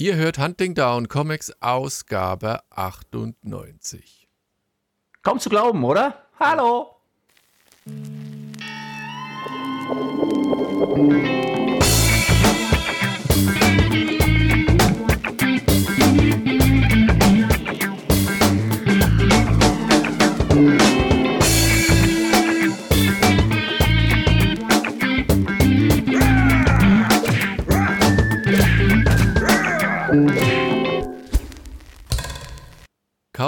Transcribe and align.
Ihr 0.00 0.14
hört 0.14 0.38
Hunting 0.38 0.76
Down 0.76 1.08
Comics 1.08 1.52
Ausgabe 1.60 2.60
98. 2.70 4.28
Kaum 5.24 5.40
zu 5.40 5.50
glauben, 5.50 5.82
oder? 5.82 6.24
Hallo! 6.38 6.94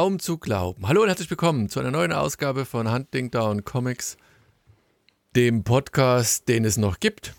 Kaum 0.00 0.18
zu 0.18 0.38
glauben. 0.38 0.88
Hallo 0.88 1.02
und 1.02 1.08
herzlich 1.08 1.28
willkommen 1.28 1.68
zu 1.68 1.78
einer 1.78 1.90
neuen 1.90 2.10
Ausgabe 2.10 2.64
von 2.64 2.90
Hunting 2.90 3.30
Down 3.30 3.66
Comics, 3.66 4.16
dem 5.36 5.62
Podcast, 5.62 6.48
den 6.48 6.64
es 6.64 6.78
noch 6.78 7.00
gibt. 7.00 7.34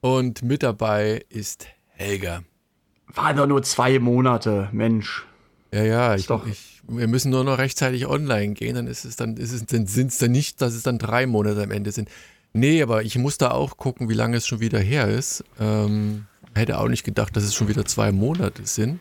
Und 0.00 0.42
mit 0.42 0.62
dabei 0.62 1.24
ist 1.28 1.66
Helga. 1.88 2.44
Waren 3.08 3.36
doch 3.36 3.48
nur 3.48 3.64
zwei 3.64 3.98
Monate, 3.98 4.68
Mensch. 4.70 5.26
Ja, 5.72 5.82
ja, 5.82 6.14
ich, 6.14 6.30
ich, 6.30 6.82
wir 6.86 7.08
müssen 7.08 7.32
nur 7.32 7.42
noch 7.42 7.58
rechtzeitig 7.58 8.06
online 8.06 8.54
gehen, 8.54 8.76
dann 8.76 8.86
ist 8.86 9.04
es 9.04 9.16
dann, 9.16 9.36
ist 9.36 9.50
es, 9.50 9.66
dann 9.66 9.88
sind 9.88 10.12
es 10.12 10.18
dann 10.18 10.30
nicht, 10.30 10.62
dass 10.62 10.74
es 10.74 10.84
dann 10.84 10.98
drei 11.00 11.26
Monate 11.26 11.64
am 11.64 11.72
Ende 11.72 11.90
sind. 11.90 12.08
Nee, 12.52 12.80
aber 12.80 13.02
ich 13.02 13.18
muss 13.18 13.38
da 13.38 13.50
auch 13.50 13.76
gucken, 13.76 14.08
wie 14.08 14.14
lange 14.14 14.36
es 14.36 14.46
schon 14.46 14.60
wieder 14.60 14.78
her 14.78 15.08
ist. 15.08 15.42
Ähm, 15.58 16.26
hätte 16.54 16.78
auch 16.78 16.86
nicht 16.86 17.02
gedacht, 17.02 17.36
dass 17.36 17.42
es 17.42 17.56
schon 17.56 17.66
wieder 17.66 17.84
zwei 17.84 18.12
Monate 18.12 18.66
sind. 18.66 19.00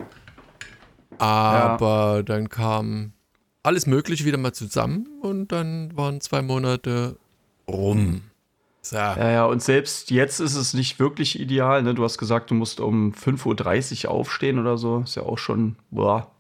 Aber 1.22 2.16
ja. 2.18 2.24
dann 2.24 2.50
kam 2.50 3.14
alles 3.62 3.86
Mögliche 3.86 4.26
wieder 4.26 4.40
mal 4.40 4.54
zusammen 4.54 5.08
und 5.22 5.52
dann 5.52 5.96
waren 5.96 6.20
zwei 6.20 6.42
Monate 6.42 7.16
rum. 7.68 8.24
So. 8.82 8.96
Ja, 8.96 9.32
ja, 9.32 9.46
und 9.46 9.62
selbst 9.62 10.10
jetzt 10.10 10.40
ist 10.40 10.56
es 10.56 10.74
nicht 10.74 10.98
wirklich 10.98 11.40
ideal. 11.40 11.84
Ne? 11.84 11.94
Du 11.94 12.04
hast 12.04 12.18
gesagt, 12.18 12.50
du 12.50 12.56
musst 12.56 12.80
um 12.80 13.14
5.30 13.14 14.06
Uhr 14.06 14.12
aufstehen 14.12 14.58
oder 14.58 14.80
so. 14.80 15.02
Ist 15.02 15.16
ja 15.16 15.22
auch 15.22 15.38
schon, 15.38 15.76
boah. 15.92 16.32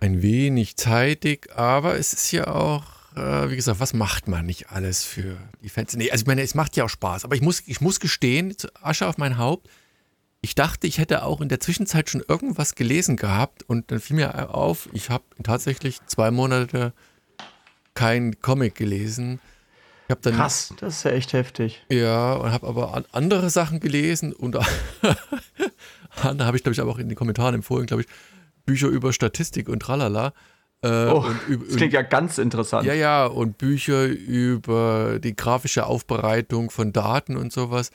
Ein 0.00 0.20
wenig 0.20 0.76
zeitig, 0.76 1.48
aber 1.56 1.96
es 1.96 2.12
ist 2.12 2.30
ja 2.32 2.48
auch, 2.48 2.84
äh, 3.16 3.48
wie 3.48 3.56
gesagt, 3.56 3.80
was 3.80 3.94
macht 3.94 4.28
man 4.28 4.44
nicht 4.44 4.70
alles 4.70 5.02
für 5.04 5.38
die 5.62 5.70
Fans? 5.70 5.96
Nee, 5.96 6.10
also 6.10 6.24
ich 6.24 6.26
meine, 6.26 6.42
es 6.42 6.54
macht 6.54 6.76
ja 6.76 6.84
auch 6.84 6.90
Spaß, 6.90 7.24
aber 7.24 7.34
ich 7.34 7.40
muss, 7.40 7.62
ich 7.64 7.80
muss 7.80 8.00
gestehen, 8.00 8.54
Asche 8.82 9.08
auf 9.08 9.16
mein 9.16 9.38
Haupt, 9.38 9.70
ich 10.46 10.54
dachte, 10.54 10.86
ich 10.86 10.98
hätte 10.98 11.24
auch 11.24 11.40
in 11.40 11.48
der 11.48 11.58
Zwischenzeit 11.58 12.08
schon 12.08 12.22
irgendwas 12.28 12.76
gelesen 12.76 13.16
gehabt 13.16 13.64
und 13.64 13.90
dann 13.90 13.98
fiel 13.98 14.14
mir 14.14 14.54
auf, 14.54 14.88
ich 14.92 15.10
habe 15.10 15.24
tatsächlich 15.42 15.98
zwei 16.06 16.30
Monate 16.30 16.92
kein 17.94 18.40
Comic 18.40 18.76
gelesen. 18.76 19.40
Dann, 20.06 20.36
Krass, 20.36 20.72
das 20.78 20.98
ist 20.98 21.02
ja 21.02 21.10
echt 21.10 21.32
heftig. 21.32 21.84
Ja, 21.90 22.34
und 22.34 22.52
habe 22.52 22.64
aber 22.68 23.04
andere 23.10 23.50
Sachen 23.50 23.80
gelesen 23.80 24.32
und 24.32 24.54
da 24.54 24.64
habe 26.22 26.56
ich, 26.56 26.62
glaube 26.62 26.74
ich, 26.74 26.80
aber 26.80 26.92
auch 26.92 26.98
in 26.98 27.08
den 27.08 27.16
Kommentaren 27.16 27.56
empfohlen, 27.56 27.86
glaube 27.86 28.02
ich, 28.02 28.08
Bücher 28.64 28.86
über 28.86 29.12
Statistik 29.12 29.68
und 29.68 29.80
tralala. 29.80 30.32
Äh, 30.80 31.06
oh, 31.06 31.24
und, 31.48 31.66
das 31.66 31.76
klingt 31.76 31.92
ja 31.92 32.02
ganz 32.02 32.38
interessant. 32.38 32.86
Ja, 32.86 32.94
ja, 32.94 33.26
und 33.26 33.58
Bücher 33.58 34.04
über 34.04 35.18
die 35.18 35.34
grafische 35.34 35.86
Aufbereitung 35.86 36.70
von 36.70 36.92
Daten 36.92 37.36
und 37.36 37.52
sowas. 37.52 37.90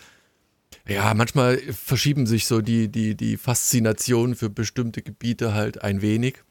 Ja, 0.87 1.13
manchmal 1.13 1.57
verschieben 1.57 2.25
sich 2.25 2.47
so 2.47 2.61
die, 2.61 2.89
die, 2.89 3.15
die 3.15 3.37
Faszinationen 3.37 4.35
für 4.35 4.49
bestimmte 4.49 5.01
Gebiete 5.01 5.53
halt 5.53 5.83
ein 5.83 6.01
wenig. 6.01 6.43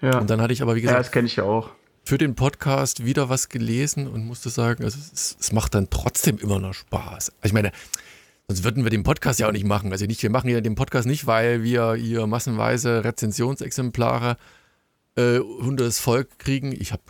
Ja. 0.00 0.18
Und 0.18 0.30
dann 0.30 0.40
hatte 0.40 0.52
ich 0.52 0.62
aber, 0.62 0.74
wie 0.74 0.80
gesagt, 0.80 0.96
ja, 0.96 1.02
das 1.02 1.12
kenne 1.12 1.26
ich 1.26 1.36
ja 1.36 1.44
auch. 1.44 1.70
Für 2.04 2.18
den 2.18 2.34
Podcast 2.34 3.04
wieder 3.04 3.28
was 3.28 3.48
gelesen 3.48 4.08
und 4.08 4.26
musste 4.26 4.50
sagen, 4.50 4.82
also 4.82 4.98
es, 4.98 5.36
es 5.38 5.52
macht 5.52 5.74
dann 5.74 5.88
trotzdem 5.88 6.38
immer 6.38 6.58
noch 6.58 6.74
Spaß. 6.74 7.30
Also 7.40 7.46
ich 7.46 7.52
meine, 7.52 7.70
sonst 8.48 8.64
würden 8.64 8.82
wir 8.82 8.90
den 8.90 9.04
Podcast 9.04 9.38
ja 9.38 9.46
auch 9.46 9.52
nicht 9.52 9.64
machen. 9.64 9.92
Also 9.92 10.06
nicht, 10.06 10.22
wir 10.22 10.30
machen 10.30 10.50
ja 10.50 10.60
den 10.60 10.74
Podcast 10.74 11.06
nicht, 11.06 11.28
weil 11.28 11.62
wir 11.62 11.94
hier 11.94 12.26
massenweise 12.26 13.04
Rezensionsexemplare 13.04 14.36
äh, 15.16 15.38
unter 15.38 15.84
das 15.84 16.00
Volk 16.00 16.38
kriegen. 16.40 16.72
Ich 16.72 16.92
habe 16.92 17.02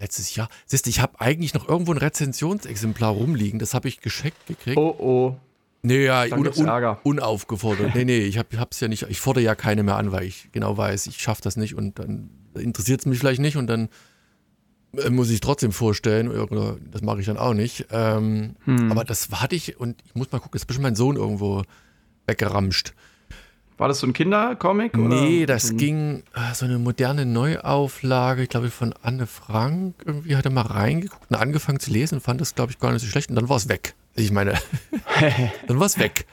letztes 0.00 0.34
Jahr. 0.34 0.48
Siehst 0.66 0.86
du, 0.86 0.90
ich 0.90 1.00
habe 1.00 1.20
eigentlich 1.20 1.54
noch 1.54 1.68
irgendwo 1.68 1.92
ein 1.92 1.98
Rezensionsexemplar 1.98 3.10
rumliegen. 3.10 3.58
Das 3.58 3.74
habe 3.74 3.88
ich 3.88 4.00
gescheckt 4.00 4.46
gekriegt. 4.46 4.76
Oh, 4.76 4.94
oh. 4.98 5.36
Nee, 5.82 6.04
ja, 6.04 6.24
un, 6.24 6.46
un, 6.46 6.96
unaufgefordert. 7.04 7.94
nee, 7.94 8.04
nee, 8.04 8.18
ich 8.18 8.36
habe 8.36 8.48
es 8.70 8.80
ja 8.80 8.88
nicht, 8.88 9.04
ich 9.08 9.20
fordere 9.20 9.44
ja 9.44 9.54
keine 9.54 9.84
mehr 9.84 9.96
an, 9.96 10.10
weil 10.10 10.24
ich 10.24 10.50
genau 10.50 10.76
weiß, 10.76 11.06
ich 11.06 11.20
schaffe 11.20 11.42
das 11.42 11.56
nicht 11.56 11.76
und 11.76 12.00
dann 12.00 12.30
interessiert 12.54 13.00
es 13.00 13.06
mich 13.06 13.20
vielleicht 13.20 13.40
nicht 13.40 13.56
und 13.56 13.68
dann 13.68 13.88
äh, 14.96 15.10
muss 15.10 15.30
ich 15.30 15.40
trotzdem 15.40 15.72
vorstellen, 15.72 16.28
oder 16.28 16.76
das 16.90 17.02
mache 17.02 17.20
ich 17.20 17.26
dann 17.26 17.38
auch 17.38 17.54
nicht. 17.54 17.86
Ähm, 17.90 18.56
hm. 18.64 18.90
Aber 18.90 19.04
das 19.04 19.28
hatte 19.30 19.54
ich 19.54 19.78
und 19.78 20.02
ich 20.04 20.14
muss 20.14 20.32
mal 20.32 20.40
gucken, 20.40 20.56
ist 20.56 20.66
bestimmt 20.66 20.82
mein 20.82 20.96
Sohn 20.96 21.16
irgendwo 21.16 21.62
weggeramscht. 22.26 22.94
War 23.78 23.86
das 23.86 24.00
so 24.00 24.08
ein 24.08 24.12
Kindercomic? 24.12 24.96
Nee, 24.96 25.46
das 25.46 25.76
ging 25.76 26.24
äh, 26.34 26.52
so 26.52 26.64
eine 26.64 26.80
moderne 26.80 27.24
Neuauflage, 27.24 28.42
ich 28.42 28.48
glaube 28.48 28.70
von 28.70 28.92
Anne 29.02 29.28
Frank. 29.28 29.94
Irgendwie 30.04 30.34
hat 30.34 30.44
er 30.44 30.50
mal 30.50 30.62
reingeguckt 30.62 31.30
und 31.30 31.36
angefangen 31.36 31.78
zu 31.78 31.92
lesen 31.92 32.16
und 32.16 32.20
fand 32.20 32.40
das, 32.40 32.56
glaube 32.56 32.72
ich, 32.72 32.80
gar 32.80 32.92
nicht 32.92 33.02
so 33.02 33.08
schlecht. 33.08 33.30
Und 33.30 33.36
dann 33.36 33.48
war 33.48 33.56
es 33.56 33.68
weg. 33.68 33.94
Ich 34.16 34.32
meine, 34.32 34.54
dann 35.68 35.78
war 35.78 35.86
es 35.86 35.98
weg. 36.00 36.26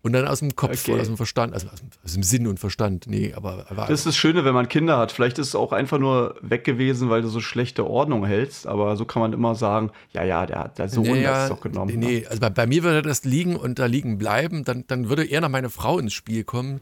Und 0.00 0.12
dann 0.12 0.28
aus 0.28 0.38
dem 0.38 0.54
Kopf, 0.54 0.88
okay. 0.88 1.00
aus 1.00 1.08
dem 1.08 1.16
Verstand, 1.16 1.54
also 1.54 1.66
aus 1.68 1.80
dem, 1.80 1.88
aus 2.04 2.12
dem, 2.12 2.22
Sinn 2.22 2.46
und 2.46 2.60
Verstand. 2.60 3.06
Nee, 3.08 3.34
aber. 3.34 3.66
das 3.68 3.90
ist 3.90 4.06
das 4.06 4.16
Schöne, 4.16 4.44
wenn 4.44 4.54
man 4.54 4.68
Kinder 4.68 4.96
hat. 4.96 5.10
Vielleicht 5.10 5.38
ist 5.38 5.48
es 5.48 5.54
auch 5.56 5.72
einfach 5.72 5.98
nur 5.98 6.36
weg 6.40 6.62
gewesen, 6.62 7.10
weil 7.10 7.20
du 7.20 7.28
so 7.28 7.40
schlechte 7.40 7.84
Ordnung 7.84 8.24
hältst. 8.24 8.68
Aber 8.68 8.96
so 8.96 9.04
kann 9.04 9.20
man 9.20 9.32
immer 9.32 9.56
sagen: 9.56 9.90
Ja, 10.12 10.22
ja, 10.22 10.46
der, 10.46 10.68
der 10.68 10.88
Sohn 10.88 11.04
naja, 11.04 11.34
hat 11.34 11.42
es 11.42 11.48
doch 11.48 11.60
genommen. 11.60 11.98
Nee, 11.98 12.20
ne? 12.20 12.26
also 12.28 12.40
bei, 12.40 12.50
bei, 12.50 12.66
mir 12.66 12.84
würde 12.84 13.02
das 13.02 13.24
liegen 13.24 13.56
und 13.56 13.80
da 13.80 13.86
liegen 13.86 14.18
bleiben. 14.18 14.64
Dann, 14.64 14.84
dann 14.86 15.08
würde 15.08 15.24
eher 15.24 15.40
noch 15.40 15.48
meine 15.48 15.68
Frau 15.68 15.98
ins 15.98 16.12
Spiel 16.12 16.44
kommen. 16.44 16.80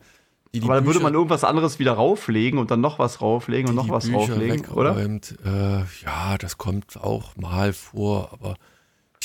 Die 0.52 0.60
die 0.60 0.66
aber 0.66 0.74
dann 0.74 0.84
Bücher, 0.84 0.96
würde 0.96 1.04
man 1.04 1.14
irgendwas 1.14 1.42
anderes 1.42 1.78
wieder 1.78 1.92
rauflegen 1.92 2.58
und 2.58 2.70
dann 2.70 2.82
noch 2.82 2.98
was 2.98 3.22
rauflegen 3.22 3.70
und 3.70 3.76
noch 3.76 3.88
was 3.88 4.06
Bücher 4.06 4.34
rauflegen, 4.34 4.66
oder? 4.68 4.96
Äh, 4.96 5.84
ja, 6.04 6.36
das 6.38 6.58
kommt 6.58 6.98
auch 6.98 7.34
mal 7.36 7.72
vor, 7.72 8.30
aber 8.32 8.56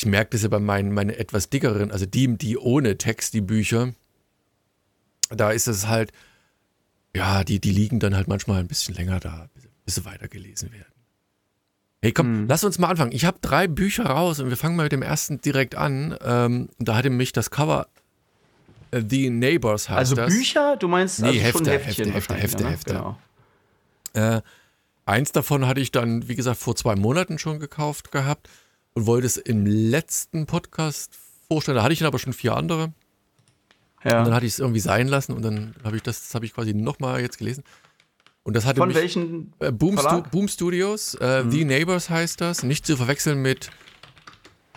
ich 0.02 0.06
merke 0.08 0.32
das 0.32 0.42
ja 0.42 0.50
bei 0.50 0.60
meinen, 0.60 0.94
meinen 0.94 1.12
etwas 1.12 1.50
dickeren, 1.50 1.92
also 1.92 2.08
die, 2.08 2.36
die 2.36 2.58
ohne 2.58 2.98
Text, 2.98 3.36
die 3.36 3.42
Bücher, 3.42 3.94
da 5.30 5.52
ist 5.52 5.68
es 5.68 5.86
halt, 5.88 6.12
ja, 7.16 7.44
die, 7.44 7.60
die 7.60 7.70
liegen 7.70 8.00
dann 8.00 8.16
halt 8.16 8.28
manchmal 8.28 8.62
ein 8.62 8.68
bisschen 8.68 8.96
länger 8.96 9.20
da, 9.20 9.48
bis 9.86 9.96
sie 9.96 10.06
weitergelesen 10.06 10.72
werden. 10.72 10.92
Hey, 12.02 12.14
komm, 12.14 12.26
hm. 12.26 12.48
lass 12.48 12.64
uns 12.64 12.80
mal 12.80 12.88
anfangen. 12.88 13.12
Ich 13.12 13.26
habe 13.26 13.38
drei 13.42 13.68
Bücher 13.68 14.06
raus 14.06 14.40
und 14.40 14.50
wir 14.50 14.58
fangen 14.58 14.76
mal 14.76 14.84
mit 14.84 14.92
dem 14.92 15.04
ersten 15.04 15.40
direkt 15.40 15.76
an. 15.76 16.18
Ähm, 16.26 16.70
da 16.80 16.96
hatte 16.96 17.12
mich 17.12 17.32
das 17.32 17.52
Cover 17.52 17.88
äh, 18.90 19.04
The 19.08 19.30
Neighbors 19.30 19.88
heißt 19.88 20.00
also 20.00 20.16
das. 20.16 20.34
Bücher? 20.34 20.78
Du 20.78 20.88
meinst 20.88 21.20
nee, 21.20 21.28
also 21.28 21.40
Hefte, 21.42 21.72
Hefte, 21.74 22.12
Hefte, 22.12 22.34
Hefte, 22.34 22.68
Hefte. 22.68 22.94
Genau. 22.94 23.20
Äh, 24.14 24.42
eins 25.06 25.32
davon 25.32 25.68
hatte 25.68 25.80
ich 25.80 25.92
dann, 25.92 26.28
wie 26.28 26.36
gesagt, 26.36 26.60
vor 26.60 26.76
zwei 26.76 26.96
Monaten 26.96 27.38
schon 27.38 27.60
gekauft 27.60 28.12
gehabt 28.12 28.50
und 28.94 29.06
wollte 29.06 29.28
es 29.28 29.38
im 29.38 29.66
letzten 29.66 30.46
Podcast 30.46 31.18
vorstellen. 31.48 31.76
Da 31.76 31.84
hatte 31.84 31.94
ich 31.94 32.00
dann 32.00 32.08
aber 32.08 32.20
schon 32.20 32.34
vier 32.34 32.56
andere. 32.56 32.94
Ja. 34.04 34.20
Und 34.20 34.26
dann 34.26 34.34
hatte 34.34 34.46
ich 34.46 34.54
es 34.54 34.60
irgendwie 34.60 34.80
sein 34.80 35.08
lassen 35.08 35.34
und 35.34 35.44
dann 35.44 35.76
habe 35.84 35.96
ich 35.96 36.04
das, 36.04 36.22
das 36.22 36.36
habe 36.36 36.46
ich 36.46 36.54
quasi 36.54 36.74
nochmal 36.74 37.22
jetzt 37.22 37.38
gelesen. 37.38 37.64
Und 38.44 38.56
das 38.56 38.66
hatte 38.66 38.80
Von 38.80 38.88
mich, 38.88 38.98
welchen 38.98 39.54
äh, 39.60 39.72
Boom, 39.72 39.98
Stu 40.00 40.24
Boom, 40.24 40.48
Studios, 40.48 41.14
äh, 41.16 41.44
mhm. 41.44 41.52
The 41.52 41.66
Neighbors 41.66 42.10
heißt 42.10 42.42
das. 42.42 42.64
Nicht 42.64 42.88
zu 42.88 42.98
verwechseln 42.98 43.42
mit, 43.44 43.70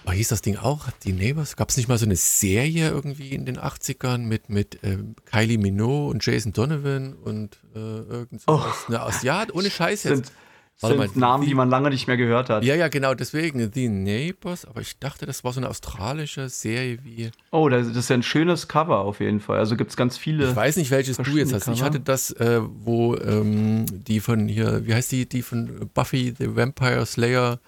oh, 0.07 0.13
hieß 0.13 0.29
das 0.29 0.43
Ding 0.43 0.59
auch? 0.59 0.89
The 1.03 1.13
Neighbors? 1.13 1.57
Gab 1.57 1.71
es 1.71 1.79
nicht 1.79 1.89
mal 1.89 1.97
so 1.97 2.05
eine 2.05 2.17
Serie 2.17 2.91
irgendwie 2.91 3.31
in 3.31 3.47
den 3.47 3.59
80ern 3.59 4.19
mit, 4.19 4.51
mit 4.51 4.85
äh, 4.85 4.99
Kylie 5.25 5.57
Minogue 5.57 6.11
und 6.11 6.25
Jason 6.25 6.53
Donovan 6.53 7.15
und 7.15 7.59
äh, 7.75 7.79
irgend 7.79 8.43
sowas? 8.43 8.85
Oh. 8.87 8.93
Ne, 8.93 9.03
aus, 9.03 9.23
ja, 9.23 9.47
ohne 9.55 9.71
Scheiß 9.71 10.05
jetzt. 10.05 10.27
Sind 10.27 10.33
Warte 10.81 10.99
sind 10.99 11.17
mal, 11.17 11.29
Namen, 11.29 11.47
die 11.47 11.55
man 11.55 11.71
lange 11.71 11.91
nicht 11.91 12.07
mehr 12.09 12.17
gehört 12.17 12.51
hat. 12.51 12.65
Ja, 12.65 12.75
ja, 12.75 12.89
genau, 12.89 13.15
deswegen 13.15 13.71
The 13.73 13.89
Neighbors, 13.89 14.65
aber 14.65 14.81
ich 14.81 14.99
dachte, 14.99 15.25
das 15.25 15.45
war 15.45 15.53
so 15.53 15.61
eine 15.61 15.69
australische 15.69 16.49
Serie 16.49 16.99
wie. 17.05 17.31
Oh, 17.53 17.69
das 17.69 17.87
ist 17.87 18.11
ja 18.11 18.15
ein 18.17 18.23
schönes 18.23 18.67
Cover 18.67 18.99
auf 18.99 19.21
jeden 19.21 19.41
Fall. 19.41 19.59
Also 19.59 19.77
gibt 19.77 19.91
es 19.91 19.97
ganz 19.97 20.19
viele. 20.19 20.51
Ich 20.51 20.57
weiß 20.57 20.77
nicht, 20.77 20.91
welches 20.91 21.17
du 21.17 21.37
jetzt 21.37 21.53
hast. 21.53 21.67
Cover. 21.67 21.77
Ich 21.77 21.83
hatte 21.83 22.01
das, 22.01 22.33
äh, 22.33 22.61
wo 22.63 23.17
ähm, 23.17 23.87
die 23.89 24.19
von 24.21 24.49
hier, 24.49 24.85
wie 24.85 24.95
heißt 24.95 25.13
die, 25.13 25.29
die 25.29 25.43
von 25.43 25.89
Buffy 25.95 26.35
the 26.37 26.57
Vampire 26.57 27.07
Slayer. 27.07 27.61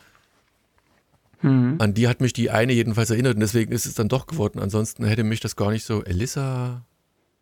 Mhm. 1.43 1.77
An 1.79 1.95
die 1.95 2.09
hat 2.09 2.21
mich 2.21 2.33
die 2.33 2.51
eine 2.51 2.73
jedenfalls 2.73 3.11
erinnert 3.11 3.35
und 3.35 3.41
deswegen 3.41 3.71
ist 3.71 3.87
es 3.87 3.95
dann 3.95 4.09
doch 4.09 4.27
geworden. 4.27 4.59
Ansonsten 4.59 5.05
hätte 5.05 5.23
mich 5.23 5.41
das 5.41 5.55
gar 5.55 5.71
nicht 5.71 5.85
so. 5.85 6.03
Elissa. 6.03 6.83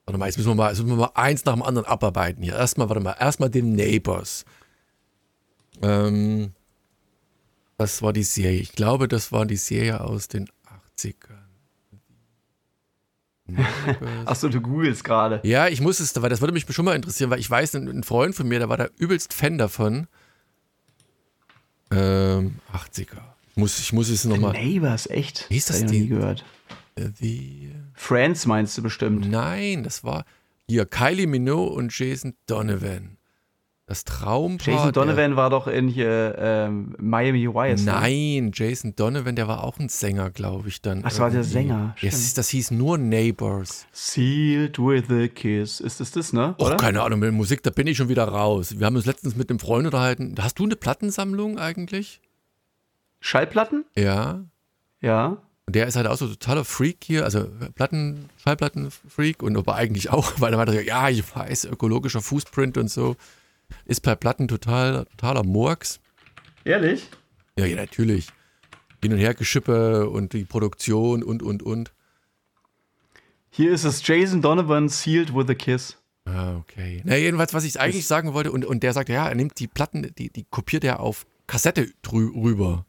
Warte 0.05 0.19
mal, 0.19 0.27
jetzt 0.27 0.37
müssen 0.37 0.51
wir 0.51 0.55
mal, 0.55 0.69
jetzt 0.69 0.83
müssen 0.83 0.99
wir 0.99 1.07
mal 1.07 1.13
eins 1.15 1.47
nach 1.47 1.55
dem 1.55 1.63
anderen 1.63 1.89
abarbeiten 1.89 2.43
hier. 2.43 2.55
Erstmal, 2.55 2.91
warte 2.91 3.03
mal, 3.03 3.17
erstmal 3.19 3.49
den 3.49 3.75
Neighbors. 3.75 4.45
Ähm, 5.83 6.53
das 7.77 8.03
war 8.03 8.13
die 8.13 8.23
Serie. 8.23 8.61
Ich 8.61 8.73
glaube, 8.73 9.09
das 9.09 9.33
war 9.33 9.47
die 9.47 9.57
Serie 9.57 10.01
aus 10.01 10.29
den 10.29 10.49
80ern. 10.97 11.45
Achso, 14.25 14.49
du 14.49 14.61
googelst 14.61 15.05
gerade. 15.05 15.41
Ja, 15.45 15.69
ich 15.69 15.81
muss 15.81 16.01
es, 16.01 16.21
weil 16.21 16.31
das 16.31 16.41
würde 16.41 16.55
mich 16.55 16.65
schon 16.71 16.85
mal 16.85 16.97
interessieren, 16.97 17.31
weil 17.31 17.41
ich 17.41 17.51
weiß, 17.51 17.75
ein, 17.75 18.03
Freund 18.03 18.35
von 18.35 18.49
mir, 18.49 18.59
der 18.59 18.69
war 18.69 18.79
da 18.79 18.89
übelst 18.97 19.35
Fan 19.35 19.59
davon. 19.59 20.07
Ähm, 21.91 22.57
80er. 22.73 23.21
Ich 23.51 23.57
muss, 23.57 23.79
ich 23.79 23.93
muss 23.93 24.09
es 24.09 24.25
nochmal. 24.25 24.53
Neighbors, 24.53 25.07
echt? 25.09 25.47
Wie 25.51 25.59
ist 25.59 25.69
das, 25.69 25.83
das 25.83 25.91
die? 25.91 26.01
nie 26.01 26.09
gehört. 26.09 26.45
The 26.97 27.73
Friends 27.95 28.47
meinst 28.47 28.79
du 28.79 28.83
bestimmt? 28.83 29.31
Nein, 29.31 29.83
das 29.83 30.05
war 30.05 30.25
hier 30.69 30.87
Kylie 30.87 31.27
Minogue 31.27 31.75
und 31.75 31.97
Jason 31.97 32.35
Donovan. 32.47 33.19
Das 33.87 34.05
Traumpaar. 34.05 34.75
Jason 34.75 34.93
Donovan 34.93 35.37
war 35.37 35.51
doch 35.51 35.67
in 35.67 35.89
hier 35.89 36.37
ähm, 36.39 36.95
Miami 36.99 37.47
Vice. 37.47 37.85
Ne? 37.85 37.93
Nein, 37.93 38.51
Jason 38.55 38.97
Donovan, 38.97 39.37
der 39.37 39.47
war 39.47 39.63
auch 39.63 39.79
ein 39.79 39.91
Sänger, 39.91 40.31
glaube 40.31 40.69
ich 40.69 40.81
dann. 40.81 41.01
Ach, 41.01 41.11
das 41.11 41.19
war 41.19 41.31
der 41.31 41.45
Sänger. 41.45 41.95
Ja, 42.01 42.11
das, 42.11 42.33
das 42.33 42.49
hieß 42.49 42.71
nur 42.71 42.97
Neighbors. 42.97 43.87
Sealed 43.93 44.79
with 44.79 45.11
a 45.11 45.29
Kiss. 45.29 45.81
Ist 45.81 46.01
das 46.01 46.13
das, 46.13 46.33
ne? 46.33 46.55
Oh, 46.57 46.75
keine 46.77 47.03
Ahnung, 47.03 47.19
mit 47.19 47.35
Musik, 47.35 47.63
da 47.63 47.69
bin 47.69 47.87
ich 47.87 47.99
schon 47.99 48.09
wieder 48.09 48.25
raus. 48.25 48.79
Wir 48.79 48.87
haben 48.87 48.97
uns 48.97 49.05
letztens 49.05 49.37
mit 49.37 49.51
einem 49.51 49.59
Freund 49.59 49.85
unterhalten. 49.85 50.35
Hast 50.41 50.59
du 50.59 50.65
eine 50.65 50.77
Plattensammlung 50.77 51.59
eigentlich? 51.59 52.23
Schallplatten? 53.21 53.85
Ja. 53.97 54.45
Ja. 55.03 55.43
Und 55.67 55.77
der 55.77 55.87
ist 55.87 55.97
halt 55.97 56.07
auch 56.07 56.17
so 56.17 56.27
totaler 56.27 56.65
Freak 56.65 56.99
hier, 57.03 57.25
also 57.25 57.47
Platten, 57.75 58.31
Schallplattenfreak 58.43 59.43
und 59.43 59.59
aber 59.59 59.75
eigentlich 59.75 60.09
auch, 60.09 60.33
weil 60.39 60.55
er 60.55 60.57
meinte, 60.57 60.83
ja, 60.83 61.11
ich 61.11 61.23
weiß, 61.37 61.67
ökologischer 61.67 62.23
Fußprint 62.23 62.79
und 62.79 62.91
so. 62.91 63.17
Ist 63.85 64.01
bei 64.03 64.15
Platten 64.15 64.49
total, 64.49 65.05
totaler 65.07 65.45
Murks. 65.45 66.01
Ehrlich? 66.65 67.09
Ja, 67.59 67.67
ja, 67.67 67.77
natürlich. 67.77 68.29
Hin 69.03 69.13
und 69.13 69.19
her 69.19 69.35
Geschippe 69.35 70.09
und 70.09 70.33
die 70.33 70.45
Produktion 70.45 71.23
und, 71.23 71.43
und, 71.43 71.63
und. 71.63 71.93
Hier 73.51 73.73
ist 73.73 73.85
es 73.85 74.07
Jason 74.07 74.43
Donovan 74.43 74.89
sealed 74.89 75.35
with 75.35 75.49
a 75.49 75.55
kiss. 75.55 75.97
Ah, 76.25 76.57
okay. 76.57 77.03
Na, 77.05 77.17
jedenfalls, 77.17 77.53
was 77.53 77.65
ich 77.65 77.79
eigentlich 77.79 78.07
sagen 78.07 78.33
wollte, 78.33 78.51
und, 78.51 78.65
und 78.65 78.83
der 78.83 78.93
sagt, 78.93 79.11
ja, 79.11 79.29
er 79.29 79.35
nimmt 79.35 79.59
die 79.61 79.69
Platten, 79.69 80.11
die, 80.17 80.31
die 80.31 80.45
kopiert 80.45 80.85
er 80.85 81.01
auf 81.01 81.27
Kassette 81.47 81.93
rüber. 82.11 82.87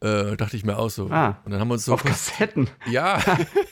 Äh, 0.00 0.36
dachte 0.36 0.56
ich 0.56 0.64
mir 0.64 0.78
auch 0.78 0.90
so. 0.90 1.10
Ah, 1.10 1.38
und 1.44 1.52
dann 1.52 1.60
haben 1.60 1.68
wir 1.68 1.74
uns 1.74 1.84
so 1.84 1.94
auf 1.94 2.04
Kassetten. 2.04 2.68
Ja. 2.90 3.22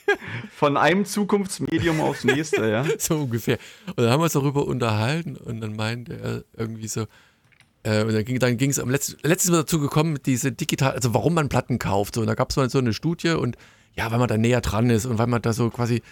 Von 0.55 0.77
einem 0.77 1.05
Zukunftsmedium 1.05 2.00
aufs 2.00 2.25
nächste, 2.25 2.69
ja. 2.69 2.85
so 2.99 3.17
ungefähr. 3.17 3.59
Und 3.87 3.99
dann 3.99 4.11
haben 4.11 4.21
wir 4.21 4.25
uns 4.25 4.32
darüber 4.32 4.67
unterhalten 4.67 5.37
und 5.37 5.61
dann 5.61 5.77
meinte 5.77 6.19
er 6.21 6.44
irgendwie 6.56 6.88
so, 6.88 7.06
äh, 7.82 8.03
und 8.03 8.12
dann 8.12 8.25
ging 8.25 8.38
dann 8.38 8.56
ging 8.56 8.71
es 8.71 8.79
am 8.79 8.91
letzten, 8.91 9.17
letztes 9.27 9.50
Mal 9.50 9.59
dazu 9.59 9.81
gekommen, 9.81 10.19
diese 10.25 10.53
digital, 10.53 10.93
also 10.93 11.15
warum 11.15 11.35
man 11.35 11.49
Platten 11.49 11.79
kauft. 11.79 12.15
So, 12.15 12.21
und 12.21 12.27
da 12.27 12.35
gab 12.35 12.50
es 12.50 12.56
mal 12.56 12.69
so 12.69 12.79
eine 12.79 12.93
Studie 12.93 13.31
und 13.31 13.56
ja, 13.97 14.11
weil 14.11 14.19
man 14.19 14.29
da 14.29 14.37
näher 14.37 14.61
dran 14.61 14.91
ist 14.91 15.06
und 15.06 15.19
weil 15.19 15.27
man 15.27 15.43
da 15.43 15.53
so 15.53 15.71
quasi 15.71 16.03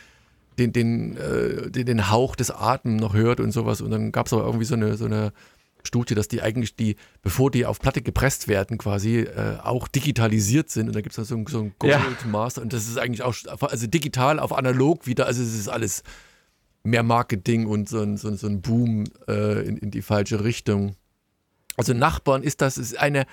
den, 0.58 0.72
den, 0.72 1.16
äh, 1.16 1.70
den, 1.70 1.86
den 1.86 2.10
Hauch 2.10 2.36
des 2.36 2.50
Atems 2.50 3.00
noch 3.00 3.14
hört 3.14 3.40
und 3.40 3.52
sowas. 3.52 3.80
Und 3.80 3.90
dann 3.90 4.12
gab 4.12 4.26
es 4.26 4.32
aber 4.32 4.44
irgendwie 4.44 4.64
so 4.64 4.74
eine, 4.74 4.96
so 4.96 5.04
eine 5.04 5.32
Studie, 5.88 6.14
dass 6.14 6.28
die 6.28 6.40
eigentlich 6.40 6.76
die, 6.76 6.96
bevor 7.22 7.50
die 7.50 7.66
auf 7.66 7.80
Platte 7.80 8.02
gepresst 8.02 8.46
werden, 8.46 8.78
quasi 8.78 9.20
äh, 9.20 9.58
auch 9.62 9.88
digitalisiert 9.88 10.70
sind. 10.70 10.86
Und 10.88 10.94
da 10.94 11.00
gibt 11.00 11.12
es 11.12 11.16
dann 11.16 11.24
so, 11.24 11.36
ein, 11.36 11.46
so 11.46 11.60
ein 11.60 11.74
Goldmaster. 11.78 12.60
Ja. 12.60 12.62
Und 12.62 12.72
das 12.72 12.86
ist 12.86 12.98
eigentlich 12.98 13.22
auch, 13.22 13.34
also 13.60 13.86
digital 13.86 14.38
auf 14.38 14.52
analog 14.52 15.06
wieder. 15.06 15.26
Also 15.26 15.42
es 15.42 15.54
ist 15.54 15.68
alles 15.68 16.02
mehr 16.84 17.02
Marketing 17.02 17.66
und 17.66 17.88
so 17.88 18.00
ein, 18.00 18.16
so 18.16 18.28
ein, 18.28 18.36
so 18.36 18.46
ein 18.46 18.60
Boom 18.60 19.04
äh, 19.26 19.66
in, 19.66 19.76
in 19.76 19.90
die 19.90 20.02
falsche 20.02 20.44
Richtung. 20.44 20.94
Also 21.76 21.92
Nachbarn 21.94 22.42
ist 22.42 22.60
das, 22.60 22.78
ist 22.78 22.98
eine 22.98 23.26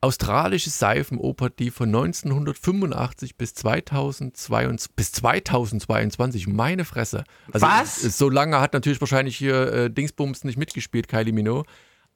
australische 0.00 0.70
Seifenoper, 0.70 1.50
die 1.50 1.70
von 1.70 1.88
1985 1.88 3.36
bis 3.36 3.54
2022, 3.54 4.94
bis 4.94 5.12
2022, 5.12 6.46
meine 6.46 6.84
Fresse. 6.84 7.24
Also 7.52 7.66
Was? 7.66 8.00
So 8.16 8.28
lange 8.28 8.60
hat 8.60 8.72
natürlich 8.72 9.00
wahrscheinlich 9.00 9.36
hier 9.36 9.72
äh, 9.72 9.90
Dingsbums 9.90 10.44
nicht 10.44 10.58
mitgespielt, 10.58 11.08
Kylie 11.08 11.32
Minogue. 11.32 11.64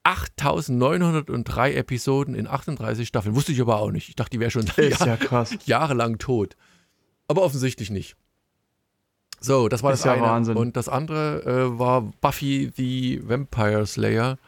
8903 0.05 1.75
Episoden 1.75 2.35
in 2.35 2.47
38 2.47 3.07
Staffeln. 3.07 3.35
Wusste 3.35 3.53
ich 3.53 3.61
aber 3.61 3.81
auch 3.81 3.91
nicht. 3.91 4.09
Ich 4.09 4.17
dachte, 4.17 4.31
die 4.31 4.41
wäre 4.41 4.51
schon 4.51 4.67
ja 4.77 5.19
jahrelang 5.65 6.19
tot. 6.19 6.57
Aber 7.29 7.43
offensichtlich 7.43 7.91
nicht. 7.91 8.17
So, 9.41 9.69
das 9.69 9.83
war 9.83 9.93
ist 9.93 10.01
das 10.01 10.07
ja 10.07 10.13
eine. 10.13 10.23
Wahnsinn. 10.23 10.57
Und 10.57 10.77
das 10.77 10.89
andere 10.89 11.45
äh, 11.45 11.79
war 11.79 12.03
Buffy 12.21 12.73
the 12.77 13.21
Vampire 13.25 13.87
Slayer 13.87 14.39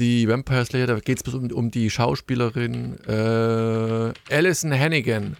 die 0.00 0.26
Vampire 0.26 0.64
Slayer, 0.64 0.86
da 0.86 0.98
geht 0.98 1.24
es 1.24 1.34
um, 1.34 1.50
um, 1.52 1.70
die 1.70 1.90
Schauspielerin 1.90 2.98
äh, 3.06 4.34
Alison 4.34 4.72
Hannigan. 4.72 5.36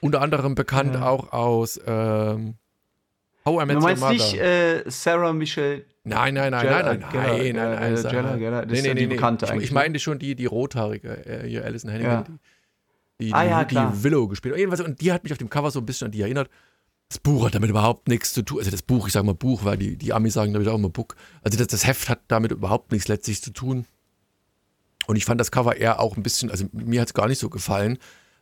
Unter 0.00 0.20
anderem 0.20 0.54
bekannt 0.54 0.94
ja. 0.94 1.08
auch 1.08 1.32
aus 1.32 1.80
ähm, 1.86 2.56
How 3.46 3.62
I 3.62 3.66
Met 3.66 3.76
Du 3.76 3.80
meinst 3.80 4.08
nicht 4.08 4.34
äh, 4.34 4.84
Sarah 4.86 5.32
Michelle? 5.32 5.84
Nein, 6.04 6.34
nein, 6.34 6.50
nein, 6.50 6.66
nein, 6.66 6.84
nein, 6.84 6.98
nein, 7.00 7.10
nein, 7.12 7.54
nein, 7.54 7.70
nein, 7.70 8.68
das 8.68 8.78
ist 8.78 8.86
ja 8.86 8.94
die 8.94 9.06
bekannte 9.06 9.48
eigentlich. 9.48 9.64
Ich 9.64 9.70
ne? 9.70 9.74
meine 9.74 9.98
schon 9.98 10.18
die, 10.18 10.34
die 10.34 10.46
rothaarige, 10.46 11.26
äh, 11.26 11.48
hier 11.48 11.64
Alison 11.64 11.90
Hannigan, 11.90 12.10
ja. 12.12 12.24
die, 13.20 13.26
die, 13.26 13.34
ah, 13.34 13.92
Willow 14.02 14.28
gespielt. 14.28 14.56
Jedenfalls, 14.56 14.86
und 14.86 15.00
die 15.00 15.12
hat 15.12 15.24
mich 15.24 15.32
auf 15.32 15.38
dem 15.38 15.50
Cover 15.50 15.70
so 15.70 15.80
ein 15.80 15.86
bisschen 15.86 16.06
an 16.06 16.12
die 16.12 16.22
erinnert. 16.22 16.48
Das 17.08 17.18
Buch 17.18 17.46
hat 17.46 17.54
damit 17.54 17.70
überhaupt 17.70 18.08
nichts 18.08 18.32
zu 18.32 18.42
tun. 18.42 18.58
Also 18.58 18.70
das 18.70 18.82
Buch, 18.82 19.06
ich 19.06 19.12
sage 19.12 19.26
mal 19.26 19.34
Buch, 19.34 19.64
weil 19.64 19.76
die, 19.76 19.96
die 19.96 20.12
Amis 20.12 20.34
sagen, 20.34 20.52
glaube 20.52 20.64
ich, 20.64 20.70
auch 20.70 20.76
immer 20.76 20.88
Book. 20.88 21.16
Also 21.42 21.58
das, 21.58 21.68
das 21.68 21.86
Heft 21.86 22.08
hat 22.08 22.20
damit 22.28 22.50
überhaupt 22.50 22.92
nichts 22.92 23.08
letztlich 23.08 23.42
zu 23.42 23.52
tun. 23.52 23.84
Und 25.06 25.16
ich 25.16 25.24
fand 25.24 25.40
das 25.40 25.50
Cover 25.50 25.76
eher 25.76 26.00
auch 26.00 26.16
ein 26.16 26.22
bisschen, 26.22 26.50
also 26.50 26.66
mir 26.72 27.00
hat 27.00 27.08
es 27.08 27.14
gar 27.14 27.28
nicht 27.28 27.38
so 27.38 27.50
gefallen, 27.50 27.98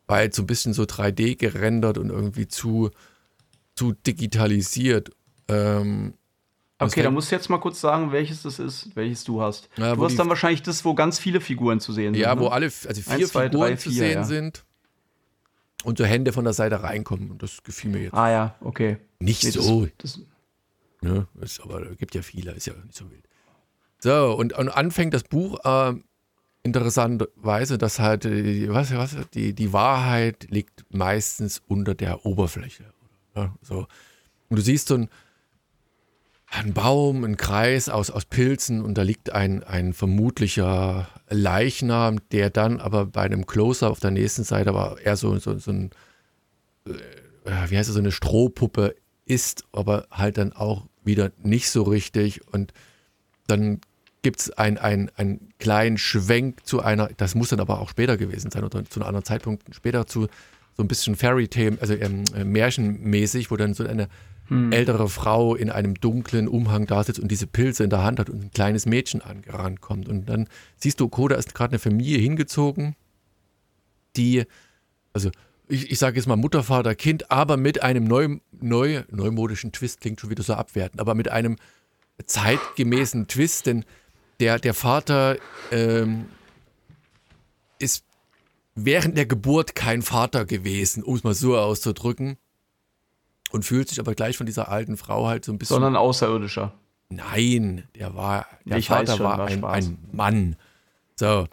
weil 0.06 0.32
so 0.32 0.42
ein 0.42 0.46
bisschen 0.46 0.72
so 0.72 0.84
3D 0.84 1.36
gerendert 1.36 1.98
und 1.98 2.10
irgendwie 2.10 2.46
zu, 2.46 2.90
zu 3.82 3.92
digitalisiert. 3.92 5.10
Ähm, 5.48 6.14
okay, 6.78 7.02
da 7.02 7.10
musst 7.10 7.32
du 7.32 7.36
jetzt 7.36 7.50
mal 7.50 7.58
kurz 7.58 7.80
sagen, 7.80 8.12
welches 8.12 8.42
das 8.42 8.60
ist, 8.60 8.94
welches 8.94 9.24
du 9.24 9.42
hast. 9.42 9.68
Ja, 9.76 9.96
du 9.96 10.04
hast 10.04 10.16
dann 10.16 10.28
wahrscheinlich 10.28 10.62
das, 10.62 10.84
wo 10.84 10.94
ganz 10.94 11.18
viele 11.18 11.40
Figuren 11.40 11.80
zu 11.80 11.92
sehen 11.92 12.14
ja, 12.14 12.30
sind. 12.30 12.38
Ja, 12.38 12.38
wo 12.38 12.44
ne? 12.44 12.52
alle, 12.52 12.66
also 12.66 13.00
vier 13.00 13.12
Eins, 13.12 13.28
zwei, 13.30 13.44
Figuren 13.50 13.70
drei, 13.70 13.76
vier, 13.76 13.92
zu 13.92 13.98
sehen 13.98 14.12
ja. 14.12 14.24
sind 14.24 14.64
und 15.82 15.98
so 15.98 16.04
Hände 16.04 16.32
von 16.32 16.44
der 16.44 16.52
Seite 16.52 16.80
reinkommen. 16.84 17.32
Und 17.32 17.42
das 17.42 17.64
gefiel 17.64 17.90
mir 17.90 18.02
jetzt. 18.04 18.14
Ah 18.14 18.30
ja, 18.30 18.54
okay. 18.60 18.98
Nicht 19.18 19.42
nee, 19.42 19.50
so. 19.50 19.88
Das, 19.98 20.12
das 20.12 20.20
ne? 21.00 21.26
ist, 21.40 21.60
aber 21.60 21.82
es 21.90 21.98
gibt 21.98 22.14
ja 22.14 22.22
viele, 22.22 22.52
ist 22.52 22.66
ja 22.66 22.74
nicht 22.84 22.94
so 22.94 23.10
wild. 23.10 23.26
So, 23.98 24.36
und, 24.36 24.52
und 24.52 24.68
anfängt 24.68 25.12
das 25.12 25.24
Buch 25.24 25.58
äh, 25.64 25.94
interessanterweise, 26.62 27.78
dass 27.78 27.98
halt 27.98 28.22
die, 28.24 28.68
was, 28.68 28.94
was, 28.94 29.16
die, 29.34 29.54
die 29.54 29.72
Wahrheit 29.72 30.46
liegt 30.50 30.84
meistens 30.90 31.60
unter 31.66 31.96
der 31.96 32.24
Oberfläche. 32.24 32.84
Ja, 33.34 33.54
so. 33.62 33.86
Und 34.48 34.56
du 34.58 34.62
siehst 34.62 34.88
so 34.88 34.94
ein, 34.94 35.08
ein 36.46 36.74
Baum, 36.74 37.24
ein 37.24 37.36
Kreis 37.36 37.88
aus, 37.88 38.10
aus 38.10 38.26
Pilzen 38.26 38.82
und 38.82 38.98
da 38.98 39.02
liegt 39.02 39.32
ein, 39.32 39.64
ein 39.64 39.94
vermutlicher 39.94 41.08
Leichnam, 41.30 42.18
der 42.30 42.50
dann 42.50 42.78
aber 42.78 43.06
bei 43.06 43.22
einem 43.22 43.46
Closer 43.46 43.90
auf 43.90 44.00
der 44.00 44.10
nächsten 44.10 44.44
Seite 44.44 44.70
aber 44.70 45.00
eher 45.00 45.16
so, 45.16 45.38
so, 45.38 45.58
so 45.58 45.70
ein, 45.70 45.90
äh, 46.86 47.70
wie 47.70 47.78
heißt 47.78 47.88
das, 47.88 47.94
so 47.94 48.00
eine 48.00 48.12
Strohpuppe 48.12 48.94
ist, 49.24 49.64
aber 49.72 50.06
halt 50.10 50.36
dann 50.36 50.52
auch 50.52 50.86
wieder 51.04 51.32
nicht 51.42 51.70
so 51.70 51.84
richtig 51.84 52.46
und 52.52 52.74
dann 53.46 53.80
gibt 54.20 54.40
es 54.40 54.50
einen 54.50 54.78
ein 55.16 55.48
kleinen 55.58 55.98
Schwenk 55.98 56.64
zu 56.66 56.80
einer, 56.80 57.08
das 57.16 57.34
muss 57.34 57.48
dann 57.48 57.60
aber 57.60 57.80
auch 57.80 57.88
später 57.88 58.16
gewesen 58.16 58.50
sein 58.50 58.62
oder 58.62 58.84
zu 58.84 59.00
einem 59.00 59.08
anderen 59.08 59.24
Zeitpunkt 59.24 59.74
später 59.74 60.06
zu 60.06 60.28
so 60.82 60.84
ein 60.84 60.88
bisschen 60.88 61.16
Fairy-Tale, 61.16 61.78
also 61.80 61.94
ähm, 61.94 62.24
äh, 62.34 62.44
märchenmäßig, 62.44 63.50
wo 63.50 63.56
dann 63.56 63.74
so 63.74 63.86
eine 63.86 64.08
hm. 64.48 64.72
ältere 64.72 65.08
Frau 65.08 65.54
in 65.54 65.70
einem 65.70 65.94
dunklen 65.94 66.48
Umhang 66.48 66.86
da 66.86 67.04
sitzt 67.04 67.20
und 67.20 67.30
diese 67.30 67.46
Pilze 67.46 67.84
in 67.84 67.90
der 67.90 68.02
Hand 68.02 68.18
hat 68.18 68.28
und 68.28 68.44
ein 68.44 68.50
kleines 68.50 68.84
Mädchen 68.84 69.22
angerannt 69.22 69.80
kommt. 69.80 70.08
Und 70.08 70.26
dann 70.26 70.48
siehst 70.76 70.98
du, 70.98 71.08
Koda 71.08 71.36
ist 71.36 71.54
gerade 71.54 71.72
eine 71.72 71.78
Familie 71.78 72.18
hingezogen, 72.18 72.96
die, 74.16 74.44
also 75.12 75.30
ich, 75.68 75.90
ich 75.90 75.98
sage 75.98 76.16
jetzt 76.16 76.26
mal 76.26 76.36
Mutter, 76.36 76.64
Vater, 76.64 76.94
Kind, 76.96 77.30
aber 77.30 77.56
mit 77.56 77.82
einem 77.82 78.04
neu, 78.04 78.38
neu, 78.60 79.04
neumodischen 79.10 79.70
Twist, 79.70 80.00
klingt 80.00 80.20
schon 80.20 80.30
wieder 80.30 80.42
so 80.42 80.54
abwertend, 80.54 81.00
aber 81.00 81.14
mit 81.14 81.30
einem 81.30 81.56
zeitgemäßen 82.26 83.28
Twist, 83.28 83.66
denn 83.66 83.84
der, 84.40 84.58
der 84.58 84.74
Vater 84.74 85.36
ähm, 85.70 86.26
ist 87.78 88.04
während 88.74 89.16
der 89.16 89.26
Geburt 89.26 89.74
kein 89.74 90.02
Vater 90.02 90.44
gewesen, 90.44 91.02
um 91.02 91.14
es 91.16 91.24
mal 91.24 91.34
so 91.34 91.56
auszudrücken. 91.56 92.36
Und 93.50 93.66
fühlt 93.66 93.88
sich 93.88 94.00
aber 94.00 94.14
gleich 94.14 94.38
von 94.38 94.46
dieser 94.46 94.70
alten 94.70 94.96
Frau 94.96 95.26
halt 95.26 95.44
so 95.44 95.52
ein 95.52 95.58
bisschen. 95.58 95.74
Sondern 95.74 95.94
außerirdischer. 95.94 96.72
Nein, 97.10 97.84
der 97.94 98.14
war, 98.14 98.46
der 98.64 98.78
ich 98.78 98.88
Vater 98.88 99.16
schon, 99.16 99.26
war, 99.26 99.38
war 99.38 99.46
ein, 99.46 99.62
ein, 99.62 99.98
Mann. 100.10 100.56
So. 101.16 101.46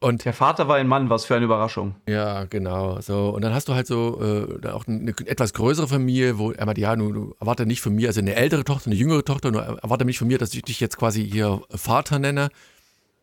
Und 0.00 0.24
der 0.24 0.32
Vater 0.32 0.68
war 0.68 0.76
ein 0.76 0.86
Mann, 0.86 1.10
was 1.10 1.24
für 1.24 1.36
eine 1.36 1.44
Überraschung. 1.44 1.94
Ja, 2.06 2.44
genau. 2.44 3.00
So, 3.00 3.30
und 3.30 3.42
dann 3.42 3.52
hast 3.52 3.68
du 3.68 3.74
halt 3.74 3.86
so 3.86 4.20
äh, 4.22 4.68
auch 4.68 4.86
eine 4.86 5.10
etwas 5.26 5.52
größere 5.52 5.88
Familie, 5.88 6.38
wo 6.38 6.52
er 6.52 6.64
meint, 6.64 6.78
ja, 6.78 6.96
du, 6.96 7.12
du 7.12 7.34
erwarte 7.38 7.66
nicht 7.66 7.82
von 7.82 7.94
mir, 7.94 8.08
also 8.08 8.20
eine 8.20 8.34
ältere 8.34 8.64
Tochter, 8.64 8.86
eine 8.86 8.96
jüngere 8.96 9.24
Tochter, 9.24 9.50
nur 9.50 9.62
erwarte 9.62 10.06
nicht 10.06 10.18
von 10.18 10.28
mir, 10.28 10.38
dass 10.38 10.54
ich 10.54 10.62
dich 10.62 10.80
jetzt 10.80 10.96
quasi 10.96 11.28
hier 11.28 11.62
Vater 11.70 12.18
nenne. 12.18 12.48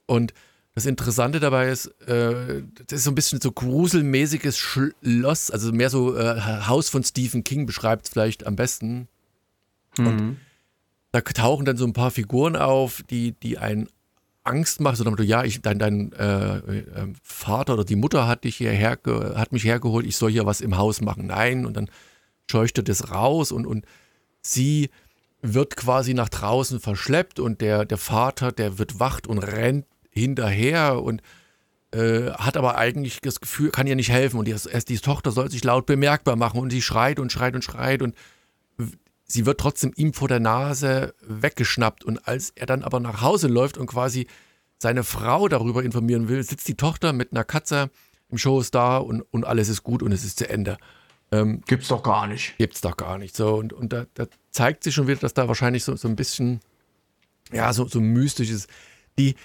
Und 0.06 0.34
das 0.78 0.86
Interessante 0.86 1.40
dabei 1.40 1.70
ist, 1.70 1.88
äh, 2.08 2.62
das 2.86 3.00
ist 3.00 3.06
so 3.06 3.10
ein 3.10 3.16
bisschen 3.16 3.42
so 3.42 3.52
gruselmäßiges 3.52 4.60
Schloss, 4.60 5.50
also 5.50 5.72
mehr 5.72 5.90
so 5.90 6.16
äh, 6.16 6.40
Haus 6.68 6.90
von 6.90 7.04
Stephen 7.04 7.44
King 7.44 7.66
beschreibt 7.66 8.06
es 8.06 8.12
vielleicht 8.12 8.46
am 8.46 8.56
besten. 8.56 9.08
Mhm. 9.98 10.08
Und 10.08 10.38
da 11.12 11.22
tauchen 11.22 11.66
dann 11.66 11.78
so 11.78 11.86
ein 11.86 11.94
paar 11.94 12.12
Figuren 12.12 12.56
auf, 12.56 13.02
die, 13.10 13.32
die 13.32 13.58
einen 13.58 13.90
Angst 14.44 14.80
machen, 14.80 14.98
so 14.98 15.04
damit, 15.04 15.20
ja, 15.22 15.44
ich, 15.44 15.64
dein, 15.64 15.80
dein 15.80 16.12
äh, 16.14 16.58
äh, 16.58 17.08
Vater 17.24 17.74
oder 17.74 17.84
die 17.84 17.96
Mutter 17.96 18.28
hat 18.28 18.44
dich 18.44 18.58
hierher, 18.58 19.00
hat 19.34 19.54
mich 19.54 19.64
hergeholt, 19.64 20.06
ich 20.06 20.16
soll 20.16 20.30
hier 20.30 20.46
was 20.46 20.62
im 20.62 20.78
Haus 20.78 21.02
machen. 21.02 21.26
Nein, 21.26 21.66
und 21.66 21.76
dann 21.76 21.90
scheuchte 22.52 22.84
das 22.84 23.10
raus 23.10 23.52
und, 23.52 23.66
und 23.66 23.84
sie 24.44 24.92
wird 25.42 25.76
quasi 25.76 26.14
nach 26.14 26.30
draußen 26.30 26.80
verschleppt 26.80 27.40
und 27.40 27.62
der, 27.62 27.84
der 27.84 27.98
Vater, 27.98 28.52
der 28.52 28.78
wird 28.78 29.00
wacht 29.00 29.26
und 29.26 29.40
rennt 29.40 29.88
hinterher 30.18 31.02
und 31.02 31.22
äh, 31.92 32.32
hat 32.32 32.58
aber 32.58 32.78
eigentlich 32.78 33.22
das 33.22 33.40
Gefühl, 33.40 33.72
kann 33.72 33.88
ihr 33.88 33.96
nicht 33.96 34.12
helfen. 34.12 34.40
Und 34.40 34.46
die, 34.46 34.52
erst 34.52 34.90
die 34.90 34.98
Tochter 35.00 35.32
soll 35.32 35.50
sich 35.50 35.64
laut 35.64 35.86
bemerkbar 35.86 36.36
machen 36.36 36.60
und 36.60 36.70
sie 36.70 36.82
schreit 36.82 37.20
und 37.20 37.32
schreit 37.32 37.56
und 37.56 37.64
schreit 37.64 38.02
und 38.02 38.16
sie 39.26 39.46
wird 39.46 39.60
trotzdem 39.60 39.94
ihm 39.96 40.14
vor 40.14 40.28
der 40.28 40.40
Nase 40.40 41.14
weggeschnappt. 41.22 42.04
Und 42.04 42.28
als 42.28 42.52
er 42.56 42.66
dann 42.66 42.84
aber 42.84 43.00
nach 43.00 43.22
Hause 43.22 43.48
läuft 43.48 43.78
und 43.78 43.88
quasi 43.88 44.28
seine 44.80 45.04
Frau 45.04 45.48
darüber 45.48 45.84
informieren 45.84 46.30
will, 46.30 46.44
sitzt 46.44 46.68
die 46.68 46.76
Tochter 46.76 47.14
mit 47.14 47.32
einer 47.32 47.44
Katze 47.44 47.90
im 48.30 48.38
Schoß 48.38 48.72
da 48.72 48.98
und, 48.98 49.22
und 49.22 49.46
alles 49.46 49.70
ist 49.70 49.84
gut 49.84 50.04
und 50.04 50.12
es 50.12 50.24
ist 50.24 50.40
zu 50.40 50.50
Ende. 50.50 50.78
Ähm, 51.32 51.62
gibt's 51.66 51.90
doch 51.90 52.04
gar 52.04 52.28
nicht. 52.28 52.58
Gibt's 52.58 52.82
doch 52.82 52.96
gar 52.96 53.18
nicht. 53.18 53.36
So, 53.36 53.56
und, 53.56 53.74
und 53.74 53.92
da, 53.92 54.06
da 54.14 54.28
zeigt 54.52 54.84
sich 54.84 54.96
schon 54.96 55.08
wieder, 55.08 55.20
dass 55.20 55.34
da 55.34 55.48
wahrscheinlich 55.48 55.84
so, 55.84 55.96
so 55.96 56.08
ein 56.08 56.16
bisschen, 56.16 56.62
ja, 57.52 57.74
so, 57.74 57.88
so 57.88 58.00
mystisches, 58.00 58.68
die, 59.18 59.36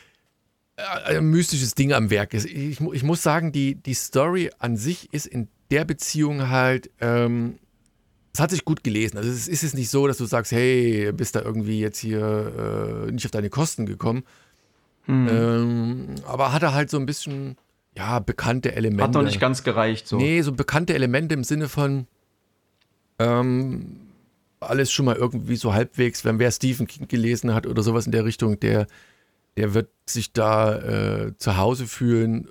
ein 1.04 1.24
mystisches 1.26 1.74
Ding 1.74 1.92
am 1.92 2.10
Werk 2.10 2.34
ist. 2.34 2.46
Ich, 2.46 2.80
ich, 2.80 3.02
muss 3.02 3.22
sagen, 3.22 3.52
die, 3.52 3.74
die 3.74 3.94
Story 3.94 4.50
an 4.58 4.76
sich 4.76 5.12
ist 5.12 5.26
in 5.26 5.48
der 5.70 5.84
Beziehung 5.84 6.48
halt, 6.48 6.90
ähm, 7.00 7.58
es 8.32 8.40
hat 8.40 8.50
sich 8.50 8.64
gut 8.64 8.82
gelesen. 8.82 9.18
Also 9.18 9.30
es 9.30 9.48
ist 9.48 9.62
jetzt 9.62 9.74
nicht 9.74 9.90
so, 9.90 10.06
dass 10.06 10.18
du 10.18 10.24
sagst, 10.24 10.52
hey, 10.52 11.12
bist 11.12 11.34
da 11.36 11.42
irgendwie 11.42 11.80
jetzt 11.80 11.98
hier 11.98 13.06
äh, 13.08 13.12
nicht 13.12 13.24
auf 13.24 13.30
deine 13.30 13.50
Kosten 13.50 13.86
gekommen. 13.86 14.24
Mhm. 15.06 15.28
Ähm, 15.28 16.06
aber 16.26 16.52
hat 16.52 16.62
er 16.62 16.74
halt 16.74 16.90
so 16.90 16.98
ein 16.98 17.06
bisschen, 17.06 17.56
ja, 17.96 18.18
bekannte 18.20 18.74
Elemente. 18.74 19.04
Hat 19.04 19.14
noch 19.14 19.22
nicht 19.22 19.40
ganz 19.40 19.64
gereicht. 19.64 20.08
So. 20.08 20.16
Nee, 20.16 20.42
so 20.42 20.52
bekannte 20.52 20.94
Elemente 20.94 21.34
im 21.34 21.44
Sinne 21.44 21.68
von, 21.68 22.06
ähm, 23.18 23.98
alles 24.60 24.92
schon 24.92 25.06
mal 25.06 25.16
irgendwie 25.16 25.56
so 25.56 25.74
halbwegs, 25.74 26.24
wenn 26.24 26.38
wer 26.38 26.50
Stephen 26.50 26.86
King 26.86 27.08
gelesen 27.08 27.52
hat 27.52 27.66
oder 27.66 27.82
sowas 27.82 28.06
in 28.06 28.12
der 28.12 28.24
Richtung, 28.24 28.60
der 28.60 28.86
der 29.56 29.74
wird 29.74 29.90
sich 30.06 30.32
da 30.32 30.78
äh, 30.78 31.36
zu 31.36 31.56
Hause 31.56 31.86
fühlen. 31.86 32.48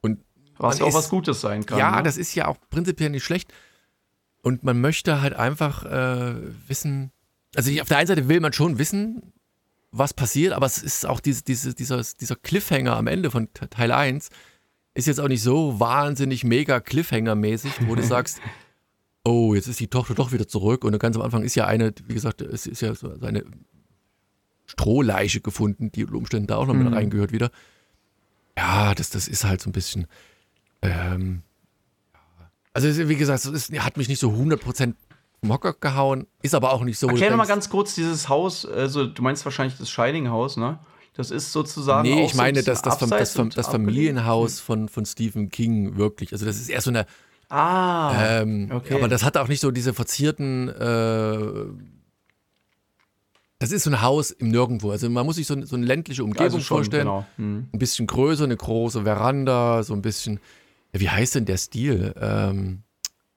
Und 0.00 0.20
was 0.58 0.80
auch 0.80 0.88
ist, 0.88 0.94
was 0.94 1.08
Gutes 1.08 1.40
sein 1.40 1.64
kann. 1.66 1.78
Ja, 1.78 1.96
ne? 1.96 2.02
das 2.02 2.16
ist 2.16 2.34
ja 2.34 2.48
auch 2.48 2.56
prinzipiell 2.70 3.10
nicht 3.10 3.24
schlecht. 3.24 3.52
Und 4.42 4.62
man 4.62 4.80
möchte 4.80 5.20
halt 5.20 5.34
einfach 5.34 5.84
äh, 5.84 6.34
wissen, 6.68 7.10
also 7.54 7.70
auf 7.80 7.88
der 7.88 7.98
einen 7.98 8.06
Seite 8.06 8.28
will 8.28 8.40
man 8.40 8.52
schon 8.52 8.78
wissen, 8.78 9.32
was 9.90 10.14
passiert, 10.14 10.52
aber 10.52 10.66
es 10.66 10.78
ist 10.78 11.06
auch 11.06 11.20
diese, 11.20 11.42
diese, 11.42 11.74
dieser, 11.74 12.02
dieser 12.20 12.36
Cliffhanger 12.36 12.96
am 12.96 13.06
Ende 13.06 13.30
von 13.30 13.48
Teil 13.52 13.92
1 13.92 14.28
ist 14.94 15.06
jetzt 15.06 15.20
auch 15.20 15.28
nicht 15.28 15.42
so 15.42 15.78
wahnsinnig 15.78 16.44
mega 16.44 16.78
Cliffhanger-mäßig, 16.78 17.86
wo 17.86 17.94
du 17.94 18.02
sagst, 18.04 18.40
oh, 19.24 19.54
jetzt 19.54 19.68
ist 19.68 19.80
die 19.80 19.88
Tochter 19.88 20.14
doch 20.14 20.32
wieder 20.32 20.48
zurück 20.48 20.84
und 20.84 20.98
ganz 20.98 21.16
am 21.16 21.22
Anfang 21.22 21.42
ist 21.42 21.54
ja 21.54 21.66
eine, 21.66 21.92
wie 22.06 22.14
gesagt, 22.14 22.40
es 22.40 22.66
ist 22.66 22.82
ja 22.82 22.94
so 22.94 23.18
eine 23.20 23.44
Strohleiche 24.66 25.40
gefunden, 25.40 25.92
die 25.92 26.04
unter 26.04 26.16
Umständen 26.16 26.46
da 26.48 26.56
auch 26.56 26.66
noch 26.66 26.74
mhm. 26.74 26.84
mit 26.84 26.94
reingehört 26.94 27.32
wieder. 27.32 27.50
Ja, 28.56 28.94
das, 28.94 29.10
das 29.10 29.28
ist 29.28 29.44
halt 29.44 29.60
so 29.60 29.70
ein 29.70 29.72
bisschen. 29.72 30.06
Ähm, 30.82 31.42
also, 32.72 33.08
wie 33.08 33.16
gesagt, 33.16 33.44
es 33.44 33.70
hat 33.78 33.96
mich 33.96 34.08
nicht 34.08 34.20
so 34.20 34.30
100% 34.30 34.94
vom 35.40 35.52
Hocker 35.52 35.74
gehauen, 35.74 36.26
ist 36.42 36.54
aber 36.54 36.72
auch 36.72 36.82
nicht 36.82 36.98
so. 36.98 37.08
Erklär 37.08 37.30
doch 37.30 37.36
mal 37.36 37.46
ganz 37.46 37.70
kurz 37.70 37.94
dieses 37.94 38.28
Haus, 38.28 38.66
also 38.66 39.06
du 39.06 39.22
meinst 39.22 39.44
wahrscheinlich 39.44 39.78
das 39.78 39.90
Shining-Haus, 39.90 40.56
ne? 40.56 40.78
Das 41.14 41.30
ist 41.30 41.52
sozusagen. 41.52 42.06
Nee, 42.08 42.26
ich 42.26 42.34
meine 42.34 42.60
so 42.60 42.66
das, 42.66 42.82
das, 42.82 42.98
das, 42.98 43.34
das 43.54 43.68
Familienhaus 43.68 44.60
von, 44.60 44.88
von 44.90 45.06
Stephen 45.06 45.48
King, 45.48 45.96
wirklich. 45.96 46.32
Also, 46.32 46.44
das 46.44 46.56
ist 46.56 46.68
eher 46.68 46.82
so 46.82 46.90
eine. 46.90 47.06
Ah. 47.48 48.40
Ähm, 48.40 48.70
okay. 48.72 48.94
Aber 48.94 49.08
das 49.08 49.22
hat 49.22 49.36
auch 49.36 49.48
nicht 49.48 49.60
so 49.60 49.70
diese 49.70 49.94
verzierten. 49.94 50.68
Äh, 50.68 51.95
das 53.58 53.72
ist 53.72 53.84
so 53.84 53.90
ein 53.90 54.02
Haus 54.02 54.30
im 54.30 54.48
Nirgendwo. 54.48 54.90
Also 54.90 55.08
man 55.08 55.24
muss 55.24 55.36
sich 55.36 55.46
so, 55.46 55.60
so 55.64 55.76
eine 55.76 55.86
ländliche 55.86 56.22
Umgebung 56.22 56.44
also 56.44 56.60
schon, 56.60 56.78
vorstellen. 56.78 57.04
Genau. 57.04 57.26
Hm. 57.36 57.68
Ein 57.72 57.78
bisschen 57.78 58.06
größer, 58.06 58.44
eine 58.44 58.56
große 58.56 59.02
Veranda, 59.02 59.82
so 59.82 59.94
ein 59.94 60.02
bisschen. 60.02 60.40
Ja, 60.92 61.00
wie 61.00 61.08
heißt 61.08 61.34
denn 61.34 61.46
der 61.46 61.56
Stil? 61.56 62.14
Ähm, 62.20 62.82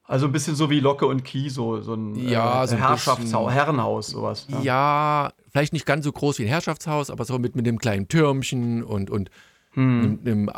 also 0.04 0.26
ein 0.26 0.32
bisschen 0.32 0.56
so 0.56 0.70
wie 0.70 0.80
Locke 0.80 1.06
und 1.06 1.24
Key, 1.24 1.50
so, 1.50 1.82
so 1.82 1.94
ein, 1.94 2.16
ja, 2.16 2.64
äh, 2.64 2.68
so 2.68 2.76
ein 2.76 2.82
Herrschaftshaus, 2.82 3.54
Herrenhaus, 3.54 4.08
sowas. 4.08 4.48
Ja. 4.50 4.62
ja. 4.62 5.34
vielleicht 5.52 5.72
nicht 5.72 5.86
ganz 5.86 6.04
so 6.04 6.12
groß 6.12 6.40
wie 6.40 6.44
ein 6.44 6.50
Herrschaftshaus, 6.50 7.12
aber 7.12 7.26
so 7.26 7.38
mit, 7.38 7.56
mit 7.56 7.66
dem 7.66 7.78
kleinen 7.78 8.08
Türmchen 8.08 8.84
und, 8.84 9.10
und 9.10 9.30
hm. 9.74 10.20
einem, 10.26 10.52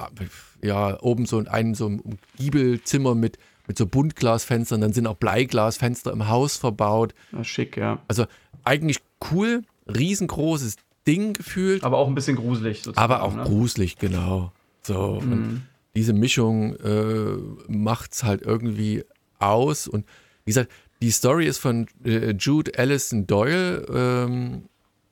ja, 0.64 0.98
oben 1.02 1.26
so 1.26 1.44
ein 1.46 1.76
so 1.76 1.88
ein 1.88 2.18
Giebelzimmer 2.38 3.14
mit, 3.14 3.38
mit 3.68 3.78
so 3.78 3.86
Buntglasfenstern, 3.86 4.80
dann 4.82 4.94
sind 4.94 5.06
auch 5.06 5.18
Bleiglasfenster 5.18 6.14
im 6.14 6.30
Haus 6.30 6.56
verbaut. 6.56 7.14
Na, 7.32 7.44
schick, 7.44 7.76
ja. 7.76 8.00
Also 8.08 8.26
eigentlich 8.64 9.00
cool, 9.32 9.64
riesengroßes 9.88 10.78
Ding 11.08 11.34
gefühlt. 11.34 11.84
Aber 11.84 11.98
auch 11.98 12.08
ein 12.08 12.16
bisschen 12.16 12.36
gruselig 12.36 12.84
sozusagen. 12.84 13.04
Aber 13.04 13.24
auch 13.24 13.36
ne? 13.36 13.44
gruselig, 13.44 13.98
genau. 13.98 14.52
So, 14.84 15.20
mhm. 15.22 15.32
und 15.32 15.68
diese 15.96 16.14
Mischung 16.14 16.76
äh, 16.78 17.38
macht 17.68 18.14
es 18.14 18.24
halt 18.24 18.42
irgendwie 18.42 19.04
aus. 19.40 19.88
Und 19.88 20.06
wie 20.46 20.52
gesagt, 20.52 20.72
die 21.02 21.12
Story 21.12 21.48
ist 21.48 21.58
von 21.58 21.88
äh, 22.04 22.32
Jude 22.32 22.72
Allison 22.78 23.28
Doyle 23.28 23.86
ähm, 23.94 24.64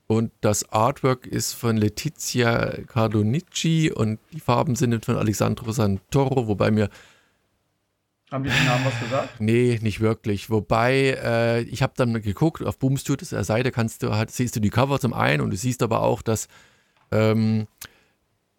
und 0.07 0.31
das 0.41 0.71
Artwork 0.71 1.27
ist 1.27 1.53
von 1.53 1.77
Letizia 1.77 2.81
Cardonici 2.87 3.91
und 3.91 4.19
die 4.33 4.39
Farben 4.39 4.75
sind 4.75 5.05
von 5.05 5.17
Alessandro 5.17 5.71
Santoro, 5.71 6.47
wobei 6.47 6.71
mir 6.71 6.89
haben 8.31 8.43
die 8.43 8.49
den 8.49 8.65
Namen 8.65 8.85
was 8.85 8.99
gesagt? 8.99 9.41
Nee, 9.41 9.79
nicht 9.81 10.01
wirklich. 10.01 10.49
Wobei, 10.49 11.17
äh, 11.23 11.61
ich 11.61 11.81
habe 11.81 11.93
dann 11.95 12.21
geguckt, 12.21 12.63
auf 12.63 12.77
Boom 12.77 12.97
Studios 12.97 13.29
der 13.29 13.43
Seite 13.43 13.71
kannst 13.71 14.03
du 14.03 14.13
halt, 14.13 14.31
siehst 14.31 14.55
du 14.55 14.59
die 14.59 14.69
Cover 14.69 14.99
zum 14.99 15.13
einen 15.13 15.41
und 15.41 15.49
du 15.49 15.57
siehst 15.57 15.81
aber 15.81 16.03
auch, 16.03 16.21
dass 16.21 16.47
ähm, 17.11 17.67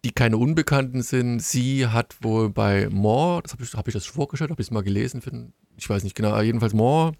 die 0.03 0.11
keine 0.11 0.37
Unbekannten 0.37 1.01
sind. 1.01 1.41
Sie 1.41 1.87
hat 1.87 2.17
wohl 2.21 2.49
bei 2.49 2.89
Moore, 2.89 3.43
das 3.43 3.53
habe 3.53 3.63
ich, 3.63 3.73
hab 3.73 3.87
ich 3.87 3.93
das 3.93 4.05
vorgestellt, 4.05 4.51
habe 4.51 4.61
ich 4.61 4.67
es 4.67 4.71
mal 4.71 4.83
gelesen, 4.83 5.21
für, 5.21 5.31
ich 5.77 5.89
weiß 5.89 6.03
nicht 6.03 6.15
genau, 6.15 6.39
jedenfalls 6.41 6.73
Moore 6.73 7.13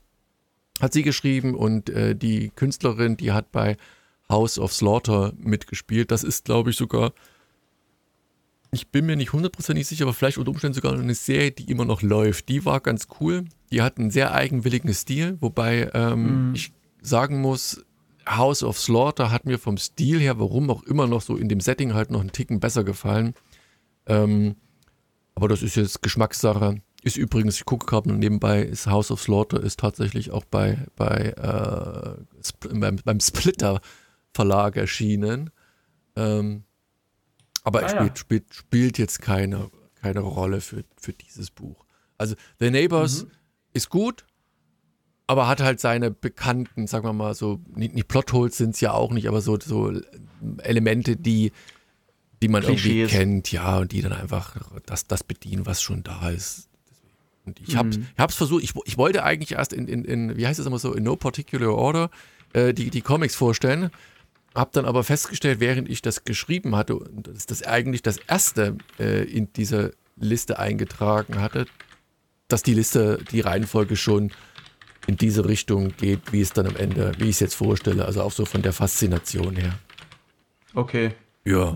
hat 0.82 0.94
sie 0.94 1.04
geschrieben 1.04 1.56
und 1.56 1.90
äh, 1.90 2.16
die 2.16 2.50
Künstlerin, 2.56 3.16
die 3.16 3.32
hat 3.32 3.52
bei 3.52 3.78
House 4.30 4.58
of 4.58 4.74
Slaughter 4.74 5.34
mitgespielt. 5.38 6.10
Das 6.10 6.24
ist, 6.24 6.46
glaube 6.46 6.72
ich, 6.72 6.78
sogar 6.78 7.14
ich 8.72 8.90
bin 8.90 9.06
mir 9.06 9.18
nicht 9.18 9.34
hundertprozentig 9.34 9.86
sicher, 9.86 10.06
aber 10.06 10.14
vielleicht 10.14 10.38
unter 10.38 10.52
Umständen 10.52 10.76
sogar 10.76 10.94
eine 10.94 11.14
Serie, 11.14 11.52
die 11.52 11.70
immer 11.70 11.84
noch 11.84 12.02
läuft. 12.02 12.48
Die 12.48 12.64
war 12.64 12.80
ganz 12.80 13.08
cool. 13.20 13.46
Die 13.72 13.82
hat 13.82 13.98
einen 13.98 14.12
sehr 14.12 14.34
eigenwilligen 14.34 14.94
Stil, 14.94 15.38
wobei 15.42 15.92
ähm, 15.94 16.50
mhm. 16.50 16.56
ich 16.56 16.72
sagen 17.02 17.42
muss, 17.42 17.84
House 18.28 18.64
of 18.64 18.80
Slaughter 18.80 19.30
hat 19.30 19.46
mir 19.46 19.60
vom 19.60 19.78
Stil 19.78 20.20
her, 20.20 20.40
warum 20.40 20.70
auch 20.70 20.84
immer 20.84 21.06
noch 21.06 21.22
so 21.22 21.36
in 21.36 21.50
dem 21.50 21.60
Setting 21.60 21.94
halt 21.94 22.12
noch 22.12 22.22
einen 22.22 22.32
Ticken 22.32 22.62
besser 22.62 22.86
gefallen. 22.86 23.34
Ähm, 24.06 24.56
aber 25.36 25.50
das 25.50 25.64
ist 25.64 25.76
jetzt 25.76 26.02
Geschmackssache. 26.02 26.82
Ist 27.04 27.18
übrigens, 27.18 27.56
ich 27.56 27.66
gucke 27.66 27.88
gerade 27.88 28.14
nebenbei, 28.14 28.62
ist 28.62 28.88
House 28.88 29.12
of 29.12 29.22
Slaughter 29.22 29.62
ist 29.62 29.80
tatsächlich 29.80 30.32
auch 30.32 30.46
bei, 30.46 30.86
bei 30.96 31.34
äh, 31.36 32.70
beim, 32.74 32.98
beim 33.04 33.20
Splitter 33.20 33.82
Verlag 34.34 34.78
erschienen. 34.78 35.50
Ähm, 36.16 36.64
aber 37.64 37.80
ah, 37.80 37.84
er 37.84 37.90
spielt, 37.90 38.10
ja. 38.10 38.16
spielt, 38.16 38.54
spielt, 38.54 38.98
jetzt 38.98 39.22
keine, 39.22 39.70
keine 40.02 40.22
Rolle 40.22 40.62
für, 40.62 40.84
für 40.98 41.14
dieses 41.14 41.52
Buch. 41.52 41.86
Also 42.18 42.36
The 42.60 42.72
Neighbors 42.72 43.26
mhm. 43.26 43.32
ist 43.74 43.90
gut, 43.90 44.26
aber 45.28 45.48
hat 45.48 45.62
halt 45.62 45.80
seine 45.80 46.12
bekannten, 46.12 46.88
sagen 46.88 47.06
wir 47.06 47.14
mal 47.14 47.34
so, 47.34 47.62
nicht, 47.74 47.94
nicht 47.94 48.08
Plotholes 48.08 48.58
sind 48.58 48.76
es 48.76 48.82
ja 48.82 48.92
auch 48.92 49.12
nicht, 49.12 49.28
aber 49.28 49.42
so, 49.42 49.60
so 49.60 49.94
Elemente, 50.58 51.16
die, 51.16 51.52
die 52.42 52.48
man 52.48 52.64
Klischees. 52.64 52.86
irgendwie 52.86 53.18
kennt, 53.18 53.52
ja, 53.52 53.80
und 53.80 53.92
die 53.92 54.02
dann 54.02 54.14
einfach 54.14 54.58
das, 54.86 55.08
das 55.08 55.24
bedienen, 55.24 55.66
was 55.66 55.82
schon 55.82 56.04
da 56.04 56.30
ist. 56.30 56.68
Und 57.46 57.60
ich 57.60 57.76
habe 57.76 57.90
es 57.90 57.98
mhm. 57.98 58.30
versucht, 58.30 58.64
ich, 58.64 58.74
ich 58.86 58.98
wollte 58.98 59.24
eigentlich 59.24 59.54
erst 59.54 59.74
in, 59.74 59.88
in, 59.88 60.06
in, 60.06 60.38
wie 60.38 60.46
heißt 60.46 60.60
es 60.60 60.66
immer 60.66 60.80
so, 60.80 60.94
in 60.94 61.04
no 61.04 61.16
particular 61.16 61.74
order, 61.74 62.10
äh, 62.54 62.74
die, 62.74 62.90
die 62.90 63.02
Comics 63.02 63.36
vorstellen. 63.36 63.90
Hab 64.54 64.74
dann 64.74 64.86
aber 64.86 65.04
festgestellt, 65.04 65.60
während 65.60 65.90
ich 65.90 66.02
das 66.02 66.26
geschrieben 66.26 66.76
hatte, 66.76 67.00
dass 67.14 67.46
das 67.46 67.64
eigentlich 67.64 68.02
das 68.02 68.18
erste 68.18 68.78
äh, 69.00 69.24
in 69.24 69.52
dieser 69.54 69.92
Liste 70.18 70.60
eingetragen 70.60 71.40
hatte, 71.40 71.68
dass 72.48 72.64
die 72.64 72.74
Liste, 72.74 73.20
die 73.32 73.40
Reihenfolge 73.40 73.96
schon 73.96 74.32
in 75.08 75.18
diese 75.18 75.46
Richtung 75.48 75.96
geht, 75.98 76.32
wie 76.32 76.42
es 76.42 76.54
dann 76.54 76.68
am 76.68 76.76
Ende, 76.76 77.14
wie 77.18 77.26
ich 77.26 77.36
es 77.36 77.40
jetzt 77.40 77.56
vorstelle, 77.56 78.06
also 78.06 78.22
auch 78.22 78.32
so 78.32 78.46
von 78.46 78.62
der 78.62 78.74
Faszination 78.74 79.56
her. 79.56 79.80
Okay. 80.74 81.12
Ja. 81.46 81.76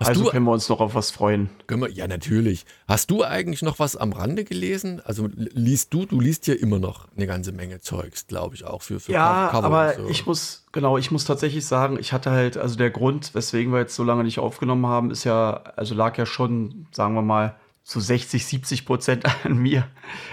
Hast 0.00 0.08
also 0.08 0.24
du, 0.24 0.30
können 0.30 0.44
wir 0.44 0.50
uns 0.50 0.68
noch 0.68 0.80
auf 0.80 0.96
was 0.96 1.12
freuen. 1.12 1.50
Wir, 1.68 1.88
ja, 1.90 2.08
natürlich. 2.08 2.66
Hast 2.88 3.12
du 3.12 3.22
eigentlich 3.22 3.62
noch 3.62 3.78
was 3.78 3.94
am 3.96 4.12
Rande 4.12 4.42
gelesen? 4.44 5.00
Also 5.04 5.28
liest 5.34 5.94
du, 5.94 6.04
du 6.04 6.20
liest 6.20 6.48
ja 6.48 6.54
immer 6.54 6.80
noch 6.80 7.06
eine 7.16 7.28
ganze 7.28 7.52
Menge 7.52 7.80
Zeugs, 7.80 8.26
glaube 8.26 8.56
ich, 8.56 8.64
auch 8.64 8.82
für, 8.82 8.98
für 8.98 9.12
Ja, 9.12 9.48
Cover 9.52 9.64
aber 9.64 9.94
so. 9.94 10.08
ich 10.08 10.26
muss, 10.26 10.64
genau, 10.72 10.98
ich 10.98 11.12
muss 11.12 11.24
tatsächlich 11.24 11.64
sagen, 11.64 11.96
ich 12.00 12.12
hatte 12.12 12.32
halt, 12.32 12.56
also 12.56 12.76
der 12.76 12.90
Grund, 12.90 13.34
weswegen 13.34 13.72
wir 13.72 13.78
jetzt 13.78 13.94
so 13.94 14.02
lange 14.02 14.24
nicht 14.24 14.40
aufgenommen 14.40 14.86
haben, 14.86 15.12
ist 15.12 15.22
ja, 15.22 15.62
also 15.76 15.94
lag 15.94 16.18
ja 16.18 16.26
schon, 16.26 16.88
sagen 16.90 17.14
wir 17.14 17.22
mal, 17.22 17.54
zu 17.84 18.00
60, 18.00 18.44
70 18.44 18.86
Prozent 18.86 19.24
an 19.44 19.56
mir. 19.58 19.86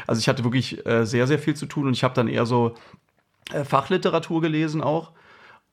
Also 0.08 0.20
ich 0.20 0.28
hatte 0.28 0.44
wirklich 0.44 0.84
äh, 0.88 1.06
sehr, 1.06 1.28
sehr 1.28 1.38
viel 1.38 1.56
zu 1.56 1.68
tun 1.68 1.86
und 1.86 1.94
ich 1.94 2.04
habe 2.04 2.16
dann 2.16 2.28
eher 2.28 2.48
so 2.48 2.74
äh, 3.54 3.64
Fachliteratur 3.64 4.42
gelesen 4.42 4.82
auch. 4.82 5.12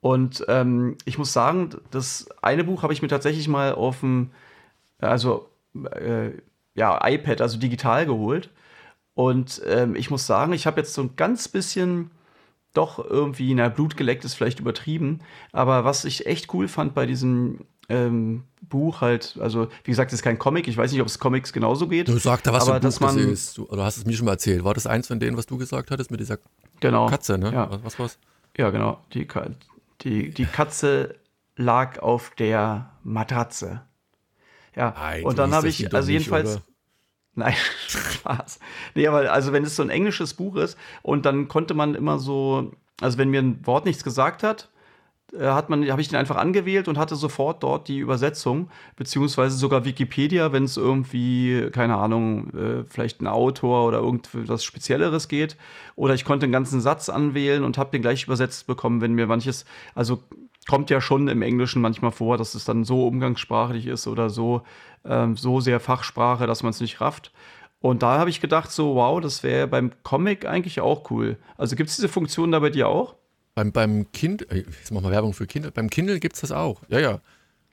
Und 0.00 0.44
ähm, 0.48 0.96
ich 1.04 1.18
muss 1.18 1.32
sagen, 1.32 1.70
das 1.90 2.28
eine 2.42 2.64
Buch 2.64 2.82
habe 2.82 2.92
ich 2.92 3.02
mir 3.02 3.08
tatsächlich 3.08 3.48
mal 3.48 3.74
auf 3.74 4.00
dem, 4.00 4.30
also 4.98 5.48
äh, 5.92 6.30
ja, 6.74 7.00
iPad, 7.06 7.40
also 7.40 7.58
digital 7.58 8.06
geholt. 8.06 8.50
Und 9.14 9.60
ähm, 9.66 9.96
ich 9.96 10.10
muss 10.10 10.26
sagen, 10.26 10.52
ich 10.52 10.66
habe 10.66 10.80
jetzt 10.80 10.94
so 10.94 11.02
ein 11.02 11.16
ganz 11.16 11.48
bisschen 11.48 12.12
doch 12.74 13.04
irgendwie, 13.04 13.52
na, 13.54 13.68
Blut 13.68 13.96
geleckt 13.96 14.24
ist 14.24 14.34
vielleicht 14.34 14.60
übertrieben. 14.60 15.20
Aber 15.52 15.84
was 15.84 16.04
ich 16.04 16.26
echt 16.26 16.54
cool 16.54 16.68
fand 16.68 16.94
bei 16.94 17.06
diesem 17.06 17.64
ähm, 17.88 18.44
Buch 18.68 19.00
halt, 19.00 19.36
also 19.40 19.68
wie 19.82 19.90
gesagt, 19.90 20.12
es 20.12 20.20
ist 20.20 20.22
kein 20.22 20.38
Comic, 20.38 20.68
ich 20.68 20.76
weiß 20.76 20.92
nicht, 20.92 21.00
ob 21.00 21.08
es 21.08 21.18
Comics 21.18 21.52
genauso 21.52 21.88
geht. 21.88 22.06
Du 22.06 22.18
sagst 22.18 22.46
da 22.46 22.52
was 22.52 22.68
aber 22.68 22.78
dass 22.78 23.00
man, 23.00 23.18
ist. 23.18 23.58
Du, 23.58 23.64
oder 23.66 23.84
hast 23.84 23.96
es 23.96 24.06
mir 24.06 24.12
schon 24.12 24.26
mal 24.26 24.32
erzählt? 24.32 24.62
War 24.62 24.74
das 24.74 24.86
eins 24.86 25.08
von 25.08 25.18
denen, 25.18 25.36
was 25.36 25.46
du 25.46 25.56
gesagt 25.58 25.90
hattest 25.90 26.10
mit 26.10 26.20
dieser 26.20 26.38
genau, 26.80 27.06
Katze, 27.06 27.38
ne? 27.38 27.52
Ja. 27.52 27.70
Was, 27.70 27.82
was 27.82 27.98
war's? 27.98 28.18
Ja, 28.56 28.70
genau. 28.70 29.02
Die, 29.14 29.26
die, 30.02 30.30
die 30.30 30.46
Katze 30.46 31.16
lag 31.56 31.98
auf 31.98 32.30
der 32.30 32.90
Matratze. 33.02 33.82
Ja, 34.74 34.94
Nein, 34.96 35.24
und 35.24 35.38
dann 35.38 35.52
habe 35.52 35.68
ich, 35.68 35.92
also 35.94 36.10
jedenfalls. 36.10 36.54
Nicht, 36.54 36.64
Nein, 37.34 37.54
Spaß. 37.86 38.58
Nee, 38.94 39.06
aber 39.06 39.32
also 39.32 39.52
wenn 39.52 39.62
es 39.62 39.76
so 39.76 39.82
ein 39.82 39.90
englisches 39.90 40.34
Buch 40.34 40.56
ist 40.56 40.76
und 41.02 41.24
dann 41.24 41.46
konnte 41.46 41.74
man 41.74 41.94
immer 41.94 42.18
so, 42.18 42.72
also 43.00 43.16
wenn 43.18 43.30
mir 43.30 43.40
ein 43.40 43.64
Wort 43.66 43.84
nichts 43.84 44.02
gesagt 44.02 44.42
hat, 44.42 44.70
hat 45.36 45.68
man, 45.68 45.88
habe 45.90 46.00
ich 46.00 46.08
den 46.08 46.18
einfach 46.18 46.36
angewählt 46.36 46.88
und 46.88 46.96
hatte 46.96 47.14
sofort 47.14 47.62
dort 47.62 47.88
die 47.88 47.98
Übersetzung, 47.98 48.70
beziehungsweise 48.96 49.56
sogar 49.56 49.84
Wikipedia, 49.84 50.52
wenn 50.52 50.64
es 50.64 50.76
irgendwie, 50.76 51.68
keine 51.70 51.96
Ahnung, 51.96 52.50
äh, 52.54 52.84
vielleicht 52.84 53.20
ein 53.20 53.26
Autor 53.26 53.86
oder 53.86 53.98
irgendwas 53.98 54.64
Spezielleres 54.64 55.28
geht. 55.28 55.56
Oder 55.96 56.14
ich 56.14 56.24
konnte 56.24 56.44
einen 56.44 56.52
ganzen 56.52 56.80
Satz 56.80 57.08
anwählen 57.08 57.62
und 57.62 57.76
habe 57.76 57.90
den 57.90 58.02
gleich 58.02 58.24
übersetzt 58.24 58.66
bekommen, 58.66 59.00
wenn 59.00 59.12
mir 59.12 59.26
manches, 59.26 59.66
also 59.94 60.22
kommt 60.66 60.90
ja 60.90 61.00
schon 61.00 61.28
im 61.28 61.42
Englischen 61.42 61.82
manchmal 61.82 62.12
vor, 62.12 62.38
dass 62.38 62.54
es 62.54 62.64
dann 62.64 62.84
so 62.84 63.06
umgangssprachlich 63.06 63.86
ist 63.86 64.06
oder 64.06 64.30
so, 64.30 64.62
ähm, 65.04 65.36
so 65.36 65.60
sehr 65.60 65.80
Fachsprache, 65.80 66.46
dass 66.46 66.62
man 66.62 66.70
es 66.70 66.80
nicht 66.80 67.00
rafft. 67.00 67.32
Und 67.80 68.02
da 68.02 68.18
habe 68.18 68.30
ich 68.30 68.40
gedacht, 68.40 68.70
so, 68.70 68.96
wow, 68.96 69.20
das 69.20 69.42
wäre 69.42 69.66
beim 69.68 69.92
Comic 70.02 70.46
eigentlich 70.46 70.80
auch 70.80 71.10
cool. 71.10 71.36
Also 71.56 71.76
gibt 71.76 71.90
es 71.90 71.96
diese 71.96 72.08
Funktion 72.08 72.50
da 72.50 72.58
bei 72.58 72.70
dir 72.70 72.88
auch? 72.88 73.14
Beim, 73.58 73.72
beim 73.72 74.12
Kind, 74.12 74.48
äh, 74.52 74.58
jetzt 74.58 74.92
machen 74.92 75.02
wir 75.02 75.10
Werbung 75.10 75.32
für 75.32 75.48
Kinder, 75.48 75.72
beim 75.72 75.90
Kindle 75.90 76.20
gibt 76.20 76.36
es 76.36 76.42
das 76.42 76.52
auch. 76.52 76.80
Ja, 76.90 77.00
ja. 77.00 77.20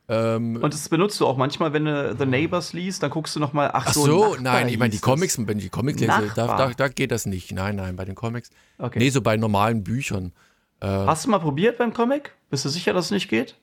Ähm, 0.10 0.56
und 0.56 0.74
das 0.74 0.90
benutzt 0.90 1.20
du 1.20 1.28
auch 1.28 1.38
manchmal, 1.38 1.74
wenn 1.74 1.86
du 1.86 2.16
The 2.18 2.26
Neighbors 2.26 2.74
liest, 2.74 3.04
dann 3.04 3.12
guckst 3.12 3.36
du 3.36 3.40
nochmal, 3.40 3.70
ach, 3.72 3.86
ach 3.86 3.94
so, 3.94 4.06
so 4.06 4.36
nein, 4.42 4.68
ich 4.68 4.80
meine 4.80 4.90
die 4.90 4.98
Comics, 4.98 5.38
wenn 5.38 5.60
ich 5.60 5.66
die 5.66 5.70
Comics 5.70 6.00
lese, 6.00 6.32
da, 6.36 6.58
da, 6.58 6.72
da, 6.76 6.88
geht 6.88 7.12
das 7.12 7.28
nicht. 7.28 7.52
Nein, 7.52 7.76
nein, 7.76 7.96
bei 7.96 8.04
den 8.04 8.16
Comics. 8.16 8.50
Okay. 8.80 8.98
Nee, 8.98 9.12
so 9.12 9.22
bei 9.22 9.38
normalen 9.38 9.84
Büchern. 9.84 10.34
Äh, 10.80 10.88
Hast 10.88 11.26
du 11.26 11.30
mal 11.30 11.38
probiert 11.38 11.78
beim 11.78 11.94
Comic? 11.94 12.34
Bist 12.50 12.66
du 12.66 12.70
sicher, 12.70 12.92
dass 12.94 13.06
es 13.06 13.12
nicht 13.12 13.30
geht? 13.30 13.56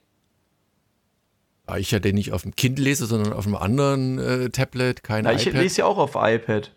Weil 1.66 1.80
ich 1.80 1.90
ja 1.90 1.98
den 1.98 2.14
nicht 2.14 2.32
auf 2.32 2.42
dem 2.42 2.54
Kind 2.54 2.78
lese, 2.78 3.06
sondern 3.06 3.32
auf 3.32 3.46
einem 3.48 3.56
anderen 3.56 4.20
äh, 4.20 4.50
Tablet, 4.50 5.02
kein 5.02 5.24
Na, 5.24 5.32
ich 5.32 5.42
iPad. 5.42 5.54
Ich 5.54 5.60
lese 5.60 5.78
ja 5.80 5.86
auch 5.86 5.98
auf 5.98 6.12
iPad. 6.14 6.70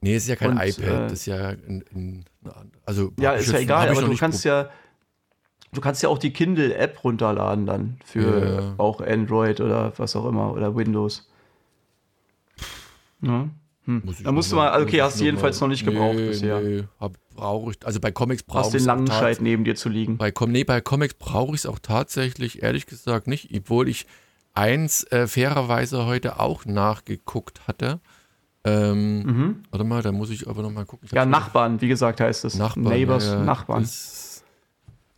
Nee, 0.00 0.14
es 0.14 0.22
ist 0.24 0.28
ja 0.28 0.36
kein 0.36 0.52
und, 0.52 0.62
iPad, 0.62 0.78
äh, 0.78 1.08
das 1.08 1.12
ist 1.12 1.26
ja 1.26 1.48
ein, 1.48 1.84
ein, 1.92 2.24
also 2.84 3.12
Ja, 3.18 3.32
ist 3.32 3.50
ja 3.50 3.58
egal, 3.58 3.88
aber 3.88 4.02
du 4.02 4.16
kannst 4.16 4.44
ja 4.44 4.70
du 5.72 5.80
kannst 5.80 6.02
ja 6.02 6.08
auch 6.08 6.18
die 6.18 6.32
Kindle 6.32 6.74
App 6.74 7.04
runterladen 7.04 7.66
dann 7.66 7.98
für 8.04 8.46
ja. 8.46 8.74
auch 8.78 9.00
Android 9.00 9.60
oder 9.60 9.92
was 9.96 10.16
auch 10.16 10.26
immer 10.26 10.52
oder 10.52 10.74
Windows. 10.74 11.28
Ja. 13.22 13.48
Hm. 13.84 14.02
Da 14.24 14.32
musst 14.32 14.50
du 14.50 14.56
mal, 14.56 14.82
okay, 14.82 15.00
hast 15.00 15.20
du 15.20 15.24
jedenfalls 15.24 15.60
noch 15.60 15.68
nicht 15.68 15.84
gebraucht 15.84 16.16
nee, 16.16 16.28
bisher. 16.28 16.60
Nee, 16.60 16.84
brauche 17.36 17.70
ich, 17.70 17.86
also 17.86 18.00
bei 18.00 18.10
Comics 18.10 18.42
brauche 18.42 18.66
ich 18.66 18.72
den 18.72 18.84
langen 18.84 19.06
Scheit 19.06 19.40
neben 19.40 19.62
dir 19.62 19.76
zu 19.76 19.88
liegen. 19.88 20.16
Bei, 20.16 20.32
nee, 20.46 20.64
bei 20.64 20.80
Comics 20.80 21.14
brauche 21.14 21.54
ich 21.54 21.60
es 21.60 21.66
auch 21.66 21.78
tatsächlich, 21.78 22.62
ehrlich 22.62 22.86
gesagt, 22.86 23.28
nicht, 23.28 23.50
obwohl 23.56 23.88
ich 23.88 24.06
eins 24.54 25.04
äh, 25.12 25.28
fairerweise 25.28 26.06
heute 26.06 26.40
auch 26.40 26.64
nachgeguckt 26.64 27.68
hatte. 27.68 28.00
Ähm, 28.66 29.22
mhm. 29.22 29.62
Warte 29.70 29.84
mal, 29.84 30.02
da 30.02 30.10
muss 30.10 30.28
ich 30.30 30.48
aber 30.48 30.60
noch 30.62 30.72
mal 30.72 30.84
gucken. 30.84 31.08
Ja, 31.12 31.24
Nachbarn, 31.24 31.80
wie 31.80 31.86
gesagt, 31.86 32.20
heißt 32.20 32.44
es. 32.44 32.56
Nachbarn, 32.56 32.82
Neighbors, 32.82 33.26
ja, 33.26 33.38
Nachbarn. 33.38 33.88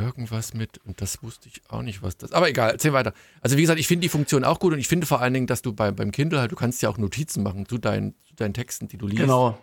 Irgendwas 0.00 0.52
mit, 0.52 0.78
und 0.84 1.00
das 1.00 1.22
wusste 1.22 1.48
ich 1.48 1.62
auch 1.70 1.80
nicht, 1.80 2.02
was 2.02 2.18
das. 2.18 2.32
Aber 2.32 2.48
egal, 2.48 2.70
erzähl 2.72 2.92
weiter. 2.92 3.14
Also, 3.40 3.56
wie 3.56 3.62
gesagt, 3.62 3.80
ich 3.80 3.88
finde 3.88 4.02
die 4.02 4.10
Funktion 4.10 4.44
auch 4.44 4.60
gut 4.60 4.74
und 4.74 4.78
ich 4.78 4.86
finde 4.86 5.06
vor 5.06 5.22
allen 5.22 5.32
Dingen, 5.32 5.46
dass 5.46 5.62
du 5.62 5.72
bei, 5.72 5.90
beim 5.90 6.12
Kindle 6.12 6.38
halt, 6.38 6.52
du 6.52 6.56
kannst 6.56 6.82
ja 6.82 6.90
auch 6.90 6.98
Notizen 6.98 7.42
machen 7.42 7.66
zu 7.66 7.78
deinen, 7.78 8.14
zu 8.28 8.36
deinen 8.36 8.52
Texten, 8.52 8.86
die 8.86 8.98
du 8.98 9.06
liest. 9.06 9.22
Genau. 9.22 9.58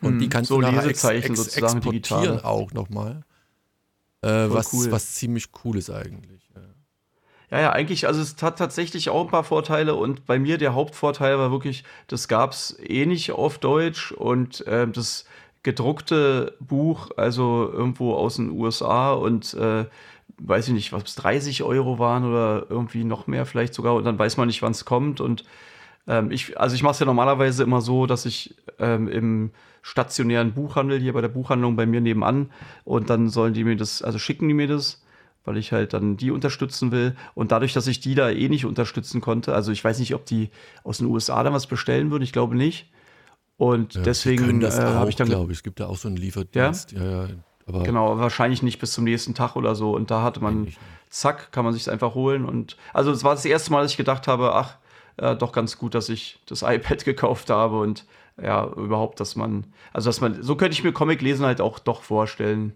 Und 0.00 0.18
die 0.18 0.26
mhm. 0.26 0.30
kannst 0.30 0.48
so 0.48 0.60
du 0.60 0.66
nachher 0.66 0.84
ex, 0.84 1.04
ex, 1.04 1.56
exportieren 1.56 1.82
digitale. 1.82 2.44
auch 2.44 2.72
nochmal. 2.72 3.24
Äh, 4.22 4.50
was, 4.50 4.72
cool. 4.72 4.90
was 4.90 5.14
ziemlich 5.14 5.46
cool 5.64 5.78
ist 5.78 5.88
eigentlich. 5.88 6.43
Ja. 7.50 7.60
Ja, 7.60 7.70
eigentlich, 7.72 8.06
also 8.06 8.20
es 8.20 8.42
hat 8.42 8.58
tatsächlich 8.58 9.10
auch 9.10 9.24
ein 9.24 9.30
paar 9.30 9.44
Vorteile 9.44 9.94
und 9.94 10.26
bei 10.26 10.38
mir 10.38 10.58
der 10.58 10.74
Hauptvorteil 10.74 11.38
war 11.38 11.50
wirklich, 11.50 11.84
das 12.08 12.28
gab 12.28 12.52
es 12.52 12.76
eh 12.80 13.06
nicht 13.06 13.32
auf 13.32 13.58
Deutsch 13.58 14.12
und 14.12 14.66
äh, 14.66 14.88
das 14.88 15.26
gedruckte 15.62 16.56
Buch, 16.60 17.10
also 17.16 17.70
irgendwo 17.72 18.14
aus 18.14 18.36
den 18.36 18.50
USA 18.50 19.12
und 19.12 19.54
äh, 19.54 19.86
weiß 20.38 20.68
ich 20.68 20.74
nicht, 20.74 20.92
was 20.92 21.04
es 21.04 21.14
30 21.16 21.62
Euro 21.62 21.98
waren 21.98 22.24
oder 22.24 22.66
irgendwie 22.68 23.04
noch 23.04 23.26
mehr 23.26 23.46
vielleicht 23.46 23.74
sogar 23.74 23.94
und 23.94 24.04
dann 24.04 24.18
weiß 24.18 24.36
man 24.36 24.46
nicht, 24.48 24.62
wann 24.62 24.72
es 24.72 24.84
kommt 24.84 25.20
und 25.20 25.44
ähm, 26.06 26.30
ich, 26.30 26.58
also 26.58 26.74
ich 26.74 26.82
mache 26.82 26.92
es 26.92 26.98
ja 26.98 27.06
normalerweise 27.06 27.62
immer 27.62 27.80
so, 27.80 28.06
dass 28.06 28.26
ich 28.26 28.54
ähm, 28.78 29.08
im 29.08 29.50
stationären 29.82 30.52
Buchhandel 30.52 31.00
hier 31.00 31.12
bei 31.12 31.20
der 31.20 31.28
Buchhandlung 31.28 31.76
bei 31.76 31.86
mir 31.86 32.00
nebenan 32.00 32.50
und 32.84 33.10
dann 33.10 33.28
sollen 33.28 33.54
die 33.54 33.64
mir 33.64 33.76
das, 33.76 34.02
also 34.02 34.18
schicken 34.18 34.48
die 34.48 34.54
mir 34.54 34.66
das 34.68 35.03
weil 35.44 35.56
ich 35.56 35.72
halt 35.72 35.92
dann 35.92 36.16
die 36.16 36.30
unterstützen 36.30 36.90
will. 36.90 37.14
Und 37.34 37.52
dadurch, 37.52 37.72
dass 37.72 37.86
ich 37.86 38.00
die 38.00 38.14
da 38.14 38.30
eh 38.30 38.48
nicht 38.48 38.64
unterstützen 38.64 39.20
konnte, 39.20 39.54
also 39.54 39.72
ich 39.72 39.84
weiß 39.84 39.98
nicht, 39.98 40.14
ob 40.14 40.24
die 40.26 40.50
aus 40.82 40.98
den 40.98 41.06
USA 41.06 41.42
dann 41.42 41.52
was 41.52 41.66
bestellen 41.66 42.10
würden, 42.10 42.22
ich 42.22 42.32
glaube 42.32 42.56
nicht. 42.56 42.90
Und 43.56 43.94
ja, 43.94 44.02
deswegen 44.02 44.62
äh, 44.62 44.70
habe 44.70 45.10
ich 45.10 45.16
dann. 45.16 45.28
glaube 45.28 45.52
ich, 45.52 45.58
es 45.58 45.62
gibt 45.62 45.80
da 45.80 45.86
auch 45.86 45.96
so 45.96 46.08
einen 46.08 46.16
Lieferdienst. 46.16 46.92
Ja? 46.92 47.04
Ja, 47.04 47.26
ja 47.26 47.82
genau, 47.84 48.18
wahrscheinlich 48.18 48.62
nicht 48.62 48.78
bis 48.78 48.92
zum 48.92 49.04
nächsten 49.04 49.34
Tag 49.34 49.56
oder 49.56 49.74
so. 49.74 49.94
Und 49.94 50.10
da 50.10 50.22
hatte 50.22 50.40
man, 50.40 50.68
zack, 51.08 51.52
kann 51.52 51.64
man 51.64 51.72
sich 51.72 51.88
einfach 51.90 52.14
holen. 52.14 52.44
Und 52.44 52.76
also 52.92 53.10
es 53.10 53.22
war 53.22 53.34
das 53.34 53.44
erste 53.44 53.70
Mal, 53.72 53.82
dass 53.82 53.92
ich 53.92 53.96
gedacht 53.96 54.26
habe, 54.26 54.54
ach, 54.54 54.76
äh, 55.16 55.36
doch 55.36 55.52
ganz 55.52 55.78
gut, 55.78 55.94
dass 55.94 56.08
ich 56.08 56.40
das 56.46 56.62
iPad 56.66 57.04
gekauft 57.04 57.50
habe 57.50 57.80
und 57.80 58.06
ja, 58.42 58.66
überhaupt, 58.66 59.20
dass 59.20 59.36
man, 59.36 59.66
also 59.92 60.08
dass 60.08 60.20
man, 60.20 60.42
so 60.42 60.56
könnte 60.56 60.72
ich 60.72 60.82
mir 60.82 60.92
Comic 60.92 61.22
lesen 61.22 61.46
halt 61.46 61.60
auch 61.60 61.78
doch 61.78 62.02
vorstellen 62.02 62.72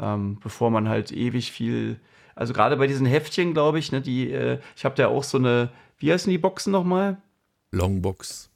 ähm, 0.00 0.38
bevor 0.42 0.70
man 0.70 0.88
halt 0.88 1.12
ewig 1.12 1.52
viel. 1.52 1.98
Also 2.34 2.52
gerade 2.52 2.76
bei 2.76 2.86
diesen 2.86 3.06
Heftchen, 3.06 3.54
glaube 3.54 3.78
ich, 3.78 3.92
ne, 3.92 4.00
die, 4.00 4.30
äh, 4.30 4.58
ich 4.76 4.84
habe 4.84 4.94
da 4.94 5.08
auch 5.08 5.24
so 5.24 5.38
eine, 5.38 5.70
wie 5.98 6.12
heißen 6.12 6.30
die 6.30 6.38
Boxen 6.38 6.72
nochmal? 6.72 7.16
Longbox. 7.72 8.50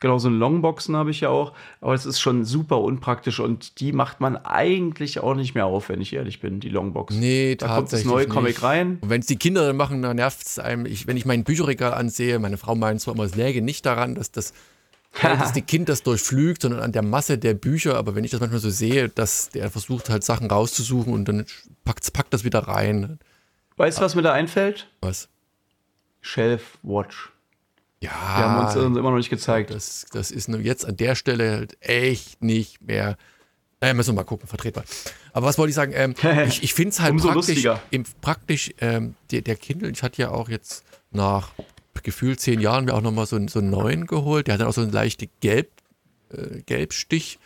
Genau, 0.00 0.18
so 0.18 0.28
eine 0.28 0.36
Longboxen 0.36 0.96
habe 0.96 1.10
ich 1.10 1.20
ja 1.20 1.28
auch, 1.28 1.52
aber 1.80 1.94
es 1.94 2.06
ist 2.06 2.20
schon 2.20 2.44
super 2.44 2.80
unpraktisch 2.80 3.40
und 3.40 3.80
die 3.80 3.92
macht 3.92 4.20
man 4.20 4.36
eigentlich 4.36 5.20
auch 5.20 5.34
nicht 5.34 5.54
mehr 5.54 5.66
auf, 5.66 5.88
wenn 5.88 6.00
ich 6.00 6.12
ehrlich 6.12 6.40
bin, 6.40 6.60
die 6.60 6.68
Longbox. 6.68 7.14
Nee, 7.14 7.56
da 7.56 7.74
kommt 7.76 7.92
das 7.92 8.04
neue 8.04 8.24
nicht. 8.24 8.30
Comic 8.30 8.62
rein. 8.62 8.98
Und 9.00 9.10
wenn 9.10 9.20
es 9.20 9.26
die 9.26 9.36
Kinder 9.36 9.66
dann 9.66 9.76
machen, 9.76 10.02
dann 10.02 10.16
nervt 10.16 10.46
es 10.46 10.58
einem. 10.58 10.86
Ich, 10.86 11.06
wenn 11.06 11.16
ich 11.16 11.26
mein 11.26 11.44
Bücherregal 11.44 11.94
ansehe, 11.94 12.38
meine 12.38 12.58
Frau 12.58 12.74
meint 12.74 13.00
zwar 13.00 13.14
immer, 13.14 13.24
es 13.24 13.34
läge 13.34 13.62
nicht 13.62 13.86
daran, 13.86 14.14
dass 14.14 14.30
das 14.30 14.52
dass 15.22 15.52
die 15.54 15.62
Kind 15.62 15.88
das 15.88 16.02
durchflügt, 16.02 16.62
sondern 16.62 16.80
an 16.80 16.92
der 16.92 17.02
Masse 17.02 17.38
der 17.38 17.54
Bücher. 17.54 17.96
Aber 17.96 18.14
wenn 18.14 18.24
ich 18.24 18.30
das 18.30 18.40
manchmal 18.40 18.60
so 18.60 18.70
sehe, 18.70 19.08
dass 19.08 19.50
der 19.50 19.70
versucht 19.70 20.10
halt 20.10 20.24
Sachen 20.24 20.50
rauszusuchen 20.50 21.12
und 21.12 21.26
dann 21.26 21.46
packt, 21.84 22.12
packt 22.12 22.32
das 22.32 22.44
wieder 22.44 22.60
rein. 22.60 23.18
Weißt 23.76 23.98
du, 23.98 24.02
was 24.02 24.14
mir 24.14 24.22
da 24.22 24.32
einfällt? 24.32 24.88
Was? 25.00 25.28
Shelf 26.20 26.78
Watch. 26.82 27.30
Ja. 28.00 28.10
Die 28.10 28.42
haben 28.42 28.64
uns 28.66 28.74
immer 28.74 29.10
noch 29.10 29.16
nicht 29.16 29.30
gezeigt. 29.30 29.70
Das, 29.70 30.06
das 30.12 30.30
ist 30.30 30.48
jetzt 30.48 30.84
an 30.86 30.96
der 30.96 31.14
Stelle 31.14 31.50
halt 31.52 31.76
echt 31.80 32.42
nicht 32.42 32.80
mehr. 32.82 33.16
Äh, 33.80 33.94
müssen 33.94 34.10
wir 34.10 34.22
mal 34.22 34.24
gucken, 34.24 34.48
vertretbar. 34.48 34.84
Aber 35.32 35.46
was 35.46 35.58
wollte 35.58 35.70
ich 35.70 35.76
sagen? 35.76 35.92
Ähm, 35.94 36.14
ich 36.48 36.62
ich 36.62 36.74
finde 36.74 36.90
es 36.90 37.00
halt 37.00 37.12
Umso 37.12 37.32
praktisch, 37.32 37.66
im, 37.90 38.04
praktisch 38.20 38.72
ähm, 38.80 39.14
der, 39.30 39.42
der 39.42 39.56
Kindle, 39.56 39.90
ich 39.90 40.02
hatte 40.02 40.20
ja 40.20 40.30
auch 40.30 40.48
jetzt 40.48 40.84
nach 41.10 41.50
gefühlt 42.02 42.40
zehn 42.40 42.60
Jahren 42.60 42.84
mir 42.84 42.94
auch 42.94 43.02
nochmal 43.02 43.26
so, 43.26 43.38
so 43.48 43.58
einen 43.58 43.70
neuen 43.70 44.06
geholt. 44.06 44.46
Der 44.46 44.54
hat 44.54 44.60
dann 44.60 44.68
auch 44.68 44.74
so 44.74 44.82
einen 44.82 44.92
leichten 44.92 45.28
Gelb, 45.40 45.70
äh, 46.32 46.62
Gelbstich. 46.66 47.38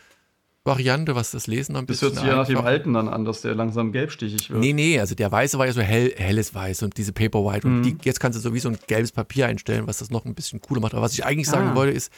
Variante, 0.65 1.17
was 1.17 1.33
das 1.33 1.49
Lesen 1.49 1.75
ein 1.75 1.87
bisschen. 1.87 2.11
Das 2.11 2.19
hört 2.19 2.25
sich 2.25 2.31
ja 2.31 2.37
nach 2.37 2.47
dem 2.47 2.65
alten 2.65 2.95
dann 2.95 3.09
an, 3.09 3.25
dass 3.25 3.41
der 3.41 3.55
langsam 3.55 3.91
gelbstichig 3.91 4.49
wird. 4.49 4.61
Nee, 4.61 4.73
nee, 4.73 5.01
also 5.01 5.17
der 5.17 5.33
weiße 5.33 5.59
war 5.59 5.67
ja 5.67 5.73
so 5.73 5.81
hell, 5.81 6.15
helles 6.17 6.55
Weiß 6.55 6.85
und 6.85 6.97
diese 6.97 7.12
Paper 7.12 7.45
White. 7.45 7.67
Mhm. 7.67 7.77
Und 7.77 7.83
die, 7.83 7.97
jetzt 8.05 8.21
kannst 8.21 8.38
du 8.38 8.41
sowieso 8.43 8.69
ein 8.69 8.79
gelbes 8.87 9.11
Papier 9.11 9.47
einstellen, 9.47 9.88
was 9.88 9.99
das 9.99 10.11
noch 10.11 10.25
ein 10.25 10.35
bisschen 10.35 10.61
cooler 10.61 10.81
macht. 10.81 10.95
Aber 10.95 11.03
was 11.03 11.15
ich 11.15 11.25
eigentlich 11.25 11.49
sagen 11.49 11.71
ah. 11.71 11.75
wollte, 11.75 11.97
ist 11.97 12.12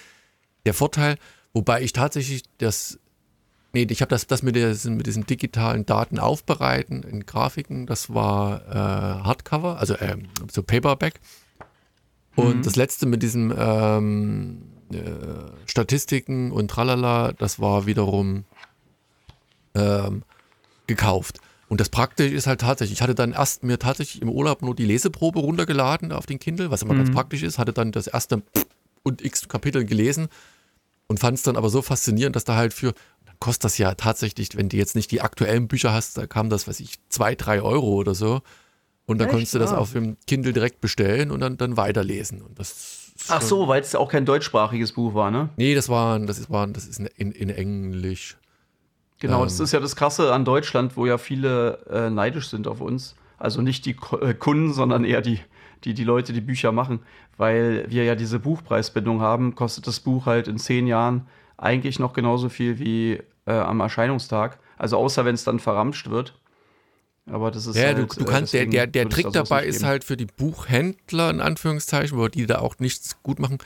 der 0.67 0.75
Vorteil, 0.75 1.17
wobei 1.55 1.83
ich 1.83 1.93
tatsächlich 1.93 2.43
das. 2.59 2.99
Nee, 3.73 3.87
ich 3.89 4.03
habe 4.03 4.11
das, 4.11 4.27
das 4.27 4.43
mit, 4.43 4.55
diesen, 4.55 4.99
mit 4.99 5.07
diesen 5.07 5.27
digitalen 5.27 5.85
Daten 5.85 6.19
aufbereiten 6.19 7.03
in 7.03 7.27
Grafiken, 7.27 7.87
das 7.87 8.13
war 8.15 8.61
äh, 8.69 9.25
Hardcover, 9.25 9.81
also 9.81 9.95
äh, 9.95 10.17
so 10.53 10.63
Paperback. 10.63 11.15
Und 12.37 12.59
mhm. 12.59 12.63
das 12.63 12.77
letzte 12.77 13.07
mit 13.07 13.23
diesem 13.23 13.55
ähm, 13.57 14.63
äh, 14.93 14.99
Statistiken 15.67 16.53
und 16.53 16.69
tralala, 16.69 17.33
das 17.33 17.61
war 17.61 17.87
wiederum 17.87 18.45
ähm, 19.75 20.23
gekauft. 20.87 21.41
Und 21.69 21.81
das 21.81 21.89
praktisch 21.89 22.33
ist 22.33 22.47
halt 22.47 22.61
tatsächlich, 22.61 22.99
ich 22.99 23.03
hatte 23.03 23.15
dann 23.15 23.33
erst 23.33 23.63
mir 23.63 23.79
tatsächlich 23.79 24.23
im 24.23 24.29
Urlaub 24.29 24.63
nur 24.63 24.75
die 24.75 24.85
Leseprobe 24.85 25.41
runtergeladen 25.41 26.13
auf 26.13 26.27
den 26.27 26.39
Kindle, 26.39 26.71
was 26.71 26.83
immer 26.83 26.95
mhm. 26.95 26.99
ganz 26.99 27.11
praktisch 27.13 27.43
ist, 27.43 27.59
hatte 27.59 27.73
dann 27.73 27.93
das 27.93 28.07
erste 28.07 28.43
und 29.03 29.25
x 29.25 29.49
Kapitel 29.49 29.85
gelesen 29.85 30.29
und 31.07 31.21
fand 31.21 31.39
es 31.39 31.43
dann 31.43 31.57
aber 31.57 31.71
so 31.71 31.83
faszinierend, 31.83 32.37
dass 32.37 32.45
da 32.45 32.57
halt 32.57 32.75
für, 32.75 32.95
dann 33.25 33.37
kostet 33.41 33.65
das 33.65 33.79
ja 33.79 33.95
tatsächlich, 33.95 34.57
wenn 34.57 34.69
du 34.69 34.77
jetzt 34.77 34.95
nicht 34.95 35.11
die 35.11 35.21
aktuellen 35.21 35.69
Bücher 35.69 35.93
hast, 35.93 36.19
da 36.19 36.27
kam 36.27 36.51
das, 36.51 36.69
weiß 36.69 36.81
ich, 36.81 36.99
zwei, 37.09 37.35
drei 37.35 37.63
Euro 37.63 37.95
oder 37.95 38.15
so. 38.15 38.41
Und 39.07 39.19
dann 39.19 39.27
Echt? 39.27 39.33
konntest 39.33 39.55
du 39.55 39.59
das 39.59 39.73
ah. 39.73 39.79
auf 39.79 39.93
dem 39.93 40.17
Kindle 40.27 40.53
direkt 40.53 40.81
bestellen 40.81 41.31
und 41.31 41.41
dann, 41.41 41.57
dann 41.57 41.77
weiterlesen. 41.77 42.41
Und 42.41 42.59
das 42.59 43.13
Ach 43.29 43.43
so, 43.43 43.69
weil 43.69 43.81
es 43.81 43.95
auch 43.95 44.11
kein 44.11 44.25
deutschsprachiges 44.25 44.93
Buch 44.93 45.15
war, 45.15 45.31
ne? 45.31 45.51
Nee, 45.57 45.75
das 45.75 45.89
war, 45.89 46.19
das 46.19 46.39
ist, 46.39 46.51
war, 46.51 46.67
das 46.67 46.87
ist 46.87 46.99
in, 46.99 47.33
in 47.33 47.51
Englisch. 47.51 48.37
Genau, 49.21 49.39
ähm. 49.39 49.45
das 49.45 49.61
ist 49.61 49.73
ja 49.73 49.81
das 49.81 49.97
Krasse 49.97 50.33
an 50.33 50.45
Deutschland, 50.45 50.97
wo 50.97 51.07
ja 51.07 51.19
viele 51.19 51.79
äh, 51.91 52.11
neidisch 52.11 52.49
sind 52.49 52.67
auf 52.67 52.81
uns. 52.81 53.15
Also 53.39 53.63
nicht 53.63 53.87
die 53.87 53.97
äh, 54.21 54.35
Kunden, 54.35 54.73
sondern 54.73 55.05
eher 55.05 55.21
die, 55.21 55.41
die, 55.85 55.95
die 55.95 56.05
Leute, 56.05 56.33
die 56.33 56.41
Bücher 56.41 56.73
machen. 56.73 57.01
Weil 57.37 57.87
wir 57.89 58.05
ja 58.05 58.15
diese 58.15 58.39
Buchpreisbindung 58.39 59.21
haben, 59.21 59.55
kostet 59.55 59.87
das 59.87 60.01
Buch 60.01 60.27
halt 60.27 60.49
in 60.49 60.59
zehn 60.59 60.87
Jahren 60.87 61.27
eigentlich 61.57 61.99
noch 61.99 62.13
genauso 62.13 62.49
viel 62.49 62.79
wie 62.79 63.21
äh, 63.47 63.53
am 63.53 63.81
Erscheinungstag. 63.81 64.59
Also 64.77 64.99
außer 64.99 65.25
wenn 65.25 65.35
es 65.35 65.45
dann 65.45 65.61
verramscht 65.61 66.11
wird. 66.11 66.35
Aber 67.27 67.51
das 67.51 67.67
ist 67.67 67.77
ja, 67.77 67.87
halt, 67.87 67.99
du, 67.99 68.07
du 68.07 68.25
kannst, 68.25 68.53
der, 68.53 68.67
der, 68.67 68.87
der 68.87 69.09
Trick 69.09 69.33
dabei 69.33 69.65
ist 69.65 69.83
halt 69.83 70.05
für 70.05 70.17
die 70.17 70.27
Buchhändler, 70.27 71.31
in 71.31 71.41
Anführungszeichen, 71.41 72.19
wo 72.19 72.29
die 72.29 72.47
da 72.47 72.59
auch 72.59 72.79
nichts 72.79 73.23
gut 73.23 73.39
machen, 73.39 73.59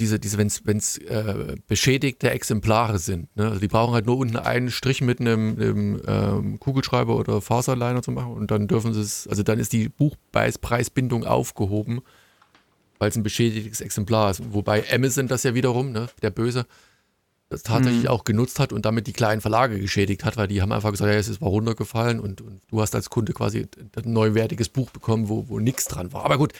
diese, 0.00 0.18
diese 0.18 0.38
wenn 0.38 0.46
es 0.78 0.96
äh, 0.98 1.56
beschädigte 1.68 2.30
Exemplare 2.30 2.98
sind. 2.98 3.34
Ne? 3.36 3.48
Also 3.48 3.60
die 3.60 3.68
brauchen 3.68 3.92
halt 3.92 4.06
nur 4.06 4.16
unten 4.16 4.36
einen 4.36 4.70
Strich 4.70 5.02
mit 5.02 5.20
einem, 5.20 5.56
einem 5.60 6.02
ähm, 6.06 6.58
Kugelschreiber 6.58 7.16
oder 7.16 7.42
Faserliner 7.42 8.02
zu 8.02 8.10
machen 8.10 8.32
und 8.32 8.50
dann 8.50 8.66
dürfen 8.66 8.94
sie 8.94 9.02
es, 9.02 9.28
also 9.28 9.42
dann 9.42 9.58
ist 9.58 9.74
die 9.74 9.90
Buchpreisbindung 9.90 11.24
aufgehoben, 11.24 12.00
weil 12.98 13.10
es 13.10 13.16
ein 13.16 13.22
beschädigtes 13.22 13.82
Exemplar 13.82 14.30
ist. 14.30 14.42
Wobei 14.54 14.84
Amazon 14.90 15.28
das 15.28 15.42
ja 15.42 15.54
wiederum, 15.54 15.92
ne, 15.92 16.08
der 16.22 16.30
Böse, 16.30 16.64
das 17.50 17.64
tatsächlich 17.64 18.04
mhm. 18.04 18.10
auch 18.10 18.22
genutzt 18.22 18.60
hat 18.60 18.72
und 18.72 18.86
damit 18.86 19.08
die 19.08 19.12
kleinen 19.12 19.40
Verlage 19.40 19.78
geschädigt 19.78 20.24
hat, 20.24 20.36
weil 20.36 20.46
die 20.46 20.62
haben 20.62 20.70
einfach 20.70 20.92
gesagt, 20.92 21.12
ja, 21.12 21.18
es 21.18 21.28
ist 21.28 21.40
mal 21.40 21.48
runtergefallen 21.48 22.20
und, 22.20 22.40
und 22.40 22.62
du 22.70 22.80
hast 22.80 22.94
als 22.94 23.10
Kunde 23.10 23.32
quasi 23.32 23.66
ein 23.96 24.12
neuwertiges 24.12 24.68
Buch 24.68 24.90
bekommen, 24.90 25.28
wo, 25.28 25.48
wo 25.48 25.58
nichts 25.58 25.86
dran 25.86 26.12
war. 26.12 26.24
Aber 26.24 26.38
gut, 26.38 26.52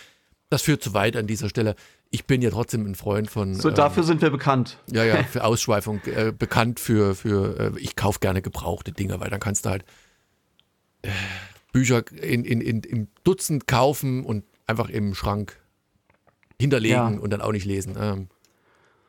das 0.48 0.62
führt 0.62 0.82
zu 0.82 0.92
weit 0.92 1.16
an 1.16 1.28
dieser 1.28 1.48
Stelle. 1.48 1.76
Ich 2.10 2.26
bin 2.26 2.42
ja 2.42 2.50
trotzdem 2.50 2.84
ein 2.86 2.96
Freund 2.96 3.30
von. 3.30 3.54
So, 3.54 3.68
ähm, 3.68 3.76
dafür 3.76 4.02
sind 4.02 4.20
wir 4.20 4.30
bekannt. 4.30 4.78
Ja, 4.90 5.04
ja, 5.04 5.22
für 5.30 5.44
Ausschweifung 5.44 6.00
äh, 6.06 6.32
bekannt 6.36 6.80
für, 6.80 7.14
für 7.14 7.72
äh, 7.76 7.78
ich 7.78 7.94
kaufe 7.94 8.18
gerne 8.18 8.42
gebrauchte 8.42 8.90
Dinge, 8.90 9.20
weil 9.20 9.30
dann 9.30 9.38
kannst 9.38 9.66
du 9.66 9.70
halt 9.70 9.84
äh, 11.02 11.10
Bücher 11.72 12.02
in, 12.20 12.44
in, 12.44 12.60
in, 12.60 12.80
im 12.80 13.08
Dutzend 13.22 13.68
kaufen 13.68 14.24
und 14.24 14.44
einfach 14.66 14.88
im 14.88 15.14
Schrank 15.14 15.56
hinterlegen 16.60 17.14
ja. 17.14 17.20
und 17.20 17.30
dann 17.30 17.40
auch 17.40 17.52
nicht 17.52 17.64
lesen. 17.64 17.94
Ähm, 17.96 18.28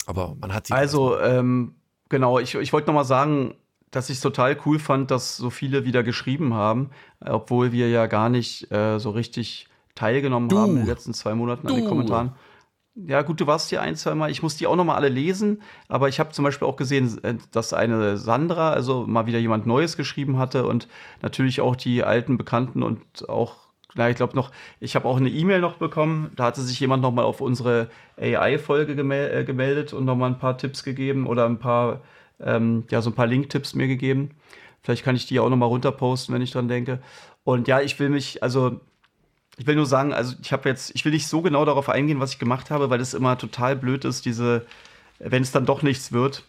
aber 0.06 0.36
man 0.40 0.54
hat 0.54 0.68
sie. 0.68 0.74
Also, 0.74 1.20
ähm, 1.20 1.76
genau, 2.10 2.40
ich, 2.40 2.56
ich 2.56 2.74
wollte 2.74 2.88
nochmal 2.88 3.06
sagen, 3.06 3.56
dass 3.92 4.10
ich 4.10 4.18
es 4.18 4.22
total 4.22 4.58
cool 4.66 4.80
fand, 4.80 5.12
dass 5.12 5.38
so 5.38 5.50
viele 5.50 5.86
wieder 5.86 6.02
geschrieben 6.02 6.54
haben, 6.54 6.90
obwohl 7.20 7.72
wir 7.72 7.90
ja 7.90 8.08
gar 8.08 8.30
nicht 8.30 8.72
äh, 8.72 9.00
so 9.00 9.12
richtig 9.12 9.68
teilgenommen 9.96 10.50
du. 10.50 10.58
haben 10.58 10.72
in 10.72 10.78
den 10.78 10.88
letzten 10.88 11.14
zwei 11.14 11.36
Monaten 11.36 11.68
du. 11.68 11.74
an 11.74 11.80
den 11.82 11.90
Kommentaren. 11.90 12.32
Ja, 12.96 13.22
gut, 13.22 13.40
du 13.40 13.48
warst 13.48 13.70
hier 13.70 13.82
ein, 13.82 13.96
zwei 13.96 14.16
Mal. 14.16 14.32
Ich 14.32 14.44
muss 14.44 14.58
die 14.58 14.68
auch 14.68 14.76
noch 14.76 14.84
mal 14.84 14.96
alle 14.96 15.08
lesen, 15.08 15.62
aber 15.88 16.10
ich 16.10 16.20
habe 16.20 16.32
zum 16.32 16.44
Beispiel 16.44 16.68
auch 16.68 16.76
gesehen, 16.76 17.24
äh, 17.24 17.36
dass 17.52 17.74
eine 17.74 18.18
Sandra, 18.18 18.72
also 18.72 19.06
mal 19.06 19.26
wieder 19.26 19.40
jemand 19.40 19.66
Neues 19.66 19.98
geschrieben 19.98 20.38
hatte 20.38 20.66
und 20.66 20.88
natürlich 21.22 21.62
auch 21.62 21.76
die 21.76 22.04
alten 22.04 22.38
Bekannten 22.38 22.84
und 22.84 23.30
auch 23.30 23.61
na, 23.96 24.10
ich 24.10 24.16
glaube 24.16 24.36
noch, 24.36 24.52
ich 24.80 24.96
habe 24.96 25.08
auch 25.08 25.18
eine 25.18 25.30
E-Mail 25.30 25.60
noch 25.60 25.76
bekommen. 25.76 26.32
Da 26.36 26.46
hatte 26.46 26.62
sich 26.62 26.80
jemand 26.80 27.02
noch 27.04 27.12
mal 27.12 27.24
auf 27.24 27.42
unsere 27.42 27.90
AI-Folge 28.18 28.94
äh, 28.94 29.44
gemeldet 29.44 29.94
und 29.94 30.06
noch 30.06 30.16
mal 30.16 30.28
ein 30.28 30.40
paar 30.40 30.58
Tipps 30.58 30.84
gegeben 30.84 31.28
oder 31.28 31.46
ein 31.46 31.60
paar, 31.60 32.02
ähm, 32.40 32.86
ja, 32.90 33.02
so 33.02 33.10
ein 33.10 33.16
paar 33.16 33.28
Link-Tipps 33.28 33.76
mir 33.76 33.88
gegeben. 33.88 34.32
Vielleicht 34.82 35.04
kann 35.04 35.16
ich 35.16 35.26
die 35.26 35.40
auch 35.40 35.50
noch 35.50 35.58
mal 35.58 35.66
runterposten, 35.66 36.34
wenn 36.34 36.42
ich 36.42 36.52
dran 36.52 36.68
denke. 36.68 37.00
Und 37.44 37.68
ja, 37.68 37.82
ich 37.82 38.00
will 38.00 38.10
mich, 38.10 38.42
also 38.42 38.80
ich 39.58 39.68
will 39.68 39.76
nur 39.76 39.86
sagen, 39.86 40.14
also 40.14 40.36
ich 40.42 40.54
habe 40.54 40.70
jetzt, 40.70 40.96
ich 40.96 41.06
will 41.06 41.12
nicht 41.12 41.28
so 41.28 41.42
genau 41.42 41.66
darauf 41.66 41.90
eingehen, 41.90 42.20
was 42.20 42.34
ich 42.34 42.40
gemacht 42.40 42.72
habe, 42.72 42.90
weil 42.90 43.02
es 43.02 43.14
immer 43.14 43.38
total 43.38 43.76
blöd 43.76 44.06
ist, 44.06 44.26
diese, 44.26 44.66
wenn 45.20 45.44
es 45.44 45.52
dann 45.52 45.66
doch 45.66 45.82
nichts 45.82 46.12
wird, 46.12 46.46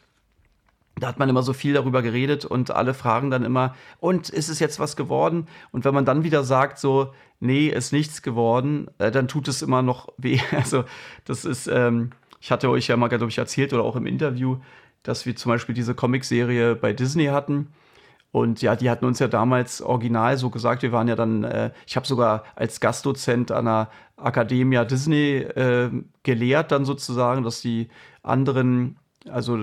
da 1.02 1.08
hat 1.08 1.18
man 1.18 1.28
immer 1.28 1.42
so 1.42 1.52
viel 1.52 1.74
darüber 1.74 2.00
geredet 2.00 2.44
und 2.44 2.70
alle 2.70 2.94
fragen 2.94 3.30
dann 3.30 3.44
immer, 3.44 3.74
und 3.98 4.28
ist 4.28 4.48
es 4.48 4.60
jetzt 4.60 4.78
was 4.78 4.94
geworden? 4.94 5.48
Und 5.72 5.84
wenn 5.84 5.94
man 5.94 6.04
dann 6.04 6.22
wieder 6.22 6.44
sagt, 6.44 6.78
so, 6.78 7.12
nee, 7.40 7.66
ist 7.66 7.92
nichts 7.92 8.22
geworden, 8.22 8.88
äh, 8.98 9.10
dann 9.10 9.26
tut 9.26 9.48
es 9.48 9.62
immer 9.62 9.82
noch 9.82 10.08
weh. 10.16 10.38
Also, 10.52 10.84
das 11.24 11.44
ist, 11.44 11.66
ähm, 11.66 12.10
ich 12.40 12.52
hatte 12.52 12.70
euch 12.70 12.86
ja 12.86 12.96
mal, 12.96 13.08
glaube 13.08 13.28
ich, 13.28 13.38
erzählt 13.38 13.72
oder 13.72 13.82
auch 13.82 13.96
im 13.96 14.06
Interview, 14.06 14.58
dass 15.02 15.26
wir 15.26 15.34
zum 15.34 15.50
Beispiel 15.50 15.74
diese 15.74 15.94
Comicserie 15.94 16.76
bei 16.76 16.92
Disney 16.92 17.26
hatten. 17.26 17.72
Und 18.30 18.62
ja, 18.62 18.76
die 18.76 18.88
hatten 18.88 19.04
uns 19.04 19.18
ja 19.18 19.28
damals 19.28 19.82
original 19.82 20.38
so 20.38 20.50
gesagt, 20.50 20.82
wir 20.82 20.92
waren 20.92 21.08
ja 21.08 21.16
dann, 21.16 21.42
äh, 21.42 21.72
ich 21.84 21.96
habe 21.96 22.06
sogar 22.06 22.44
als 22.54 22.78
Gastdozent 22.80 23.50
an 23.50 23.64
der 23.64 23.90
Academia 24.16 24.84
Disney 24.84 25.38
äh, 25.38 25.90
gelehrt, 26.22 26.70
dann 26.70 26.84
sozusagen, 26.84 27.42
dass 27.42 27.60
die 27.60 27.88
anderen, 28.22 28.98
also 29.28 29.58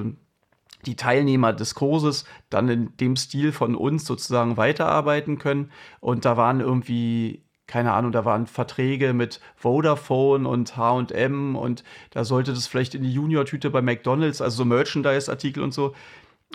die 0.86 0.96
Teilnehmer 0.96 1.54
des 1.54 1.76
Kurses 1.76 2.26
dann 2.50 2.70
in 2.70 2.98
dem 2.98 3.16
Stil 3.16 3.52
von 3.52 3.76
uns 3.76 4.06
sozusagen 4.06 4.58
weiterarbeiten 4.58 5.38
können. 5.38 5.72
Und 6.00 6.26
da 6.26 6.38
waren 6.38 6.62
irgendwie, 6.62 7.44
keine 7.68 7.94
Ahnung, 7.94 8.12
da 8.12 8.26
waren 8.26 8.48
Verträge 8.48 9.14
mit 9.14 9.42
Vodafone 9.56 10.48
und 10.48 10.78
HM 10.78 11.56
und 11.56 11.84
da 12.12 12.24
sollte 12.24 12.54
das 12.54 12.68
vielleicht 12.68 12.96
in 12.96 13.04
die 13.04 13.14
Junior-Tüte 13.14 13.70
bei 13.70 13.82
McDonalds, 13.82 14.42
also 14.42 14.58
so 14.58 14.66
Merchandise-Artikel 14.66 15.64
und 15.64 15.74
so. 15.74 15.94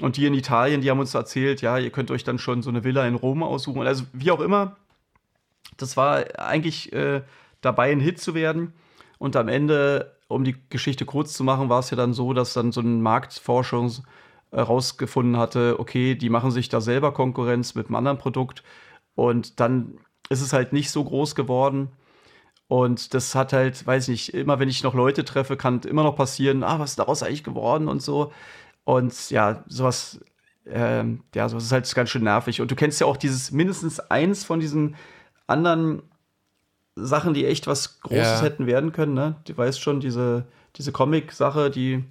Und 0.00 0.16
die 0.16 0.26
in 0.26 0.34
Italien, 0.34 0.80
die 0.80 0.90
haben 0.90 0.98
uns 0.98 1.14
erzählt, 1.14 1.62
ja, 1.62 1.78
ihr 1.78 1.90
könnt 1.90 2.10
euch 2.10 2.24
dann 2.24 2.38
schon 2.38 2.62
so 2.62 2.70
eine 2.70 2.82
Villa 2.82 3.06
in 3.06 3.14
Rom 3.14 3.42
aussuchen. 3.42 3.86
Also 3.86 4.04
wie 4.12 4.32
auch 4.32 4.40
immer, 4.40 4.76
das 5.76 5.96
war 5.96 6.24
eigentlich 6.38 6.92
äh, 6.92 7.22
dabei, 7.60 7.92
ein 7.92 8.00
Hit 8.00 8.20
zu 8.20 8.34
werden. 8.34 8.72
Und 9.18 9.36
am 9.36 9.48
Ende 9.48 10.13
um 10.28 10.44
die 10.44 10.56
Geschichte 10.68 11.04
kurz 11.04 11.34
zu 11.34 11.44
machen, 11.44 11.68
war 11.68 11.80
es 11.80 11.90
ja 11.90 11.96
dann 11.96 12.12
so, 12.12 12.32
dass 12.32 12.54
dann 12.54 12.72
so 12.72 12.80
ein 12.80 13.02
Marktforschung 13.02 13.92
herausgefunden 14.50 15.36
hatte, 15.36 15.76
okay, 15.78 16.14
die 16.14 16.30
machen 16.30 16.50
sich 16.50 16.68
da 16.68 16.80
selber 16.80 17.12
Konkurrenz 17.12 17.74
mit 17.74 17.86
einem 17.86 17.96
anderen 17.96 18.18
Produkt 18.18 18.62
und 19.14 19.60
dann 19.60 19.98
ist 20.28 20.40
es 20.40 20.52
halt 20.52 20.72
nicht 20.72 20.90
so 20.90 21.04
groß 21.04 21.34
geworden. 21.34 21.90
Und 22.66 23.14
das 23.14 23.34
hat 23.34 23.52
halt, 23.52 23.86
weiß 23.86 24.08
ich 24.08 24.28
nicht, 24.28 24.34
immer 24.34 24.58
wenn 24.58 24.68
ich 24.68 24.82
noch 24.82 24.94
Leute 24.94 25.24
treffe, 25.24 25.56
kann 25.56 25.80
immer 25.80 26.02
noch 26.02 26.16
passieren, 26.16 26.62
ah, 26.64 26.78
was 26.78 26.90
ist 26.90 26.98
daraus 26.98 27.22
eigentlich 27.22 27.44
geworden 27.44 27.88
und 27.88 28.00
so. 28.00 28.32
Und 28.84 29.30
ja, 29.30 29.64
sowas, 29.66 30.20
ähm, 30.66 31.22
ja, 31.34 31.48
sowas 31.48 31.64
ist 31.64 31.72
halt 31.72 31.94
ganz 31.94 32.10
schön 32.10 32.24
nervig. 32.24 32.60
Und 32.60 32.70
du 32.70 32.76
kennst 32.76 33.00
ja 33.00 33.06
auch 33.06 33.18
dieses 33.18 33.50
mindestens 33.52 34.00
eins 34.00 34.44
von 34.44 34.60
diesen 34.60 34.96
anderen 35.46 36.02
Sachen, 36.96 37.34
die 37.34 37.46
echt 37.46 37.66
was 37.66 38.00
Großes 38.00 38.18
ja. 38.18 38.42
hätten 38.42 38.66
werden 38.66 38.92
können, 38.92 39.14
ne? 39.14 39.36
Du 39.46 39.56
weißt 39.56 39.80
schon, 39.80 40.00
diese, 40.00 40.46
diese 40.76 40.92
Comic-Sache, 40.92 41.70
die, 41.70 42.04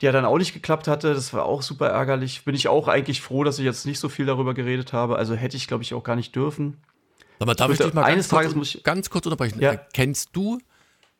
die 0.00 0.06
ja 0.06 0.12
dann 0.12 0.24
auch 0.24 0.38
nicht 0.38 0.54
geklappt 0.54 0.88
hatte, 0.88 1.14
das 1.14 1.34
war 1.34 1.44
auch 1.44 1.62
super 1.62 1.88
ärgerlich. 1.88 2.44
Bin 2.44 2.54
ich 2.54 2.68
auch 2.68 2.88
eigentlich 2.88 3.20
froh, 3.20 3.44
dass 3.44 3.58
ich 3.58 3.64
jetzt 3.64 3.84
nicht 3.84 3.98
so 3.98 4.08
viel 4.08 4.26
darüber 4.26 4.54
geredet 4.54 4.92
habe. 4.92 5.16
Also 5.16 5.34
hätte 5.34 5.56
ich, 5.56 5.68
glaube 5.68 5.82
ich, 5.82 5.92
auch 5.94 6.04
gar 6.04 6.16
nicht 6.16 6.34
dürfen. 6.34 6.78
Aber 7.38 7.54
darf 7.54 7.70
ich, 7.70 7.80
ich 7.80 7.86
dich 7.86 7.94
mal 7.94 8.04
eines 8.04 8.28
ganz, 8.28 8.40
Tages 8.42 8.54
kurz, 8.54 8.74
ich, 8.74 8.84
ganz 8.84 9.10
kurz 9.10 9.26
unterbrechen? 9.26 9.60
Ja. 9.60 9.76
Kennst 9.92 10.30
du, 10.32 10.58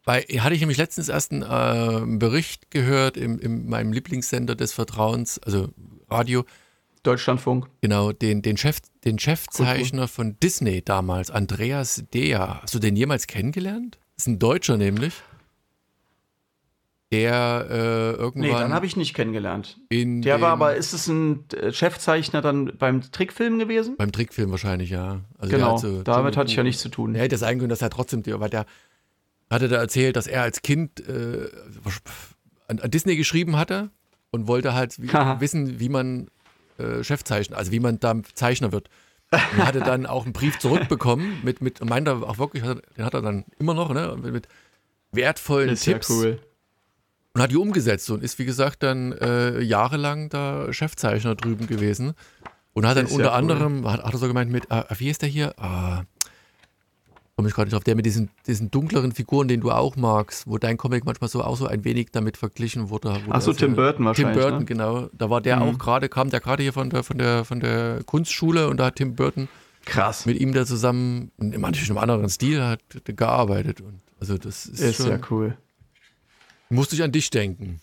weil 0.04 0.22
hatte 0.22 0.54
ich 0.54 0.60
nämlich 0.60 0.78
letztens 0.78 1.08
erst 1.08 1.32
einen 1.32 1.42
äh, 1.42 2.18
Bericht 2.18 2.70
gehört 2.70 3.16
in, 3.16 3.38
in 3.38 3.68
meinem 3.68 3.92
Lieblingssender 3.92 4.54
des 4.54 4.72
Vertrauens, 4.72 5.38
also 5.40 5.68
Radio, 6.08 6.44
Deutschlandfunk. 7.02 7.68
Genau, 7.80 8.12
den, 8.12 8.42
den, 8.42 8.56
Chef, 8.56 8.78
den 9.04 9.18
Chefzeichner 9.18 10.08
von 10.08 10.36
Disney 10.40 10.82
damals, 10.82 11.30
Andreas 11.30 12.04
Dea. 12.14 12.60
Hast 12.62 12.74
du 12.74 12.78
den 12.78 12.96
jemals 12.96 13.26
kennengelernt? 13.26 13.98
Das 14.16 14.24
ist 14.24 14.26
ein 14.28 14.38
Deutscher 14.38 14.76
nämlich. 14.76 15.14
der 17.10 17.66
äh, 17.68 18.12
irgendwann. 18.12 18.40
Nee, 18.40 18.52
dann 18.52 18.72
habe 18.72 18.86
ich 18.86 18.96
nicht 18.96 19.14
kennengelernt. 19.14 19.78
der 19.90 20.40
war 20.40 20.52
aber, 20.52 20.76
ist 20.76 20.92
es 20.92 21.08
ein 21.08 21.44
äh, 21.50 21.72
Chefzeichner 21.72 22.40
dann 22.40 22.72
beim 22.78 23.02
Trickfilm 23.02 23.58
gewesen? 23.58 23.96
Beim 23.96 24.12
Trickfilm 24.12 24.50
wahrscheinlich, 24.50 24.90
ja. 24.90 25.20
Also 25.38 25.56
genau, 25.56 25.76
so, 25.76 26.02
damit 26.02 26.36
hatte 26.36 26.50
ich 26.50 26.56
ja 26.56 26.62
nichts 26.62 26.82
zu 26.82 26.88
tun. 26.88 27.14
Er 27.14 27.22
hätte 27.22 27.36
sein 27.36 27.58
können, 27.58 27.68
dass 27.68 27.82
er 27.82 27.90
trotzdem, 27.90 28.22
weil 28.26 28.50
der 28.50 28.64
hatte 29.50 29.68
da 29.68 29.76
erzählt, 29.76 30.16
dass 30.16 30.26
er 30.26 30.42
als 30.42 30.62
Kind 30.62 31.00
äh, 31.06 31.48
an, 32.68 32.78
an, 32.78 32.90
Disney 32.90 33.16
geschrieben 33.16 33.56
hatte 33.56 33.90
und 34.30 34.46
wollte 34.46 34.72
halt 34.72 35.00
wie, 35.00 35.08
wissen, 35.40 35.78
wie 35.78 35.88
man 35.88 36.28
äh, 36.78 37.02
Chefzeichner, 37.02 37.56
also 37.56 37.72
wie 37.72 37.80
man 37.80 38.00
da 38.00 38.14
Zeichner 38.35 38.72
wird. 38.72 38.88
Und 39.30 39.66
hatte 39.66 39.80
dann 39.80 40.04
auch 40.04 40.24
einen 40.24 40.35
Brief 40.35 40.58
zurückbekommen 40.58 41.40
mit, 41.42 41.62
mit 41.62 41.82
meinte 41.82 42.12
auch 42.12 42.38
wirklich, 42.38 42.62
den 42.62 43.04
hat 43.04 43.14
er 43.14 43.22
dann 43.22 43.46
immer 43.58 43.72
noch, 43.72 43.92
ne, 43.92 44.14
mit, 44.20 44.46
wertvollen 45.11 45.70
ist 45.70 45.85
Tipps. 45.85 46.08
Ja 46.08 46.14
cool 46.14 46.38
und 47.35 47.40
hat 47.40 47.50
die 47.50 47.56
umgesetzt 47.56 48.11
und 48.11 48.22
ist, 48.22 48.38
wie 48.38 48.44
gesagt, 48.44 48.82
dann 48.82 49.12
äh, 49.12 49.61
jahrelang 49.61 50.28
da 50.28 50.72
Chefzeichner 50.72 51.35
drüben 51.35 51.66
gewesen. 51.66 52.14
Und 52.74 52.87
hat 52.87 52.96
dann 52.96 53.06
unter 53.06 53.30
cool. 53.30 53.37
anderem, 53.37 53.90
hat, 53.90 54.02
hat, 54.02 54.12
er 54.14 54.18
so 54.18 54.26
gemeint 54.26 54.50
mit, 54.50 54.70
ah, 54.70 54.87
wie 54.96 55.11
ist 55.11 55.22
der 55.22 55.28
hier? 55.28 55.58
Ah, 55.58 56.04
komme 57.36 57.48
ich 57.48 57.54
gerade 57.54 57.66
nicht 57.66 57.74
drauf, 57.74 57.84
der 57.84 57.96
mit 57.96 58.04
diesen, 58.04 58.30
diesen 58.46 58.70
dunkleren 58.70 59.12
Figuren, 59.12 59.48
den 59.48 59.60
du 59.60 59.70
auch 59.70 59.96
magst, 59.96 60.46
wo 60.46 60.58
dein 60.58 60.76
Comic 60.76 61.04
manchmal 61.04 61.30
so 61.30 61.42
auch 61.42 61.56
so 61.56 61.66
ein 61.66 61.84
wenig 61.84 62.08
damit 62.12 62.36
verglichen 62.36 62.90
wurde. 62.90 63.20
Achso, 63.30 63.52
Tim 63.52 63.74
Burton 63.74 64.04
wahrscheinlich. 64.04 64.34
Tim 64.34 64.42
Burton, 64.42 64.58
ne? 64.60 64.64
genau. 64.66 65.08
Da 65.12 65.30
war 65.30 65.40
der 65.40 65.56
mhm. 65.56 65.62
auch 65.62 65.78
gerade, 65.78 66.08
kam 66.08 66.30
der 66.30 66.40
gerade 66.40 66.62
hier 66.62 66.72
von 66.72 66.90
der, 66.90 67.02
von, 67.02 67.18
der, 67.18 67.44
von 67.44 67.60
der 67.60 68.02
Kunstschule 68.04 68.68
und 68.68 68.78
da 68.78 68.86
hat 68.86 68.96
Tim 68.96 69.14
Burton 69.14 69.48
Krass. 69.84 70.26
mit 70.26 70.38
ihm 70.40 70.52
da 70.52 70.66
zusammen, 70.66 71.30
in 71.38 71.54
einem 71.54 71.98
anderen 71.98 72.28
Stil, 72.28 72.62
hat 72.62 72.80
gearbeitet. 73.04 73.80
Und 73.80 74.00
also 74.20 74.36
das 74.36 74.66
ist, 74.66 74.80
ist 74.80 74.96
schon, 74.96 75.08
ja 75.08 75.18
cool. 75.30 75.56
Musste 76.68 76.94
ich 76.94 77.02
an 77.02 77.12
dich 77.12 77.30
denken. 77.30 77.80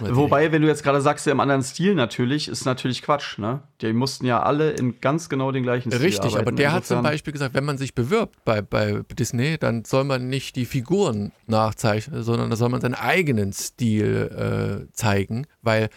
Wobei, 0.00 0.52
wenn 0.52 0.62
du 0.62 0.68
jetzt 0.68 0.82
gerade 0.82 1.00
sagst, 1.00 1.26
ja, 1.26 1.32
im 1.32 1.40
anderen 1.40 1.62
Stil 1.62 1.94
natürlich, 1.94 2.48
ist 2.48 2.64
natürlich 2.64 3.02
Quatsch, 3.02 3.38
ne? 3.38 3.62
Die 3.80 3.92
mussten 3.92 4.26
ja 4.26 4.42
alle 4.42 4.70
in 4.72 5.00
ganz 5.00 5.28
genau 5.28 5.50
den 5.50 5.62
gleichen 5.62 5.90
Stil 5.90 6.02
Richtig, 6.02 6.32
arbeiten. 6.32 6.40
aber 6.40 6.52
der 6.52 6.66
Insofern 6.66 6.76
hat 6.76 6.86
zum 6.86 7.02
Beispiel 7.02 7.32
gesagt, 7.32 7.54
wenn 7.54 7.64
man 7.64 7.78
sich 7.78 7.94
bewirbt 7.94 8.44
bei, 8.44 8.60
bei 8.60 9.02
Disney, 9.18 9.56
dann 9.58 9.84
soll 9.84 10.04
man 10.04 10.28
nicht 10.28 10.56
die 10.56 10.66
Figuren 10.66 11.32
nachzeichnen, 11.46 12.22
sondern 12.22 12.50
da 12.50 12.56
soll 12.56 12.68
man 12.68 12.80
seinen 12.80 12.94
eigenen 12.94 13.52
Stil 13.52 14.86
äh, 14.88 14.92
zeigen, 14.92 15.46
weil 15.62 15.88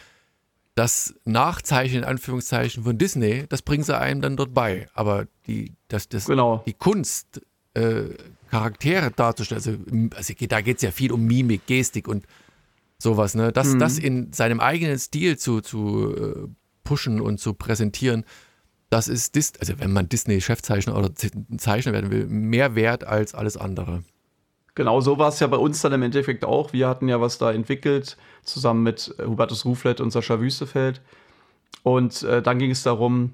das 0.75 1.13
Nachzeichnen 1.25 2.03
in 2.03 2.09
Anführungszeichen 2.09 2.83
von 2.83 2.97
Disney, 2.97 3.45
das 3.47 3.61
bringen 3.61 3.83
sie 3.83 3.97
einem 3.97 4.21
dann 4.21 4.37
dort 4.37 4.53
bei. 4.53 4.87
Aber 4.93 5.25
die, 5.47 5.73
das, 5.87 6.09
das, 6.09 6.25
genau. 6.25 6.63
die 6.65 6.73
Kunst, 6.73 7.41
äh, 7.73 8.09
Charaktere 8.49 9.11
darzustellen. 9.11 10.09
Also, 10.13 10.15
also 10.15 10.33
da 10.47 10.61
geht 10.61 10.77
es 10.77 10.83
ja 10.83 10.91
viel 10.91 11.11
um 11.11 11.25
Mimik, 11.25 11.65
Gestik 11.65 12.07
und 12.07 12.25
sowas. 13.05 13.35
Ne? 13.35 13.53
Das, 13.53 13.73
mhm. 13.73 13.79
das 13.79 13.97
in 13.97 14.33
seinem 14.33 14.59
eigenen 14.59 14.99
Stil 14.99 15.37
zu, 15.37 15.61
zu 15.61 16.13
äh, 16.13 16.47
pushen 16.83 17.21
und 17.21 17.39
zu 17.39 17.53
präsentieren, 17.53 18.25
das 18.89 19.07
ist, 19.07 19.35
Dis 19.35 19.53
also 19.59 19.73
wenn 19.79 19.93
man 19.93 20.09
Disney-Chefzeichner 20.09 20.97
oder 20.97 21.11
Zeichner 21.57 21.93
werden 21.93 22.11
will, 22.11 22.27
mehr 22.27 22.75
wert 22.75 23.03
als 23.05 23.33
alles 23.33 23.57
andere. 23.57 24.03
Genau, 24.75 24.99
so 24.99 25.17
war 25.17 25.29
es 25.29 25.39
ja 25.39 25.47
bei 25.47 25.57
uns 25.57 25.81
dann 25.81 25.93
im 25.93 26.03
Endeffekt 26.03 26.43
auch. 26.43 26.73
Wir 26.73 26.87
hatten 26.89 27.07
ja 27.07 27.21
was 27.21 27.37
da 27.37 27.51
entwickelt, 27.51 28.17
zusammen 28.43 28.83
mit 28.83 29.15
Hubertus 29.25 29.65
Ruflet 29.65 30.01
und 30.01 30.11
Sascha 30.11 30.39
Wüstefeld. 30.39 31.01
Und 31.83 32.23
äh, 32.23 32.41
dann 32.41 32.59
ging 32.59 32.71
es 32.71 32.83
darum, 32.83 33.33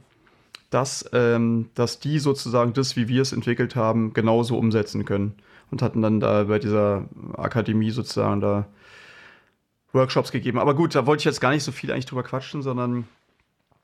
dass, 0.69 1.09
ähm, 1.13 1.69
dass 1.73 1.99
die 1.99 2.19
sozusagen 2.19 2.73
das, 2.73 2.95
wie 2.95 3.07
wir 3.07 3.21
es 3.23 3.33
entwickelt 3.33 3.75
haben, 3.75 4.13
genauso 4.13 4.57
umsetzen 4.57 5.03
können. 5.03 5.33
Und 5.71 5.81
hatten 5.81 6.01
dann 6.01 6.19
da 6.19 6.43
bei 6.43 6.59
dieser 6.59 7.05
Akademie 7.37 7.91
sozusagen 7.91 8.41
da 8.41 8.67
Workshops 9.93 10.31
gegeben. 10.31 10.59
Aber 10.59 10.73
gut, 10.73 10.95
da 10.95 11.05
wollte 11.05 11.21
ich 11.21 11.25
jetzt 11.25 11.41
gar 11.41 11.51
nicht 11.51 11.63
so 11.63 11.71
viel 11.71 11.91
eigentlich 11.91 12.05
drüber 12.05 12.23
quatschen, 12.23 12.61
sondern 12.61 13.07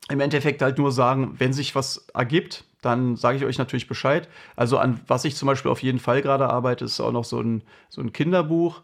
im 0.08 0.20
Endeffekt 0.20 0.62
halt 0.62 0.78
nur 0.78 0.92
sagen, 0.92 1.34
wenn 1.38 1.52
sich 1.52 1.74
was 1.74 2.08
ergibt, 2.14 2.64
dann 2.80 3.16
sage 3.16 3.36
ich 3.38 3.44
euch 3.44 3.58
natürlich 3.58 3.88
Bescheid. 3.88 4.28
Also 4.56 4.78
an 4.78 5.00
was 5.06 5.24
ich 5.24 5.36
zum 5.36 5.46
Beispiel 5.46 5.70
auf 5.70 5.82
jeden 5.82 5.98
Fall 5.98 6.22
gerade 6.22 6.48
arbeite, 6.48 6.84
ist 6.84 7.00
auch 7.00 7.12
noch 7.12 7.24
so 7.24 7.40
ein, 7.40 7.62
so 7.88 8.00
ein 8.00 8.12
Kinderbuch. 8.12 8.82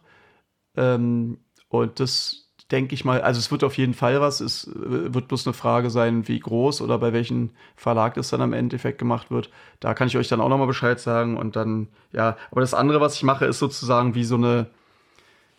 Ähm, 0.75 1.39
und 1.69 1.99
das 1.99 2.45
denke 2.71 2.95
ich 2.95 3.05
mal, 3.05 3.21
also 3.21 3.39
es 3.39 3.51
wird 3.51 3.63
auf 3.63 3.77
jeden 3.77 3.93
Fall 3.93 4.19
was, 4.21 4.39
es 4.39 4.67
äh, 4.67 5.13
wird 5.13 5.27
bloß 5.27 5.45
eine 5.45 5.53
Frage 5.53 5.89
sein, 5.89 6.27
wie 6.27 6.39
groß 6.39 6.81
oder 6.81 6.97
bei 6.97 7.13
welchem 7.13 7.51
Verlag 7.75 8.15
das 8.15 8.29
dann 8.29 8.41
am 8.41 8.53
Endeffekt 8.53 8.97
gemacht 8.97 9.29
wird. 9.31 9.49
Da 9.79 9.93
kann 9.93 10.07
ich 10.07 10.17
euch 10.17 10.27
dann 10.27 10.41
auch 10.41 10.49
nochmal 10.49 10.67
Bescheid 10.67 10.99
sagen 10.99 11.37
und 11.37 11.55
dann, 11.55 11.89
ja, 12.11 12.37
aber 12.51 12.61
das 12.61 12.73
andere, 12.73 13.01
was 13.01 13.15
ich 13.15 13.23
mache, 13.23 13.45
ist 13.45 13.59
sozusagen 13.59 14.15
wie 14.15 14.23
so 14.23 14.35
eine, 14.35 14.67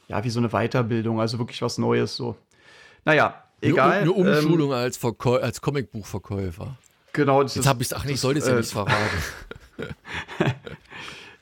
ja, 0.09 0.23
wie 0.23 0.31
so 0.31 0.41
eine 0.41 0.49
Weiterbildung, 0.51 1.21
also 1.21 1.39
wirklich 1.39 1.61
was 1.63 1.79
Neues 1.79 2.17
so. 2.17 2.37
Naja, 3.05 3.43
egal. 3.61 3.93
Eine, 3.93 4.01
eine 4.03 4.13
Umschulung 4.13 4.71
ähm, 4.71 4.77
als, 4.77 4.97
Verkäu 4.97 5.39
als 5.39 5.61
Comicbuchverkäufer. 5.61 6.77
Genau. 7.13 7.43
Das 7.43 7.55
Jetzt 7.55 7.67
habe 7.67 7.83
ich 7.83 7.89
es, 7.89 7.95
ach 7.95 8.05
ich 8.05 8.21
sollte 8.21 8.41
es 8.41 8.47
ja 8.47 8.55
nicht 8.55 8.71
verraten. 8.71 9.19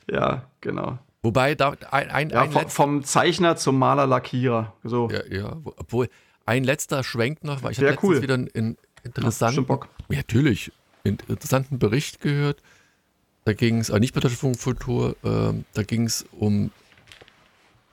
ja, 0.09 0.43
genau. 0.61 0.99
Wobei, 1.21 1.55
da 1.55 1.75
ein, 1.91 2.11
ein, 2.11 2.29
ja, 2.29 2.43
ein 2.43 2.51
vom, 2.51 2.69
vom, 2.69 3.03
Zeichner 3.03 3.55
zum 3.55 3.79
Maler, 3.79 4.05
Lackierer. 4.05 4.73
So. 4.83 5.09
Ja, 5.09 5.25
ja, 5.25 5.57
obwohl 5.77 6.07
ein 6.45 6.63
letzter 6.63 7.03
Schwenk 7.03 7.43
noch, 7.43 7.63
weil 7.63 7.71
ich 7.71 7.79
habe 7.79 7.97
cool. 8.03 8.21
wieder 8.21 8.35
einen 8.35 8.77
interessanten, 9.03 9.65
ja, 9.67 10.17
natürlich, 10.17 10.71
interessanten 11.03 11.79
Bericht 11.79 12.21
gehört. 12.21 12.61
Da 13.43 13.53
ging 13.53 13.79
es, 13.79 13.89
aber 13.89 13.99
nicht 13.99 14.13
bei 14.13 14.21
der 14.21 14.29
Funkkultur, 14.29 15.15
äh, 15.23 15.53
da 15.73 15.83
ging 15.83 16.05
es 16.05 16.25
um 16.31 16.71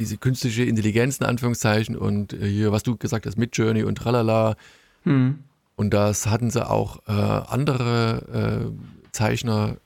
diese 0.02 0.16
künstliche 0.16 0.64
Intelligenz 0.64 1.18
in 1.18 1.26
Anführungszeichen 1.26 1.96
und 1.96 2.32
äh, 2.32 2.48
hier, 2.48 2.72
was 2.72 2.82
du 2.82 2.96
gesagt 2.96 3.24
hast, 3.24 3.38
mit 3.38 3.56
Journey 3.56 3.84
und 3.84 3.96
tralala. 3.96 4.56
Hm. 5.04 5.38
Und 5.76 5.94
das 5.94 6.26
hatten 6.26 6.50
sie 6.50 6.68
auch 6.68 6.98
äh, 7.06 7.12
andere 7.12 8.72
äh, 8.72 9.08
Zeichner 9.12 9.76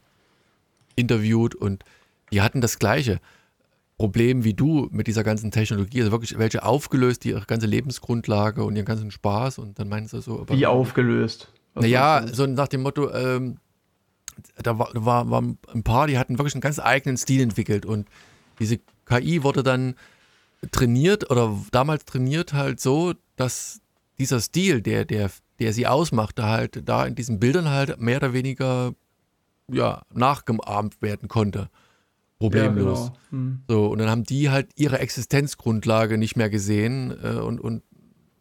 interviewt 0.94 1.54
und 1.54 1.84
die 2.32 2.40
hatten 2.40 2.60
das 2.60 2.78
Gleiche. 2.78 3.20
Problem 3.98 4.44
wie 4.44 4.52
du 4.52 4.88
mit 4.90 5.06
dieser 5.06 5.24
ganzen 5.24 5.50
Technologie, 5.50 6.00
also 6.00 6.12
wirklich 6.12 6.38
welche 6.38 6.62
aufgelöst, 6.64 7.24
die 7.24 7.30
ihre 7.30 7.46
ganze 7.46 7.66
Lebensgrundlage 7.66 8.62
und 8.62 8.76
ihren 8.76 8.84
ganzen 8.84 9.10
Spaß 9.10 9.58
und 9.58 9.78
dann 9.78 9.88
meinen 9.88 10.06
sie 10.06 10.20
so. 10.20 10.40
Aber, 10.40 10.54
wie 10.54 10.66
aufgelöst? 10.66 11.50
naja, 11.74 12.26
so 12.30 12.46
nach 12.46 12.68
dem 12.68 12.82
Motto, 12.82 13.10
ähm, 13.12 13.58
da 14.62 14.78
war, 14.78 14.90
war, 14.94 15.30
war 15.30 15.42
ein 15.42 15.82
paar, 15.82 16.06
die 16.06 16.18
hatten 16.18 16.38
wirklich 16.38 16.54
einen 16.54 16.60
ganz 16.60 16.78
eigenen 16.78 17.16
Stil 17.16 17.40
entwickelt 17.42 17.86
und 17.86 18.06
diese 18.58 18.80
KI 19.06 19.42
wurde 19.42 19.62
dann 19.62 19.94
trainiert 20.70 21.30
oder 21.30 21.56
damals 21.70 22.04
trainiert 22.04 22.52
halt 22.52 22.80
so, 22.80 23.14
dass 23.36 23.80
dieser 24.18 24.40
Stil, 24.40 24.82
der, 24.82 25.04
der, 25.04 25.30
der 25.58 25.72
sie 25.72 25.86
ausmachte, 25.86 26.44
halt 26.44 26.88
da 26.88 27.06
in 27.06 27.14
diesen 27.14 27.38
Bildern 27.38 27.68
halt 27.68 28.00
mehr 28.00 28.18
oder 28.18 28.32
weniger 28.32 28.94
ja, 29.68 30.02
nachgeahmt 30.12 31.02
werden 31.02 31.28
konnte 31.28 31.68
problemlos. 32.38 32.98
Ja, 32.98 33.04
genau. 33.06 33.18
hm. 33.30 33.62
So, 33.68 33.86
und 33.86 33.98
dann 33.98 34.10
haben 34.10 34.24
die 34.24 34.50
halt 34.50 34.70
ihre 34.76 34.98
Existenzgrundlage 34.98 36.18
nicht 36.18 36.36
mehr 36.36 36.50
gesehen 36.50 37.16
äh, 37.22 37.36
und, 37.36 37.60
und 37.60 37.82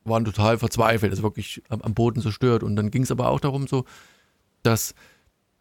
waren 0.04 0.26
total 0.26 0.58
verzweifelt, 0.58 1.12
also 1.12 1.24
wirklich 1.24 1.64
am, 1.70 1.82
am 1.82 1.94
Boden 1.94 2.22
zerstört. 2.22 2.64
Und 2.64 2.76
dann 2.76 2.92
ging 2.92 3.04
es 3.04 3.12
aber 3.12 3.30
auch 3.30 3.40
darum, 3.40 3.68
so, 3.68 3.86
dass 4.64 4.94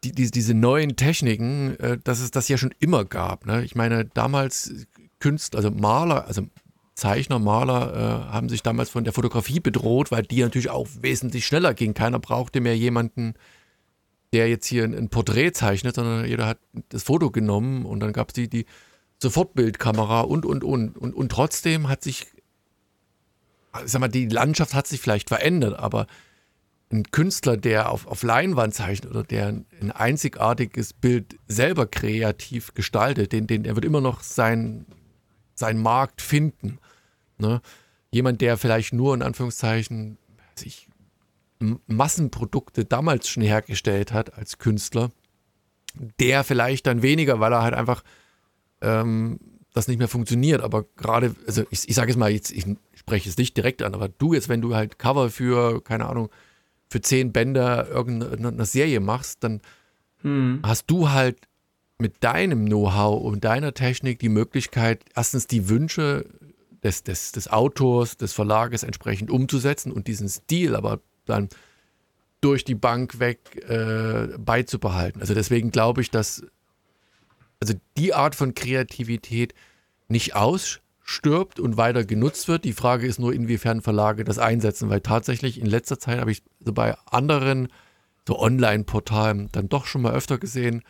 die, 0.03 0.11
die, 0.11 0.29
diese 0.29 0.53
neuen 0.53 0.95
Techniken, 0.95 1.79
äh, 1.79 1.97
dass 2.03 2.19
es 2.19 2.31
das 2.31 2.47
ja 2.47 2.57
schon 2.57 2.73
immer 2.79 3.05
gab. 3.05 3.45
Ne? 3.45 3.63
Ich 3.63 3.75
meine, 3.75 4.05
damals 4.05 4.85
Künstler, 5.25 5.57
also 5.57 5.71
Maler, 5.71 6.27
also 6.27 6.43
Zeichner, 6.93 7.39
Maler 7.39 8.27
äh, 8.29 8.31
haben 8.31 8.47
sich 8.47 8.61
damals 8.61 8.91
von 8.91 9.03
der 9.03 9.11
Fotografie 9.11 9.59
bedroht, 9.59 10.11
weil 10.11 10.21
die 10.21 10.43
natürlich 10.43 10.69
auch 10.69 10.87
wesentlich 11.01 11.47
schneller 11.47 11.73
ging. 11.73 11.95
Keiner 11.95 12.19
brauchte 12.19 12.61
mehr 12.61 12.77
jemanden, 12.77 13.33
der 14.33 14.47
jetzt 14.49 14.67
hier 14.67 14.83
ein, 14.83 15.09
Porträt 15.09 15.53
zeichnet, 15.53 15.95
sondern 15.95 16.25
jeder 16.27 16.45
hat 16.45 16.59
das 16.89 17.01
Foto 17.01 17.31
genommen 17.31 17.85
und 17.85 18.01
dann 18.01 18.13
gab 18.13 18.29
es 18.29 18.33
die, 18.35 18.47
die 18.47 18.67
Sofortbildkamera 19.17 20.21
und, 20.21 20.45
und, 20.45 20.63
und, 20.63 20.95
und. 20.95 21.15
Und 21.15 21.31
trotzdem 21.31 21.89
hat 21.89 22.03
sich, 22.03 22.27
ich 23.83 23.91
sag 23.91 23.99
mal, 24.01 24.07
die 24.07 24.27
Landschaft 24.27 24.75
hat 24.75 24.85
sich 24.85 25.01
vielleicht 25.01 25.29
verändert, 25.29 25.79
aber 25.79 26.05
ein 26.91 27.03
Künstler, 27.09 27.57
der 27.57 27.89
auf, 27.89 28.05
auf 28.05 28.21
Leinwand 28.21 28.75
zeichnet 28.75 29.09
oder 29.09 29.23
der 29.23 29.47
ein 29.47 29.91
einzigartiges 29.91 30.93
Bild 30.93 31.35
selber 31.47 31.87
kreativ 31.87 32.75
gestaltet, 32.75 33.31
den, 33.31 33.47
den, 33.47 33.63
der 33.63 33.73
wird 33.73 33.85
immer 33.85 34.01
noch 34.01 34.21
sein, 34.21 34.85
seinen 35.55 35.81
Markt 35.81 36.21
finden. 36.21 36.79
Ne? 37.37 37.61
Jemand, 38.11 38.41
der 38.41 38.57
vielleicht 38.57 38.93
nur 38.93 39.13
in 39.13 39.21
Anführungszeichen 39.21 40.17
sich 40.55 40.87
Massenprodukte 41.87 42.85
damals 42.85 43.27
schon 43.29 43.43
hergestellt 43.43 44.11
hat 44.13 44.37
als 44.37 44.57
Künstler, 44.57 45.11
der 46.19 46.43
vielleicht 46.43 46.85
dann 46.87 47.01
weniger, 47.01 47.39
weil 47.39 47.53
er 47.53 47.63
halt 47.63 47.73
einfach 47.73 48.03
ähm, 48.81 49.39
das 49.73 49.87
nicht 49.87 49.97
mehr 49.97 50.07
funktioniert. 50.07 50.61
Aber 50.61 50.83
gerade, 50.95 51.35
also 51.47 51.63
ich, 51.71 51.87
ich 51.87 51.95
sage 51.95 52.11
es 52.11 52.17
mal, 52.17 52.31
jetzt, 52.31 52.51
ich 52.51 52.65
spreche 52.93 53.29
es 53.29 53.37
nicht 53.37 53.55
direkt 53.55 53.81
an, 53.81 53.93
aber 53.93 54.09
du 54.09 54.33
jetzt, 54.33 54.49
wenn 54.49 54.61
du 54.61 54.75
halt 54.75 54.99
Cover 54.99 55.29
für, 55.29 55.81
keine 55.83 56.07
Ahnung, 56.07 56.29
für 56.89 57.01
zehn 57.01 57.31
Bänder 57.31 57.87
irgendeine 57.87 58.65
Serie 58.65 58.99
machst, 58.99 59.43
dann 59.43 59.61
hm. 60.21 60.61
hast 60.63 60.89
du 60.89 61.09
halt 61.09 61.37
mit 61.97 62.23
deinem 62.23 62.65
Know-how 62.65 63.23
und 63.23 63.43
deiner 63.45 63.73
Technik 63.73 64.19
die 64.19 64.29
Möglichkeit, 64.29 65.03
erstens 65.15 65.47
die 65.47 65.69
Wünsche 65.69 66.25
des, 66.83 67.03
des, 67.03 67.31
des 67.31 67.51
Autors, 67.51 68.17
des 68.17 68.33
Verlages 68.33 68.83
entsprechend 68.83 69.31
umzusetzen 69.31 69.91
und 69.91 70.07
diesen 70.07 70.29
Stil 70.29 70.75
aber 70.75 70.99
dann 71.25 71.49
durch 72.41 72.63
die 72.63 72.75
Bank 72.75 73.19
weg 73.19 73.39
äh, 73.67 74.37
beizubehalten. 74.37 75.21
Also 75.21 75.33
deswegen 75.33 75.71
glaube 75.71 76.01
ich, 76.01 76.11
dass 76.11 76.43
also 77.59 77.73
die 77.97 78.13
Art 78.13 78.35
von 78.35 78.53
Kreativität 78.53 79.55
nicht 80.07 80.35
ausstirbt 80.35 81.59
und 81.59 81.77
weiter 81.77 82.03
genutzt 82.03 82.47
wird. 82.47 82.65
Die 82.65 82.73
Frage 82.73 83.07
ist 83.07 83.19
nur, 83.19 83.33
inwiefern 83.33 83.81
Verlage 83.81 84.23
das 84.23 84.37
einsetzen, 84.37 84.89
weil 84.89 85.01
tatsächlich 85.01 85.59
in 85.59 85.65
letzter 85.65 85.97
Zeit 85.97 86.19
habe 86.19 86.31
ich 86.31 86.43
so 86.59 86.73
bei 86.73 86.95
anderen 87.05 87.69
so 88.27 88.37
Online-Portalen 88.37 89.49
dann 89.51 89.69
doch 89.69 89.85
schon 89.85 90.01
mal 90.01 90.13
öfter 90.13 90.37
gesehen, 90.37 90.83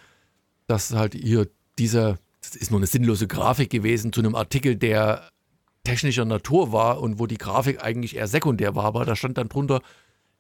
dass 0.67 0.93
halt 0.93 1.13
hier 1.13 1.47
dieser, 1.78 2.17
das 2.41 2.56
ist 2.56 2.71
nur 2.71 2.80
eine 2.80 2.88
sinnlose 2.88 3.28
Grafik 3.28 3.69
gewesen 3.69 4.13
zu 4.13 4.21
einem 4.21 4.36
Artikel, 4.36 4.75
der 4.75 5.30
technischer 5.84 6.25
Natur 6.25 6.71
war 6.71 7.01
und 7.01 7.19
wo 7.19 7.28
die 7.28 7.38
Grafik 7.38 7.84
eigentlich 7.84 8.15
eher 8.15 8.28
sekundär 8.28 8.75
war, 8.75 8.86
aber 8.86 9.06
da 9.06 9.15
stand 9.15 9.38
dann 9.38 9.49
drunter, 9.49 9.82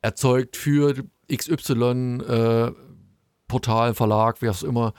erzeugt 0.01 0.57
für 0.57 0.95
XY 1.31 2.21
äh, 2.27 2.71
Portal, 3.47 3.93
Verlag, 3.93 4.41
wie 4.41 4.49
auch 4.49 4.63
immer, 4.63 4.93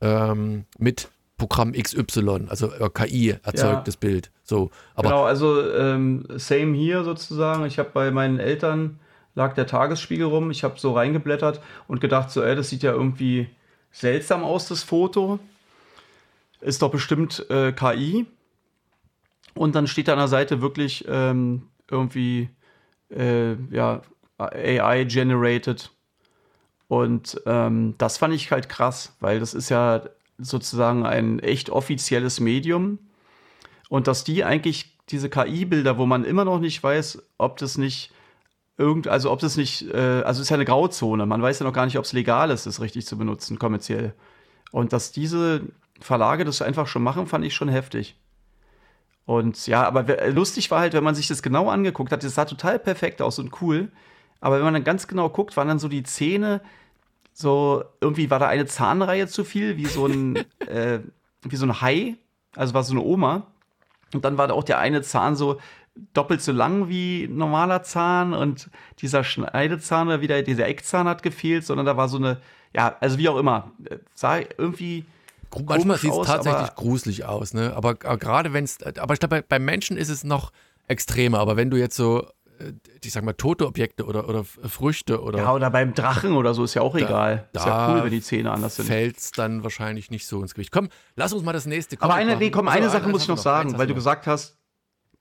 ähm, 0.00 0.66
mit 0.78 1.08
Programm 1.38 1.72
XY, 1.72 2.46
also 2.48 2.72
äh, 2.72 2.88
KI 2.92 3.30
erzeugt 3.30 3.56
ja. 3.58 3.82
das 3.84 3.96
Bild. 3.96 4.30
So, 4.42 4.70
aber 4.94 5.10
genau, 5.10 5.24
also 5.24 5.70
ähm, 5.70 6.24
same 6.36 6.74
hier 6.74 7.04
sozusagen. 7.04 7.66
Ich 7.66 7.78
habe 7.78 7.90
bei 7.92 8.10
meinen 8.10 8.38
Eltern 8.38 8.98
lag 9.34 9.54
der 9.54 9.66
Tagesspiegel 9.66 10.26
rum. 10.26 10.50
Ich 10.50 10.64
habe 10.64 10.78
so 10.78 10.94
reingeblättert 10.94 11.60
und 11.88 12.00
gedacht, 12.00 12.30
so, 12.30 12.42
ey, 12.42 12.56
das 12.56 12.70
sieht 12.70 12.82
ja 12.82 12.92
irgendwie 12.92 13.48
seltsam 13.96 14.44
aus, 14.44 14.68
das 14.68 14.82
Foto. 14.82 15.38
Ist 16.60 16.82
doch 16.82 16.90
bestimmt 16.90 17.48
äh, 17.50 17.72
KI. 17.72 18.26
Und 19.54 19.74
dann 19.74 19.86
steht 19.86 20.08
da 20.08 20.12
an 20.12 20.18
der 20.18 20.28
Seite 20.28 20.60
wirklich 20.60 21.04
ähm, 21.08 21.68
irgendwie 21.90 22.50
äh, 23.10 23.54
ja, 23.70 24.02
AI 24.38 25.04
generated. 25.04 25.90
Und 26.88 27.40
ähm, 27.46 27.94
das 27.98 28.18
fand 28.18 28.34
ich 28.34 28.50
halt 28.50 28.68
krass, 28.68 29.16
weil 29.20 29.40
das 29.40 29.54
ist 29.54 29.70
ja 29.70 30.02
sozusagen 30.38 31.06
ein 31.06 31.38
echt 31.38 31.70
offizielles 31.70 32.38
Medium. 32.38 32.98
Und 33.88 34.08
dass 34.08 34.24
die 34.24 34.44
eigentlich 34.44 34.96
diese 35.08 35.30
KI-Bilder, 35.30 35.96
wo 35.96 36.04
man 36.04 36.24
immer 36.24 36.44
noch 36.44 36.58
nicht 36.58 36.82
weiß, 36.82 37.22
ob 37.38 37.56
das 37.58 37.78
nicht 37.78 38.12
irgend, 38.78 39.08
also 39.08 39.30
ob 39.30 39.40
das 39.40 39.56
nicht, 39.56 39.82
äh, 39.92 40.22
also 40.22 40.40
es 40.40 40.46
ist 40.46 40.50
ja 40.50 40.56
eine 40.56 40.64
Grauzone. 40.64 41.26
Man 41.26 41.42
weiß 41.42 41.58
ja 41.58 41.66
noch 41.66 41.72
gar 41.72 41.86
nicht, 41.86 41.98
ob 41.98 42.04
es 42.04 42.12
legal 42.12 42.50
ist, 42.50 42.66
das 42.66 42.80
richtig 42.80 43.06
zu 43.06 43.16
benutzen, 43.16 43.58
kommerziell. 43.58 44.14
Und 44.70 44.92
dass 44.92 45.12
diese 45.12 45.62
Verlage 46.00 46.44
das 46.44 46.62
einfach 46.62 46.86
schon 46.86 47.02
machen, 47.02 47.26
fand 47.26 47.44
ich 47.44 47.54
schon 47.54 47.68
heftig. 47.68 48.16
Und 49.24 49.66
ja, 49.66 49.84
aber 49.84 50.30
lustig 50.30 50.70
war 50.70 50.80
halt, 50.80 50.92
wenn 50.92 51.04
man 51.04 51.14
sich 51.14 51.26
das 51.26 51.42
genau 51.42 51.68
angeguckt 51.68 52.12
hat, 52.12 52.22
das 52.22 52.34
sah 52.34 52.44
total 52.44 52.78
perfekt 52.78 53.20
aus 53.22 53.38
und 53.38 53.60
cool. 53.60 53.90
Aber 54.40 54.56
wenn 54.56 54.64
man 54.64 54.74
dann 54.74 54.84
ganz 54.84 55.08
genau 55.08 55.28
guckt, 55.30 55.56
waren 55.56 55.68
dann 55.68 55.78
so 55.78 55.88
die 55.88 56.04
Zähne, 56.04 56.60
so 57.32 57.84
irgendwie 58.00 58.30
war 58.30 58.38
da 58.38 58.46
eine 58.46 58.66
Zahnreihe 58.66 59.26
zu 59.26 59.44
viel, 59.44 59.76
wie 59.76 59.86
so 59.86 60.06
ein, 60.06 60.36
äh, 60.66 61.00
wie 61.42 61.56
so 61.56 61.66
ein 61.66 61.80
Hai, 61.80 62.16
also 62.54 62.74
war 62.74 62.84
so 62.84 62.92
eine 62.92 63.02
Oma. 63.02 63.48
Und 64.14 64.24
dann 64.24 64.38
war 64.38 64.46
da 64.46 64.54
auch 64.54 64.64
der 64.64 64.78
eine 64.78 65.02
Zahn 65.02 65.34
so 65.34 65.58
doppelt 66.12 66.42
so 66.42 66.52
lang 66.52 66.88
wie 66.88 67.28
normaler 67.28 67.82
Zahn 67.82 68.32
und 68.32 68.70
dieser 68.98 69.24
Schneidezahn 69.24 70.08
oder 70.08 70.20
wieder 70.20 70.42
dieser 70.42 70.66
Eckzahn 70.66 71.08
hat 71.08 71.22
gefehlt, 71.22 71.64
sondern 71.64 71.86
da 71.86 71.96
war 71.96 72.08
so 72.08 72.18
eine, 72.18 72.38
ja, 72.74 72.96
also 73.00 73.18
wie 73.18 73.28
auch 73.28 73.38
immer, 73.38 73.72
sah 74.14 74.38
irgendwie 74.38 75.04
Manchmal 75.64 75.96
sieht 75.96 76.12
es 76.12 76.26
tatsächlich 76.26 76.74
gruselig 76.74 77.24
aus, 77.24 77.54
ne? 77.54 77.72
Aber, 77.74 77.90
aber 77.90 78.18
gerade 78.18 78.52
wenn 78.52 78.64
es, 78.64 78.82
aber 78.98 79.14
ich 79.14 79.20
glaube, 79.20 79.36
bei, 79.36 79.42
bei 79.42 79.58
Menschen 79.58 79.96
ist 79.96 80.10
es 80.10 80.22
noch 80.22 80.52
extremer. 80.86 81.38
Aber 81.38 81.56
wenn 81.56 81.70
du 81.70 81.78
jetzt 81.78 81.96
so 81.96 82.26
äh, 82.58 82.72
ich 83.02 83.12
sag 83.12 83.24
mal, 83.24 83.34
tote 83.34 83.66
Objekte 83.66 84.04
oder, 84.04 84.28
oder 84.28 84.44
Früchte 84.44 85.22
oder. 85.22 85.38
Ja, 85.38 85.54
oder 85.54 85.70
beim 85.70 85.94
Drachen 85.94 86.32
oder 86.32 86.54
so 86.54 86.64
ist 86.64 86.74
ja 86.74 86.82
auch 86.82 86.96
da, 86.96 87.04
egal. 87.04 87.48
Da 87.52 87.60
ist 87.60 87.66
ja 87.66 87.94
cool, 87.94 88.04
wenn 88.04 88.10
die 88.10 88.20
Zähne 88.20 88.50
anders 88.50 88.76
sind. 88.76 88.86
Fällt 88.86 89.18
es 89.18 89.30
dann 89.30 89.62
wahrscheinlich 89.62 90.10
nicht 90.10 90.26
so 90.26 90.42
ins 90.42 90.54
Gewicht. 90.54 90.72
Komm, 90.72 90.88
lass 91.14 91.32
uns 91.32 91.44
mal 91.44 91.52
das 91.52 91.66
nächste 91.66 91.96
Aber 92.00 92.14
eine, 92.14 92.36
nee, 92.36 92.50
komm, 92.50 92.68
eine 92.68 92.86
also, 92.86 92.98
Sache 92.98 93.08
muss 93.08 93.22
ich 93.22 93.28
noch 93.28 93.38
sagen, 93.38 93.78
weil 93.78 93.86
du 93.86 93.94
gesagt 93.94 94.26
hast, 94.26 94.56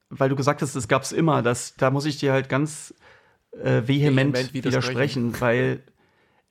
weil 0.10 0.30
du 0.30 0.36
gesagt 0.36 0.62
hast, 0.62 0.76
das 0.76 0.88
gab 0.88 1.04
es 1.04 1.12
immer. 1.12 1.42
Das, 1.42 1.76
da 1.76 1.92
muss 1.92 2.06
ich 2.06 2.18
dir 2.18 2.32
halt 2.34 2.50
ganz 2.50 2.94
äh, 3.52 3.82
vehement, 3.88 4.36
vehement 4.36 4.54
widersprechen. 4.54 5.34
widersprechen, 5.34 5.42
weil 5.42 5.84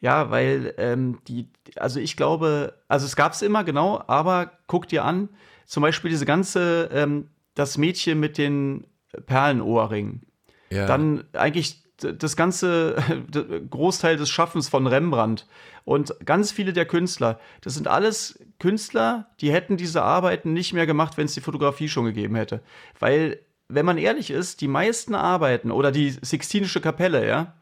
ja, 0.01 0.31
weil 0.31 0.75
ähm, 0.77 1.19
die, 1.29 1.49
also 1.77 1.99
ich 1.99 2.17
glaube, 2.17 2.75
also 2.89 3.07
es 3.07 3.17
gab 3.17 3.33
es 3.33 3.41
immer, 3.41 3.65
genau, 3.65 4.03
aber 4.07 4.53
guck 4.67 4.87
dir 4.87 5.03
an, 5.03 5.31
zum 5.65 5.83
Beispiel 5.83 6.11
diese 6.11 6.27
ganze, 6.27 6.91
ähm, 6.93 7.29
das 7.55 7.79
Mädchen 7.79 8.21
mit 8.21 8.37
den 8.37 8.87
Perlenohrringen. 9.25 10.27
Ja. 10.69 10.87
Dann 10.87 11.25
eigentlich 11.33 11.84
das 11.99 12.37
ganze 12.37 12.97
Großteil 13.71 14.17
des 14.17 14.29
Schaffens 14.29 14.69
von 14.69 14.87
Rembrandt 14.87 15.47
und 15.85 16.15
ganz 16.25 16.51
viele 16.51 16.73
der 16.73 16.87
Künstler, 16.87 17.39
das 17.61 17.75
sind 17.75 17.89
alles 17.89 18.39
Künstler, 18.59 19.29
die 19.41 19.53
hätten 19.53 19.77
diese 19.77 20.03
Arbeiten 20.03 20.53
nicht 20.53 20.73
mehr 20.73 20.87
gemacht, 20.87 21.17
wenn 21.17 21.27
es 21.27 21.35
die 21.35 21.41
Fotografie 21.41 21.89
schon 21.89 22.05
gegeben 22.05 22.35
hätte. 22.35 22.63
Weil, 22.99 23.41
wenn 23.69 23.87
man 23.87 23.99
ehrlich 23.99 24.31
ist, 24.31 24.61
die 24.61 24.69
meisten 24.69 25.15
Arbeiten 25.15 25.71
oder 25.71 25.93
die 25.93 26.11
Sixtinische 26.11 26.81
Kapelle, 26.81 27.27
ja, 27.27 27.55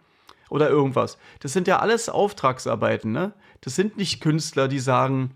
oder 0.49 0.69
irgendwas, 0.69 1.19
das 1.41 1.53
sind 1.53 1.67
ja 1.67 1.79
alles 1.79 2.09
Auftragsarbeiten, 2.09 3.11
ne? 3.11 3.33
Das 3.63 3.77
sind 3.77 3.97
nicht 3.97 4.21
Künstler, 4.21 4.69
die 4.69 4.81
sagen, 4.81 5.31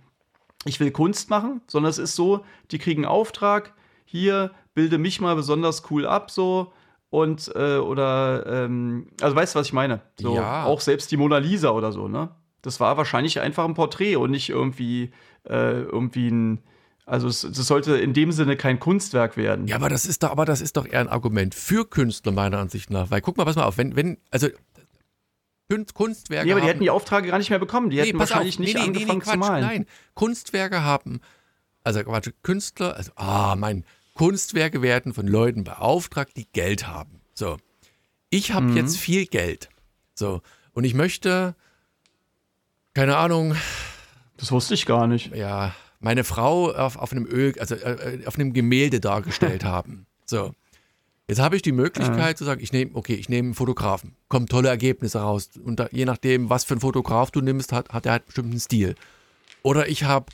ich 0.65 0.81
will 0.81 0.91
Kunst 0.91 1.31
machen, 1.31 1.61
sondern 1.67 1.91
es 1.91 1.99
ist 1.99 2.17
so, 2.17 2.45
die 2.71 2.79
kriegen 2.79 3.07
Auftrag, 3.07 3.73
hier 4.05 4.51
bilde 4.75 4.99
mich 4.99 5.21
mal 5.21 5.37
besonders 5.37 5.91
cool 5.91 6.07
ab, 6.07 6.31
so 6.31 6.73
und 7.17 7.51
äh, 7.55 7.79
oder 7.79 8.45
ähm, 8.47 9.07
also 9.23 9.35
weißt 9.35 9.55
du, 9.55 9.59
was 9.59 9.69
ich 9.69 9.73
meine? 9.73 10.03
So 10.21 10.35
ja. 10.35 10.65
auch 10.65 10.83
selbst 10.83 11.11
die 11.11 11.17
Mona 11.17 11.39
Lisa 11.39 11.71
oder 11.71 11.91
so, 11.91 12.09
ne? 12.09 12.29
Das 12.61 12.79
war 12.79 12.99
wahrscheinlich 12.99 13.41
einfach 13.41 13.65
ein 13.65 13.73
Porträt 13.73 14.17
und 14.17 14.33
nicht 14.33 14.51
irgendwie 14.51 15.13
äh, 15.49 15.81
irgendwie 15.81 16.29
ein 16.29 16.63
also 17.07 17.29
es, 17.29 17.43
es, 17.43 17.57
sollte 17.57 17.97
in 17.97 18.13
dem 18.13 18.33
Sinne 18.33 18.57
kein 18.57 18.81
Kunstwerk 18.81 19.37
werden. 19.37 19.67
Ja, 19.67 19.77
aber 19.77 19.89
das 19.89 20.05
ist 20.05 20.25
doch, 20.25 20.31
aber 20.31 20.45
das 20.45 20.61
ist 20.61 20.77
doch 20.77 20.87
eher 20.87 21.01
ein 21.01 21.09
Argument 21.09 21.55
für 21.55 21.89
Künstler 21.89 22.33
meiner 22.33 22.59
Ansicht 22.59 22.91
nach, 22.91 23.11
weil 23.11 23.23
guck 23.23 23.39
mal, 23.39 23.45
pass 23.45 23.57
mal 23.57 23.65
auf, 23.65 23.79
wenn 23.79 23.97
wenn 23.97 24.19
also 24.31 24.49
Kunstwerke. 25.95 26.45
Nee, 26.45 26.53
aber 26.53 26.61
die 26.61 26.65
haben, 26.65 26.69
hätten 26.69 26.83
die 26.83 26.91
Aufträge 26.91 27.29
gar 27.29 27.39
nicht 27.39 27.49
mehr 27.49 27.59
bekommen. 27.59 27.89
Die 27.89 27.97
nee, 27.97 28.09
hätten 28.09 28.19
wahrscheinlich 28.19 28.57
auf, 28.57 28.61
nicht 28.61 28.75
nee, 28.75 28.81
nee, 28.81 28.87
angefangen 28.89 29.21
Quatsch, 29.21 29.33
zu 29.33 29.39
malen. 29.39 29.65
Nein, 29.65 29.87
Kunstwerke 30.15 30.83
haben, 30.83 31.21
also 31.83 32.03
Quatsch, 32.03 32.31
Künstler, 32.43 32.95
also, 32.95 33.13
ah, 33.17 33.57
mein, 33.57 33.85
Kunstwerke 34.17 34.81
werden 34.81 35.13
von 35.13 35.27
Leuten 35.27 35.63
beauftragt, 35.63 36.37
die 36.37 36.49
Geld 36.53 36.89
haben. 36.89 37.21
So. 37.35 37.59
Ich 38.31 38.53
habe 38.53 38.67
mhm. 38.67 38.77
jetzt 38.77 38.97
viel 38.97 39.27
Geld. 39.27 39.69
So. 40.15 40.41
Und 40.73 40.85
ich 40.85 40.95
möchte, 40.95 41.55
keine 42.95 43.19
Ahnung. 43.19 43.55
Das 44.39 44.51
wusste 44.51 44.75
ich 44.75 44.87
gar 44.87 45.07
nicht. 45.07 45.35
Ja, 45.37 45.75
meine 46.01 46.25
Frau 46.25 46.73
auf, 46.73 46.97
auf 46.97 47.13
einem 47.13 47.27
Öl, 47.27 47.55
also 47.59 47.75
äh, 47.75 48.23
auf 48.27 48.37
einem 48.37 48.55
Gemälde 48.55 49.01
dargestellt 49.01 49.65
haben. 49.65 50.07
So. 50.25 50.55
Jetzt 51.29 51.41
habe 51.41 51.57
ich 51.57 51.63
die 51.63 51.73
Möglichkeit 51.73 52.19
ja. 52.19 52.37
zu 52.37 52.45
sagen, 52.45 52.63
ich 52.63 52.73
nehme, 52.73 52.93
okay, 52.95 53.15
ich 53.15 53.29
nehme 53.29 53.49
einen 53.49 53.55
Fotografen, 53.55 54.15
kommen 54.29 54.47
tolle 54.47 54.69
Ergebnisse 54.69 55.19
raus. 55.19 55.51
Und 55.63 55.81
da, 55.81 55.89
je 55.91 56.05
nachdem, 56.05 56.49
was 56.49 56.65
für 56.65 56.75
einen 56.75 56.81
Fotograf 56.81 57.33
du 57.33 57.41
nimmst, 57.41 57.73
hat, 57.73 57.91
hat 57.91 58.07
er 58.07 58.13
halt 58.13 58.27
bestimmt 58.27 58.51
einen 58.51 58.61
Stil. 58.61 58.95
Oder 59.63 59.89
ich 59.89 60.05
habe 60.05 60.27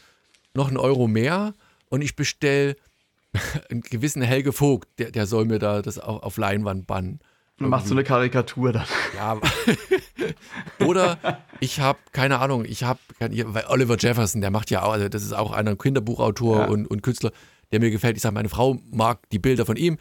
noch 0.55 0.69
einen 0.69 0.77
Euro 0.77 1.09
mehr 1.09 1.55
und 1.89 2.03
ich 2.03 2.15
bestelle 2.15 2.77
einen 3.71 3.81
gewissen 3.83 4.23
Helge 4.23 4.53
Vogt, 4.53 4.89
der, 4.99 5.11
der 5.11 5.27
soll 5.27 5.45
mir 5.45 5.59
da 5.59 5.83
das 5.83 5.99
auf, 5.99 6.23
auf 6.23 6.37
Leinwand 6.37 6.87
bannen. 6.87 7.21
Du 7.59 7.69
machst 7.69 7.87
so 7.87 7.95
eine 7.95 8.03
Karikatur 8.03 8.73
dann. 8.73 8.87
Ja. 9.17 9.41
Oder 10.87 11.19
ich 11.61 11.81
habe, 11.81 11.99
keine 12.13 12.41
Ahnung, 12.41 12.65
ich 12.65 12.83
habe, 12.83 12.99
weil 13.19 13.65
Oliver 13.69 13.97
Jefferson, 13.99 14.41
der 14.41 14.51
macht 14.51 14.71
ja 14.71 14.83
auch, 14.83 14.93
also 14.93 15.09
das 15.09 15.23
ist 15.23 15.33
auch 15.33 15.53
einer 15.53 15.77
Kinderbuchautor 15.77 16.59
ja. 16.59 16.65
und, 16.67 16.87
und 16.87 17.03
Künstler, 17.03 17.31
der 17.71 17.81
mir 17.81 17.91
gefällt. 17.91 18.17
Ich 18.17 18.23
sage, 18.23 18.35
meine 18.35 18.49
Frau 18.49 18.79
mag 18.91 19.29
die 19.31 19.39
Bilder 19.39 19.65
von 19.65 19.77
ihm, 19.77 19.99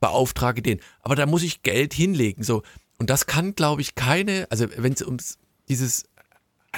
beauftrage 0.00 0.60
den. 0.60 0.80
Aber 1.02 1.14
da 1.14 1.26
muss 1.26 1.42
ich 1.42 1.62
Geld 1.62 1.94
hinlegen. 1.94 2.42
So. 2.42 2.62
Und 2.98 3.10
das 3.10 3.26
kann, 3.26 3.54
glaube 3.54 3.80
ich, 3.80 3.94
keine, 3.94 4.46
also 4.50 4.66
wenn 4.76 4.92
es 4.92 5.02
um 5.02 5.18
dieses 5.68 6.04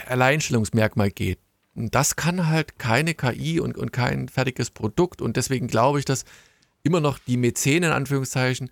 Alleinstellungsmerkmal 0.07 1.11
geht, 1.11 1.39
das 1.77 2.17
kann 2.17 2.49
halt 2.49 2.79
keine 2.79 3.15
KI 3.15 3.61
und, 3.61 3.77
und 3.77 3.93
kein 3.93 4.29
fertiges 4.29 4.71
Produkt. 4.71 5.21
Und 5.21 5.37
deswegen 5.37 5.67
glaube 5.67 5.99
ich, 5.99 6.05
dass 6.05 6.25
immer 6.83 7.01
noch 7.01 7.19
die 7.19 7.37
Mäzenen, 7.37 7.85
in 7.85 7.93
Anführungszeichen, 7.93 8.71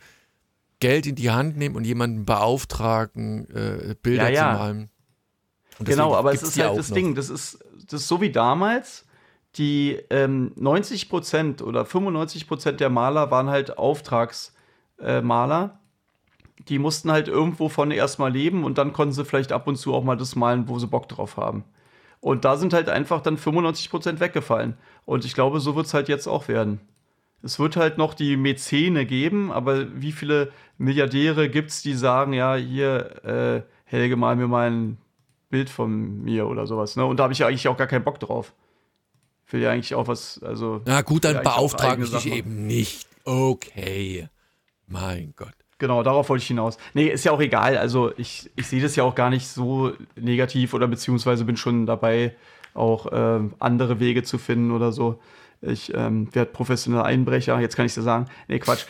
Geld 0.81 1.07
in 1.07 1.15
die 1.15 1.31
Hand 1.31 1.57
nehmen 1.57 1.77
und 1.77 1.85
jemanden 1.85 2.25
beauftragen, 2.25 3.49
äh, 3.55 3.95
Bilder 4.03 4.29
ja, 4.29 4.35
ja. 4.35 4.53
zu 4.53 4.59
malen. 4.59 4.91
Genau, 5.81 6.15
aber 6.15 6.33
es 6.33 6.43
ist 6.43 6.59
halt 6.59 6.79
das 6.79 6.91
noch. 6.91 6.95
Ding, 6.95 7.15
das 7.15 7.31
ist, 7.31 7.59
das 7.89 8.03
ist 8.03 8.09
so 8.09 8.21
wie 8.21 8.31
damals, 8.31 9.07
die 9.57 10.01
ähm, 10.11 10.53
90 10.57 11.09
Prozent 11.09 11.63
oder 11.63 11.85
95 11.85 12.49
Prozent 12.49 12.81
der 12.81 12.91
Maler 12.91 13.31
waren 13.31 13.49
halt 13.49 13.77
Auftragsmaler. 13.79 15.65
Äh, 15.65 16.65
die 16.69 16.79
mussten 16.79 17.11
halt 17.11 17.29
irgendwo 17.29 17.69
von 17.69 17.91
erstmal 17.91 18.33
leben 18.33 18.65
und 18.65 18.79
dann 18.79 18.93
konnten 18.93 19.13
sie 19.13 19.25
vielleicht 19.25 19.53
ab 19.53 19.67
und 19.67 19.77
zu 19.77 19.93
auch 19.93 20.05
mal 20.05 20.17
das 20.17 20.37
malen, 20.37 20.69
wo 20.69 20.79
sie 20.79 20.87
Bock 20.87 21.09
drauf 21.09 21.37
haben. 21.37 21.65
Und 22.25 22.47
da 22.47 22.57
sind 22.57 22.73
halt 22.73 22.89
einfach 22.89 23.21
dann 23.21 23.37
95 23.37 23.91
Prozent 23.91 24.19
weggefallen. 24.19 24.79
Und 25.05 25.27
ich 25.27 25.35
glaube, 25.35 25.61
so 25.61 25.77
wird 25.77 25.85
es 25.85 25.93
halt 25.93 26.09
jetzt 26.09 26.27
auch 26.27 26.49
werden. 26.49 26.81
es 27.43 27.59
wird 27.59 27.77
halt 27.77 27.99
noch 27.99 28.15
die 28.15 28.39
Mäzene 28.39 29.05
geben, 29.05 29.53
aber 29.53 30.01
wie 30.01 30.11
viele 30.11 30.51
Milliardäre 30.79 31.51
gibt 31.51 31.69
es, 31.69 31.83
die 31.83 31.93
sagen, 31.93 32.33
ja, 32.33 32.55
hier, 32.55 33.25
äh, 33.27 33.63
Helge, 33.85 34.17
mal 34.17 34.37
mir 34.37 34.49
mal 34.49 34.71
ein 34.71 34.97
Bild 35.51 35.69
von 35.69 36.25
mir 36.25 36.47
oder 36.47 36.67
sowas. 36.67 36.97
Ne? 36.97 37.05
Und 37.05 37.19
da 37.19 37.25
habe 37.25 37.35
ich 37.35 37.41
ja 37.41 37.47
eigentlich 37.47 37.69
auch 37.69 37.77
gar 37.77 37.89
keinen 37.89 38.05
Bock 38.05 38.19
drauf. 38.19 38.55
Will 39.51 39.61
ja 39.61 39.71
eigentlich 39.71 39.95
auch 39.95 40.09
was, 40.09 40.43
also. 40.43 40.81
Na 40.87 41.03
gut, 41.03 41.27
dann 41.27 41.43
beauftrage 41.43 42.05
ich 42.05 42.11
dich 42.11 42.33
eben 42.33 42.67
nicht. 42.67 43.07
Okay. 43.25 44.31
Mein 44.87 45.35
Gott. 45.37 45.64
Genau, 45.79 46.03
darauf 46.03 46.29
wollte 46.29 46.43
ich 46.43 46.49
hinaus. 46.49 46.79
Nee, 46.95 47.09
ist 47.09 47.25
ja 47.25 47.33
auch 47.33 47.41
egal. 47.41 47.77
Also 47.77 48.13
ich, 48.17 48.51
ich 48.57 48.67
sehe 48.67 48.81
das 48.81 48.97
ja 48.97 49.05
auch 49.05 49.15
gar 49.15 49.31
nicht 49.31 49.49
so 49.49 49.93
negativ 50.17 50.73
oder 50.75 50.87
beziehungsweise 50.87 51.45
bin 51.45 51.57
schon 51.57 51.87
dabei, 51.87 52.35
auch 52.75 53.11
äh, 53.13 53.41
andere 53.59 54.01
Wege 54.01 54.23
zu 54.23 54.39
finden 54.39 54.71
oder 54.71 54.93
so. 54.93 55.21
Ich 55.63 55.93
ähm, 55.95 56.33
werde 56.35 56.53
professioneller 56.53 57.05
Einbrecher, 57.05 57.59
jetzt 57.61 57.77
kann 57.77 57.87
ich 57.87 57.95
dir 57.95 58.03
sagen. 58.03 58.27
Nee, 58.49 58.59
Quatsch. 58.59 58.85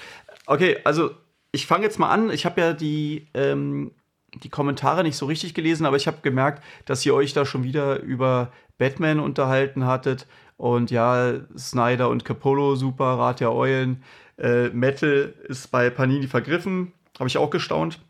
Okay, 0.47 0.79
also 0.85 1.11
ich 1.53 1.67
fange 1.67 1.85
jetzt 1.85 1.99
mal 1.99 2.11
an. 2.11 2.31
Ich 2.31 2.45
habe 2.45 2.61
ja 2.61 2.73
die, 2.73 3.29
ähm, 3.33 3.93
die 4.35 4.49
Kommentare 4.49 5.05
nicht 5.05 5.17
so 5.17 5.27
richtig 5.27 5.55
gelesen, 5.55 5.87
aber 5.87 5.97
ich 5.97 6.07
habe 6.07 6.19
gemerkt, 6.23 6.63
dass 6.85 7.07
ihr 7.07 7.15
euch 7.15 7.33
da 7.33 7.47
schon 7.47 7.63
wieder 7.63 8.01
über 8.01 8.53
Batman 8.77 9.21
unterhalten 9.21 9.87
hattet. 9.87 10.27
Und 10.57 10.91
ja, 10.91 11.35
Snyder 11.57 12.09
und 12.09 12.25
Capolo, 12.25 12.77
super, 12.77 13.19
Rat 13.19 13.41
der 13.41 13.53
Eulen. 13.53 14.03
Äh, 14.39 14.69
Metal 14.71 15.35
ist 15.49 15.71
bei 15.71 15.91
Panini 15.91 16.27
vergriffen. 16.27 16.93
Habe 17.19 17.29
ich 17.29 17.39
auch 17.39 17.51
gestaunt. 17.51 18.01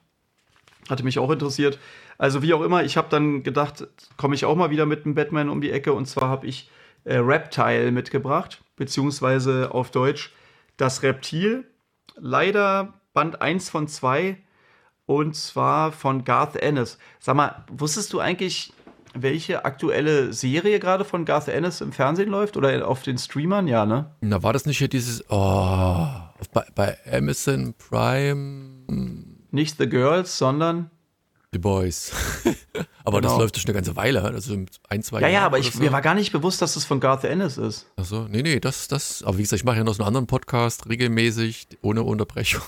Hatte 0.89 1.05
mich 1.05 1.19
auch 1.19 1.31
interessiert. 1.31 1.79
Also 2.19 2.43
wie 2.43 2.55
auch 2.55 2.63
immer, 2.63 2.85
ich 2.85 2.97
habe 2.97 3.09
dann 3.11 3.43
gedacht, 3.43 3.87
komme 4.17 4.35
ich 4.35 4.45
auch 4.45 4.57
mal 4.57 4.71
wieder 4.71 4.87
mit 4.87 5.05
einem 5.05 5.15
Batman 5.15 5.49
um 5.49 5.61
die 5.61 5.71
Ecke. 5.71 5.93
Und 5.93 6.07
zwar 6.07 6.29
habe 6.29 6.47
ich 6.47 6.71
äh, 7.05 7.17
Reptile 7.17 7.91
mitgebracht, 7.91 8.63
beziehungsweise 8.77 9.71
auf 9.73 9.91
Deutsch 9.91 10.33
das 10.77 11.03
Reptil. 11.03 11.65
Leider 12.17 12.95
Band 13.13 13.41
1 13.41 13.71
von 13.71 13.89
2 13.89 14.37
und 15.07 15.35
zwar 15.35 15.93
von 15.93 16.25
Garth 16.25 16.57
Ennis. 16.57 16.99
Sag 17.21 17.37
mal, 17.37 17.65
wusstest 17.71 18.13
du 18.13 18.21
eigentlich, 18.21 18.73
welche 19.15 19.65
aktuelle 19.65 20.33
Serie 20.33 20.81
gerade 20.81 21.05
von 21.05 21.25
Garth 21.25 21.49
Ennis 21.49 21.81
im 21.81 21.93
Fernsehen 21.93 22.29
läuft 22.29 22.57
oder 22.57 22.87
auf 22.87 23.03
den 23.03 23.19
Streamern? 23.19 23.69
Ja, 23.69 23.87
ne? 23.87 24.11
Na, 24.21 24.43
war 24.43 24.53
das 24.53 24.67
nicht 24.67 24.79
hier 24.79 24.89
dieses, 24.89 25.25
oh, 25.31 26.07
bei, 26.53 26.65
bei 26.75 26.99
Amazon 27.11 27.75
Prime? 27.75 28.85
Nicht 29.51 29.79
The 29.79 29.89
Girls, 29.89 30.37
sondern 30.37 30.91
The 31.53 31.59
Boys. 31.61 32.11
aber 33.05 33.21
genau. 33.21 33.33
das 33.33 33.39
läuft 33.39 33.59
schon 33.59 33.69
eine 33.69 33.75
ganze 33.75 33.95
Weile, 33.95 34.23
also 34.23 34.57
ein, 34.89 35.03
zwei 35.05 35.21
Ja, 35.21 35.29
Jahre 35.29 35.33
ja, 35.33 35.47
aber 35.47 35.59
ich, 35.61 35.71
so. 35.71 35.79
mir 35.79 35.93
war 35.93 36.03
gar 36.03 36.15
nicht 36.15 36.33
bewusst, 36.33 36.61
dass 36.61 36.75
das 36.75 36.85
von 36.85 36.99
Garth 36.99 37.23
Ennis 37.23 37.59
ist. 37.59 37.87
Achso, 37.97 38.27
nee, 38.29 38.43
nee, 38.43 38.59
das, 38.59 38.89
das, 38.89 39.23
aber 39.23 39.39
wie 39.39 39.43
gesagt, 39.43 39.61
ich 39.61 39.65
mache 39.65 39.77
ja 39.77 39.85
noch 39.85 39.95
so 39.95 40.03
einen 40.03 40.09
anderen 40.09 40.27
Podcast 40.27 40.89
regelmäßig, 40.89 41.69
ohne 41.83 42.03
Unterbrechung. 42.03 42.63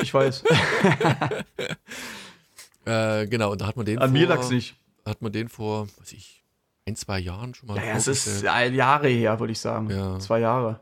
ich 0.00 0.14
weiß. 0.14 0.44
äh, 2.84 3.26
genau, 3.26 3.50
und 3.50 3.60
da 3.60 3.66
hat 3.66 3.76
man 3.76 3.84
den 3.84 3.98
An 3.98 4.10
vor, 4.10 4.18
mir 4.18 4.28
lag's 4.28 4.50
nicht. 4.50 4.76
Hat 5.04 5.22
man 5.22 5.32
den 5.32 5.48
vor, 5.48 5.88
weiß 5.98 6.12
ich, 6.12 6.44
ein, 6.86 6.96
zwei 6.96 7.18
Jahren 7.18 7.54
schon 7.54 7.68
mal. 7.68 7.76
Ja, 7.76 7.84
ja 7.84 7.96
es 7.96 8.08
ist 8.08 8.42
Jahre 8.42 9.08
her, 9.08 9.40
würde 9.40 9.52
ich 9.52 9.60
sagen. 9.60 9.90
Ja. 9.90 10.18
Zwei 10.18 10.40
Jahre. 10.40 10.80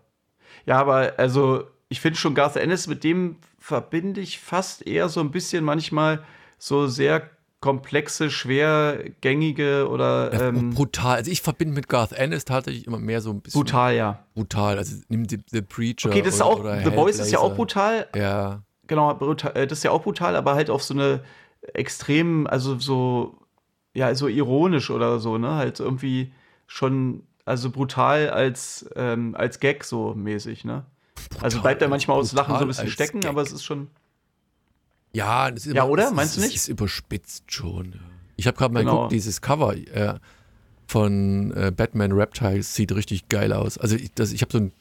Ja, 0.66 0.78
aber 0.78 1.14
also, 1.16 1.64
ich 1.88 2.00
finde 2.00 2.18
schon 2.18 2.34
Garth 2.34 2.56
Ennis, 2.56 2.86
mit 2.86 3.04
dem 3.04 3.36
verbinde 3.58 4.20
ich 4.20 4.38
fast 4.38 4.86
eher 4.86 5.08
so 5.08 5.20
ein 5.20 5.30
bisschen 5.30 5.64
manchmal 5.64 6.24
so 6.58 6.86
sehr 6.86 7.30
komplexe, 7.60 8.30
schwergängige 8.30 9.86
oder 9.88 10.32
ja, 10.32 10.48
ähm, 10.48 10.70
brutal. 10.70 11.16
Also 11.16 11.30
ich 11.30 11.42
verbinde 11.42 11.74
mit 11.74 11.88
Garth 11.88 12.12
Ennis 12.12 12.46
tatsächlich 12.46 12.86
immer 12.86 12.98
mehr 12.98 13.20
so 13.20 13.30
ein 13.30 13.40
bisschen 13.42 13.60
brutal, 13.60 13.94
ja. 13.94 14.24
Brutal. 14.34 14.78
Also 14.78 14.96
nimm 15.08 15.28
The, 15.28 15.40
The 15.50 15.60
Preacher. 15.60 16.08
Okay, 16.08 16.22
das 16.22 16.34
ist 16.36 16.42
auch 16.42 16.62
The 16.62 16.90
Boys 16.90 17.18
ist 17.18 17.30
ja 17.30 17.38
auch 17.38 17.54
brutal. 17.54 18.08
Ja. 18.14 18.62
Genau, 18.86 19.14
brutal, 19.14 19.54
äh, 19.56 19.66
das 19.66 19.78
ist 19.78 19.84
ja 19.84 19.90
auch 19.90 20.02
brutal, 20.02 20.36
aber 20.36 20.54
halt 20.54 20.70
auf 20.70 20.82
so 20.82 20.94
eine 20.94 21.22
extrem, 21.74 22.46
also 22.46 22.78
so 22.78 23.39
ja, 23.94 24.14
so 24.14 24.28
ironisch 24.28 24.90
oder 24.90 25.18
so, 25.18 25.38
ne? 25.38 25.54
Halt 25.54 25.80
irgendwie 25.80 26.32
schon 26.66 27.22
also 27.44 27.70
brutal 27.70 28.30
als 28.30 28.88
ähm, 28.96 29.34
als 29.36 29.60
Gag 29.60 29.84
so 29.84 30.14
mäßig, 30.14 30.64
ne? 30.64 30.84
Brutal, 31.28 31.44
also 31.44 31.60
bleibt 31.60 31.82
er 31.82 31.88
manchmal 31.88 32.18
aus 32.18 32.32
Lachen 32.32 32.54
so 32.54 32.60
ein 32.60 32.68
bisschen 32.68 32.88
stecken, 32.88 33.20
Gag. 33.20 33.30
aber 33.30 33.42
es 33.42 33.52
ist 33.52 33.64
schon 33.64 33.88
ja, 35.12 35.48
ist 35.48 35.66
immer, 35.66 35.74
ja 35.74 35.84
oder? 35.84 36.10
Meinst 36.12 36.36
du 36.36 36.40
nicht? 36.40 36.54
Es 36.54 36.62
ist 36.62 36.68
überspitzt 36.68 37.50
schon. 37.50 37.94
Ich 38.36 38.46
habe 38.46 38.56
gerade 38.56 38.72
mal 38.72 38.80
genau. 38.80 38.94
geguckt, 38.94 39.12
dieses 39.12 39.40
Cover 39.40 39.74
äh, 39.74 40.14
von 40.86 41.52
äh, 41.52 41.72
Batman 41.76 42.12
Reptiles 42.12 42.74
sieht 42.74 42.92
richtig 42.92 43.28
geil 43.28 43.52
aus. 43.52 43.76
Also 43.76 43.96
ich, 43.96 44.12
ich 44.16 44.42
habe 44.42 44.52
so 44.52 44.58
ein 44.58 44.72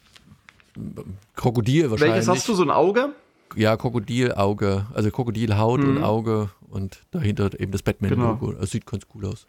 Krokodil 1.34 1.90
wahrscheinlich. 1.90 2.14
Welches 2.14 2.28
hast 2.28 2.48
du, 2.48 2.54
so 2.54 2.62
ein 2.62 2.70
Auge? 2.70 3.12
Ja, 3.56 3.76
Krokodilauge. 3.76 4.86
Also 4.94 5.10
Krokodilhaut 5.10 5.80
mhm. 5.80 5.96
und 5.96 6.02
Auge 6.04 6.50
und 6.68 7.02
dahinter 7.10 7.58
eben 7.58 7.72
das 7.72 7.82
Batman-Logo. 7.82 8.46
Genau. 8.46 8.60
Das 8.60 8.70
sieht 8.70 8.86
ganz 8.86 9.06
cool 9.14 9.26
aus. 9.26 9.46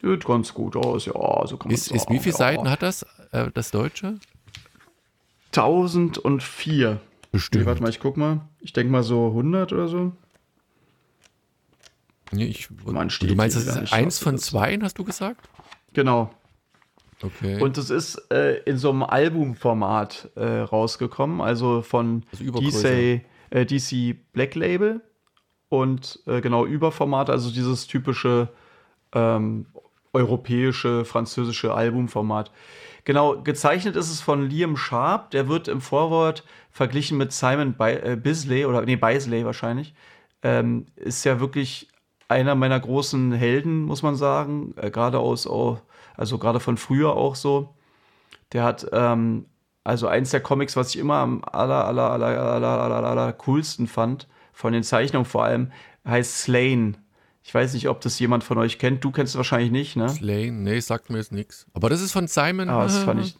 Sieht 0.00 0.24
ganz 0.24 0.54
gut 0.54 0.76
aus, 0.76 1.06
ja, 1.06 1.12
so 1.12 1.56
kann 1.56 1.68
man 1.68 1.74
ist, 1.74 1.86
sagen. 1.86 1.96
Ist, 1.96 2.10
wie 2.10 2.18
viele 2.18 2.32
ja. 2.32 2.38
Seiten 2.38 2.70
hat 2.70 2.82
das, 2.82 3.04
äh, 3.32 3.50
das 3.52 3.70
Deutsche? 3.70 4.18
1004. 5.54 7.00
Bestimmt. 7.32 7.62
Nee, 7.62 7.66
warte 7.66 7.82
mal, 7.82 7.90
ich 7.90 8.00
guck 8.00 8.16
mal. 8.16 8.40
Ich 8.60 8.72
denke 8.72 8.90
mal 8.90 9.02
so 9.02 9.28
100 9.28 9.72
oder 9.72 9.88
so. 9.88 10.12
Nee, 12.32 12.44
ich, 12.44 12.68
Man 12.84 13.10
steht 13.10 13.30
du 13.30 13.34
meinst, 13.34 13.56
das 13.56 13.64
ist 13.64 13.92
eins 13.92 14.18
von 14.18 14.38
zwei, 14.38 14.78
hast 14.80 14.98
du 14.98 15.04
gesagt? 15.04 15.48
Genau. 15.92 16.30
Okay. 17.22 17.60
Und 17.60 17.76
es 17.76 17.90
ist 17.90 18.16
äh, 18.32 18.62
in 18.62 18.78
so 18.78 18.90
einem 18.90 19.02
Albumformat 19.02 20.30
äh, 20.36 20.60
rausgekommen, 20.60 21.40
also 21.40 21.82
von 21.82 22.24
also 22.32 22.60
DC, 22.60 23.22
äh, 23.50 23.66
DC 23.66 24.16
Black 24.32 24.54
Label 24.54 25.02
und 25.68 26.20
äh, 26.26 26.40
genau 26.40 26.64
Überformat, 26.64 27.28
also 27.28 27.50
dieses 27.50 27.86
typische 27.86 28.48
ähm, 29.12 29.66
europäische, 30.12 31.04
französische 31.04 31.74
Albumformat. 31.74 32.50
Genau, 33.04 33.42
gezeichnet 33.42 33.96
ist 33.96 34.10
es 34.10 34.20
von 34.20 34.48
Liam 34.48 34.76
Sharp, 34.76 35.30
der 35.30 35.48
wird 35.48 35.68
im 35.68 35.80
Vorwort 35.80 36.44
verglichen 36.70 37.18
mit 37.18 37.32
Simon 37.32 37.74
Bi 37.74 37.92
äh, 37.92 38.16
Bisley 38.20 38.64
oder 38.64 38.82
nee, 38.82 38.96
Bisley 38.96 39.44
wahrscheinlich. 39.44 39.94
Ähm, 40.42 40.86
ist 40.96 41.24
ja 41.24 41.40
wirklich 41.40 41.88
einer 42.28 42.54
meiner 42.54 42.78
großen 42.78 43.32
Helden, 43.32 43.82
muss 43.82 44.02
man 44.02 44.16
sagen. 44.16 44.74
Äh, 44.76 44.90
gerade 44.90 45.18
aus, 45.18 45.46
oh, 45.46 45.78
also 46.16 46.38
gerade 46.38 46.60
von 46.60 46.76
früher 46.76 47.14
auch 47.14 47.34
so. 47.34 47.74
Der 48.52 48.64
hat 48.64 48.86
ähm, 48.92 49.46
also 49.84 50.08
eins 50.08 50.30
der 50.30 50.40
Comics, 50.40 50.76
was 50.76 50.94
ich 50.94 51.00
immer 51.00 51.16
am 51.16 51.42
aller, 51.44 51.84
aller, 51.86 52.10
aller, 52.10 52.26
aller, 52.26 52.68
aller, 52.68 53.04
aller 53.04 53.32
coolsten 53.32 53.86
fand, 53.86 54.28
von 54.52 54.72
den 54.72 54.82
Zeichnungen 54.82 55.24
vor 55.24 55.44
allem, 55.44 55.72
heißt 56.06 56.42
Slain. 56.42 56.98
Ich 57.42 57.54
weiß 57.54 57.72
nicht, 57.74 57.88
ob 57.88 58.00
das 58.02 58.18
jemand 58.18 58.44
von 58.44 58.58
euch 58.58 58.78
kennt. 58.78 59.02
Du 59.02 59.10
kennst 59.10 59.32
es 59.32 59.36
wahrscheinlich 59.36 59.70
nicht, 59.70 59.96
ne? 59.96 60.08
Slane, 60.08 60.52
nee, 60.52 60.80
sagt 60.80 61.08
mir 61.08 61.16
jetzt 61.16 61.32
nichts. 61.32 61.66
Aber 61.72 61.88
das 61.88 62.02
ist 62.02 62.12
von 62.12 62.26
Simon. 62.26 62.68
Ah, 62.68 62.82
das 62.82 62.98
fand 62.98 63.22
ich. 63.22 63.36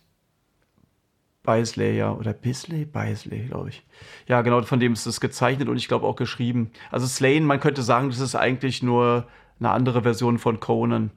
Beisley, 1.43 1.97
ja. 1.97 2.13
Oder 2.13 2.33
Bisley? 2.33 2.87
Beisley, 2.87 3.47
glaube 3.47 3.71
ich. 3.71 3.87
Ja, 4.27 4.41
genau, 4.43 4.63
von 4.63 4.81
dem 4.81 4.95
ist 4.95 5.07
es 5.07 5.21
gezeichnet 5.21 5.69
und 5.69 5.77
ich 5.77 5.89
glaube 5.89 6.07
auch 6.07 6.17
geschrieben. 6.17 6.71
Also 6.91 7.07
Slane, 7.07 7.43
man 7.43 7.61
könnte 7.61 7.83
sagen, 7.83 8.09
das 8.09 8.21
ist 8.21 8.35
eigentlich 8.35 8.83
nur 8.83 9.27
eine 9.59 9.71
andere 9.71 10.03
Version 10.03 10.39
von 10.39 10.61
Conan. 10.61 11.11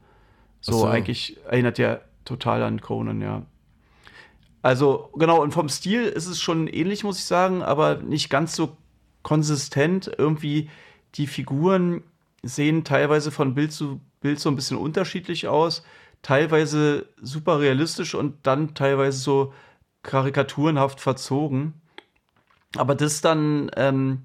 So, 0.63 0.79
so. 0.79 0.85
eigentlich 0.85 1.37
erinnert 1.45 1.77
ja 1.77 1.99
total 2.23 2.63
an 2.63 2.79
Conan, 2.79 3.21
ja. 3.21 3.43
Also, 4.61 5.09
genau, 5.17 5.41
und 5.41 5.53
vom 5.53 5.67
Stil 5.67 6.03
ist 6.03 6.27
es 6.27 6.41
schon 6.41 6.67
ähnlich, 6.67 7.03
muss 7.03 7.19
ich 7.19 7.25
sagen, 7.25 7.61
aber 7.61 7.97
nicht 7.97 8.29
ganz 8.29 8.55
so 8.55 8.77
konsistent. 9.21 10.09
Irgendwie 10.17 10.69
die 11.15 11.27
Figuren 11.27 12.01
sehen 12.43 12.85
teilweise 12.85 13.29
von 13.29 13.55
Bild 13.55 13.73
zu 13.73 13.99
Bild 14.21 14.39
so 14.39 14.49
ein 14.49 14.55
bisschen 14.55 14.77
unterschiedlich 14.77 15.49
aus, 15.49 15.83
teilweise 16.21 17.07
super 17.21 17.59
realistisch 17.59 18.15
und 18.15 18.47
dann 18.47 18.73
teilweise 18.73 19.19
so 19.19 19.53
karikaturenhaft 20.01 21.01
verzogen. 21.01 21.73
Aber 22.77 22.95
das 22.95 23.19
dann, 23.19 23.69
ähm, 23.75 24.23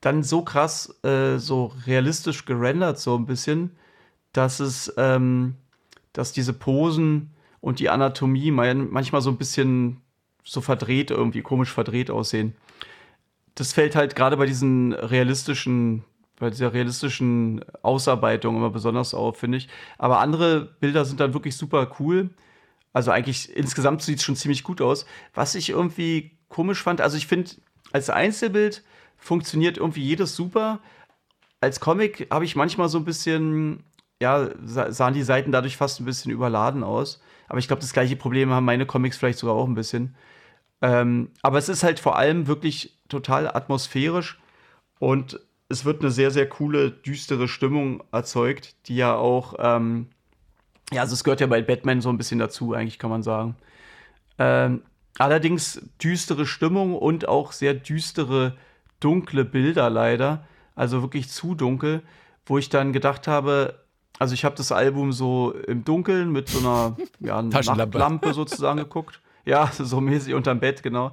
dann 0.00 0.22
so 0.22 0.42
krass, 0.42 1.02
äh, 1.02 1.38
so 1.38 1.72
realistisch 1.84 2.44
gerendert, 2.44 3.00
so 3.00 3.16
ein 3.16 3.26
bisschen, 3.26 3.76
dass 4.32 4.60
es, 4.60 4.92
ähm, 4.96 5.54
dass 6.12 6.32
diese 6.32 6.52
Posen 6.52 7.30
und 7.60 7.80
die 7.80 7.90
Anatomie 7.90 8.50
manchmal 8.50 9.20
so 9.20 9.30
ein 9.30 9.38
bisschen 9.38 10.00
so 10.44 10.60
verdreht, 10.60 11.10
irgendwie 11.10 11.42
komisch 11.42 11.72
verdreht 11.72 12.10
aussehen. 12.10 12.54
Das 13.54 13.72
fällt 13.72 13.96
halt 13.96 14.14
gerade 14.14 14.36
bei 14.36 14.46
diesen 14.46 14.92
realistischen 14.92 16.04
bei 16.38 16.50
dieser 16.50 16.72
realistischen 16.72 17.64
Ausarbeitung 17.82 18.56
immer 18.56 18.70
besonders 18.70 19.14
auf, 19.14 19.38
finde 19.38 19.58
ich. 19.58 19.68
Aber 19.98 20.20
andere 20.20 20.76
Bilder 20.80 21.04
sind 21.04 21.20
dann 21.20 21.34
wirklich 21.34 21.56
super 21.56 21.90
cool. 21.98 22.30
Also 22.92 23.10
eigentlich 23.10 23.54
insgesamt 23.56 24.02
sieht 24.02 24.18
es 24.18 24.24
schon 24.24 24.36
ziemlich 24.36 24.62
gut 24.62 24.80
aus. 24.80 25.04
Was 25.34 25.54
ich 25.54 25.70
irgendwie 25.70 26.38
komisch 26.48 26.82
fand, 26.82 27.00
also 27.00 27.16
ich 27.16 27.26
finde, 27.26 27.50
als 27.92 28.10
Einzelbild 28.10 28.84
funktioniert 29.16 29.78
irgendwie 29.78 30.02
jedes 30.02 30.36
super. 30.36 30.80
Als 31.60 31.80
Comic 31.80 32.28
habe 32.30 32.44
ich 32.44 32.56
manchmal 32.56 32.88
so 32.88 32.98
ein 32.98 33.04
bisschen, 33.04 33.82
ja, 34.20 34.48
sahen 34.64 35.14
die 35.14 35.22
Seiten 35.22 35.52
dadurch 35.52 35.76
fast 35.76 36.00
ein 36.00 36.04
bisschen 36.04 36.32
überladen 36.32 36.82
aus. 36.82 37.20
Aber 37.48 37.58
ich 37.58 37.68
glaube, 37.68 37.80
das 37.80 37.92
gleiche 37.92 38.16
Problem 38.16 38.50
haben 38.50 38.64
meine 38.64 38.86
Comics 38.86 39.16
vielleicht 39.16 39.38
sogar 39.38 39.54
auch 39.54 39.66
ein 39.66 39.74
bisschen. 39.74 40.14
Ähm, 40.82 41.30
aber 41.42 41.58
es 41.58 41.68
ist 41.68 41.82
halt 41.82 42.00
vor 42.00 42.16
allem 42.16 42.46
wirklich 42.46 42.98
total 43.08 43.48
atmosphärisch 43.48 44.38
und 44.98 45.40
es 45.68 45.84
wird 45.84 46.00
eine 46.00 46.10
sehr, 46.10 46.30
sehr 46.30 46.48
coole, 46.48 46.90
düstere 46.90 47.48
Stimmung 47.48 48.02
erzeugt, 48.12 48.76
die 48.88 48.96
ja 48.96 49.14
auch, 49.14 49.54
ähm, 49.58 50.08
ja, 50.92 51.02
also 51.02 51.14
es 51.14 51.24
gehört 51.24 51.40
ja 51.40 51.46
bei 51.46 51.62
Batman 51.62 52.00
so 52.00 52.08
ein 52.08 52.16
bisschen 52.16 52.38
dazu, 52.38 52.74
eigentlich 52.74 52.98
kann 52.98 53.10
man 53.10 53.22
sagen. 53.22 53.56
Ähm, 54.38 54.82
allerdings 55.18 55.82
düstere 56.02 56.46
Stimmung 56.46 56.96
und 56.96 57.28
auch 57.28 57.52
sehr 57.52 57.74
düstere, 57.74 58.56
dunkle 59.00 59.44
Bilder 59.44 59.90
leider, 59.90 60.46
also 60.74 61.02
wirklich 61.02 61.28
zu 61.28 61.54
dunkel, 61.54 62.02
wo 62.46 62.56
ich 62.56 62.68
dann 62.68 62.92
gedacht 62.92 63.26
habe, 63.26 63.84
also 64.18 64.34
ich 64.34 64.44
habe 64.44 64.56
das 64.56 64.72
Album 64.72 65.12
so 65.12 65.52
im 65.66 65.84
Dunkeln 65.84 66.30
mit 66.32 66.48
so 66.48 66.58
einer 66.58 66.96
ja, 67.20 67.40
Nachtlampe 67.42 68.34
sozusagen 68.34 68.78
geguckt. 68.78 69.20
Ja, 69.44 69.70
so 69.78 70.00
mäßig 70.00 70.34
unterm 70.34 70.60
Bett, 70.60 70.82
genau. 70.82 71.12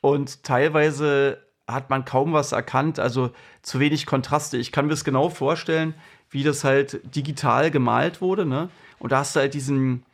Und 0.00 0.42
teilweise 0.42 1.38
hat 1.66 1.90
man 1.90 2.04
kaum 2.04 2.32
was 2.32 2.52
erkannt, 2.52 3.00
also 3.00 3.30
zu 3.62 3.80
wenig 3.80 4.06
Kontraste. 4.06 4.56
Ich 4.56 4.70
kann 4.70 4.86
mir 4.86 4.90
das 4.90 5.04
genau 5.04 5.30
vorstellen, 5.30 5.94
wie 6.30 6.44
das 6.44 6.64
halt 6.64 7.00
digital 7.14 7.70
gemalt 7.70 8.20
wurde, 8.20 8.46
ne? 8.46 8.68
Und 8.98 9.12
da 9.12 9.18
hast 9.18 9.36
du 9.36 9.40
halt 9.40 9.54
diesen, 9.54 10.04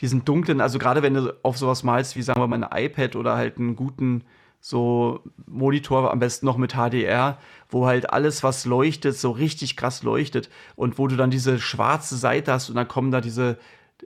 diesen 0.00 0.24
dunklen, 0.24 0.60
also 0.60 0.78
gerade 0.78 1.02
wenn 1.02 1.14
du 1.14 1.34
auf 1.42 1.58
sowas 1.58 1.82
malst, 1.82 2.16
wie 2.16 2.22
sagen 2.22 2.40
wir 2.40 2.46
mal 2.46 2.62
ein 2.62 2.84
iPad 2.84 3.16
oder 3.16 3.36
halt 3.36 3.58
einen 3.58 3.74
guten 3.74 4.24
so 4.60 5.22
Monitor, 5.46 6.10
am 6.10 6.18
besten 6.18 6.46
noch 6.46 6.56
mit 6.56 6.72
HDR, 6.72 7.38
wo 7.68 7.86
halt 7.86 8.10
alles, 8.10 8.42
was 8.42 8.64
leuchtet, 8.64 9.16
so 9.16 9.30
richtig 9.30 9.76
krass 9.76 10.02
leuchtet 10.02 10.50
und 10.76 10.98
wo 10.98 11.06
du 11.06 11.16
dann 11.16 11.30
diese 11.30 11.58
schwarze 11.58 12.16
Seite 12.16 12.52
hast 12.52 12.68
und 12.68 12.76
dann 12.76 12.88
kommen 12.88 13.10
da 13.10 13.20
diese 13.20 13.58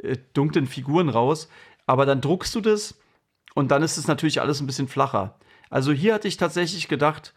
äh, 0.03 0.17
dunklen 0.35 0.67
Figuren 0.67 1.09
raus. 1.09 1.49
Aber 1.87 2.07
dann 2.07 2.21
druckst 2.21 2.55
du 2.55 2.61
das 2.61 2.99
und 3.55 3.71
dann 3.71 3.83
ist 3.83 3.97
es 3.97 4.09
natürlich 4.09 4.41
alles 4.41 4.61
ein 4.61 4.67
bisschen 4.67 4.89
flacher. 4.89 5.37
Also 5.71 5.93
hier 5.93 6.15
hatte 6.15 6.29
ich 6.29 6.37
tatsächlich 6.37 6.89
gedacht, 6.89 7.35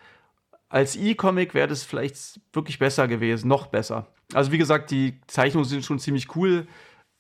als 0.70 0.96
E-Comic 0.96 1.54
wäre 1.54 1.68
das 1.68 1.84
vielleicht 1.84 2.40
wirklich 2.54 2.80
besser 2.80 3.08
gewesen, 3.08 3.48
noch 3.48 3.68
besser. 3.68 4.08
Also 4.34 4.52
wie 4.52 4.58
gesagt, 4.58 4.92
die 4.92 5.22
Zeichnungen 5.28 5.68
sind 5.68 5.86
schon 5.86 6.00
ziemlich 6.00 6.36
cool, 6.36 6.68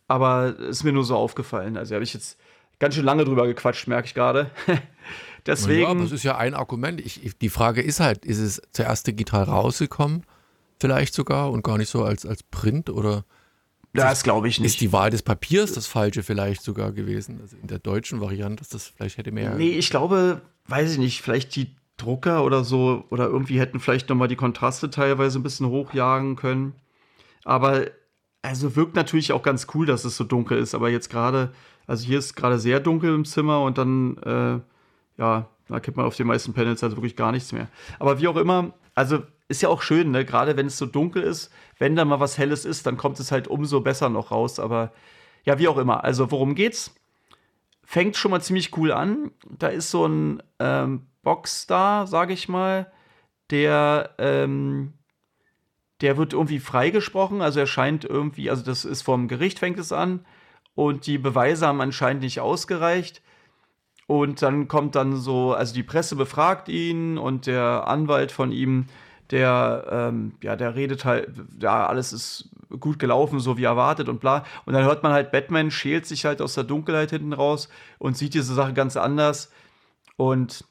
aber 0.07 0.57
ist 0.59 0.83
mir 0.83 0.91
nur 0.91 1.03
so 1.03 1.15
aufgefallen. 1.15 1.77
Also 1.77 1.95
habe 1.95 2.03
ich 2.03 2.13
jetzt 2.13 2.37
ganz 2.79 2.95
schön 2.95 3.05
lange 3.05 3.25
drüber 3.25 3.47
gequatscht, 3.47 3.87
merke 3.87 4.07
ich 4.07 4.13
gerade. 4.13 4.51
Deswegen. 5.45 5.83
Ja, 5.83 5.89
aber 5.89 6.03
es 6.03 6.11
ist 6.11 6.23
ja 6.23 6.37
ein 6.37 6.55
Argument. 6.55 6.99
Ich, 6.99 7.23
ich, 7.23 7.37
die 7.37 7.49
Frage 7.49 7.81
ist 7.81 7.99
halt, 7.99 8.25
ist 8.25 8.39
es 8.39 8.61
zuerst 8.71 9.05
digital 9.07 9.43
rausgekommen, 9.43 10.23
vielleicht 10.79 11.13
sogar, 11.13 11.51
und 11.51 11.63
gar 11.63 11.77
nicht 11.77 11.89
so 11.89 12.03
als, 12.03 12.25
als 12.25 12.43
Print 12.43 12.89
oder 12.89 13.25
das 13.95 14.23
glaube 14.23 14.47
ich 14.49 14.59
nicht. 14.59 14.73
Ist 14.73 14.81
die 14.81 14.91
Wahl 14.91 15.09
des 15.09 15.23
Papiers 15.23 15.71
das 15.71 15.87
falsche 15.87 16.21
vielleicht 16.21 16.61
sogar 16.63 16.91
gewesen? 16.91 17.39
Also 17.41 17.55
in 17.55 17.67
der 17.67 17.79
deutschen 17.79 18.19
Variante, 18.19 18.57
dass 18.57 18.69
das 18.69 18.87
vielleicht 18.87 19.17
hätte 19.17 19.31
mehr. 19.31 19.55
Nee, 19.55 19.69
ich 19.69 19.89
glaube, 19.89 20.41
weiß 20.67 20.93
ich 20.93 20.97
nicht, 20.97 21.21
vielleicht 21.21 21.55
die 21.55 21.75
Drucker 21.97 22.43
oder 22.43 22.63
so, 22.63 23.05
oder 23.09 23.27
irgendwie 23.27 23.59
hätten 23.59 23.79
vielleicht 23.79 24.09
nochmal 24.09 24.27
die 24.27 24.35
Kontraste 24.35 24.89
teilweise 24.89 25.39
ein 25.39 25.43
bisschen 25.43 25.67
hochjagen 25.67 26.35
können. 26.35 26.73
Aber 27.45 27.85
also 28.41 28.75
wirkt 28.75 28.95
natürlich 28.95 29.31
auch 29.31 29.43
ganz 29.43 29.67
cool, 29.73 29.85
dass 29.85 30.03
es 30.03 30.17
so 30.17 30.23
dunkel 30.23 30.57
ist. 30.57 30.75
Aber 30.75 30.89
jetzt 30.89 31.09
gerade, 31.09 31.53
also 31.87 32.05
hier 32.05 32.19
ist 32.19 32.35
gerade 32.35 32.59
sehr 32.59 32.79
dunkel 32.79 33.13
im 33.13 33.25
Zimmer 33.25 33.61
und 33.61 33.77
dann, 33.77 34.17
äh, 34.17 35.21
ja, 35.21 35.49
da 35.67 35.79
kennt 35.79 35.97
man 35.97 36.05
auf 36.05 36.15
den 36.15 36.27
meisten 36.27 36.53
Panels 36.53 36.83
halt 36.83 36.95
wirklich 36.95 37.15
gar 37.15 37.31
nichts 37.31 37.51
mehr. 37.51 37.67
Aber 37.99 38.19
wie 38.19 38.27
auch 38.27 38.37
immer, 38.37 38.73
also 38.93 39.23
ist 39.47 39.61
ja 39.61 39.69
auch 39.69 39.81
schön, 39.81 40.11
ne? 40.11 40.25
Gerade 40.25 40.57
wenn 40.57 40.67
es 40.67 40.77
so 40.77 40.85
dunkel 40.85 41.21
ist, 41.21 41.51
wenn 41.77 41.95
da 41.95 42.05
mal 42.05 42.19
was 42.19 42.37
Helles 42.37 42.65
ist, 42.65 42.85
dann 42.87 42.97
kommt 42.97 43.19
es 43.19 43.31
halt 43.31 43.47
umso 43.47 43.81
besser 43.81 44.09
noch 44.09 44.31
raus. 44.31 44.59
Aber 44.59 44.91
ja, 45.43 45.59
wie 45.59 45.67
auch 45.67 45.77
immer. 45.77 46.03
Also, 46.03 46.31
worum 46.31 46.55
geht's? 46.55 46.95
Fängt 47.83 48.17
schon 48.17 48.31
mal 48.31 48.41
ziemlich 48.41 48.75
cool 48.77 48.91
an. 48.91 49.31
Da 49.47 49.67
ist 49.67 49.91
so 49.91 50.07
ein 50.07 50.41
ähm, 50.59 51.05
Boxstar, 51.21 52.07
sage 52.07 52.33
ich 52.33 52.49
mal, 52.49 52.91
der, 53.51 54.15
ähm, 54.17 54.93
der 56.01 56.17
wird 56.17 56.33
irgendwie 56.33 56.59
freigesprochen. 56.59 57.41
Also, 57.41 57.59
er 57.59 57.67
scheint 57.67 58.03
irgendwie, 58.03 58.49
also, 58.49 58.63
das 58.63 58.85
ist 58.85 59.03
vom 59.03 59.27
Gericht, 59.27 59.59
fängt 59.59 59.77
es 59.77 59.91
an. 59.91 60.25
Und 60.75 61.07
die 61.07 61.17
Beweise 61.17 61.67
haben 61.67 61.81
anscheinend 61.81 62.23
nicht 62.23 62.41
ausgereicht. 62.41 63.21
Und 64.07 64.41
dann 64.41 64.67
kommt 64.67 64.95
dann 64.95 65.15
so, 65.15 65.53
also 65.53 65.73
die 65.73 65.83
Presse 65.83 66.15
befragt 66.15 66.69
ihn 66.69 67.17
und 67.17 67.47
der 67.47 67.87
Anwalt 67.87 68.31
von 68.31 68.51
ihm 68.51 68.85
der, 69.31 69.87
ähm, 69.89 70.33
ja, 70.43 70.55
der 70.55 70.75
redet 70.75 71.05
halt, 71.05 71.29
ja, 71.59 71.87
alles 71.87 72.13
ist 72.13 72.49
gut 72.79 72.99
gelaufen, 72.99 73.39
so 73.39 73.57
wie 73.57 73.63
erwartet 73.63 74.09
und 74.09 74.19
bla. 74.19 74.45
Und 74.65 74.73
dann 74.73 74.83
hört 74.83 75.01
man 75.01 75.11
halt, 75.11 75.31
Batman 75.31 75.71
schält 75.71 76.05
sich 76.05 76.25
halt 76.25 76.41
aus 76.41 76.53
der 76.53 76.63
Dunkelheit 76.63 77.09
hinten 77.09 77.33
raus 77.33 77.69
und 77.97 78.17
sieht 78.17 78.33
diese 78.35 78.53
Sache 78.53 78.73
ganz 78.73 78.97
anders. 78.97 79.51
Und 80.17 80.65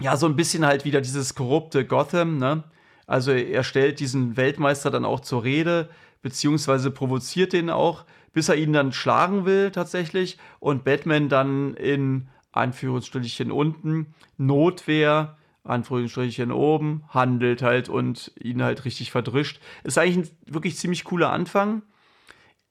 ja, 0.00 0.16
so 0.16 0.26
ein 0.26 0.36
bisschen 0.36 0.64
halt 0.64 0.84
wieder 0.84 1.00
dieses 1.00 1.34
korrupte 1.34 1.84
Gotham, 1.84 2.38
ne? 2.38 2.64
Also 3.06 3.32
er 3.32 3.64
stellt 3.64 3.98
diesen 3.98 4.36
Weltmeister 4.36 4.90
dann 4.90 5.04
auch 5.04 5.18
zur 5.18 5.42
Rede, 5.42 5.88
beziehungsweise 6.22 6.92
provoziert 6.92 7.52
den 7.52 7.68
auch, 7.68 8.04
bis 8.32 8.48
er 8.48 8.56
ihn 8.56 8.72
dann 8.72 8.92
schlagen 8.92 9.44
will 9.44 9.70
tatsächlich. 9.70 10.38
Und 10.58 10.84
Batman 10.84 11.28
dann 11.28 11.74
in 11.74 12.28
Anführungsstrichen 12.52 13.50
unten 13.50 14.14
Notwehr 14.36 15.36
Anführungsstrichen 15.64 16.52
oben, 16.52 17.04
handelt 17.08 17.62
halt 17.62 17.88
und 17.88 18.32
ihn 18.40 18.62
halt 18.62 18.84
richtig 18.84 19.10
verdrischt. 19.10 19.60
Ist 19.84 19.98
eigentlich 19.98 20.28
ein 20.28 20.54
wirklich 20.54 20.76
ziemlich 20.76 21.04
cooler 21.04 21.30
Anfang. 21.30 21.82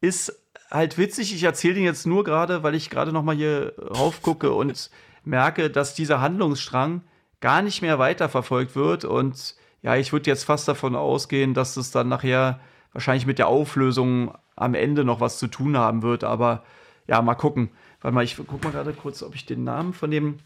Ist 0.01 0.43
halt 0.71 0.97
witzig, 0.97 1.33
ich 1.33 1.43
erzähle 1.43 1.75
den 1.75 1.83
jetzt 1.83 2.07
nur 2.07 2.23
gerade, 2.23 2.63
weil 2.63 2.75
ich 2.75 2.89
gerade 2.89 3.11
noch 3.11 3.23
mal 3.23 3.35
hier 3.35 3.73
raufgucke 3.79 4.51
und 4.53 4.89
merke, 5.23 5.69
dass 5.69 5.93
dieser 5.93 6.21
Handlungsstrang 6.21 7.03
gar 7.41 7.61
nicht 7.61 7.81
mehr 7.81 7.99
weiterverfolgt 7.99 8.75
wird 8.75 9.05
und 9.05 9.55
ja, 9.81 9.95
ich 9.95 10.11
würde 10.11 10.29
jetzt 10.29 10.43
fast 10.43 10.67
davon 10.67 10.95
ausgehen, 10.95 11.53
dass 11.53 11.77
es 11.77 11.91
dann 11.91 12.09
nachher 12.09 12.59
wahrscheinlich 12.91 13.25
mit 13.25 13.39
der 13.39 13.47
Auflösung 13.47 14.37
am 14.59 14.75
Ende 14.75 15.03
noch 15.03 15.19
was 15.19 15.39
zu 15.39 15.47
tun 15.47 15.77
haben 15.77 16.01
wird, 16.03 16.23
aber 16.23 16.63
ja, 17.07 17.21
mal 17.21 17.35
gucken. 17.35 17.69
Warte 18.01 18.15
mal, 18.15 18.23
ich 18.23 18.37
guck 18.37 18.63
mal 18.63 18.71
gerade 18.71 18.93
kurz, 18.93 19.23
ob 19.23 19.35
ich 19.35 19.45
den 19.45 19.63
Namen 19.63 19.93
von 19.93 20.11
dem 20.11 20.39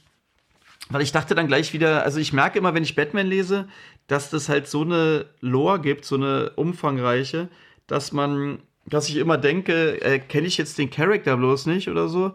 weil 0.90 1.02
ich 1.02 1.12
dachte 1.12 1.36
dann 1.36 1.48
gleich 1.48 1.74
wieder, 1.74 2.04
also 2.04 2.20
ich 2.20 2.34
merke 2.34 2.60
immer, 2.60 2.74
wenn 2.74 2.84
ich 2.84 2.96
Batman 2.96 3.28
lese, 3.28 3.68
dass 4.08 4.30
das 4.30 4.50
halt 4.50 4.68
so 4.68 4.82
eine 4.82 5.26
Lore 5.40 5.80
gibt, 5.80 6.06
so 6.06 6.16
eine 6.16 6.52
umfangreiche, 6.52 7.50
dass 7.88 8.12
man, 8.12 8.60
dass 8.86 9.10
ich 9.10 9.18
immer 9.18 9.38
denke, 9.38 10.02
äh, 10.02 10.20
kenne 10.20 10.48
ich 10.48 10.58
jetzt 10.58 10.78
den 10.78 10.90
Charakter 10.90 11.38
bloß 11.38 11.68
nicht 11.68 11.90
oder 11.90 12.10
so. 12.10 12.34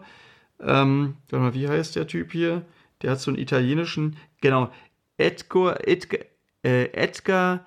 Ähm, 0.59 1.17
warte 1.29 1.43
mal, 1.43 1.53
wie 1.53 1.67
heißt 1.67 1.95
der 1.95 2.07
Typ 2.07 2.31
hier? 2.31 2.65
Der 3.01 3.11
hat 3.11 3.21
so 3.21 3.31
einen 3.31 3.39
italienischen, 3.39 4.17
genau, 4.41 4.71
Edgar, 5.17 5.87
Edgar, 5.87 6.21
äh, 6.63 6.85
Edgar 6.91 7.65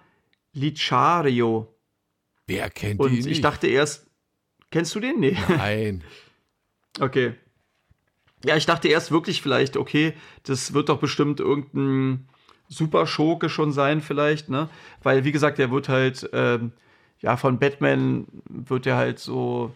Licario. 0.52 1.68
Wer 2.52 2.70
kennt 2.70 3.00
Und 3.00 3.12
ihn? 3.12 3.24
Und 3.24 3.30
ich 3.30 3.40
dachte 3.40 3.66
erst, 3.66 4.06
kennst 4.70 4.94
du 4.94 5.00
den? 5.00 5.20
Nee. 5.20 5.36
Nein. 5.48 6.04
okay. 7.00 7.34
Ja, 8.44 8.56
ich 8.56 8.66
dachte 8.66 8.88
erst 8.88 9.10
wirklich 9.10 9.40
vielleicht, 9.40 9.76
okay, 9.76 10.14
das 10.44 10.74
wird 10.74 10.88
doch 10.88 10.98
bestimmt 10.98 11.40
irgendein 11.40 12.28
Super-Schurke 12.68 13.48
schon 13.48 13.72
sein, 13.72 14.00
vielleicht, 14.00 14.48
ne? 14.48 14.68
Weil, 15.02 15.24
wie 15.24 15.32
gesagt, 15.32 15.58
der 15.58 15.70
wird 15.70 15.88
halt, 15.88 16.28
ähm, 16.32 16.72
ja, 17.20 17.36
von 17.36 17.58
Batman 17.58 18.26
wird 18.48 18.86
er 18.86 18.96
halt 18.96 19.18
so. 19.18 19.74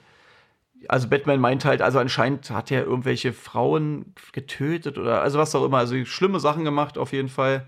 Also 0.89 1.09
Batman 1.09 1.41
meint 1.41 1.65
halt, 1.65 1.81
also 1.81 1.99
anscheinend 1.99 2.51
hat 2.51 2.71
er 2.71 2.85
irgendwelche 2.85 3.33
Frauen 3.33 4.15
getötet 4.33 4.99
oder 4.99 5.23
also 5.23 5.39
was 5.39 5.55
auch 5.55 5.65
immer, 5.65 5.79
also 5.79 6.05
schlimme 6.05 6.39
Sachen 6.39 6.65
gemacht 6.65 6.99
auf 6.99 7.13
jeden 7.13 7.29
Fall. 7.29 7.67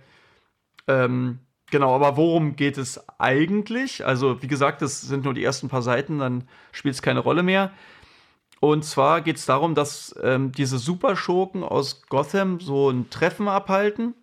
Ähm, 0.86 1.38
genau, 1.70 1.94
aber 1.94 2.16
worum 2.16 2.56
geht 2.56 2.78
es 2.78 3.00
eigentlich? 3.18 4.04
Also 4.04 4.42
wie 4.42 4.48
gesagt, 4.48 4.82
das 4.82 5.00
sind 5.00 5.24
nur 5.24 5.34
die 5.34 5.44
ersten 5.44 5.68
paar 5.68 5.82
Seiten, 5.82 6.18
dann 6.18 6.48
spielt 6.72 6.94
es 6.94 7.02
keine 7.02 7.20
Rolle 7.20 7.42
mehr. 7.42 7.72
Und 8.60 8.84
zwar 8.84 9.20
geht 9.20 9.36
es 9.36 9.46
darum, 9.46 9.74
dass 9.74 10.14
ähm, 10.22 10.52
diese 10.52 10.78
Superschurken 10.78 11.62
aus 11.62 12.02
Gotham 12.08 12.60
so 12.60 12.90
ein 12.90 13.08
Treffen 13.08 13.48
abhalten, 13.48 14.14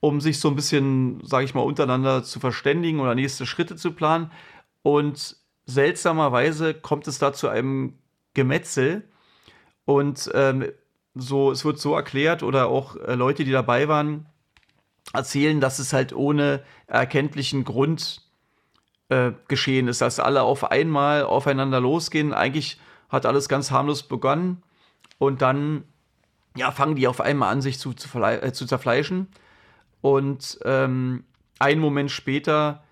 um 0.00 0.20
sich 0.20 0.40
so 0.40 0.48
ein 0.48 0.56
bisschen, 0.56 1.20
sage 1.24 1.44
ich 1.44 1.54
mal, 1.54 1.62
untereinander 1.62 2.24
zu 2.24 2.40
verständigen 2.40 3.00
oder 3.00 3.14
nächste 3.14 3.46
Schritte 3.46 3.76
zu 3.76 3.92
planen. 3.92 4.32
Und 4.82 5.36
seltsamerweise 5.64 6.74
kommt 6.74 7.06
es 7.06 7.18
da 7.18 7.32
zu 7.32 7.48
einem 7.48 7.98
Gemetzel. 8.34 9.08
Und 9.84 10.30
ähm, 10.34 10.66
so, 11.14 11.50
es 11.50 11.64
wird 11.64 11.78
so 11.78 11.94
erklärt 11.94 12.42
oder 12.42 12.66
auch 12.68 12.96
äh, 12.96 13.14
Leute, 13.14 13.44
die 13.44 13.52
dabei 13.52 13.88
waren, 13.88 14.26
erzählen, 15.12 15.60
dass 15.60 15.78
es 15.78 15.92
halt 15.92 16.12
ohne 16.12 16.62
erkenntlichen 16.86 17.64
Grund 17.64 18.22
äh, 19.08 19.32
geschehen 19.48 19.88
ist, 19.88 20.00
dass 20.00 20.20
alle 20.20 20.42
auf 20.42 20.70
einmal 20.70 21.24
aufeinander 21.24 21.80
losgehen. 21.80 22.32
Eigentlich 22.32 22.80
hat 23.08 23.26
alles 23.26 23.48
ganz 23.48 23.70
harmlos 23.70 24.02
begonnen 24.02 24.62
und 25.18 25.42
dann 25.42 25.84
ja, 26.56 26.70
fangen 26.70 26.96
die 26.96 27.06
auf 27.06 27.20
einmal 27.20 27.52
an, 27.52 27.62
sich 27.62 27.78
zu, 27.78 27.92
zu, 27.92 28.18
äh, 28.18 28.52
zu 28.52 28.66
zerfleischen. 28.66 29.28
Und 30.00 30.58
ähm, 30.64 31.24
einen 31.58 31.80
Moment 31.80 32.10
später 32.10 32.82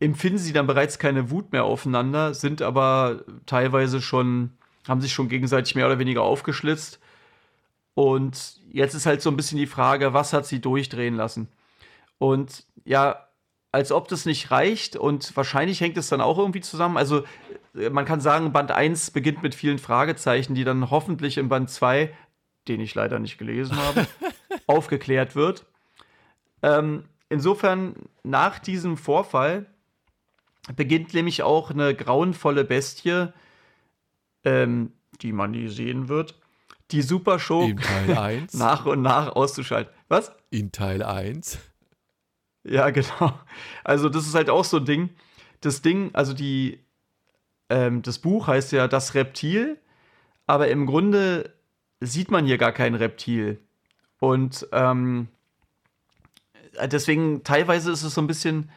empfinden 0.00 0.38
sie 0.38 0.52
dann 0.52 0.66
bereits 0.66 0.98
keine 0.98 1.30
Wut 1.30 1.52
mehr 1.52 1.64
aufeinander, 1.64 2.34
sind 2.34 2.62
aber 2.62 3.24
teilweise 3.46 4.02
schon, 4.02 4.50
haben 4.86 5.00
sich 5.00 5.12
schon 5.12 5.28
gegenseitig 5.28 5.74
mehr 5.74 5.86
oder 5.86 5.98
weniger 5.98 6.22
aufgeschlitzt. 6.22 7.00
Und 7.94 8.60
jetzt 8.70 8.94
ist 8.94 9.06
halt 9.06 9.22
so 9.22 9.30
ein 9.30 9.36
bisschen 9.36 9.58
die 9.58 9.66
Frage, 9.66 10.12
was 10.12 10.32
hat 10.32 10.46
sie 10.46 10.60
durchdrehen 10.60 11.14
lassen? 11.14 11.48
Und 12.18 12.64
ja, 12.84 13.28
als 13.74 13.90
ob 13.90 14.08
das 14.08 14.24
nicht 14.24 14.50
reicht 14.50 14.96
und 14.96 15.36
wahrscheinlich 15.36 15.80
hängt 15.80 15.96
es 15.96 16.08
dann 16.08 16.20
auch 16.20 16.38
irgendwie 16.38 16.60
zusammen. 16.60 16.96
Also 16.96 17.24
äh, 17.74 17.90
man 17.90 18.04
kann 18.04 18.20
sagen, 18.20 18.52
Band 18.52 18.70
1 18.70 19.10
beginnt 19.10 19.42
mit 19.42 19.54
vielen 19.54 19.78
Fragezeichen, 19.78 20.54
die 20.54 20.64
dann 20.64 20.90
hoffentlich 20.90 21.38
in 21.38 21.48
Band 21.48 21.70
2, 21.70 22.14
den 22.68 22.80
ich 22.80 22.94
leider 22.94 23.18
nicht 23.18 23.38
gelesen 23.38 23.76
habe, 23.76 24.06
aufgeklärt 24.66 25.34
wird. 25.34 25.66
Ähm, 26.62 27.04
insofern, 27.28 27.94
nach 28.22 28.58
diesem 28.58 28.96
Vorfall 28.96 29.66
beginnt 30.76 31.12
nämlich 31.12 31.42
auch 31.42 31.70
eine 31.70 31.94
grauenvolle 31.94 32.64
Bestie, 32.64 33.28
ähm, 34.44 34.92
die 35.20 35.32
man 35.32 35.50
nie 35.50 35.68
sehen 35.68 36.08
wird, 36.08 36.36
die 36.90 37.02
Super 37.02 37.38
Show 37.38 37.72
nach 38.52 38.86
und 38.86 39.02
nach 39.02 39.28
auszuschalten. 39.34 39.92
Was? 40.08 40.32
In 40.50 40.72
Teil 40.72 41.02
1. 41.02 41.58
Ja, 42.64 42.90
genau. 42.90 43.38
Also, 43.82 44.08
das 44.08 44.26
ist 44.26 44.34
halt 44.34 44.50
auch 44.50 44.64
so 44.64 44.78
ein 44.78 44.84
Ding. 44.84 45.10
Das 45.60 45.82
Ding, 45.82 46.10
also 46.14 46.34
die, 46.34 46.84
ähm, 47.70 48.02
das 48.02 48.18
Buch 48.18 48.46
heißt 48.46 48.72
ja 48.72 48.88
Das 48.88 49.14
Reptil, 49.14 49.80
aber 50.46 50.68
im 50.68 50.86
Grunde 50.86 51.54
sieht 52.00 52.30
man 52.30 52.44
hier 52.44 52.58
gar 52.58 52.72
kein 52.72 52.94
Reptil. 52.94 53.60
Und 54.18 54.66
ähm, 54.72 55.28
deswegen, 56.86 57.44
teilweise 57.44 57.92
ist 57.92 58.02
es 58.02 58.14
so 58.14 58.20
ein 58.20 58.26
bisschen, 58.26 58.70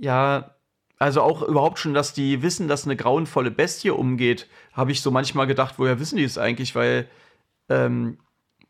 ja, 0.00 0.54
also 0.98 1.22
auch 1.22 1.42
überhaupt 1.42 1.78
schon, 1.78 1.94
dass 1.94 2.12
die 2.12 2.42
wissen, 2.42 2.68
dass 2.68 2.84
eine 2.84 2.96
grauenvolle 2.96 3.50
Bestie 3.50 3.90
umgeht, 3.90 4.48
habe 4.72 4.92
ich 4.92 5.00
so 5.00 5.10
manchmal 5.10 5.46
gedacht, 5.46 5.74
woher 5.78 6.00
wissen 6.00 6.16
die 6.16 6.24
es 6.24 6.38
eigentlich? 6.38 6.74
Weil 6.74 7.08
ähm, 7.68 8.18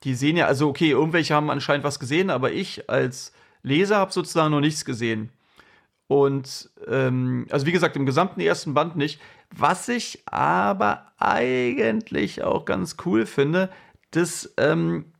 die 0.04 0.14
sehen 0.14 0.36
ja, 0.36 0.46
also 0.46 0.68
okay, 0.68 0.90
irgendwelche 0.90 1.34
haben 1.34 1.50
anscheinend 1.50 1.84
was 1.84 1.98
gesehen, 1.98 2.30
aber 2.30 2.52
ich 2.52 2.88
als 2.90 3.32
Leser 3.62 3.96
habe 3.96 4.12
sozusagen 4.12 4.50
noch 4.50 4.60
nichts 4.60 4.84
gesehen. 4.84 5.30
Und 6.06 6.70
ähm, 6.86 7.46
also 7.50 7.66
wie 7.66 7.72
gesagt, 7.72 7.96
im 7.96 8.06
gesamten 8.06 8.40
ersten 8.40 8.74
Band 8.74 8.96
nicht. 8.96 9.20
Was 9.54 9.88
ich 9.88 10.22
aber 10.26 11.12
eigentlich 11.18 12.42
auch 12.42 12.64
ganz 12.64 12.96
cool 13.04 13.26
finde, 13.26 13.70
das, 14.10 14.52
ähm, 14.56 15.12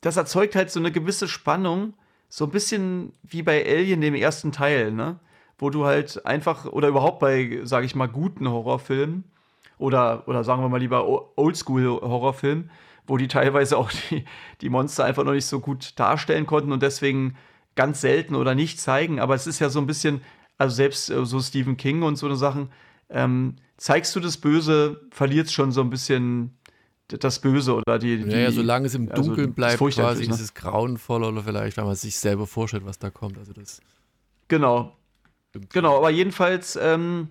das 0.00 0.16
erzeugt 0.16 0.54
halt 0.54 0.70
so 0.70 0.80
eine 0.80 0.92
gewisse 0.92 1.28
Spannung, 1.28 1.94
so 2.28 2.44
ein 2.44 2.50
bisschen 2.50 3.12
wie 3.22 3.42
bei 3.42 3.64
Alien 3.64 4.00
dem 4.00 4.14
ersten 4.14 4.52
Teil, 4.52 4.92
ne? 4.92 5.18
Wo 5.58 5.70
du 5.70 5.84
halt 5.84 6.24
einfach, 6.26 6.66
oder 6.66 6.88
überhaupt 6.88 7.20
bei, 7.20 7.60
sage 7.64 7.86
ich 7.86 7.94
mal, 7.94 8.08
guten 8.08 8.48
Horrorfilmen, 8.48 9.24
oder, 9.78 10.26
oder 10.28 10.44
sagen 10.44 10.62
wir 10.62 10.68
mal 10.68 10.80
lieber 10.80 11.36
Oldschool-Horrorfilmen, 11.36 12.70
wo 13.06 13.16
die 13.16 13.28
teilweise 13.28 13.76
auch 13.76 13.90
die, 14.10 14.24
die 14.60 14.68
Monster 14.68 15.04
einfach 15.04 15.24
noch 15.24 15.32
nicht 15.32 15.46
so 15.46 15.60
gut 15.60 15.98
darstellen 15.98 16.46
konnten 16.46 16.72
und 16.72 16.82
deswegen 16.82 17.36
ganz 17.74 18.00
selten 18.00 18.34
oder 18.34 18.54
nicht 18.54 18.80
zeigen, 18.80 19.20
aber 19.20 19.34
es 19.34 19.46
ist 19.46 19.58
ja 19.58 19.68
so 19.68 19.80
ein 19.80 19.86
bisschen, 19.86 20.20
also 20.58 20.74
selbst 20.74 21.10
äh, 21.10 21.24
so 21.26 21.40
Stephen 21.40 21.76
King 21.76 22.02
und 22.02 22.16
so 22.16 22.26
eine 22.26 22.36
Sachen, 22.36 22.70
ähm, 23.10 23.56
zeigst 23.76 24.14
du 24.14 24.20
das 24.20 24.36
Böse, 24.36 25.00
verliert 25.10 25.50
schon 25.50 25.72
so 25.72 25.80
ein 25.80 25.90
bisschen 25.90 26.56
das 27.08 27.40
Böse 27.40 27.74
oder 27.74 27.98
die. 27.98 28.22
die 28.22 28.30
ja, 28.30 28.50
solange 28.50 28.86
es 28.86 28.94
im 28.94 29.10
also 29.10 29.22
Dunkeln 29.22 29.48
also, 29.48 29.54
bleibt, 29.54 29.94
quasi 29.94 30.22
ist, 30.22 30.28
ne? 30.28 30.34
ist 30.34 30.40
es 30.40 30.54
grauenvoll 30.54 31.24
oder 31.24 31.42
vielleicht, 31.42 31.76
wenn 31.76 31.84
man 31.84 31.94
sich 31.96 32.16
selber 32.16 32.46
vorstellt, 32.46 32.86
was 32.86 32.98
da 32.98 33.10
kommt. 33.10 33.38
Also 33.38 33.52
das. 33.52 33.80
Genau. 34.48 34.96
Genau, 35.72 35.96
aber 35.96 36.10
jedenfalls 36.10 36.76
ähm, 36.76 37.28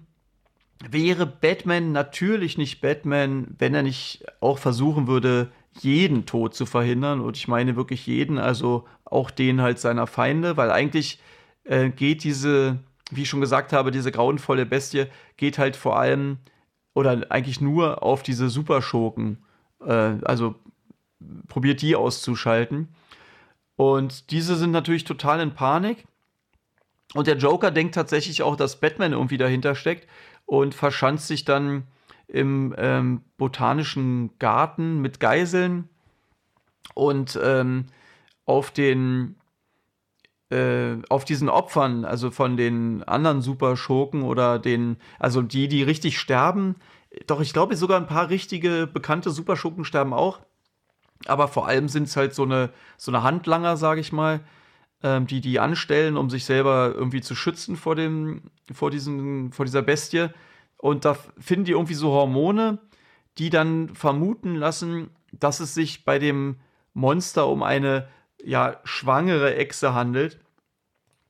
wäre 0.90 1.26
Batman 1.26 1.92
natürlich 1.92 2.58
nicht 2.58 2.82
Batman, 2.82 3.56
wenn 3.58 3.74
er 3.74 3.84
nicht 3.84 4.26
auch 4.40 4.58
versuchen 4.58 5.08
würde, 5.08 5.52
jeden 5.80 6.26
Tod 6.26 6.54
zu 6.54 6.66
verhindern. 6.66 7.22
Und 7.22 7.38
ich 7.38 7.48
meine 7.48 7.76
wirklich 7.76 8.06
jeden, 8.08 8.38
also 8.38 8.86
auch 9.06 9.32
den 9.32 9.62
halt 9.62 9.80
seiner 9.80 10.08
Feinde, 10.08 10.58
weil 10.58 10.72
eigentlich 10.72 11.20
äh, 11.64 11.90
geht 11.90 12.24
diese, 12.24 12.80
wie 13.12 13.24
ich 13.24 13.30
schon 13.30 13.42
gesagt 13.42 13.74
habe, 13.74 13.92
diese 13.92 14.12
grauenvolle 14.12 14.66
Bestie 14.66 15.06
geht 15.38 15.58
halt 15.58 15.76
vor 15.76 15.98
allem 16.00 16.38
oder 16.94 17.26
eigentlich 17.30 17.60
nur 17.60 18.04
auf 18.04 18.24
diese 18.24 18.50
Superschurken, 18.50 19.44
äh, 19.86 20.16
also 20.24 20.56
probiert 21.48 21.82
die 21.82 21.96
auszuschalten. 21.96 22.90
Und 23.76 24.32
diese 24.32 24.56
sind 24.56 24.72
natürlich 24.72 25.04
total 25.04 25.40
in 25.40 25.54
Panik. 25.56 26.06
Und 27.14 27.28
der 27.28 27.38
Joker 27.38 27.72
denkt 27.72 27.96
tatsächlich 27.96 28.42
auch, 28.42 28.56
dass 28.56 28.80
Batman 28.80 29.14
irgendwie 29.14 29.38
dahinter 29.38 29.76
steckt 29.76 30.08
und 30.46 30.74
verschanzt 30.74 31.28
sich 31.28 31.46
dann 31.46 31.84
im 32.28 32.74
ähm, 32.78 33.22
botanischen 33.38 34.32
Garten 34.40 35.00
mit 35.02 35.20
Geiseln 35.20 35.90
und 36.96 37.40
ähm, 37.42 37.86
auf 38.46 38.72
den 38.72 39.36
äh, 40.50 40.98
auf 41.10 41.26
diesen 41.26 41.50
Opfern, 41.50 42.06
also 42.06 42.32
von 42.32 42.58
den 42.58 43.04
anderen 43.04 43.42
Superschurken 43.42 44.24
oder 44.24 44.60
den, 44.60 44.98
also 45.20 45.42
die, 45.42 45.68
die 45.68 45.84
richtig 45.84 46.20
sterben, 46.20 46.76
doch 47.28 47.42
ich 47.42 47.54
glaube 47.54 47.76
sogar 47.76 48.00
ein 48.00 48.08
paar 48.08 48.30
richtige 48.30 48.88
bekannte 48.88 49.32
Superschurken 49.32 49.86
sterben 49.86 50.14
auch, 50.14 50.42
aber 51.26 51.48
vor 51.48 51.68
allem 51.68 51.88
sind 51.88 52.08
es 52.08 52.16
halt 52.16 52.34
so 52.34 52.44
eine 52.44 52.72
so 52.98 53.12
eine 53.12 53.24
Handlanger, 53.24 53.78
sage 53.78 54.02
ich 54.02 54.12
mal, 54.12 54.42
ähm, 55.04 55.28
die 55.28 55.42
die 55.42 55.60
anstellen, 55.60 56.18
um 56.18 56.30
sich 56.30 56.46
selber 56.46 56.94
irgendwie 56.96 57.22
zu 57.22 57.36
schützen 57.36 57.76
vor 57.76 57.96
dem 57.96 58.42
vor 58.74 58.90
diesen 58.90 59.52
vor 59.52 59.66
dieser 59.66 59.82
Bestie 59.82 60.30
und 60.78 61.06
da 61.06 61.16
finden 61.40 61.66
die 61.66 61.72
irgendwie 61.72 61.94
so 61.94 62.12
Hormone, 62.12 62.80
die 63.38 63.50
dann 63.50 63.96
vermuten 63.96 64.56
lassen, 64.56 65.12
dass 65.32 65.62
es 65.62 65.74
sich 65.74 66.04
bei 66.04 66.20
dem 66.20 66.58
Monster 66.94 67.48
um 67.48 67.64
eine 67.64 68.10
ja, 68.44 68.82
schwangere 68.84 69.56
Echse 69.56 69.94
handelt. 69.94 70.40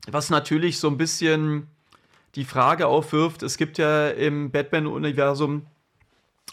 Was 0.07 0.31
natürlich 0.31 0.79
so 0.79 0.87
ein 0.87 0.97
bisschen 0.97 1.67
die 2.35 2.45
Frage 2.45 2.87
aufwirft, 2.87 3.43
es 3.43 3.57
gibt 3.57 3.77
ja 3.77 4.09
im 4.09 4.49
Batman-Universum 4.49 5.67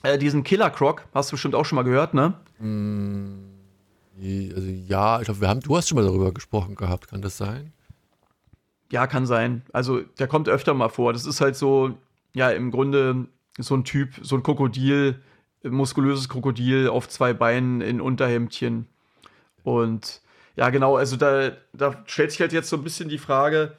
äh, 0.03 0.19
diesen 0.19 0.45
Killer 0.45 0.69
Croc, 0.69 1.07
hast 1.15 1.31
du 1.31 1.35
bestimmt 1.35 1.55
auch 1.55 1.65
schon 1.65 1.77
mal 1.77 1.83
gehört, 1.83 2.13
ne? 2.13 2.35
Mm, 2.59 3.60
also 4.55 4.69
ja, 4.69 5.21
ich 5.21 5.25
glaube, 5.25 5.41
wir 5.41 5.49
haben, 5.49 5.61
du 5.61 5.77
hast 5.77 5.89
schon 5.89 5.97
mal 5.97 6.05
darüber 6.05 6.33
gesprochen 6.33 6.75
gehabt, 6.75 7.09
kann 7.09 7.23
das 7.23 7.37
sein? 7.37 7.73
Ja, 8.91 9.07
kann 9.07 9.27
sein. 9.27 9.63
Also 9.73 10.01
der 10.01 10.27
kommt 10.27 10.49
öfter 10.49 10.75
mal 10.75 10.89
vor. 10.89 11.13
Das 11.13 11.27
ist 11.27 11.41
halt 11.41 11.57
so 11.57 11.97
ja 12.35 12.51
im 12.51 12.71
Grunde 12.71 13.27
so 13.59 13.75
ein 13.75 13.85
Typ, 13.85 14.15
so 14.23 14.37
ein 14.37 14.43
Krokodil, 14.43 15.21
muskulöses 15.63 16.29
Krokodil 16.29 16.89
auf 16.89 17.09
zwei 17.09 17.33
Beinen 17.33 17.81
in 17.81 18.01
Unterhemdchen. 18.01 18.87
Und 19.63 20.23
ja, 20.57 20.71
genau, 20.71 20.97
also 20.97 21.17
da, 21.17 21.53
da 21.73 22.03
stellt 22.07 22.33
sich 22.33 22.41
halt 22.41 22.53
jetzt 22.53 22.69
so 22.69 22.77
ein 22.77 22.85
bisschen 22.85 23.09
die 23.09 23.19
Frage, 23.19 23.77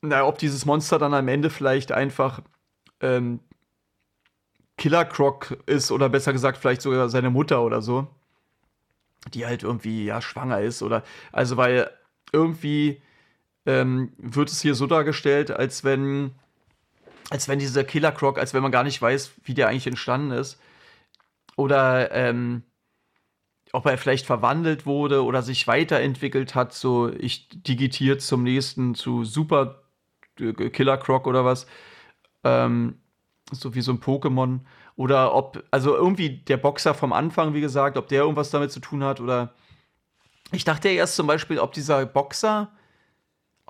na, 0.00 0.24
ob 0.24 0.38
dieses 0.38 0.64
Monster 0.64 0.98
dann 0.98 1.14
am 1.14 1.28
Ende 1.28 1.50
vielleicht 1.50 1.92
einfach 1.92 2.40
ähm, 3.00 3.40
Killer 4.76 5.04
Croc 5.04 5.58
ist 5.66 5.90
oder 5.90 6.08
besser 6.08 6.32
gesagt 6.32 6.58
vielleicht 6.58 6.82
sogar 6.82 7.08
seine 7.08 7.30
Mutter 7.30 7.62
oder 7.62 7.82
so, 7.82 8.06
die 9.34 9.46
halt 9.46 9.62
irgendwie 9.62 10.04
ja 10.04 10.20
schwanger 10.20 10.60
ist 10.60 10.82
oder 10.82 11.02
also 11.32 11.56
weil 11.56 11.90
irgendwie 12.32 13.02
ähm, 13.66 14.12
wird 14.18 14.50
es 14.50 14.60
hier 14.60 14.74
so 14.74 14.86
dargestellt, 14.86 15.50
als 15.50 15.84
wenn 15.84 16.32
als 17.30 17.48
wenn 17.48 17.58
dieser 17.58 17.84
Killer 17.84 18.12
Croc, 18.12 18.38
als 18.38 18.54
wenn 18.54 18.62
man 18.62 18.72
gar 18.72 18.84
nicht 18.84 19.00
weiß, 19.00 19.32
wie 19.44 19.54
der 19.54 19.68
eigentlich 19.68 19.86
entstanden 19.86 20.30
ist. 20.30 20.58
Oder 21.56 22.10
ähm, 22.12 22.62
ob 23.72 23.86
er 23.86 23.98
vielleicht 23.98 24.26
verwandelt 24.26 24.86
wurde 24.86 25.22
oder 25.24 25.42
sich 25.42 25.66
weiterentwickelt 25.66 26.54
hat, 26.54 26.72
so 26.72 27.10
ich 27.12 27.48
digitiert 27.50 28.22
zum 28.22 28.42
nächsten 28.42 28.94
zu 28.94 29.24
Super 29.24 29.82
äh, 30.40 30.52
Killer 30.70 30.96
Croc 30.96 31.26
oder 31.26 31.44
was. 31.44 31.66
Ähm, 32.44 33.00
so 33.50 33.74
wie 33.74 33.82
so 33.82 33.92
ein 33.92 34.00
Pokémon. 34.00 34.60
Oder 34.98 35.34
ob, 35.34 35.64
also 35.70 35.94
irgendwie 35.94 36.28
der 36.28 36.58
Boxer 36.58 36.92
vom 36.92 37.14
Anfang, 37.14 37.54
wie 37.54 37.62
gesagt, 37.62 37.96
ob 37.96 38.08
der 38.08 38.22
irgendwas 38.22 38.50
damit 38.50 38.70
zu 38.70 38.80
tun 38.80 39.02
hat 39.02 39.20
oder. 39.20 39.54
Ich 40.50 40.64
dachte 40.64 40.88
ja 40.88 40.94
erst 40.94 41.16
zum 41.16 41.26
Beispiel, 41.26 41.58
ob 41.58 41.72
dieser 41.72 42.04
Boxer 42.04 42.68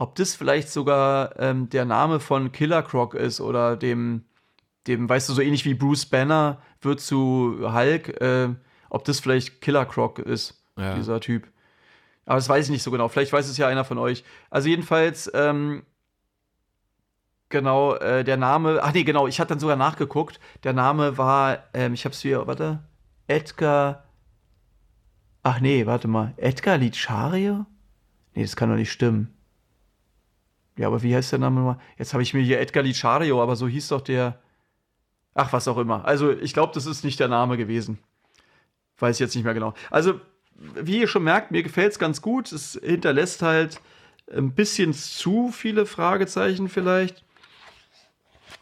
ob 0.01 0.14
das 0.14 0.37
vielleicht 0.37 0.70
sogar 0.70 1.39
ähm, 1.41 1.68
der 1.70 1.85
Name 1.85 2.20
von 2.20 2.53
Killer 2.53 2.85
Croc 2.85 3.14
ist 3.14 3.41
oder 3.41 3.76
dem, 3.76 4.22
dem, 4.87 5.09
weißt 5.09 5.29
du, 5.29 5.33
so 5.33 5.43
ähnlich 5.43 5.64
wie 5.64 5.74
Bruce 5.74 6.07
Banner 6.07 6.62
wird 6.81 7.01
zu 7.01 7.59
Hulk, 7.74 8.20
äh, 8.20 8.51
ob 8.91 9.05
das 9.05 9.18
vielleicht 9.18 9.61
Killer 9.61 9.87
Croc 9.87 10.20
ist, 10.20 10.62
ja. 10.79 10.95
dieser 10.95 11.18
Typ. 11.18 11.49
Aber 12.26 12.37
das 12.37 12.49
weiß 12.49 12.66
ich 12.66 12.70
nicht 12.70 12.85
so 12.85 12.93
genau. 12.93 13.09
Vielleicht 13.09 13.33
weiß 13.33 13.49
es 13.49 13.57
ja 13.57 13.66
einer 13.66 13.85
von 13.85 13.99
euch. 13.99 14.22
Also 14.51 14.68
jedenfalls, 14.68 15.29
ähm, 15.35 15.83
genau, 17.49 17.94
äh, 17.94 18.24
der 18.24 18.36
Name, 18.36 18.80
ach 18.82 18.92
nee, 18.92 19.05
genau, 19.05 19.26
ich 19.26 19.40
hatte 19.40 19.51
dann 19.51 19.61
sogar 19.61 19.76
nachgeguckt. 19.76 20.40
Der 20.64 20.72
Name 20.72 21.18
war, 21.18 21.64
ähm, 21.74 21.94
ich 21.94 22.05
hab's 22.05 22.20
hier, 22.20 22.46
warte, 22.46 22.80
Edgar, 23.26 24.05
ach 25.42 25.61
nee, 25.61 25.86
warte 25.86 26.09
mal, 26.09 26.34
Edgar 26.36 26.78
Lichario? 26.78 27.66
Nee, 28.34 28.42
das 28.42 28.57
kann 28.57 28.70
doch 28.70 28.76
nicht 28.76 28.92
stimmen. 28.92 29.34
Ja, 30.78 30.86
aber 30.86 31.03
wie 31.03 31.14
heißt 31.14 31.32
der 31.32 31.40
Name 31.40 31.61
nochmal? 31.61 31.78
Jetzt 31.99 32.12
habe 32.12 32.22
ich 32.22 32.34
mir 32.34 32.40
hier 32.40 32.61
Edgar 32.61 32.84
Lichario, 32.84 33.42
aber 33.42 33.57
so 33.57 33.66
hieß 33.66 33.88
doch 33.88 34.01
der. 34.01 34.38
Ach, 35.34 35.53
was 35.53 35.68
auch 35.68 35.78
immer. 35.78 36.05
Also, 36.05 36.30
ich 36.30 36.55
glaube, 36.55 36.72
das 36.74 36.86
ist 36.86 37.05
nicht 37.05 37.18
der 37.18 37.28
Name 37.28 37.57
gewesen. 37.57 37.99
weiß 38.99 39.16
ich 39.16 39.20
jetzt 39.20 39.34
nicht 39.34 39.44
mehr 39.44 39.55
genau. 39.55 39.74
Also, 39.90 40.20
wie 40.55 41.01
ihr 41.01 41.09
schon 41.09 41.24
merkt, 41.24 41.51
mir 41.51 41.62
gefällt 41.62 41.92
es 41.92 41.99
ganz 41.99 42.22
gut. 42.22 42.53
Es 42.53 42.78
hinterlässt 42.82 43.42
halt 43.42 43.80
ein 44.32 44.53
bisschen 44.53 44.92
zu 44.92 45.51
viele 45.53 45.86
Fragezeichen 45.86 46.68
vielleicht. 46.68 47.24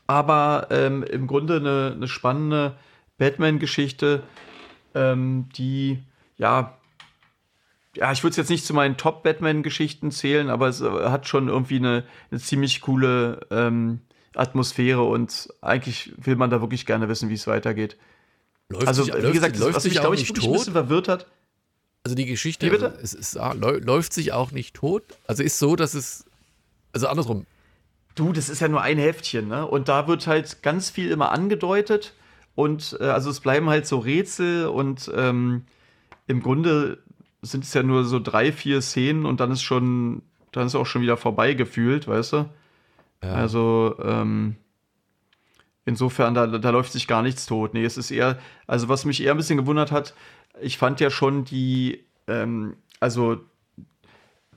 Aber 0.07 0.68
ähm, 0.70 1.02
im 1.02 1.26
Grunde 1.26 1.57
eine, 1.57 1.92
eine 1.94 2.09
spannende 2.09 2.76
Batman-Geschichte, 3.18 4.22
ähm, 4.94 5.48
die, 5.57 6.02
ja, 6.36 6.76
ja, 7.96 8.12
ich 8.12 8.22
würde 8.22 8.32
es 8.32 8.36
jetzt 8.36 8.50
nicht 8.50 8.66
zu 8.66 8.74
meinen 8.74 8.96
Top-Batman-Geschichten 8.96 10.11
zählen, 10.11 10.50
aber 10.50 10.68
es 10.68 10.80
äh, 10.80 10.88
hat 10.88 11.26
schon 11.26 11.48
irgendwie 11.48 11.76
eine, 11.76 12.04
eine 12.30 12.40
ziemlich 12.40 12.82
coole 12.82 13.40
ähm, 13.50 14.00
Atmosphäre 14.34 15.02
und 15.02 15.48
eigentlich 15.62 16.12
will 16.18 16.36
man 16.36 16.50
da 16.50 16.61
wirklich 16.61 16.84
gerne 16.84 17.09
wissen, 17.09 17.30
wie 17.30 17.34
es 17.34 17.46
weitergeht. 17.46 17.96
Läuft 18.68 18.88
also, 18.88 19.04
sich, 19.04 19.14
wie 19.14 19.32
gesagt, 19.32 19.59
läuft, 19.59 19.76
was 19.76 19.84
mich, 19.84 19.94
glaube 19.94 20.14
ich, 20.14 20.28
ein 20.28 20.34
bisschen 20.34 20.72
verwirrt 20.72 21.09
hat. 21.09 21.26
Also 22.04 22.14
die 22.14 22.26
Geschichte 22.26 22.70
also, 22.70 22.86
es 22.86 23.14
ist, 23.14 23.36
ah, 23.36 23.52
läuft 23.52 24.12
sich 24.12 24.32
auch 24.32 24.52
nicht 24.52 24.74
tot. 24.76 25.02
Also 25.26 25.42
ist 25.42 25.59
so, 25.59 25.74
dass 25.74 25.94
es. 25.94 26.24
Also 26.92 27.09
andersrum. 27.09 27.46
Du, 28.17 28.33
das 28.33 28.49
ist 28.49 28.61
ja 28.61 28.69
nur 28.69 28.83
ein 28.83 28.99
Heftchen, 28.99 29.47
ne? 29.47 29.67
Und 29.67 29.89
da 29.89 30.09
wird 30.09 30.27
halt 30.27 30.62
ganz 30.62 30.91
viel 30.91 31.11
immer 31.12 31.31
angedeutet. 31.31 32.14
Und 32.57 32.97
äh, 33.01 33.05
also 33.05 33.31
es 33.31 33.41
bleiben 33.41 33.69
halt 33.69 33.87
so 33.87 33.99
Rätsel 33.99 34.67
und 34.67 35.11
ähm, 35.14 35.67
im 36.27 36.43
Grunde 36.43 36.99
sind 37.43 37.62
es 37.64 37.75
ja 37.75 37.83
nur 37.83 38.05
so 38.05 38.19
drei, 38.19 38.51
vier 38.51 38.81
Szenen 38.81 39.27
und 39.27 39.39
dann 39.39 39.53
ist 39.53 39.62
schon, 39.62 40.23
dann 40.51 40.67
ist 40.67 40.75
auch 40.75 40.87
schon 40.87 41.03
wieder 41.03 41.17
vorbei 41.17 41.55
gefühlt, 41.55 42.09
weißt 42.09 42.33
du? 42.33 42.49
Ja. 43.23 43.33
Also, 43.35 43.95
ähm, 44.03 44.57
insofern, 45.85 46.35
da, 46.35 46.47
da 46.47 46.71
läuft 46.71 46.93
sich 46.93 47.07
gar 47.07 47.23
nichts 47.23 47.47
tot. 47.47 47.75
Nee, 47.75 47.85
es 47.85 47.97
ist 47.99 48.11
eher, 48.11 48.39
also 48.67 48.89
was 48.89 49.05
mich 49.05 49.23
eher 49.23 49.33
ein 49.33 49.37
bisschen 49.37 49.59
gewundert 49.59 49.93
hat, 49.93 50.14
ich 50.61 50.79
fand 50.79 51.01
ja 51.01 51.11
schon 51.11 51.45
die, 51.45 52.05
ähm, 52.27 52.77
also 52.99 53.41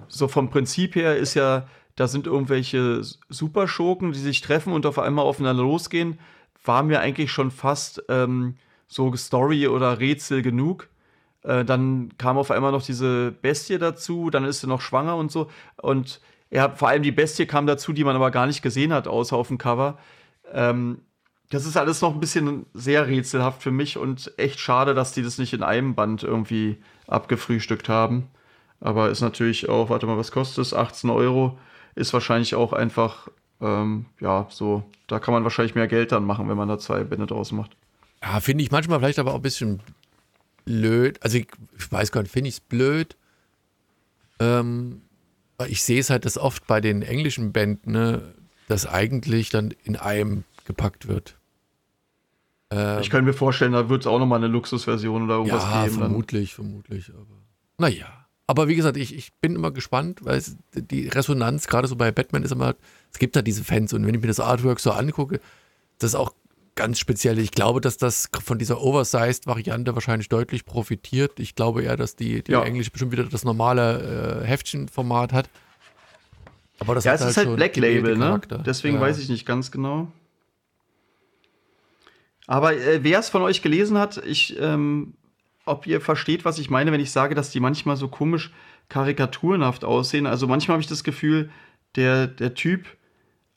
so 0.07 0.27
vom 0.27 0.49
Prinzip 0.49 0.95
her 0.95 1.17
ist 1.17 1.33
ja, 1.33 1.67
da 1.99 2.07
sind 2.07 2.27
irgendwelche 2.27 3.01
Superschurken, 3.27 4.13
die 4.13 4.19
sich 4.19 4.39
treffen 4.39 4.71
und 4.71 4.85
auf 4.85 4.97
einmal 4.97 5.25
aufeinander 5.25 5.63
losgehen, 5.63 6.17
war 6.63 6.81
mir 6.81 7.01
eigentlich 7.01 7.29
schon 7.29 7.51
fast 7.51 8.01
ähm, 8.07 8.55
so 8.87 9.13
Story 9.17 9.67
oder 9.67 9.99
Rätsel 9.99 10.41
genug. 10.41 10.87
Äh, 11.43 11.65
dann 11.65 12.13
kam 12.17 12.37
auf 12.37 12.51
einmal 12.51 12.71
noch 12.71 12.83
diese 12.83 13.33
Bestie 13.41 13.77
dazu, 13.77 14.29
dann 14.29 14.45
ist 14.45 14.61
sie 14.61 14.67
noch 14.67 14.79
schwanger 14.79 15.17
und 15.17 15.29
so. 15.29 15.49
Und 15.75 16.21
ja, 16.51 16.69
vor 16.69 16.87
allem 16.87 17.03
die 17.03 17.11
Bestie 17.11 17.45
kam 17.45 17.67
dazu, 17.67 17.91
die 17.91 18.05
man 18.05 18.15
aber 18.15 18.31
gar 18.31 18.45
nicht 18.45 18.61
gesehen 18.61 18.93
hat, 18.93 19.09
außer 19.09 19.35
auf 19.35 19.49
dem 19.49 19.57
Cover. 19.57 19.97
Ähm, 20.53 21.01
das 21.49 21.65
ist 21.65 21.75
alles 21.75 21.99
noch 21.99 22.13
ein 22.13 22.21
bisschen 22.21 22.65
sehr 22.73 23.07
rätselhaft 23.07 23.61
für 23.61 23.71
mich 23.71 23.97
und 23.97 24.31
echt 24.37 24.61
schade, 24.61 24.93
dass 24.93 25.11
die 25.11 25.21
das 25.21 25.37
nicht 25.37 25.51
in 25.51 25.63
einem 25.63 25.95
Band 25.95 26.23
irgendwie 26.23 26.77
abgefrühstückt 27.07 27.89
haben. 27.89 28.29
Aber 28.79 29.09
ist 29.09 29.19
natürlich 29.19 29.67
auch, 29.67 29.89
warte 29.89 30.05
mal, 30.05 30.17
was 30.17 30.31
kostet 30.31 30.65
es? 30.65 30.73
18 30.73 31.09
Euro. 31.09 31.57
Ist 31.99 32.13
wahrscheinlich 32.13 32.55
auch 32.55 32.71
einfach, 32.71 33.27
ähm, 33.61 34.05
ja, 34.19 34.47
so, 34.49 34.83
da 35.07 35.19
kann 35.19 35.33
man 35.33 35.43
wahrscheinlich 35.43 35.75
mehr 35.75 35.87
Geld 35.87 36.11
dann 36.11 36.25
machen, 36.25 36.47
wenn 36.47 36.57
man 36.57 36.69
da 36.69 36.79
zwei 36.79 37.03
Bände 37.03 37.27
draus 37.27 37.51
macht. 37.51 37.75
Ja, 38.23 38.39
finde 38.39 38.63
ich 38.63 38.71
manchmal 38.71 38.99
vielleicht 38.99 39.19
aber 39.19 39.31
auch 39.31 39.37
ein 39.37 39.41
bisschen 39.41 39.81
blöd. 40.65 41.21
Also 41.21 41.37
ich, 41.37 41.47
ich 41.77 41.91
weiß 41.91 42.11
gar 42.11 42.21
nicht, 42.21 42.31
finde 42.31 42.47
ich 42.47 42.55
es 42.55 42.59
blöd. 42.61 43.17
Ähm, 44.39 45.01
ich 45.67 45.83
sehe 45.83 45.99
es 45.99 46.09
halt 46.09 46.25
das 46.25 46.37
oft 46.37 46.67
bei 46.67 46.79
den 46.79 47.01
englischen 47.01 47.51
Bänden, 47.51 47.91
ne, 47.91 48.33
dass 48.67 48.85
eigentlich 48.87 49.49
dann 49.49 49.73
in 49.83 49.97
einem 49.97 50.45
gepackt 50.65 51.07
wird. 51.07 51.37
Ähm, 52.71 52.99
ich 53.01 53.09
könnte 53.09 53.25
mir 53.25 53.33
vorstellen, 53.33 53.73
da 53.73 53.89
wird 53.89 54.03
es 54.03 54.07
auch 54.07 54.19
nochmal 54.19 54.37
eine 54.37 54.47
Luxusversion 54.47 55.23
oder 55.23 55.35
irgendwas 55.35 55.63
ja, 55.63 55.83
geben. 55.83 55.97
Vermutlich, 55.97 56.55
dann. 56.55 56.65
vermutlich. 56.65 57.09
Aber 57.09 57.25
naja. 57.77 58.18
Aber 58.49 58.67
wie 58.67 58.75
gesagt, 58.75 58.97
ich, 58.97 59.15
ich 59.15 59.31
bin 59.33 59.53
immer 59.53 59.69
gespannt, 59.69 60.21
weil 60.25 60.39
es, 60.39 60.57
die 60.73 61.07
Resonanz, 61.07 61.67
gerade 61.67 61.87
so 61.87 61.95
bei 61.95 62.11
Batman, 62.11 62.41
ist 62.41 62.51
immer, 62.51 62.73
es 63.13 63.19
gibt 63.19 63.35
da 63.35 63.43
diese 63.43 63.63
Fans 63.63 63.93
und 63.93 64.07
wenn 64.07 64.15
ich 64.15 64.21
mir 64.21 64.27
das 64.27 64.39
Artwork 64.39 64.79
so 64.79 64.89
angucke, 64.89 65.39
das 65.99 66.13
ist 66.13 66.15
auch 66.15 66.33
ganz 66.73 66.97
speziell. 66.97 67.37
Ich 67.37 67.51
glaube, 67.51 67.79
dass 67.79 67.97
das 67.97 68.27
von 68.43 68.57
dieser 68.57 68.81
Oversized-Variante 68.81 69.93
wahrscheinlich 69.93 70.29
deutlich 70.29 70.65
profitiert. 70.65 71.39
Ich 71.39 71.53
glaube 71.53 71.83
eher, 71.83 71.95
dass 71.95 72.15
die, 72.15 72.41
die 72.43 72.53
ja. 72.53 72.63
Englisch 72.63 72.91
bestimmt 72.91 73.11
wieder 73.11 73.25
das 73.25 73.43
normale 73.43 74.41
äh, 74.41 74.47
Heftchenformat 74.47 75.31
hat. 75.31 75.47
Aber 76.79 76.95
das 76.95 77.03
ja, 77.03 77.13
es 77.13 77.21
halt 77.21 77.29
ist 77.29 77.37
halt 77.37 77.55
Black 77.55 77.75
Label, 77.75 78.17
ne? 78.17 78.41
Deswegen 78.65 78.95
ja. 78.95 79.01
weiß 79.01 79.19
ich 79.19 79.29
nicht 79.29 79.45
ganz 79.45 79.69
genau. 79.69 80.11
Aber 82.47 82.73
äh, 82.73 83.03
wer 83.03 83.19
es 83.19 83.29
von 83.29 83.43
euch 83.43 83.61
gelesen 83.61 83.99
hat, 83.99 84.17
ich, 84.25 84.57
ähm, 84.59 85.13
ob 85.69 85.87
ihr 85.87 86.01
versteht, 86.01 86.45
was 86.45 86.59
ich 86.59 86.69
meine, 86.69 86.91
wenn 86.91 86.99
ich 86.99 87.11
sage, 87.11 87.35
dass 87.35 87.51
die 87.51 87.59
manchmal 87.59 87.95
so 87.95 88.07
komisch 88.07 88.51
karikaturenhaft 88.89 89.85
aussehen. 89.85 90.25
Also 90.25 90.47
manchmal 90.47 90.75
habe 90.75 90.81
ich 90.81 90.89
das 90.89 91.03
Gefühl, 91.03 91.49
der, 91.95 92.27
der 92.27 92.53
Typ, 92.55 92.85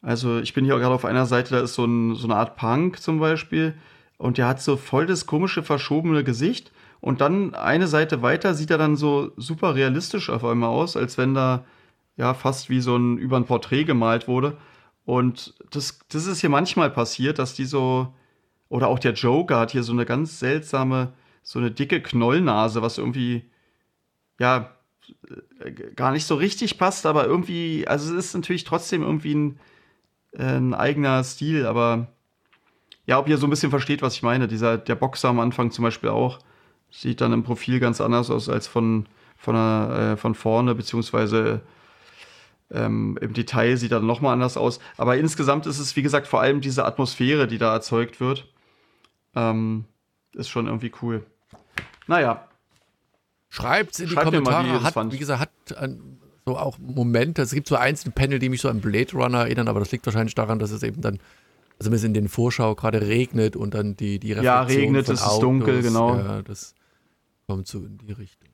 also 0.03 0.39
ich 0.39 0.55
bin 0.55 0.65
hier 0.65 0.79
gerade 0.79 0.95
auf 0.95 1.05
einer 1.05 1.27
Seite, 1.27 1.55
da 1.55 1.61
ist 1.61 1.75
so, 1.75 1.85
ein, 1.85 2.15
so 2.15 2.27
eine 2.27 2.37
Art 2.37 2.57
Punk 2.57 3.01
zum 3.01 3.19
Beispiel 3.19 3.75
und 4.19 4.39
der 4.39 4.47
hat 4.47 4.61
so 4.61 4.77
voll 4.77 5.07
das 5.07 5.27
komische, 5.27 5.63
verschobene 5.63 6.23
Gesicht 6.23 6.71
und 7.01 7.21
dann 7.21 7.55
eine 7.55 7.89
Seite 7.89 8.23
weiter 8.23 8.55
sieht 8.55 8.71
er 8.71 8.79
dann 8.79 8.97
so 8.97 9.33
super 9.37 9.75
realistisch 9.75 10.31
auf 10.31 10.45
einmal 10.45 10.71
aus, 10.71 10.97
als 10.97 11.19
wenn 11.19 11.35
da 11.35 11.65
ja 12.17 12.35
fast 12.35 12.71
wie 12.71 12.81
so 12.81 12.97
ein 12.97 13.19
über 13.19 13.37
ein 13.37 13.47
Porträt 13.47 13.85
gemalt 13.85 14.29
wurde. 14.29 14.57
Und 15.05 15.55
das, 15.71 15.99
das 16.09 16.27
ist 16.27 16.41
hier 16.41 16.51
manchmal 16.51 16.91
passiert, 16.91 17.39
dass 17.41 17.55
die 17.55 17.65
so, 17.65 18.15
oder 18.69 18.87
auch 18.87 19.01
der 19.01 19.15
Joker 19.15 19.59
hat 19.59 19.73
hier 19.73 19.83
so 19.83 19.93
eine 19.93 20.07
ganz 20.07 20.39
seltsame, 20.39 21.13
so 21.43 21.59
eine 21.59 21.71
dicke 21.71 22.03
Knollnase, 22.03 22.83
was 22.83 22.99
irgendwie, 22.99 23.51
ja, 24.39 24.75
äh, 25.61 25.73
gar 25.95 26.13
nicht 26.13 26.27
so 26.27 26.35
richtig 26.35 26.79
passt, 26.79 27.07
aber 27.07 27.27
irgendwie, 27.27 27.87
also 27.87 28.17
es 28.17 28.27
ist 28.27 28.35
natürlich 28.35 28.65
trotzdem 28.65 29.03
irgendwie 29.03 29.35
ein, 29.35 29.61
äh, 30.33 30.57
ein 30.57 30.75
eigener 30.75 31.23
Stil, 31.25 31.67
aber 31.67 32.09
ja, 33.07 33.19
ob 33.19 33.29
ihr 33.29 33.39
so 33.39 33.47
ein 33.47 33.51
bisschen 33.51 33.71
versteht, 33.71 34.03
was 34.03 34.15
ich 34.15 34.23
meine. 34.23 34.47
Dieser, 34.47 34.79
der 34.79 34.95
Boxer 34.95 35.29
am 35.29 35.41
Anfang 35.41 35.71
zum 35.73 35.83
Beispiel 35.85 36.11
auch, 36.11 36.39
sieht 36.91 37.21
dann 37.21 37.33
im 37.33 37.43
Profil 37.43 37.81
ganz 37.81 38.01
anders 38.01 38.31
aus 38.31 38.49
als 38.49 38.67
von, 38.67 39.07
von, 39.37 39.57
äh, 39.57 40.17
von 40.17 40.35
vorne, 40.35 40.75
beziehungsweise 40.75 41.63
ähm, 42.73 43.19
Im 43.21 43.35
Detail 43.35 43.77
sieht 43.77 43.93
er 43.93 43.99
dann 43.99 44.07
nochmal 44.07 44.33
anders 44.33 44.57
aus. 44.57 44.81
Aber 44.97 45.17
insgesamt 45.17 45.67
ist 45.67 45.79
es, 45.79 45.95
wie 45.97 46.03
gesagt, 46.03 46.27
vor 46.27 46.41
allem 46.41 46.61
diese 46.61 46.85
Atmosphäre, 46.85 47.47
die 47.47 47.59
da 47.59 47.73
erzeugt 47.73 48.21
wird. 48.21 48.49
Ähm, 49.35 49.85
ist 50.35 50.49
schon 50.49 50.67
irgendwie 50.67 50.93
cool. 51.03 51.25
Naja. 52.07 52.47
Schreibt 53.49 53.93
es 53.93 54.01
in 54.01 54.07
die 54.07 54.15
Schreibt 54.15 54.27
Kommentare. 54.27 54.67
Mal, 54.67 54.81
wie, 54.81 54.85
hat, 54.85 55.13
wie 55.13 55.19
gesagt, 55.19 55.41
hat 55.41 55.79
ein, 55.79 56.19
so 56.47 56.57
auch 56.57 56.79
Momente. 56.79 57.43
Es 57.43 57.53
gibt 57.53 57.69
so 57.69 57.77
einzelne 57.77 58.13
Panel, 58.13 58.39
die 58.39 58.49
mich 58.49 58.61
so 58.61 58.69
an 58.69 58.81
Blade 58.81 59.13
Runner 59.13 59.41
erinnern, 59.41 59.69
aber 59.69 59.81
das 59.81 59.93
liegt 59.93 60.07
wahrscheinlich 60.07 60.35
daran, 60.35 60.59
dass 60.59 60.71
es 60.71 60.83
eben 60.83 61.01
dann, 61.03 61.19
also 61.79 61.91
wenn 61.91 61.97
es 61.97 62.05
in 62.05 62.15
den 62.15 62.29
Vorschau 62.29 62.75
gerade 62.75 63.07
regnet 63.07 63.57
und 63.57 63.75
dann 63.75 63.97
die, 63.97 64.19
die 64.19 64.33
Reflexion 64.33 64.45
Ja, 64.45 64.63
regnet, 64.63 65.09
es 65.09 65.21
ist 65.21 65.39
dunkel, 65.39 65.83
genau. 65.83 66.17
Ja, 66.17 66.43
das 66.43 66.75
kommt 67.47 67.69
so 67.69 67.79
in 67.79 67.99
die 67.99 68.13
Richtung. 68.13 68.49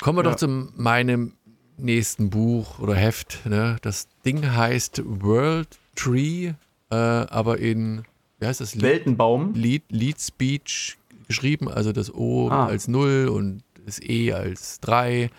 Kommen 0.00 0.18
wir 0.18 0.24
ja. 0.24 0.30
doch 0.30 0.36
zu 0.36 0.48
meinem 0.48 1.34
nächsten 1.76 2.30
Buch 2.30 2.78
oder 2.78 2.94
Heft. 2.94 3.46
Ne? 3.46 3.76
Das 3.82 4.08
Ding 4.24 4.52
heißt 4.52 5.02
World 5.04 5.78
Tree, 5.94 6.52
äh, 6.90 6.94
aber 6.94 7.58
in 7.58 8.04
wie 8.42 8.46
heißt 8.46 8.60
das? 8.60 8.80
Weltenbaum. 8.82 9.54
Lead, 9.54 9.84
Lead 9.90 10.20
Speech 10.20 10.98
geschrieben, 11.28 11.68
also 11.68 11.92
das 11.92 12.12
O 12.12 12.50
ah. 12.50 12.66
als 12.66 12.88
0 12.88 13.28
und 13.28 13.62
das 13.86 14.00
E 14.02 14.32
als 14.32 14.80
3. 14.80 15.30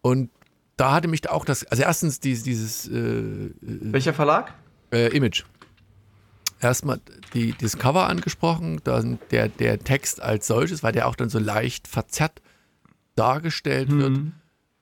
Und 0.00 0.30
da 0.78 0.92
hatte 0.92 1.06
mich 1.08 1.28
auch 1.28 1.44
das, 1.44 1.64
also 1.66 1.82
erstens 1.82 2.18
dieses, 2.18 2.44
dieses 2.44 2.88
äh, 2.88 3.50
Welcher 3.60 4.14
Verlag? 4.14 4.54
Äh, 4.90 5.14
Image. 5.14 5.44
Erstmal 6.60 6.98
die, 7.34 7.54
das 7.60 7.76
Cover 7.76 8.08
angesprochen, 8.08 8.80
dann 8.84 9.18
der, 9.30 9.48
der 9.48 9.78
Text 9.78 10.22
als 10.22 10.46
solches, 10.46 10.82
weil 10.82 10.92
der 10.92 11.08
auch 11.08 11.14
dann 11.14 11.28
so 11.28 11.38
leicht 11.38 11.86
verzerrt 11.86 12.40
dargestellt 13.16 13.90
mhm. 13.90 14.00
wird. 14.00 14.18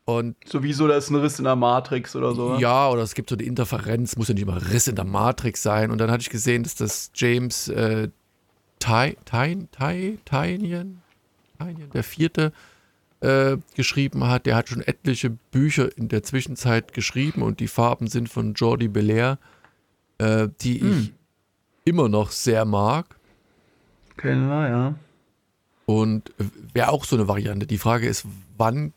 Und 0.06 0.36
Sowieso, 0.46 0.86
da 0.86 0.96
ist 0.96 1.10
ein 1.10 1.16
Riss 1.16 1.40
in 1.40 1.44
der 1.46 1.56
Matrix 1.56 2.14
oder 2.14 2.32
so. 2.32 2.56
Ja, 2.58 2.88
oder 2.88 3.02
es 3.02 3.14
gibt 3.14 3.28
so 3.28 3.34
eine 3.34 3.42
Interferenz, 3.42 4.16
muss 4.16 4.28
ja 4.28 4.34
nicht 4.34 4.44
immer 4.44 4.64
Riss 4.70 4.86
in 4.86 4.94
der 4.94 5.04
Matrix 5.04 5.64
sein. 5.64 5.90
Und 5.90 5.98
dann 5.98 6.12
hatte 6.12 6.22
ich 6.22 6.30
gesehen, 6.30 6.62
dass 6.62 6.76
das 6.76 7.10
James 7.12 7.66
äh, 7.68 8.08
Tynion, 8.78 9.68
der 11.92 12.04
vierte, 12.04 12.52
äh, 13.20 13.56
geschrieben 13.74 14.28
hat. 14.28 14.46
Der 14.46 14.54
hat 14.54 14.68
schon 14.68 14.80
etliche 14.80 15.30
Bücher 15.30 15.88
in 15.98 16.08
der 16.08 16.22
Zwischenzeit 16.22 16.92
geschrieben 16.92 17.42
und 17.42 17.58
die 17.58 17.66
Farben 17.66 18.06
sind 18.06 18.28
von 18.28 18.54
Jordi 18.54 18.86
Belair, 18.86 19.38
äh, 20.18 20.46
die 20.60 20.82
hm. 20.82 21.00
ich 21.00 21.12
immer 21.84 22.08
noch 22.08 22.30
sehr 22.30 22.64
mag. 22.64 23.16
Kennen 24.16 24.48
wir, 24.48 24.68
ja. 24.68 24.94
Und 25.86 26.32
wäre 26.72 26.90
auch 26.90 27.04
so 27.04 27.16
eine 27.16 27.26
Variante. 27.26 27.66
Die 27.66 27.78
Frage 27.78 28.06
ist, 28.06 28.24
wann 28.56 28.92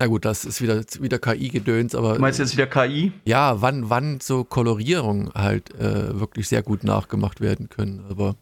na 0.00 0.06
gut, 0.06 0.24
das 0.24 0.46
ist 0.46 0.62
wieder, 0.62 0.82
wieder 1.00 1.18
KI-Gedöns, 1.18 1.94
aber. 1.94 2.14
Du 2.14 2.20
meinst 2.20 2.38
jetzt 2.38 2.54
wieder 2.56 2.66
KI? 2.66 3.12
Ja, 3.26 3.60
wann, 3.60 3.90
wann 3.90 4.18
so 4.20 4.44
Kolorierungen 4.44 5.30
halt 5.34 5.74
äh, 5.74 6.18
wirklich 6.18 6.48
sehr 6.48 6.62
gut 6.62 6.84
nachgemacht 6.84 7.42
werden 7.42 7.68
können. 7.68 8.06
Aber 8.08 8.34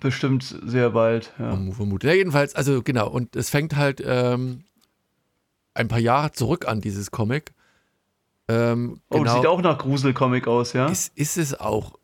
Bestimmt 0.00 0.58
sehr 0.64 0.90
bald, 0.90 1.34
ja. 1.38 1.54
Vermutlich. 1.72 2.10
Ja, 2.10 2.16
jedenfalls, 2.16 2.54
also 2.54 2.82
genau, 2.82 3.08
und 3.10 3.36
es 3.36 3.50
fängt 3.50 3.76
halt 3.76 4.02
ähm, 4.02 4.64
ein 5.74 5.88
paar 5.88 5.98
Jahre 5.98 6.32
zurück 6.32 6.66
an, 6.66 6.80
dieses 6.80 7.10
Comic. 7.10 7.52
Ähm, 8.48 9.02
oh, 9.10 9.18
genau, 9.18 9.36
sieht 9.36 9.46
auch 9.46 9.60
nach 9.60 9.76
Gruselcomic 9.76 10.48
aus, 10.48 10.72
ja? 10.72 10.86
Ist, 10.86 11.12
ist 11.18 11.36
es 11.36 11.60
auch 11.60 11.98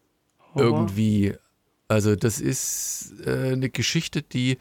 Horror? 0.54 0.62
irgendwie. 0.62 1.32
Also, 1.88 2.14
das 2.14 2.38
ist 2.38 3.14
äh, 3.24 3.52
eine 3.52 3.70
Geschichte, 3.70 4.20
die 4.20 4.58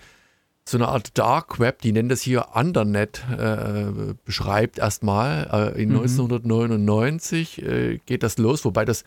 so 0.68 0.78
eine 0.78 0.88
Art 0.88 1.18
Dark 1.18 1.59
Web, 1.59 1.82
die 1.82 1.91
nennen 1.91 2.09
das 2.09 2.22
hier 2.22 2.47
Undernet, 2.55 3.24
äh, 3.32 4.16
beschreibt 4.26 4.80
erstmal. 4.80 5.74
Äh, 5.76 5.82
in 5.82 5.89
mhm. 5.89 5.99
1999 5.99 7.61
äh, 7.61 7.99
geht 8.05 8.24
das 8.24 8.38
los, 8.39 8.66
wobei 8.66 8.84
das 8.84 9.03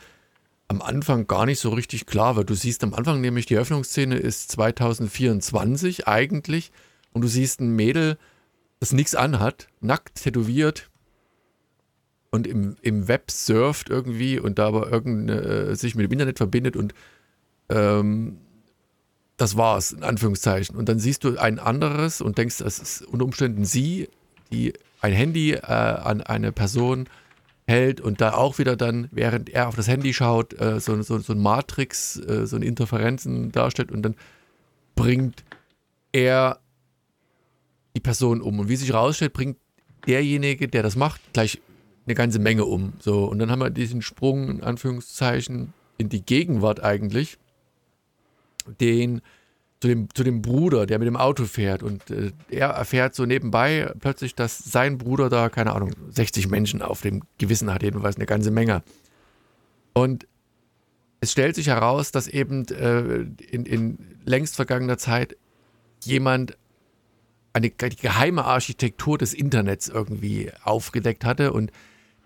am 0.68 0.82
Anfang 0.82 1.26
gar 1.26 1.46
nicht 1.46 1.58
so 1.58 1.70
richtig 1.70 2.06
klar 2.06 2.36
wird. 2.36 2.50
Du 2.50 2.54
siehst 2.54 2.84
am 2.84 2.94
Anfang 2.94 3.20
nämlich, 3.20 3.46
die 3.46 3.56
Öffnungsszene 3.56 4.16
ist 4.16 4.52
2024 4.52 6.06
eigentlich 6.06 6.70
und 7.12 7.22
du 7.22 7.28
siehst 7.28 7.60
ein 7.60 7.74
Mädel, 7.74 8.18
das 8.78 8.92
nichts 8.92 9.16
anhat, 9.16 9.66
nackt 9.80 10.22
tätowiert 10.22 10.90
und 12.30 12.46
im, 12.46 12.76
im 12.82 13.08
Web 13.08 13.30
surft 13.30 13.88
irgendwie 13.90 14.38
und 14.38 14.58
da 14.60 14.68
aber 14.68 14.92
irgendeine, 14.92 15.40
äh, 15.40 15.74
sich 15.74 15.96
mit 15.96 16.04
dem 16.04 16.12
Internet 16.12 16.38
verbindet 16.38 16.76
und 16.76 16.94
ähm, 17.70 18.38
das 19.38 19.56
war's, 19.56 19.92
in 19.92 20.02
Anführungszeichen. 20.02 20.76
Und 20.76 20.88
dann 20.88 20.98
siehst 20.98 21.24
du 21.24 21.38
ein 21.38 21.58
anderes 21.58 22.20
und 22.20 22.36
denkst, 22.36 22.60
es 22.60 22.78
ist 22.78 23.02
unter 23.02 23.24
Umständen 23.24 23.64
sie, 23.64 24.08
die 24.52 24.74
ein 25.00 25.12
Handy 25.12 25.52
äh, 25.52 25.62
an 25.62 26.20
eine 26.20 26.52
Person 26.52 27.08
hält 27.66 28.00
und 28.00 28.20
da 28.20 28.34
auch 28.34 28.58
wieder 28.58 28.76
dann, 28.76 29.08
während 29.12 29.48
er 29.48 29.68
auf 29.68 29.76
das 29.76 29.86
Handy 29.88 30.12
schaut, 30.12 30.58
äh, 30.60 30.80
so, 30.80 31.00
so, 31.02 31.18
so 31.18 31.32
ein 31.32 31.38
Matrix, 31.38 32.16
äh, 32.16 32.46
so 32.46 32.56
ein 32.56 32.62
Interferenzen 32.62 33.52
darstellt 33.52 33.92
und 33.92 34.02
dann 34.02 34.16
bringt 34.96 35.44
er 36.12 36.58
die 37.94 38.00
Person 38.00 38.40
um. 38.40 38.58
Und 38.58 38.68
wie 38.68 38.76
sich 38.76 38.88
herausstellt, 38.88 39.34
bringt 39.34 39.58
derjenige, 40.06 40.66
der 40.66 40.82
das 40.82 40.96
macht, 40.96 41.20
gleich 41.32 41.60
eine 42.06 42.14
ganze 42.14 42.40
Menge 42.40 42.64
um. 42.64 42.94
So, 42.98 43.26
und 43.26 43.38
dann 43.38 43.50
haben 43.50 43.60
wir 43.60 43.70
diesen 43.70 44.02
Sprung, 44.02 44.48
in 44.48 44.62
Anführungszeichen, 44.62 45.74
in 45.98 46.08
die 46.08 46.24
Gegenwart 46.24 46.82
eigentlich 46.82 47.38
den 48.80 49.20
zu 49.80 49.88
dem, 49.88 50.08
zu 50.12 50.24
dem 50.24 50.42
Bruder, 50.42 50.86
der 50.86 50.98
mit 50.98 51.06
dem 51.06 51.16
Auto 51.16 51.44
fährt. 51.44 51.82
Und 51.82 52.10
äh, 52.10 52.32
er 52.50 52.70
erfährt 52.70 53.14
so 53.14 53.26
nebenbei 53.26 53.92
plötzlich, 54.00 54.34
dass 54.34 54.58
sein 54.58 54.98
Bruder 54.98 55.28
da, 55.28 55.48
keine 55.48 55.72
Ahnung, 55.72 55.92
60 56.10 56.48
Menschen 56.48 56.82
auf 56.82 57.00
dem 57.02 57.22
Gewissen 57.38 57.72
hat, 57.72 57.82
jedenfalls 57.82 58.16
eine 58.16 58.26
ganze 58.26 58.50
Menge. 58.50 58.82
Und 59.92 60.26
es 61.20 61.32
stellt 61.32 61.54
sich 61.54 61.68
heraus, 61.68 62.10
dass 62.10 62.28
eben 62.28 62.66
äh, 62.68 63.26
in, 63.50 63.66
in 63.66 63.98
längst 64.24 64.56
vergangener 64.56 64.98
Zeit 64.98 65.36
jemand 66.04 66.56
eine 67.52 67.70
die 67.70 67.96
geheime 67.96 68.44
Architektur 68.44 69.18
des 69.18 69.34
Internets 69.34 69.88
irgendwie 69.88 70.50
aufgedeckt 70.62 71.24
hatte 71.24 71.52
und 71.52 71.72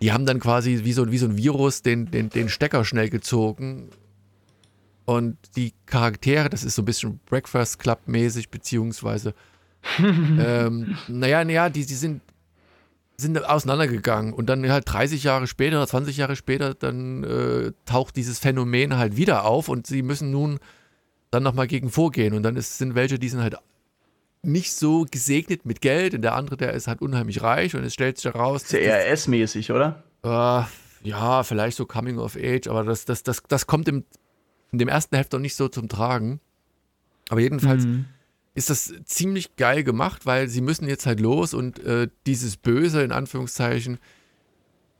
die 0.02 0.12
haben 0.12 0.26
dann 0.26 0.40
quasi 0.40 0.80
wie 0.82 0.92
so, 0.92 1.10
wie 1.12 1.18
so 1.18 1.26
ein 1.26 1.36
Virus 1.36 1.82
den, 1.82 2.10
den, 2.10 2.28
den 2.28 2.48
Stecker 2.48 2.84
schnell 2.84 3.08
gezogen 3.08 3.88
und 5.04 5.36
die 5.56 5.72
Charaktere, 5.86 6.48
das 6.48 6.64
ist 6.64 6.74
so 6.74 6.82
ein 6.82 6.86
bisschen 6.86 7.20
Breakfast 7.26 7.78
Club-mäßig, 7.78 8.50
beziehungsweise, 8.50 9.34
ähm, 9.98 10.96
naja, 11.08 11.44
naja, 11.44 11.68
die, 11.68 11.84
die 11.84 11.94
sind, 11.94 12.20
sind 13.16 13.44
auseinandergegangen 13.44 14.32
und 14.32 14.46
dann 14.46 14.68
halt 14.70 14.84
30 14.86 15.24
Jahre 15.24 15.46
später 15.46 15.78
oder 15.78 15.86
20 15.86 16.16
Jahre 16.16 16.36
später, 16.36 16.74
dann 16.74 17.24
äh, 17.24 17.72
taucht 17.84 18.16
dieses 18.16 18.38
Phänomen 18.38 18.96
halt 18.96 19.16
wieder 19.16 19.44
auf 19.44 19.68
und 19.68 19.86
sie 19.86 20.02
müssen 20.02 20.30
nun 20.30 20.58
dann 21.30 21.42
nochmal 21.42 21.66
gegen 21.66 21.90
vorgehen. 21.90 22.34
Und 22.34 22.42
dann 22.44 22.56
ist, 22.56 22.78
sind 22.78 22.94
welche, 22.94 23.18
die 23.18 23.28
sind 23.28 23.40
halt 23.40 23.56
nicht 24.42 24.72
so 24.72 25.06
gesegnet 25.10 25.64
mit 25.66 25.80
Geld 25.80 26.14
und 26.14 26.22
der 26.22 26.34
andere, 26.34 26.56
der 26.56 26.72
ist 26.72 26.88
halt 26.88 27.00
unheimlich 27.00 27.42
reich 27.42 27.74
und 27.74 27.84
es 27.84 27.94
stellt 27.94 28.18
sich 28.18 28.32
heraus. 28.32 28.64
Ist 28.64 28.72
ja 28.72 28.96
RS-mäßig, 28.96 29.72
oder? 29.72 30.02
Äh, 30.24 30.62
ja, 31.08 31.42
vielleicht 31.42 31.76
so 31.76 31.86
Coming 31.86 32.18
of 32.18 32.36
Age, 32.36 32.68
aber 32.68 32.84
das, 32.84 33.04
das, 33.04 33.22
das, 33.22 33.42
das 33.48 33.66
kommt 33.66 33.88
im 33.88 34.04
in 34.72 34.78
dem 34.78 34.88
ersten 34.88 35.16
Heft 35.16 35.32
noch 35.32 35.40
nicht 35.40 35.54
so 35.54 35.68
zum 35.68 35.88
Tragen. 35.88 36.40
Aber 37.28 37.40
jedenfalls 37.40 37.84
mhm. 37.84 38.06
ist 38.54 38.70
das 38.70 38.92
ziemlich 39.04 39.56
geil 39.56 39.84
gemacht, 39.84 40.26
weil 40.26 40.48
sie 40.48 40.60
müssen 40.60 40.88
jetzt 40.88 41.06
halt 41.06 41.20
los 41.20 41.54
und 41.54 41.78
äh, 41.80 42.08
dieses 42.26 42.56
Böse 42.56 43.02
in 43.02 43.12
Anführungszeichen 43.12 43.98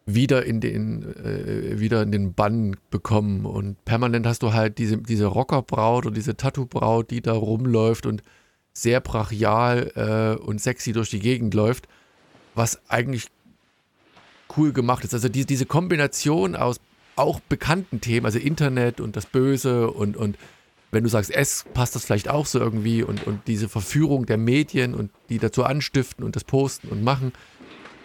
wieder 0.05 0.45
in 0.45 0.61
den 0.61 1.03
äh, 1.03 1.79
wieder 1.79 2.03
in 2.03 2.13
den 2.13 2.35
Bann 2.35 2.77
bekommen 2.91 3.47
und 3.47 3.85
permanent 3.85 4.27
hast 4.27 4.43
du 4.43 4.53
halt 4.53 4.79
diese 4.79 4.99
diese 4.99 5.27
Rockerbraut 5.27 6.07
und 6.07 6.17
diese 6.17 6.37
Tattoo-Braut, 6.37 7.11
die 7.11 7.23
da 7.23 7.33
rumläuft 7.33 8.07
und 8.07 8.23
sehr 8.73 9.01
brachial 9.01 9.93
äh, 9.95 10.43
und 10.43 10.61
sexy 10.61 10.93
durch 10.93 11.11
die 11.11 11.21
Gegend 11.21 11.55
läuft, 11.55 11.87
was 12.55 12.81
eigentlich 12.91 13.29
cool 14.57 14.73
gemacht 14.73 15.05
ist. 15.05 15.15
Also 15.15 15.29
die, 15.29 15.47
diese 15.47 15.67
Kombination 15.67 16.57
aus 16.57 16.81
auch 17.17 17.41
bekannten 17.41 18.01
Themen, 18.01 18.27
also 18.27 18.39
Internet 18.39 19.01
und 19.01 19.17
das 19.17 19.27
Böse 19.27 19.91
und, 19.91 20.17
und 20.17 20.37
wenn 20.91 21.05
du 21.05 21.11
sagst 21.11 21.31
S, 21.31 21.65
passt 21.73 21.95
das 21.95 22.05
vielleicht 22.05 22.29
auch 22.29 22.47
so 22.47 22.59
irgendwie 22.59 23.03
und, 23.03 23.27
und 23.27 23.41
diese 23.47 23.69
Verführung 23.69 24.27
der 24.27 24.37
Medien 24.37 24.95
und 24.95 25.11
die 25.31 25.39
dazu 25.39 25.65
anstiften 25.65 26.25
und 26.25 26.37
das 26.37 26.45
posten 26.45 26.89
und 26.89 27.03
machen, 27.03 27.33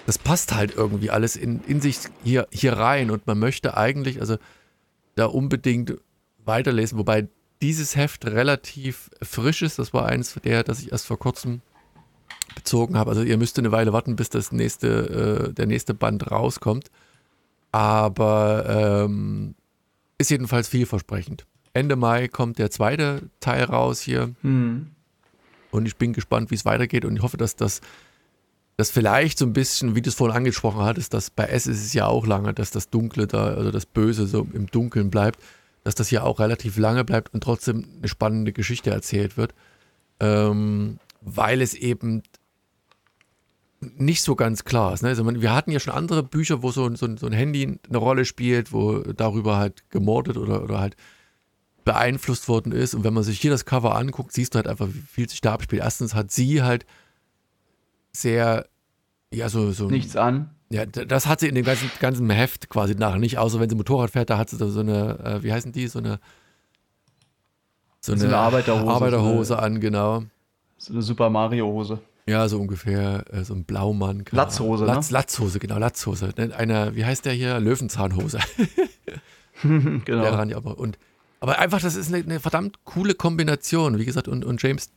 das 0.05 0.18
passt 0.18 0.55
halt 0.55 0.74
irgendwie 0.76 1.10
alles 1.10 1.36
in, 1.36 1.62
in 1.68 1.82
sich 1.82 1.99
hier, 2.24 2.47
hier 2.49 2.74
rein 2.74 3.12
und 3.12 3.28
man 3.28 3.38
möchte 3.38 3.76
eigentlich 3.76 4.22
also 4.22 4.38
da 5.16 5.26
unbedingt 5.26 5.95
weiterlesen, 6.45 6.97
wobei 6.97 7.28
dieses 7.62 7.95
Heft 7.95 8.26
relativ 8.26 9.10
frisch 9.22 9.62
ist, 9.64 9.80
das 9.80 9.93
war 9.93 10.05
eins 10.05 10.36
der, 10.43 10.64
das 10.64 10.80
ich 10.80 10.91
erst 10.91 11.08
vor 11.08 11.20
kurzem 11.20 11.62
bezogen 12.55 12.97
habe, 12.97 13.10
also 13.10 13.22
ihr 13.22 13.38
müsst 13.38 13.60
eine 13.60 13.72
Weile 13.72 13.91
warten, 13.91 14.16
bis 14.16 14.30
das 14.30 14.53
nächste, 14.53 15.49
äh, 15.49 15.53
der 15.53 15.68
nächste 15.68 15.93
Band 15.93 16.32
rauskommt. 16.32 16.89
Aber 17.78 18.65
ähm, 19.05 19.53
ist 20.17 20.32
jedenfalls 20.32 20.67
vielversprechend. 20.67 21.45
Ende 21.73 21.95
Mai 21.95 22.28
kommt 22.28 22.57
der 22.57 22.71
zweite 22.71 23.30
Teil 23.39 23.65
raus 23.65 24.01
hier. 24.01 24.34
Mhm. 24.41 24.88
Und 25.69 25.86
ich 25.86 25.95
bin 25.95 26.11
gespannt, 26.11 26.49
wie 26.49 26.55
es 26.55 26.65
weitergeht. 26.65 27.05
Und 27.05 27.15
ich 27.15 27.21
hoffe, 27.21 27.38
dass 27.38 27.55
das, 27.55 27.82
das 28.78 28.89
vielleicht 28.89 29.38
so 29.38 29.45
ein 29.45 29.53
bisschen, 29.53 29.93
wie 29.93 30.01
du 30.01 30.09
es 30.09 30.15
vorhin 30.15 30.36
angesprochen 30.36 30.82
hattest, 30.82 31.13
dass 31.13 31.30
bei 31.30 31.43
S 31.43 31.67
ist 31.67 31.86
es 31.86 31.93
ja 31.93 32.07
auch 32.07 32.25
lange, 32.25 32.51
dass 32.51 32.71
das 32.71 32.89
Dunkle 32.89 33.28
da, 33.28 33.45
also 33.49 33.69
das 33.69 33.86
Böse 33.86 34.25
so 34.25 34.47
im 34.53 34.65
Dunkeln 34.65 35.11
bleibt, 35.11 35.39
dass 35.84 35.93
das 35.93 36.07
hier 36.07 36.23
auch 36.23 36.39
relativ 36.39 36.78
lange 36.78 37.05
bleibt 37.05 37.32
und 37.32 37.43
trotzdem 37.43 37.86
eine 37.99 38.07
spannende 38.07 38.53
Geschichte 38.53 38.89
erzählt 38.89 39.38
wird. 39.38 39.53
Ähm, 40.19 40.97
weil 41.21 41.61
es 41.61 41.75
eben 41.75 42.23
nicht 43.80 44.21
so 44.21 44.36
ganz 44.36 44.63
klar 44.63 44.93
ist. 44.93 45.03
Ne? 45.03 45.09
Also 45.09 45.25
wir 45.25 45.53
hatten 45.53 45.71
ja 45.71 45.80
schon 45.80 45.93
andere 45.93 46.23
Bücher, 46.23 46.63
wo 46.63 46.71
so, 46.71 46.93
so, 46.95 47.15
so, 47.15 47.28
ein 47.28 47.34
Handy 47.34 47.80
eine 47.88 47.97
Rolle 47.97 48.25
spielt, 48.25 48.73
wo 48.73 48.99
darüber 48.99 49.57
halt 49.57 49.89
gemordet 49.89 50.38
oder, 50.38 50.63
oder 50.63 50.80
halt 50.80 50.95
beeinflusst 51.86 52.47
worden 52.47 52.71
ist. 52.71 52.95
Und 52.95 53.03
wenn 53.03 53.13
man 53.13 53.23
sich 53.23 53.39
hier 53.39 53.51
das 53.51 53.65
Cover 53.65 53.95
anguckt, 53.95 54.34
siehst 54.34 54.53
du 54.53 54.57
halt 54.57 54.67
einfach, 54.67 54.88
wie 54.88 54.99
viel 54.99 55.30
sich 55.30 55.41
da 55.41 55.53
abspielt. 55.53 55.82
Erstens 55.82 56.15
hat 56.15 56.32
sie 56.32 56.63
halt 56.63 56.86
sehr, 58.11 58.67
ja, 59.32 59.47
so. 59.47 59.71
so 59.71 59.89
Nichts 59.89 60.15
an. 60.15 60.49
Ja, 60.69 60.86
das 60.86 61.28
hat 61.28 61.39
sie 61.39 61.47
in 61.47 61.55
dem 61.55 61.63
ganzen, 61.63 61.89
ganzen 62.01 62.30
Heft 62.30 62.67
quasi 62.69 62.93
nachher 62.93 63.19
nicht, 63.19 63.38
außer 63.38 63.61
wenn 63.61 63.69
sie 63.69 63.75
Motorrad 63.75 64.11
fährt, 64.11 64.30
da 64.30 64.38
hat 64.38 64.49
sie 64.49 64.57
da 64.57 64.67
so 64.67 64.82
eine, 64.82 65.17
äh, 65.19 65.43
wie 65.43 65.53
heißen 65.53 65.71
die, 65.71 65.88
so 65.88 65.99
eine, 65.99 66.19
so 68.01 68.11
eine, 68.11 68.19
so 68.19 68.28
eine 68.28 68.36
Arbeiterhose, 68.36 68.91
Arbeiterhose 68.91 69.45
so 69.45 69.55
eine, 69.55 69.63
an, 69.63 69.80
genau. 69.80 70.23
So 70.78 70.91
eine 70.91 71.01
Super 71.01 71.30
Mario 71.30 71.67
Hose. 71.67 72.01
Ja, 72.28 72.49
so 72.49 72.59
ungefähr, 72.59 73.23
äh, 73.32 73.43
so 73.43 73.53
ein 73.53 73.63
Blaumann. 73.63 74.25
Latzhose, 74.32 74.84
ne? 74.84 74.93
Latz, 74.93 75.11
Latzhose, 75.11 75.59
genau, 75.59 75.78
Latzhose. 75.78 76.34
Eine, 76.36 76.93
wie 76.95 77.05
heißt 77.05 77.25
der 77.25 77.34
hier? 77.34 77.59
Löwenzahnhose. 77.59 78.39
genau. 79.63 80.03
Der 80.45 80.57
aber, 80.57 80.78
und, 80.78 80.97
aber 81.39 81.59
einfach, 81.59 81.80
das 81.80 81.95
ist 81.95 82.13
eine, 82.13 82.23
eine, 82.23 82.39
verdammt 82.41 82.84
coole 82.84 83.15
Kombination. 83.15 83.97
Wie 83.97 84.05
gesagt, 84.05 84.28
und, 84.28 84.43
und 84.43 84.61
James 84.61 84.91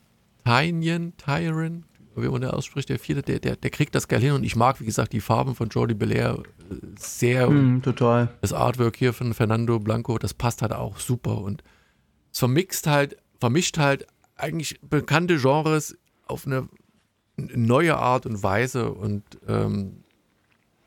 Tynion, 0.45 1.13
Tyron, 1.19 1.85
wie 2.17 2.29
man 2.29 2.41
der 2.41 2.55
ausspricht, 2.55 2.89
der 2.89 2.99
vierte, 2.99 3.23
der, 3.23 3.39
der, 3.39 3.57
der 3.57 3.71
kriegt 3.71 3.95
das 3.95 4.09
geil 4.09 4.21
hin. 4.21 4.33
Und 4.33 4.43
ich 4.43 4.57
mag, 4.57 4.81
wie 4.81 4.85
gesagt, 4.85 5.13
die 5.13 5.21
Farben 5.21 5.55
von 5.55 5.69
Jordi 5.69 5.95
Belair 5.95 6.43
äh, 6.69 6.75
sehr. 6.99 7.49
Mm, 7.49 7.83
total. 7.83 8.29
Das 8.41 8.53
Artwork 8.53 8.97
hier 8.97 9.13
von 9.13 9.35
Fernando 9.35 9.79
Blanco, 9.79 10.19
das 10.19 10.35
passt 10.35 10.63
halt 10.63 10.73
auch 10.73 10.99
super. 10.99 11.39
Und 11.39 11.63
es 12.33 12.41
vermixt 12.41 12.89
halt, 12.89 13.17
vermischt 13.39 13.79
halt 13.79 14.09
eigentlich 14.37 14.81
bekannte 14.83 15.37
Genres 15.37 15.97
auf 16.27 16.45
eine 16.47 16.69
neue 17.55 17.97
Art 17.97 18.27
und 18.27 18.43
Weise 18.43 18.93
und 18.93 19.23
ähm, 19.49 20.05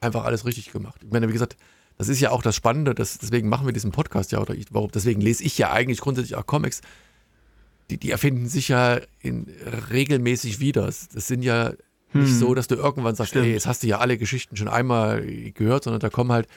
einfach 0.02 0.26
alles 0.26 0.46
richtig 0.46 0.72
gemacht. 0.72 1.02
Ich 1.04 1.12
meine, 1.12 1.30
wie 1.30 1.34
gesagt, 1.34 1.58
das 1.98 2.10
ist 2.10 2.20
ja 2.20 2.32
auch 2.32 2.42
das 2.42 2.56
Spannende, 2.56 2.96
das, 2.96 3.18
deswegen 3.18 3.50
machen 3.50 3.66
wir 3.66 3.74
diesen 3.74 3.92
Podcast 3.92 4.32
ja, 4.32 4.40
oder 4.40 4.54
ich, 4.54 4.66
warum, 4.72 4.92
deswegen 4.92 5.22
lese 5.22 5.44
ich 5.44 5.58
ja 5.58 5.72
eigentlich 5.72 6.02
grundsätzlich 6.02 6.36
auch 6.36 6.46
Comics. 6.46 6.82
Die, 7.90 7.98
die 7.98 8.12
erfinden 8.12 8.48
sich 8.48 8.70
ja 8.70 9.00
in, 9.20 9.48
regelmäßig 9.92 10.60
wieder. 10.60 10.86
Das 10.86 11.10
sind 11.14 11.44
ja 11.44 11.74
hm. 12.12 12.22
nicht 12.24 12.34
so, 12.34 12.54
dass 12.56 12.68
du 12.68 12.76
irgendwann 12.76 13.16
sagst, 13.16 13.32
Stimmt. 13.32 13.46
ey, 13.46 13.54
jetzt 13.54 13.68
hast 13.68 13.84
du 13.84 13.88
ja 13.88 14.00
alle 14.00 14.18
Geschichten 14.18 14.56
schon 14.56 14.68
einmal 14.68 15.22
gehört, 15.54 15.84
sondern 15.84 16.00
da 16.00 16.10
kommen 16.10 16.32
halt 16.32 16.48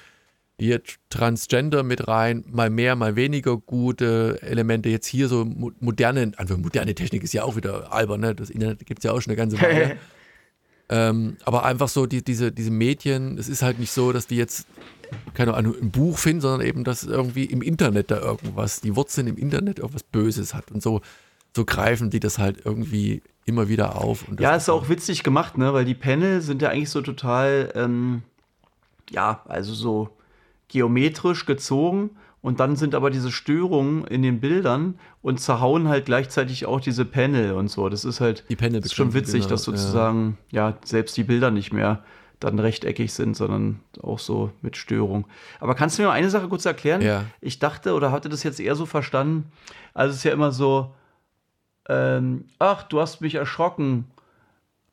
hier 0.58 0.80
Transgender 1.10 1.82
mit 1.82 2.08
rein, 2.08 2.44
mal 2.48 2.70
mehr, 2.70 2.96
mal 2.96 3.14
weniger 3.14 3.56
gute 3.58 4.38
Elemente. 4.42 4.88
Jetzt 4.88 5.06
hier 5.06 5.28
so 5.28 5.44
moderne, 5.80 6.32
also 6.36 6.56
moderne 6.56 6.94
Technik 6.94 7.22
ist 7.24 7.34
ja 7.34 7.44
auch 7.44 7.56
wieder 7.56 7.92
albern, 7.92 8.20
ne? 8.20 8.34
Das 8.34 8.50
Internet 8.50 8.84
gibt 8.86 9.00
es 9.00 9.04
ja 9.04 9.12
auch 9.12 9.20
schon 9.20 9.32
eine 9.32 9.36
ganze 9.36 9.60
Weile. 9.60 9.98
ähm, 10.88 11.36
aber 11.44 11.64
einfach 11.64 11.88
so 11.88 12.06
die, 12.06 12.24
diese, 12.24 12.52
diese 12.52 12.70
Medien, 12.70 13.36
es 13.38 13.48
ist 13.48 13.62
halt 13.62 13.78
nicht 13.78 13.92
so, 13.92 14.12
dass 14.12 14.26
die 14.26 14.36
jetzt 14.36 14.66
keine 15.34 15.54
Ahnung, 15.54 15.74
ein 15.80 15.90
Buch 15.90 16.18
finden, 16.18 16.40
sondern 16.40 16.66
eben, 16.66 16.84
dass 16.84 17.04
irgendwie 17.04 17.44
im 17.44 17.62
Internet 17.62 18.10
da 18.10 18.18
irgendwas, 18.18 18.80
die 18.80 18.96
Wurzeln 18.96 19.26
im 19.28 19.36
Internet 19.36 19.78
irgendwas 19.78 20.02
Böses 20.02 20.54
hat. 20.54 20.70
Und 20.72 20.82
so, 20.82 21.00
so 21.54 21.64
greifen 21.64 22.10
die 22.10 22.20
das 22.20 22.38
halt 22.38 22.64
irgendwie 22.64 23.22
immer 23.44 23.68
wieder 23.68 24.00
auf. 24.00 24.24
ja, 24.38 24.56
ist 24.56 24.68
auch 24.68 24.88
witzig 24.88 25.22
gemacht, 25.22 25.58
ne? 25.58 25.72
Weil 25.72 25.84
die 25.84 25.94
Panel 25.94 26.40
sind 26.40 26.62
ja 26.62 26.70
eigentlich 26.70 26.90
so 26.90 27.02
total, 27.02 27.72
ähm, 27.74 28.22
ja, 29.10 29.42
also 29.46 29.72
so 29.74 30.15
geometrisch 30.68 31.46
gezogen 31.46 32.10
und 32.42 32.60
dann 32.60 32.76
sind 32.76 32.94
aber 32.94 33.10
diese 33.10 33.32
Störungen 33.32 34.04
in 34.06 34.22
den 34.22 34.40
Bildern 34.40 34.98
und 35.20 35.40
zerhauen 35.40 35.88
halt 35.88 36.06
gleichzeitig 36.06 36.66
auch 36.66 36.80
diese 36.80 37.04
Panel 37.04 37.52
und 37.52 37.68
so. 37.68 37.88
Das 37.88 38.04
ist 38.04 38.20
halt 38.20 38.44
die 38.48 38.56
Panel 38.56 38.80
ist 38.80 38.94
schon 38.94 39.14
witzig, 39.14 39.40
genau, 39.40 39.50
dass 39.50 39.64
sozusagen 39.64 40.38
ja. 40.50 40.70
ja. 40.70 40.78
selbst 40.84 41.16
die 41.16 41.24
Bilder 41.24 41.50
nicht 41.50 41.72
mehr 41.72 42.04
dann 42.38 42.58
rechteckig 42.58 43.12
sind, 43.12 43.36
sondern 43.36 43.80
auch 44.02 44.18
so 44.18 44.52
mit 44.60 44.76
Störung. 44.76 45.26
Aber 45.58 45.74
kannst 45.74 45.98
du 45.98 46.02
mir 46.02 46.08
mal 46.08 46.14
eine 46.14 46.30
Sache 46.30 46.48
kurz 46.48 46.64
erklären? 46.66 47.00
Ja. 47.00 47.24
Ich 47.40 47.58
dachte 47.58 47.94
oder 47.94 48.12
hatte 48.12 48.28
das 48.28 48.42
jetzt 48.42 48.60
eher 48.60 48.76
so 48.76 48.86
verstanden, 48.86 49.50
also 49.94 50.10
es 50.10 50.18
ist 50.18 50.24
ja 50.24 50.32
immer 50.32 50.52
so, 50.52 50.94
ähm, 51.88 52.44
ach, 52.58 52.82
du 52.82 53.00
hast 53.00 53.20
mich 53.20 53.34
erschrocken. 53.34 54.04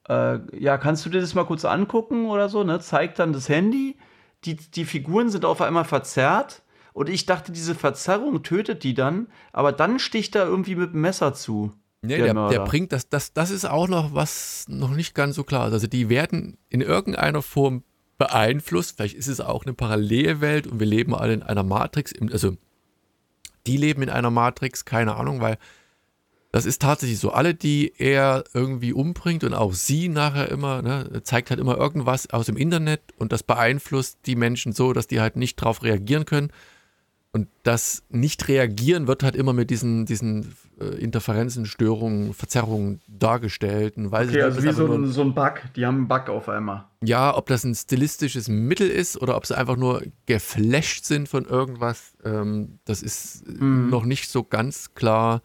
Äh, 0.08 0.40
ja, 0.58 0.78
kannst 0.78 1.06
du 1.06 1.10
dir 1.10 1.22
das 1.22 1.36
mal 1.36 1.46
kurz 1.46 1.66
angucken 1.66 2.28
oder 2.28 2.50
so, 2.50 2.64
ne? 2.64 2.80
Zeigt 2.80 3.20
dann 3.20 3.34
das 3.34 3.50
Handy 3.50 3.98
die, 4.46 4.56
die 4.56 4.86
Figuren 4.86 5.30
sind 5.30 5.46
auf 5.46 5.62
einmal 5.62 5.86
verzerrt 5.86 6.62
und 6.94 7.10
ich 7.10 7.26
dachte, 7.26 7.52
diese 7.52 7.76
Verzerrung 7.76 8.44
tötet 8.44 8.84
die 8.84 8.94
dann, 8.94 9.28
aber 9.52 9.72
dann 9.72 10.00
sticht 10.00 10.36
er 10.36 10.46
irgendwie 10.46 10.76
mit 10.76 10.94
dem 10.94 11.02
Messer 11.02 11.34
zu. 11.34 11.74
Nee, 12.02 12.18
der, 12.18 12.34
der, 12.34 12.50
der, 12.50 12.60
bringt 12.66 12.92
das, 12.92 13.08
das, 13.10 13.34
das 13.34 13.50
ist 13.50 13.66
auch 13.66 13.88
noch 13.88 14.14
was 14.14 14.66
noch 14.68 14.92
nicht 14.92 15.16
ganz 15.16 15.36
so 15.36 15.44
klar 15.44 15.68
ist. 15.68 15.74
Also 15.74 15.88
die 15.88 16.10
werden 16.10 16.58
in 16.70 16.82
irgendeiner 16.82 17.42
Form 17.42 17.84
beeinflusst. 18.18 18.98
Vielleicht 18.98 19.16
ist 19.16 19.28
es 19.28 19.40
auch 19.40 19.66
eine 19.66 19.74
Parallelwelt 19.74 20.68
und 20.68 20.80
wir 20.80 20.88
leben 20.88 21.16
alle 21.16 21.34
in 21.34 21.44
einer 21.44 21.64
Matrix. 21.64 22.14
Also 22.32 22.58
die 23.66 23.78
leben 23.78 24.02
in 24.02 24.10
einer 24.10 24.32
Matrix, 24.32 24.84
keine 24.84 25.16
Ahnung, 25.16 25.40
weil 25.40 25.58
das 26.54 26.68
ist 26.68 26.84
tatsächlich 26.84 27.18
so. 27.18 27.32
Alle, 27.32 27.56
die 27.56 27.94
er 27.98 28.44
irgendwie 28.54 28.94
umbringt 28.94 29.44
und 29.44 29.56
auch 29.56 29.74
sie 29.74 30.08
nachher 30.08 30.50
immer, 30.50 30.84
ne, 30.84 31.22
zeigt 31.24 31.50
halt 31.50 31.60
immer 31.60 31.78
irgendwas 31.78 32.30
aus 32.30 32.46
dem 32.46 32.58
Internet 32.58 33.02
und 33.18 33.32
das 33.32 33.42
beeinflusst 33.42 34.20
die 34.28 34.36
Menschen 34.36 34.72
so, 34.72 34.94
dass 34.94 35.08
die 35.08 35.20
halt 35.20 35.36
nicht 35.36 35.56
drauf 35.56 35.82
reagieren 35.82 36.26
können. 36.26 36.52
Und 37.32 37.48
das 37.64 38.04
Nicht-Reagieren 38.10 39.08
wird 39.08 39.24
halt 39.24 39.36
immer 39.36 39.54
mit 39.54 39.72
diesen, 39.72 40.06
diesen 40.06 40.54
äh, 40.80 40.86
Interferenzen, 41.02 41.66
Störungen, 41.66 42.36
Verzerrungen 42.36 43.02
dargestellt. 43.08 43.98
Und 43.98 44.12
weiß 44.12 44.28
okay, 44.28 44.36
nicht, 44.36 44.46
also 44.46 44.62
wie 44.62 44.72
so 44.74 44.94
ein, 44.94 45.08
so 45.08 45.22
ein 45.22 45.34
Bug. 45.34 45.54
Die 45.76 45.88
haben 45.88 45.96
einen 45.96 46.08
Bug 46.08 46.30
auf 46.30 46.50
einmal. 46.50 46.86
Ja, 47.04 47.36
ob 47.36 47.48
das 47.48 47.64
ein 47.64 47.74
stilistisches 47.74 48.48
Mittel 48.48 48.88
ist 48.88 49.20
oder 49.20 49.38
ob 49.38 49.48
sie 49.48 49.58
einfach 49.58 49.76
nur 49.76 50.04
geflasht 50.28 51.06
sind 51.06 51.28
von 51.28 51.46
irgendwas, 51.46 52.14
ähm, 52.24 52.78
das 52.86 53.02
ist 53.02 53.48
mhm. 53.48 53.90
noch 53.90 54.06
nicht 54.06 54.30
so 54.30 54.44
ganz 54.44 54.94
klar. 54.94 55.42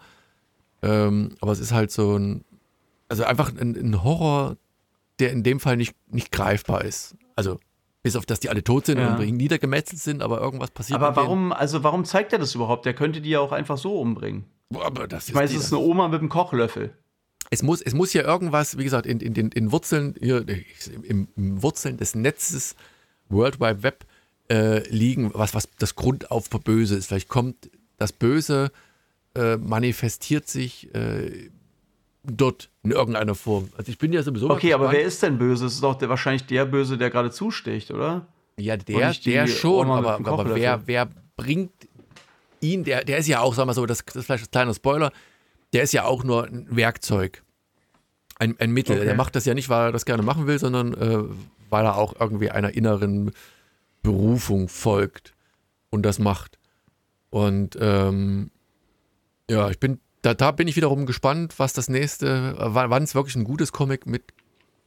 Ähm, 0.83 1.37
aber 1.41 1.53
es 1.53 1.61
ist 1.61 1.73
halt 1.73 1.91
so 1.91 2.17
ein, 2.17 2.45
also 3.09 3.25
einfach 3.25 3.53
ein, 3.57 3.75
ein, 3.75 4.05
Horror, 4.05 4.57
der 5.19 5.33
in 5.33 5.43
dem 5.43 5.61
Fall 5.61 5.77
nicht, 5.77 5.95
nicht 6.09 6.31
greifbar 6.31 6.85
ist. 6.85 7.17
Also 7.37 7.59
bis 8.03 8.17
auf, 8.17 8.27
dass 8.27 8.41
die 8.41 8.49
alle 8.49 8.63
tot 8.63 8.87
sind 8.87 8.99
ja. 8.99 9.17
und 9.17 9.37
niedergemetzelt 9.37 10.01
sind, 10.01 10.23
aber 10.23 10.41
irgendwas 10.41 10.71
passiert. 10.71 11.01
Aber 11.01 11.17
warum, 11.17 11.53
also 11.53 11.83
warum 11.83 12.05
zeigt 12.05 12.33
er 12.33 12.39
das 12.39 12.55
überhaupt? 12.55 12.87
Der 12.87 12.95
könnte 12.95 13.21
die 13.21 13.31
ja 13.31 13.41
auch 13.41 13.53
einfach 13.53 13.79
so 13.79 14.01
umbringen. 14.01 14.45
Aber 14.75 15.09
das 15.09 15.29
ich 15.29 15.35
weiß, 15.35 15.51
es 15.51 15.65
ist 15.65 15.73
eine 15.73 15.83
Oma 15.83 16.09
mit 16.09 16.21
einem 16.21 16.29
Kochlöffel. 16.29 16.93
Es 17.51 17.63
muss, 17.63 17.81
es 17.81 17.95
muss 17.95 18.13
ja 18.13 18.23
irgendwas, 18.23 18.77
wie 18.77 18.85
gesagt, 18.85 19.07
in, 19.07 19.21
in 19.21 19.33
den 19.35 19.49
in 19.51 19.73
Wurzeln, 19.73 20.15
hier, 20.21 20.45
im, 21.03 21.29
im 21.35 21.63
Wurzeln 21.63 21.97
des 21.97 22.15
Netzes 22.15 22.77
World 23.31 23.59
Wide 23.59 23.83
Web 23.83 24.05
äh, 24.51 24.87
liegen, 24.91 25.31
was, 25.35 25.55
was 25.55 25.69
das 25.79 25.95
Grund 25.95 26.31
auf 26.31 26.51
Böse 26.51 26.97
ist. 26.97 27.07
Vielleicht 27.07 27.29
kommt 27.29 27.71
das 27.97 28.13
Böse 28.13 28.71
äh, 29.35 29.57
manifestiert 29.57 30.49
sich 30.49 30.95
äh, 30.95 31.51
dort 32.25 32.71
in 32.83 32.91
irgendeiner 32.91 33.35
Form. 33.35 33.69
Also 33.77 33.91
ich 33.91 33.99
bin 33.99 34.13
ja 34.13 34.23
sowieso. 34.23 34.51
Okay, 34.51 34.73
aber 34.73 34.93
wer 34.93 35.03
ist 35.03 35.23
denn 35.23 35.39
böse? 35.39 35.65
Das 35.65 35.75
ist 35.75 35.83
doch 35.83 35.95
der, 35.95 36.09
wahrscheinlich 36.09 36.47
der 36.47 36.65
Böse, 36.65 36.99
der 36.99 37.11
gerade 37.11 37.31
zusticht, 37.31 37.91
oder? 37.91 38.27
Ja, 38.57 38.77
der, 38.77 39.13
der 39.13 39.47
schon, 39.47 39.89
aber, 39.91 40.15
aber 40.15 40.55
wer, 40.55 40.83
wer 40.87 41.09
bringt 41.37 41.73
ihn, 42.61 42.85
der, 42.85 43.05
der 43.05 43.19
ist 43.19 43.29
ja 43.29 43.41
auch, 43.41 43.55
sagen 43.55 43.69
wir 43.69 43.75
so, 43.75 43.87
das, 43.87 44.05
das 44.05 44.17
ist 44.17 44.27
vielleicht 44.27 44.47
ein 44.47 44.51
kleiner 44.51 44.75
Spoiler, 44.75 45.13
der 45.73 45.83
ist 45.83 45.93
ja 45.93 46.05
auch 46.05 46.25
nur 46.25 46.47
ein 46.47 46.67
Werkzeug. 46.71 47.43
Ein, 48.39 48.57
ein 48.59 48.71
Mittel. 48.71 48.97
Okay. 48.97 49.05
Der 49.05 49.15
macht 49.15 49.37
das 49.37 49.45
ja 49.45 49.55
nicht, 49.55 49.69
weil 49.69 49.89
er 49.89 49.93
das 49.93 50.05
gerne 50.05 50.23
machen 50.23 50.47
will, 50.47 50.59
sondern 50.59 50.95
äh, 50.95 51.25
weil 51.71 51.85
er 51.85 51.97
auch 51.97 52.15
irgendwie 52.19 52.51
einer 52.51 52.75
inneren 52.75 53.33
Berufung 54.03 54.69
folgt 54.69 55.35
und 55.91 56.03
das 56.03 56.19
macht. 56.19 56.59
Und 57.31 57.77
ähm, 57.81 58.51
ja, 59.51 59.71
ich 59.71 59.79
bin, 59.79 60.01
da, 60.23 60.35
da 60.35 60.51
bin 60.51 60.69
ich 60.69 60.77
wiederum 60.77 61.07
gespannt, 61.07 61.59
was 61.59 61.73
das 61.73 61.89
nächste, 61.89 62.55
wann 62.59 63.03
es 63.03 63.15
wirklich 63.15 63.37
ein 63.37 63.45
gutes 63.45 63.73
Comic 63.73 64.07
mit 64.07 64.23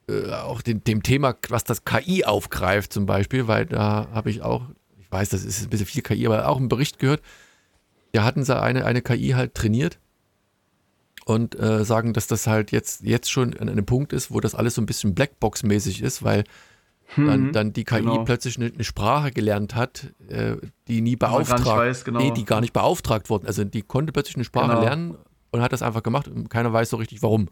äh, 0.07 0.31
auch 0.31 0.61
den, 0.61 0.83
dem 0.83 1.03
Thema, 1.03 1.35
was 1.49 1.63
das 1.63 1.85
KI 1.85 2.25
aufgreift 2.25 2.93
zum 2.93 3.05
Beispiel, 3.05 3.47
weil 3.47 3.65
da 3.65 4.07
habe 4.11 4.29
ich 4.29 4.41
auch, 4.41 4.63
ich 4.99 5.11
weiß, 5.11 5.29
das 5.29 5.43
ist 5.43 5.63
ein 5.63 5.69
bisschen 5.69 5.85
viel 5.85 6.01
KI, 6.01 6.25
aber 6.25 6.47
auch 6.47 6.57
einen 6.57 6.69
Bericht 6.69 6.99
gehört, 6.99 7.21
da 8.13 8.23
hatten 8.23 8.43
sie 8.43 8.59
eine, 8.59 8.85
eine 8.85 9.01
KI 9.01 9.29
halt 9.29 9.53
trainiert 9.53 9.99
und 11.25 11.57
äh, 11.59 11.85
sagen, 11.85 12.13
dass 12.13 12.27
das 12.27 12.47
halt 12.47 12.71
jetzt, 12.71 13.01
jetzt 13.03 13.31
schon 13.31 13.55
an 13.57 13.69
einem 13.69 13.85
Punkt 13.85 14.11
ist, 14.11 14.31
wo 14.31 14.39
das 14.39 14.55
alles 14.55 14.75
so 14.75 14.81
ein 14.81 14.85
bisschen 14.85 15.15
Blackbox-mäßig 15.15 16.01
ist, 16.01 16.23
weil 16.23 16.43
mhm. 17.15 17.51
dann 17.51 17.73
die 17.73 17.83
KI 17.83 17.99
genau. 17.99 18.23
plötzlich 18.23 18.57
eine, 18.57 18.71
eine, 18.73 18.83
Sprache 18.83 19.31
gelernt 19.31 19.75
hat, 19.75 20.13
äh, 20.27 20.55
die 20.87 21.01
nie 21.01 21.15
beauftragt, 21.15 21.65
weiß, 21.65 22.05
genau. 22.05 22.19
nee, 22.19 22.31
die 22.31 22.45
gar 22.45 22.61
nicht 22.61 22.73
beauftragt 22.73 23.29
wurden. 23.29 23.47
Also 23.47 23.63
die 23.63 23.81
konnte 23.81 24.11
plötzlich 24.11 24.35
eine 24.35 24.45
Sprache 24.45 24.69
genau. 24.69 24.81
lernen 24.81 25.17
und 25.51 25.61
hat 25.61 25.73
das 25.73 25.81
einfach 25.81 26.03
gemacht 26.03 26.27
und 26.27 26.49
keiner 26.49 26.71
weiß 26.71 26.89
so 26.89 26.97
richtig 26.97 27.21
warum. 27.21 27.49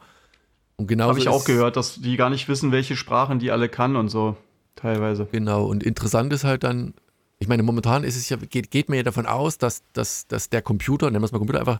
Und 0.77 0.87
genau 0.87 1.09
habe 1.09 1.19
ich 1.19 1.27
auch 1.27 1.43
gehört, 1.43 1.75
dass 1.75 1.95
die 1.95 2.15
gar 2.15 2.29
nicht 2.29 2.47
wissen, 2.47 2.71
welche 2.71 2.95
Sprachen 2.95 3.39
die 3.39 3.51
alle 3.51 3.67
kann 3.67 3.95
und 3.95 4.09
so 4.09 4.37
teilweise. 4.75 5.27
Genau. 5.31 5.65
Und 5.65 5.83
interessant 5.83 6.31
ist 6.31 6.45
halt 6.45 6.63
dann, 6.63 6.93
ich 7.37 7.49
meine, 7.49 7.63
momentan 7.63 8.05
ist 8.05 8.15
es 8.15 8.29
ja 8.29 8.37
geht, 8.37 8.71
geht 8.71 8.87
mir 8.87 8.97
ja 8.97 9.03
davon 9.03 9.25
aus, 9.25 9.57
dass, 9.57 9.83
dass, 9.91 10.27
dass 10.27 10.49
der 10.49 10.61
Computer, 10.61 11.07
nennen 11.07 11.21
wir 11.21 11.25
es 11.25 11.31
mal 11.33 11.39
Computer, 11.39 11.59
einfach 11.59 11.79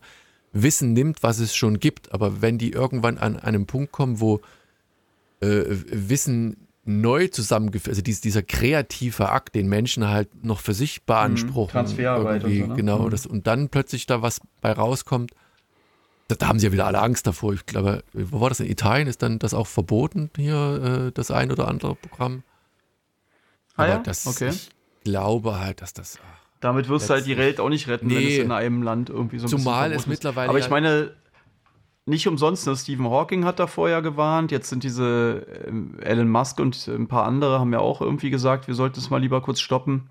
Wissen 0.52 0.94
nimmt, 0.94 1.24
was 1.24 1.40
es 1.40 1.56
schon 1.56 1.80
gibt. 1.80 2.12
Aber 2.12 2.42
wenn 2.42 2.58
die 2.58 2.72
irgendwann 2.72 3.18
an 3.18 3.40
einem 3.40 3.68
Punkt 3.68 3.94
kommen, 3.94 4.20
wo 4.20 4.42
äh, 5.40 5.64
Wissen 5.68 6.68
neu 6.90 7.28
zusammengeführt, 7.28 7.90
also 7.90 8.02
dieser, 8.02 8.22
dieser 8.22 8.42
kreative 8.42 9.30
Akt, 9.30 9.56
den 9.56 9.68
Menschen 9.68 10.08
halt 10.08 10.44
noch 10.44 10.60
für 10.60 10.74
sich 10.74 11.04
beanspruchen. 11.04 11.72
Transferarbeit 11.72 12.44
und 12.44 12.58
so, 12.58 12.66
ne? 12.68 12.76
Genau, 12.76 13.00
mhm. 13.04 13.10
das, 13.12 13.26
und 13.26 13.48
dann 13.48 13.70
plötzlich 13.70 14.08
da 14.08 14.22
was 14.22 14.42
bei 14.62 14.72
rauskommt, 14.72 15.32
da, 16.28 16.36
da, 16.36 16.48
haben 16.48 16.60
sie 16.60 16.68
ja 16.68 16.72
wieder 16.72 16.86
alle 16.86 17.00
Angst 17.00 17.28
davor. 17.28 17.54
Ich 17.54 17.66
glaube, 17.66 18.04
wo 18.14 18.42
war 18.42 18.50
das? 18.50 18.60
In 18.60 18.68
Italien 18.68 19.08
ist 19.08 19.22
dann 19.22 19.40
das 19.40 19.54
auch 19.54 19.68
verboten, 19.68 20.32
hier 20.36 21.08
äh, 21.08 21.12
das 21.12 21.32
ein 21.32 21.52
oder 21.52 21.68
andere 21.68 21.96
Programm. 21.96 22.44
Ah, 23.76 23.84
Aber 23.84 23.88
ja? 23.94 24.00
das, 24.00 24.28
okay. 24.28 24.50
ich 24.50 24.70
glaube 25.04 25.60
halt, 25.60 25.82
dass 25.82 25.94
das. 25.94 26.20
Ach, 26.22 26.40
Damit 26.60 26.90
wirst 26.90 27.10
du 27.10 27.14
halt 27.14 27.26
die 27.26 27.38
Welt 27.38 27.60
auch 27.60 27.70
nicht 27.70 27.88
retten, 27.88 28.08
nee. 28.08 28.16
wenn 28.16 28.28
es 28.28 28.38
in 28.40 28.52
einem 28.52 28.84
Land 28.84 29.10
irgendwie 29.10 29.40
so 29.40 29.46
ein 29.46 29.50
Zumal 29.50 29.92
es 29.92 30.08
mittlerweile. 30.08 30.50
Aber 30.50 30.60
ich 30.60 30.70
meine, 30.70 31.16
nicht 32.10 32.28
umsonst, 32.28 32.68
ne? 32.68 32.76
Stephen 32.76 33.10
Hawking 33.10 33.46
hat 33.46 33.60
da 33.60 33.68
vorher 33.68 34.02
gewarnt. 34.02 34.52
Jetzt 34.52 34.70
sind 34.70 34.84
diese 34.84 35.46
äh, 36.02 36.04
Elon 36.04 36.30
Musk 36.30 36.60
und 36.60 36.88
ein 36.88 37.08
paar 37.08 37.26
andere 37.26 37.60
haben 37.60 37.72
ja 37.72 37.80
auch 37.80 38.02
irgendwie 38.02 38.30
gesagt, 38.30 38.68
wir 38.68 38.76
sollten 38.76 39.00
es 39.00 39.10
mal 39.10 39.22
lieber 39.22 39.42
kurz 39.42 39.62
stoppen. 39.62 40.10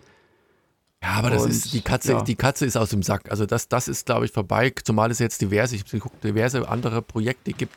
Ja, 1.02 1.10
aber 1.10 1.30
das 1.30 1.44
und, 1.44 1.50
ist 1.50 1.72
die 1.72 1.80
Katze, 1.80 2.12
ja. 2.12 2.22
die 2.22 2.34
Katze 2.34 2.66
ist 2.66 2.76
aus 2.76 2.90
dem 2.90 3.02
Sack. 3.02 3.30
Also 3.30 3.46
das, 3.46 3.68
das 3.68 3.86
ist, 3.88 4.06
glaube 4.06 4.24
ich, 4.24 4.32
vorbei. 4.32 4.72
Zumal 4.82 5.10
es 5.10 5.18
jetzt 5.18 5.40
diverse, 5.40 5.76
ich 5.76 5.84
geguckt, 5.84 6.24
diverse 6.24 6.68
andere 6.68 7.02
Projekte 7.02 7.52
gibt, 7.52 7.74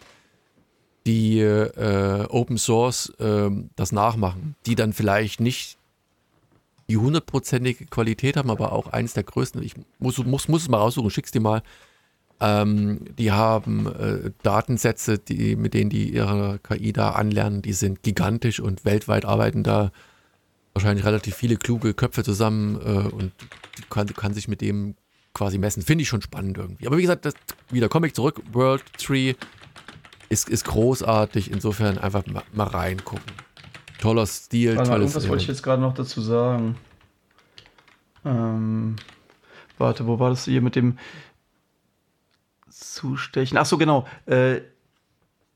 die 1.06 1.40
äh, 1.40 2.26
Open 2.30 2.58
Source 2.58 3.10
äh, 3.20 3.50
das 3.76 3.92
nachmachen, 3.92 4.56
die 4.66 4.76
dann 4.76 4.94
vielleicht 4.94 5.40
nicht 5.40 5.78
die 6.90 6.98
hundertprozentige 6.98 7.86
Qualität 7.86 8.38
haben, 8.38 8.50
aber 8.50 8.72
auch 8.74 8.88
eins 8.88 9.14
der 9.14 9.24
größten. 9.24 9.64
Ich 9.64 9.76
muss, 10.00 10.18
muss, 10.18 10.48
muss 10.48 10.64
es 10.64 10.70
mal 10.70 10.78
raussuchen, 10.78 11.10
schick's 11.10 11.32
dir 11.32 11.40
mal. 11.40 11.64
Ähm, 12.44 13.06
die 13.20 13.32
haben 13.32 13.86
äh, 13.86 14.32
Datensätze, 14.42 15.20
die, 15.20 15.56
mit 15.56 15.76
denen 15.76 15.92
die 15.92 16.12
ihre 16.12 16.60
KI 16.64 16.92
da 16.92 17.12
anlernen, 17.12 17.62
die 17.62 17.74
sind 17.74 18.02
gigantisch 18.02 18.60
und 18.60 18.84
weltweit 18.84 19.26
arbeiten 19.26 19.62
da 19.62 19.92
wahrscheinlich 20.74 21.06
relativ 21.06 21.36
viele 21.36 21.58
kluge 21.58 21.94
Köpfe 21.94 22.24
zusammen 22.24 22.82
äh, 22.82 23.10
und 23.10 23.32
kann, 23.92 24.08
kann 24.08 24.34
sich 24.34 24.48
mit 24.48 24.62
dem 24.62 24.96
quasi 25.36 25.60
messen. 25.60 25.84
Finde 25.84 26.02
ich 26.02 26.08
schon 26.08 26.24
spannend 26.24 26.58
irgendwie. 26.58 26.88
Aber 26.88 26.98
wie 26.98 27.04
gesagt, 27.04 27.26
das, 27.26 27.36
wieder 27.70 27.90
Comic 27.90 28.16
zurück, 28.16 28.42
World 28.54 28.84
Tree 28.98 29.36
ist, 30.30 30.50
ist 30.50 30.66
großartig, 30.66 31.52
insofern 31.52 32.00
einfach 32.00 32.26
mal, 32.26 32.44
mal 32.54 32.68
reingucken. 32.68 33.32
Toller 34.00 34.26
Stil, 34.26 34.78
Warte 34.78 34.90
tolles. 34.90 35.16
Was 35.16 35.30
wollte 35.30 35.44
ich 35.44 35.48
jetzt 35.48 35.62
gerade 35.62 35.82
noch 35.82 35.94
dazu 35.94 36.22
sagen? 36.22 36.76
Ähm, 38.26 38.96
warte, 39.78 40.08
wo 40.08 40.18
war 40.20 40.32
das 40.32 40.46
hier 40.46 40.62
mit 40.62 40.76
dem 40.76 40.98
Zustechen? 42.82 43.58
Ach 43.58 43.66
so, 43.66 43.78
genau. 43.78 44.08
Äh, 44.26 44.62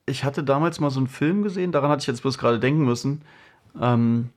ich 0.05 0.23
hatte 0.23 0.43
damals 0.43 0.79
mal 0.79 0.91
so 0.91 0.99
einen 0.99 1.07
Film 1.07 1.43
gesehen, 1.43 1.71
daran 1.71 1.89
hatte 1.89 2.01
ich 2.01 2.07
jetzt 2.07 2.21
bloß 2.21 2.37
gerade 2.37 2.59
denken 2.59 2.85
müssen. 2.85 3.23
Ähm, 3.79 4.29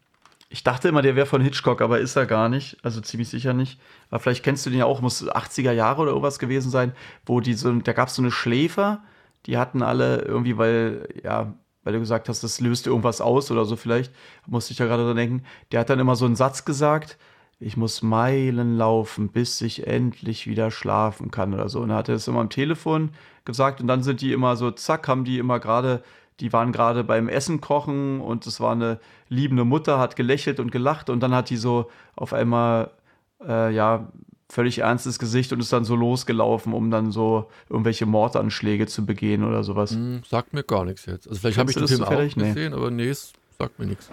ich 0.50 0.64
dachte 0.64 0.88
immer, 0.88 1.02
der 1.02 1.14
wäre 1.14 1.26
von 1.26 1.42
Hitchcock, 1.42 1.82
aber 1.82 2.00
ist 2.00 2.16
er 2.16 2.24
gar 2.24 2.48
nicht. 2.48 2.78
Also 2.82 3.00
ziemlich 3.02 3.28
sicher 3.28 3.52
nicht. 3.52 3.78
Aber 4.08 4.18
vielleicht 4.18 4.42
kennst 4.42 4.64
du 4.64 4.70
den 4.70 4.78
ja 4.78 4.86
auch, 4.86 5.02
muss 5.02 5.28
80er 5.28 5.72
Jahre 5.72 6.02
oder 6.02 6.10
irgendwas 6.12 6.38
gewesen 6.38 6.70
sein, 6.70 6.92
wo 7.26 7.40
die 7.40 7.52
so, 7.52 7.70
da 7.72 7.92
gab 7.92 8.08
es 8.08 8.14
so 8.14 8.22
eine 8.22 8.30
Schläfer, 8.30 9.02
die 9.44 9.58
hatten 9.58 9.82
alle 9.82 10.22
irgendwie, 10.22 10.56
weil, 10.56 11.06
ja, 11.22 11.52
weil 11.84 11.92
du 11.92 12.00
gesagt 12.00 12.30
hast, 12.30 12.42
das 12.42 12.60
löst 12.60 12.86
irgendwas 12.86 13.20
aus 13.20 13.50
oder 13.50 13.66
so 13.66 13.76
vielleicht, 13.76 14.12
musste 14.46 14.72
ich 14.72 14.78
ja 14.78 14.86
gerade 14.86 15.04
dran 15.04 15.16
denken. 15.16 15.42
Der 15.70 15.80
hat 15.80 15.90
dann 15.90 16.00
immer 16.00 16.16
so 16.16 16.24
einen 16.24 16.36
Satz 16.36 16.64
gesagt, 16.64 17.18
ich 17.60 17.76
muss 17.76 18.02
Meilen 18.02 18.76
laufen, 18.76 19.28
bis 19.28 19.60
ich 19.60 19.86
endlich 19.86 20.46
wieder 20.46 20.70
schlafen 20.70 21.30
kann 21.30 21.54
oder 21.54 21.68
so. 21.68 21.80
Und 21.80 21.90
er 21.90 21.96
hatte 21.96 22.12
es 22.12 22.28
immer 22.28 22.40
am 22.40 22.50
Telefon 22.50 23.10
gesagt 23.44 23.80
und 23.80 23.88
dann 23.88 24.02
sind 24.02 24.20
die 24.20 24.32
immer 24.32 24.56
so, 24.56 24.70
zack, 24.70 25.08
haben 25.08 25.24
die 25.24 25.38
immer 25.38 25.58
gerade, 25.58 26.02
die 26.38 26.52
waren 26.52 26.70
gerade 26.70 27.02
beim 27.02 27.28
Essen 27.28 27.60
kochen 27.60 28.20
und 28.20 28.46
es 28.46 28.60
war 28.60 28.72
eine 28.72 29.00
liebende 29.28 29.64
Mutter, 29.64 29.98
hat 29.98 30.14
gelächelt 30.14 30.60
und 30.60 30.70
gelacht 30.70 31.10
und 31.10 31.20
dann 31.20 31.34
hat 31.34 31.50
die 31.50 31.56
so 31.56 31.90
auf 32.14 32.32
einmal, 32.32 32.90
äh, 33.44 33.74
ja, 33.74 34.08
völlig 34.50 34.78
ernstes 34.78 35.18
Gesicht 35.18 35.52
und 35.52 35.60
ist 35.60 35.72
dann 35.72 35.84
so 35.84 35.94
losgelaufen, 35.94 36.72
um 36.72 36.90
dann 36.90 37.10
so 37.10 37.50
irgendwelche 37.68 38.06
Mordanschläge 38.06 38.86
zu 38.86 39.04
begehen 39.04 39.44
oder 39.44 39.62
sowas. 39.62 39.90
Hm, 39.90 40.22
sagt 40.26 40.54
mir 40.54 40.62
gar 40.62 40.84
nichts 40.84 41.04
jetzt. 41.06 41.28
Also 41.28 41.40
vielleicht 41.40 41.58
habe 41.58 41.70
ich 41.70 41.76
den 41.76 41.88
Film 41.88 42.04
auch 42.04 42.34
gesehen, 42.34 42.72
aber 42.72 42.90
nee, 42.90 43.08
es 43.08 43.32
sagt 43.58 43.78
mir 43.78 43.86
nichts. 43.86 44.10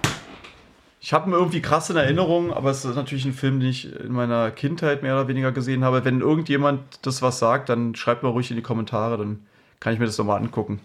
Ich 1.06 1.14
habe 1.14 1.30
ihn 1.30 1.34
irgendwie 1.34 1.62
krass 1.62 1.92
in 1.92 1.98
Erinnerung, 1.98 2.52
aber 2.52 2.72
es 2.72 2.84
ist 2.84 2.96
natürlich 2.96 3.26
ein 3.26 3.34
Film, 3.34 3.60
den 3.60 3.70
ich 3.70 3.94
in 3.96 4.12
meiner 4.12 4.50
Kindheit 4.50 5.04
mehr 5.04 5.14
oder 5.14 5.28
weniger 5.28 5.52
gesehen 5.52 5.84
habe. 5.84 6.04
Wenn 6.04 6.20
irgendjemand 6.20 6.82
das 7.04 7.22
was 7.22 7.38
sagt, 7.38 7.70
dann 7.70 7.94
schreibt 7.94 8.24
mal 8.24 8.30
ruhig 8.30 8.50
in 8.50 8.56
die 8.56 8.64
Kommentare, 8.64 9.16
dann 9.16 9.46
kann 9.80 9.94
ich 9.94 10.00
mir 10.00 10.08
das 10.08 10.18
nochmal 10.18 10.42
angucken. 10.42 10.80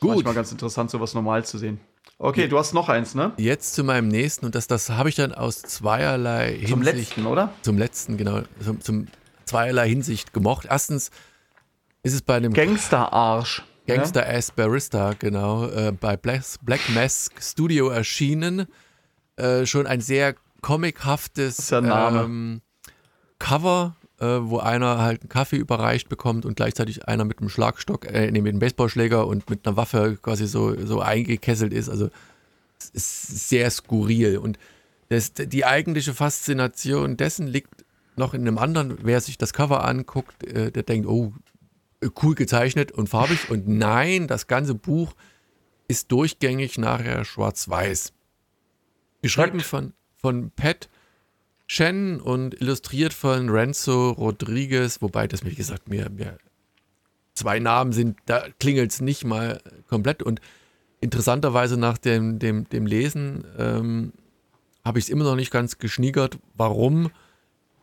Gut. 0.00 0.14
Manchmal 0.14 0.32
ganz 0.32 0.52
interessant, 0.52 0.90
sowas 0.90 1.12
normal 1.12 1.44
zu 1.44 1.58
sehen. 1.58 1.80
Okay, 2.16 2.44
ja. 2.44 2.46
du 2.46 2.58
hast 2.58 2.72
noch 2.72 2.88
eins, 2.88 3.14
ne? 3.14 3.32
Jetzt 3.36 3.74
zu 3.74 3.84
meinem 3.84 4.08
nächsten 4.08 4.46
und 4.46 4.54
das, 4.54 4.68
das 4.68 4.88
habe 4.88 5.10
ich 5.10 5.16
dann 5.16 5.34
aus 5.34 5.60
zweierlei 5.60 6.52
Hinsicht. 6.52 6.70
Zum 6.70 6.80
letzten, 6.82 7.26
oder? 7.26 7.52
Zum 7.60 7.76
letzten, 7.76 8.16
genau. 8.16 8.40
Zum, 8.64 8.80
zum 8.80 9.06
zweierlei 9.44 9.86
Hinsicht 9.86 10.32
gemocht. 10.32 10.66
Erstens 10.70 11.10
ist 12.02 12.14
es 12.14 12.22
bei 12.22 12.36
einem 12.36 12.54
Gangster-Arsch. 12.54 13.64
Gangster 13.88 14.30
ja? 14.30 14.38
Ass 14.38 14.50
Barista, 14.50 15.14
genau, 15.18 15.66
äh, 15.66 15.92
bei 15.92 16.16
Black, 16.16 16.42
Black 16.62 16.80
Mask 16.94 17.32
Studio 17.42 17.88
erschienen. 17.88 18.66
Äh, 19.36 19.66
schon 19.66 19.86
ein 19.86 20.00
sehr 20.00 20.34
comichaftes 20.60 21.72
ähm, 21.72 22.60
Cover, 23.38 23.96
äh, 24.20 24.26
wo 24.26 24.58
einer 24.58 24.98
halt 24.98 25.22
einen 25.22 25.28
Kaffee 25.28 25.56
überreicht 25.56 26.08
bekommt 26.08 26.44
und 26.44 26.56
gleichzeitig 26.56 27.08
einer 27.08 27.24
mit 27.24 27.38
einem 27.38 27.48
Schlagstock, 27.48 28.06
äh, 28.06 28.30
nee, 28.30 28.40
mit 28.40 28.50
einem 28.50 28.58
Baseballschläger 28.58 29.26
und 29.26 29.48
mit 29.48 29.66
einer 29.66 29.76
Waffe 29.76 30.18
quasi 30.20 30.46
so, 30.46 30.74
so 30.84 31.00
eingekesselt 31.00 31.72
ist. 31.72 31.88
Also 31.88 32.10
es 32.78 32.90
ist 32.90 33.48
sehr 33.48 33.70
skurril. 33.70 34.38
Und 34.38 34.58
das, 35.08 35.32
die 35.32 35.64
eigentliche 35.64 36.14
Faszination 36.14 37.16
dessen 37.16 37.46
liegt 37.46 37.84
noch 38.16 38.34
in 38.34 38.42
einem 38.42 38.58
anderen, 38.58 38.98
wer 39.02 39.20
sich 39.20 39.38
das 39.38 39.52
Cover 39.52 39.84
anguckt, 39.84 40.44
äh, 40.44 40.70
der 40.70 40.82
denkt, 40.82 41.06
oh, 41.08 41.32
cool 42.22 42.34
gezeichnet 42.34 42.92
und 42.92 43.08
farbig. 43.08 43.50
Und 43.50 43.68
nein, 43.68 44.26
das 44.26 44.46
ganze 44.46 44.74
Buch 44.74 45.14
ist 45.88 46.12
durchgängig 46.12 46.78
nachher 46.78 47.24
schwarz-weiß. 47.24 48.12
Geschrieben 49.22 49.60
von, 49.60 49.92
von 50.16 50.50
Pat 50.50 50.88
Chen 51.66 52.20
und 52.20 52.60
illustriert 52.60 53.12
von 53.12 53.50
Renzo 53.50 54.10
Rodriguez, 54.12 55.02
wobei 55.02 55.26
das, 55.26 55.44
wie 55.44 55.54
gesagt, 55.54 55.88
mir, 55.88 56.08
mir 56.08 56.38
zwei 57.34 57.58
Namen 57.58 57.92
sind, 57.92 58.18
da 58.26 58.46
klingelt 58.58 58.90
es 58.90 59.00
nicht 59.00 59.24
mal 59.24 59.60
komplett. 59.86 60.22
Und 60.22 60.40
interessanterweise 61.00 61.76
nach 61.76 61.98
dem, 61.98 62.38
dem, 62.38 62.68
dem 62.68 62.86
Lesen 62.86 63.44
ähm, 63.58 64.12
habe 64.84 64.98
ich 64.98 65.06
es 65.06 65.08
immer 65.10 65.24
noch 65.24 65.36
nicht 65.36 65.50
ganz 65.50 65.78
geschniegert, 65.78 66.38
warum 66.54 67.10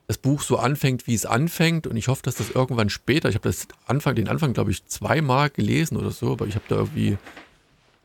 das 0.08 0.18
Buch 0.18 0.42
so 0.42 0.58
anfängt, 0.58 1.08
wie 1.08 1.16
es 1.16 1.26
anfängt. 1.26 1.88
Und 1.88 1.98
ich 1.98 2.08
hoffe, 2.08 2.22
dass 2.24 2.36
das 2.36 2.52
irgendwann 2.52 2.90
später, 2.90 3.30
ich 3.30 3.36
habe 3.36 3.48
das 3.50 3.68
Anfang, 3.88 4.16
den 4.16 4.28
Anfang, 4.28 4.54
glaube 4.54 4.72
ich, 4.72 4.86
zweimal 4.86 5.50
gelesen 5.50 5.98
oder 5.98 6.12
so, 6.12 6.34
aber 6.34 6.48
ich 6.48 6.56
habe 6.56 6.66
da 6.68 6.76
irgendwie, 6.76 7.18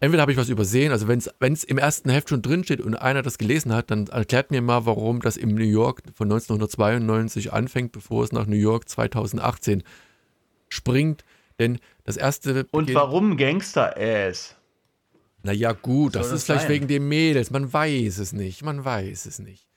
entweder 0.00 0.22
habe 0.22 0.32
ich 0.32 0.38
was 0.38 0.48
übersehen, 0.48 0.92
also 0.92 1.08
wenn 1.08 1.18
es 1.18 1.64
im 1.64 1.78
ersten 1.78 2.08
Heft 2.10 2.30
schon 2.30 2.42
drinsteht 2.42 2.80
und 2.80 2.94
einer 2.94 3.22
das 3.22 3.36
gelesen 3.36 3.74
hat, 3.74 3.90
dann 3.90 4.06
erklärt 4.06 4.50
mir 4.50 4.62
mal, 4.62 4.86
warum 4.86 5.20
das 5.20 5.36
im 5.36 5.54
New 5.54 5.64
York 5.64 6.02
von 6.14 6.28
1992 6.28 7.52
anfängt, 7.52 7.92
bevor 7.92 8.24
es 8.24 8.32
nach 8.32 8.46
New 8.46 8.56
York 8.56 8.88
2018 8.88 9.82
springt. 10.68 11.24
Denn 11.58 11.78
das 12.04 12.16
erste. 12.16 12.66
Und 12.70 12.92
warum 12.94 13.36
Gangster-Ass? 13.36 14.56
Naja, 15.42 15.72
gut, 15.72 16.14
das, 16.14 16.28
das 16.28 16.40
ist 16.40 16.44
vielleicht 16.46 16.62
sein? 16.62 16.70
wegen 16.70 16.88
dem 16.88 17.08
Mädels. 17.08 17.50
Man 17.50 17.70
weiß 17.70 18.18
es 18.18 18.32
nicht. 18.32 18.62
Man 18.62 18.84
weiß 18.84 19.26
es 19.26 19.38
nicht. 19.38 19.69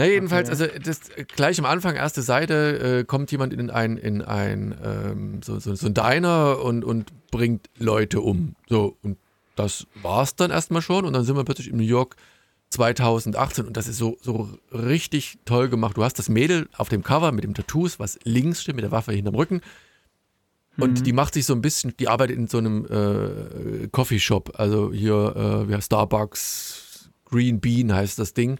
Na, 0.00 0.06
jedenfalls, 0.06 0.48
okay. 0.48 0.62
also 0.62 0.80
das, 0.82 1.00
gleich 1.28 1.58
am 1.58 1.66
Anfang, 1.66 1.94
erste 1.94 2.22
Seite, 2.22 3.00
äh, 3.00 3.04
kommt 3.04 3.30
jemand 3.32 3.52
in 3.52 3.68
ein, 3.68 3.98
in 3.98 4.22
ein 4.22 4.74
ähm, 4.82 5.42
so, 5.44 5.58
so, 5.58 5.74
so 5.74 5.88
ein 5.88 5.94
Diner 5.94 6.64
und, 6.64 6.86
und 6.86 7.12
bringt 7.30 7.68
Leute 7.76 8.22
um. 8.22 8.56
So, 8.66 8.96
und 9.02 9.18
das 9.56 9.86
war's 10.00 10.36
dann 10.36 10.50
erstmal 10.50 10.80
schon. 10.80 11.04
Und 11.04 11.12
dann 11.12 11.24
sind 11.24 11.36
wir 11.36 11.44
plötzlich 11.44 11.68
in 11.68 11.76
New 11.76 11.82
York 11.82 12.16
2018 12.70 13.66
und 13.66 13.76
das 13.76 13.88
ist 13.88 13.98
so, 13.98 14.16
so 14.22 14.48
richtig 14.72 15.38
toll 15.44 15.68
gemacht. 15.68 15.98
Du 15.98 16.02
hast 16.02 16.18
das 16.18 16.30
Mädel 16.30 16.70
auf 16.78 16.88
dem 16.88 17.02
Cover 17.02 17.30
mit 17.30 17.44
dem 17.44 17.52
Tattoos, 17.52 17.98
was 17.98 18.18
links 18.24 18.62
steht, 18.62 18.76
mit 18.76 18.84
der 18.84 18.92
Waffe 18.92 19.12
hinterm 19.12 19.34
Rücken. 19.34 19.60
Und 20.78 21.00
mhm. 21.00 21.04
die 21.04 21.12
macht 21.12 21.34
sich 21.34 21.44
so 21.44 21.52
ein 21.52 21.60
bisschen, 21.60 21.94
die 21.98 22.08
arbeitet 22.08 22.38
in 22.38 22.46
so 22.46 22.56
einem 22.56 22.86
äh, 22.86 23.88
Coffeeshop, 23.88 24.58
also 24.58 24.94
hier, 24.94 25.68
äh, 25.68 25.82
Starbucks, 25.82 27.10
Green 27.26 27.60
Bean 27.60 27.92
heißt 27.92 28.18
das 28.18 28.32
Ding. 28.32 28.58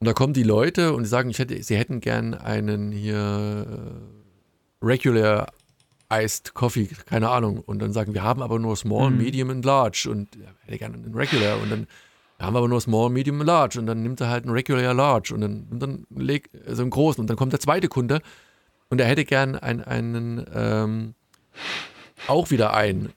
Und 0.00 0.06
da 0.06 0.12
kommen 0.14 0.32
die 0.32 0.42
Leute 0.42 0.94
und 0.94 1.04
sagen, 1.04 1.30
ich 1.30 1.38
hätte, 1.38 1.62
sie 1.62 1.76
hätten 1.76 2.00
gern 2.00 2.34
einen 2.34 2.90
hier 2.90 3.66
äh, 3.68 4.84
Regular 4.84 5.52
Iced 6.12 6.54
Coffee, 6.54 6.88
keine 7.06 7.28
Ahnung. 7.28 7.60
Und 7.60 7.80
dann 7.80 7.92
sagen, 7.92 8.14
wir 8.14 8.22
haben 8.22 8.42
aber 8.42 8.58
nur 8.58 8.76
Small, 8.76 9.10
mhm. 9.10 9.18
Medium 9.18 9.50
und 9.50 9.64
Large. 9.64 10.08
Und 10.10 10.36
er 10.36 10.54
hätte 10.64 10.78
gerne 10.78 10.94
einen 10.96 11.14
Regular. 11.14 11.60
Und 11.60 11.70
dann 11.70 11.86
wir 12.38 12.46
haben 12.46 12.56
aber 12.56 12.68
nur 12.68 12.80
Small, 12.80 13.10
Medium 13.10 13.40
und 13.40 13.46
Large. 13.46 13.78
Und 13.78 13.84
dann 13.84 14.02
nimmt 14.02 14.18
er 14.22 14.30
halt 14.30 14.44
einen 14.44 14.54
Regular 14.54 14.94
Large. 14.94 15.34
Und 15.34 15.42
dann, 15.42 15.66
und 15.70 15.80
dann 15.80 16.06
legt 16.16 16.56
so 16.66 16.80
einen 16.80 16.90
großen. 16.90 17.20
Und 17.20 17.28
dann 17.28 17.36
kommt 17.36 17.52
der 17.52 17.60
zweite 17.60 17.88
Kunde 17.88 18.22
und 18.88 18.98
er 18.98 19.06
hätte 19.06 19.26
gern 19.26 19.56
einen, 19.56 19.82
einen 19.82 20.46
ähm, 20.54 21.14
auch 22.26 22.50
wieder 22.50 22.72
einen 22.72 23.12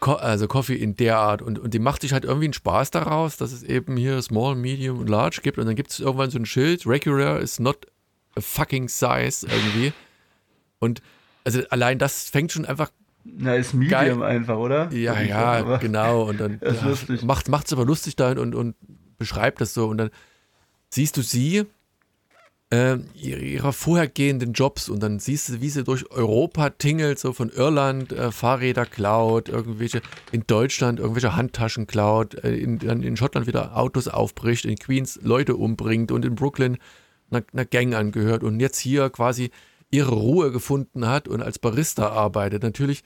also 0.00 0.48
Coffee 0.48 0.76
in 0.76 0.96
der 0.96 1.18
Art 1.18 1.42
und, 1.42 1.58
und 1.58 1.74
die 1.74 1.78
macht 1.78 2.02
sich 2.02 2.12
halt 2.12 2.24
irgendwie 2.24 2.46
einen 2.46 2.52
Spaß 2.52 2.90
daraus, 2.90 3.36
dass 3.36 3.52
es 3.52 3.62
eben 3.62 3.96
hier 3.96 4.20
Small, 4.22 4.54
Medium 4.54 4.98
und 4.98 5.08
Large 5.08 5.40
gibt 5.42 5.58
und 5.58 5.66
dann 5.66 5.76
gibt 5.76 5.90
es 5.90 6.00
irgendwann 6.00 6.30
so 6.30 6.38
ein 6.38 6.46
Schild, 6.46 6.86
Regular 6.86 7.40
is 7.40 7.58
not 7.58 7.86
a 8.36 8.40
fucking 8.40 8.88
size 8.88 9.46
irgendwie 9.46 9.92
und 10.78 11.02
also 11.44 11.62
allein 11.70 11.98
das 11.98 12.28
fängt 12.28 12.52
schon 12.52 12.64
einfach 12.64 12.90
na, 13.24 13.54
ist 13.54 13.74
Medium 13.74 14.20
geil. 14.20 14.22
einfach, 14.22 14.56
oder? 14.56 14.90
Ja, 14.92 15.20
ja, 15.20 15.76
genau. 15.76 16.22
Und 16.22 16.40
dann 16.40 16.60
ja, 16.64 16.96
macht 17.22 17.66
es 17.66 17.72
aber 17.72 17.84
lustig 17.84 18.16
da 18.16 18.32
und, 18.32 18.54
und 18.54 18.74
beschreibt 19.18 19.60
das 19.60 19.74
so. 19.74 19.88
Und 19.88 19.98
dann 19.98 20.10
siehst 20.88 21.16
du 21.16 21.22
sie 21.22 21.66
äh, 22.70 22.98
ihrer 23.14 23.72
vorhergehenden 23.72 24.52
Jobs 24.52 24.88
und 24.88 25.02
dann 25.02 25.18
siehst 25.18 25.48
du, 25.48 25.60
wie 25.60 25.70
sie 25.70 25.82
durch 25.82 26.10
Europa 26.10 26.70
tingelt, 26.70 27.18
so 27.18 27.32
von 27.32 27.50
Irland 27.50 28.12
äh, 28.12 28.30
Fahrräder 28.30 28.86
klaut, 28.86 29.48
irgendwelche 29.48 30.00
in 30.30 30.44
Deutschland 30.46 31.00
irgendwelche 31.00 31.34
Handtaschen 31.34 31.86
klaut, 31.86 32.34
äh, 32.44 32.54
in, 32.54 32.78
dann 32.78 33.02
in 33.02 33.16
Schottland 33.16 33.48
wieder 33.48 33.76
Autos 33.76 34.06
aufbricht, 34.06 34.64
in 34.64 34.76
Queens 34.76 35.18
Leute 35.22 35.56
umbringt 35.56 36.12
und 36.12 36.24
in 36.24 36.36
Brooklyn 36.36 36.78
einer, 37.30 37.44
einer 37.52 37.64
Gang 37.64 37.94
angehört 37.94 38.44
und 38.44 38.60
jetzt 38.60 38.78
hier 38.78 39.10
quasi 39.10 39.50
ihre 39.90 40.12
Ruhe 40.12 40.52
gefunden 40.52 41.08
hat 41.08 41.26
und 41.26 41.42
als 41.42 41.58
Barista 41.58 42.10
arbeitet. 42.10 42.62
Natürlich 42.62 43.02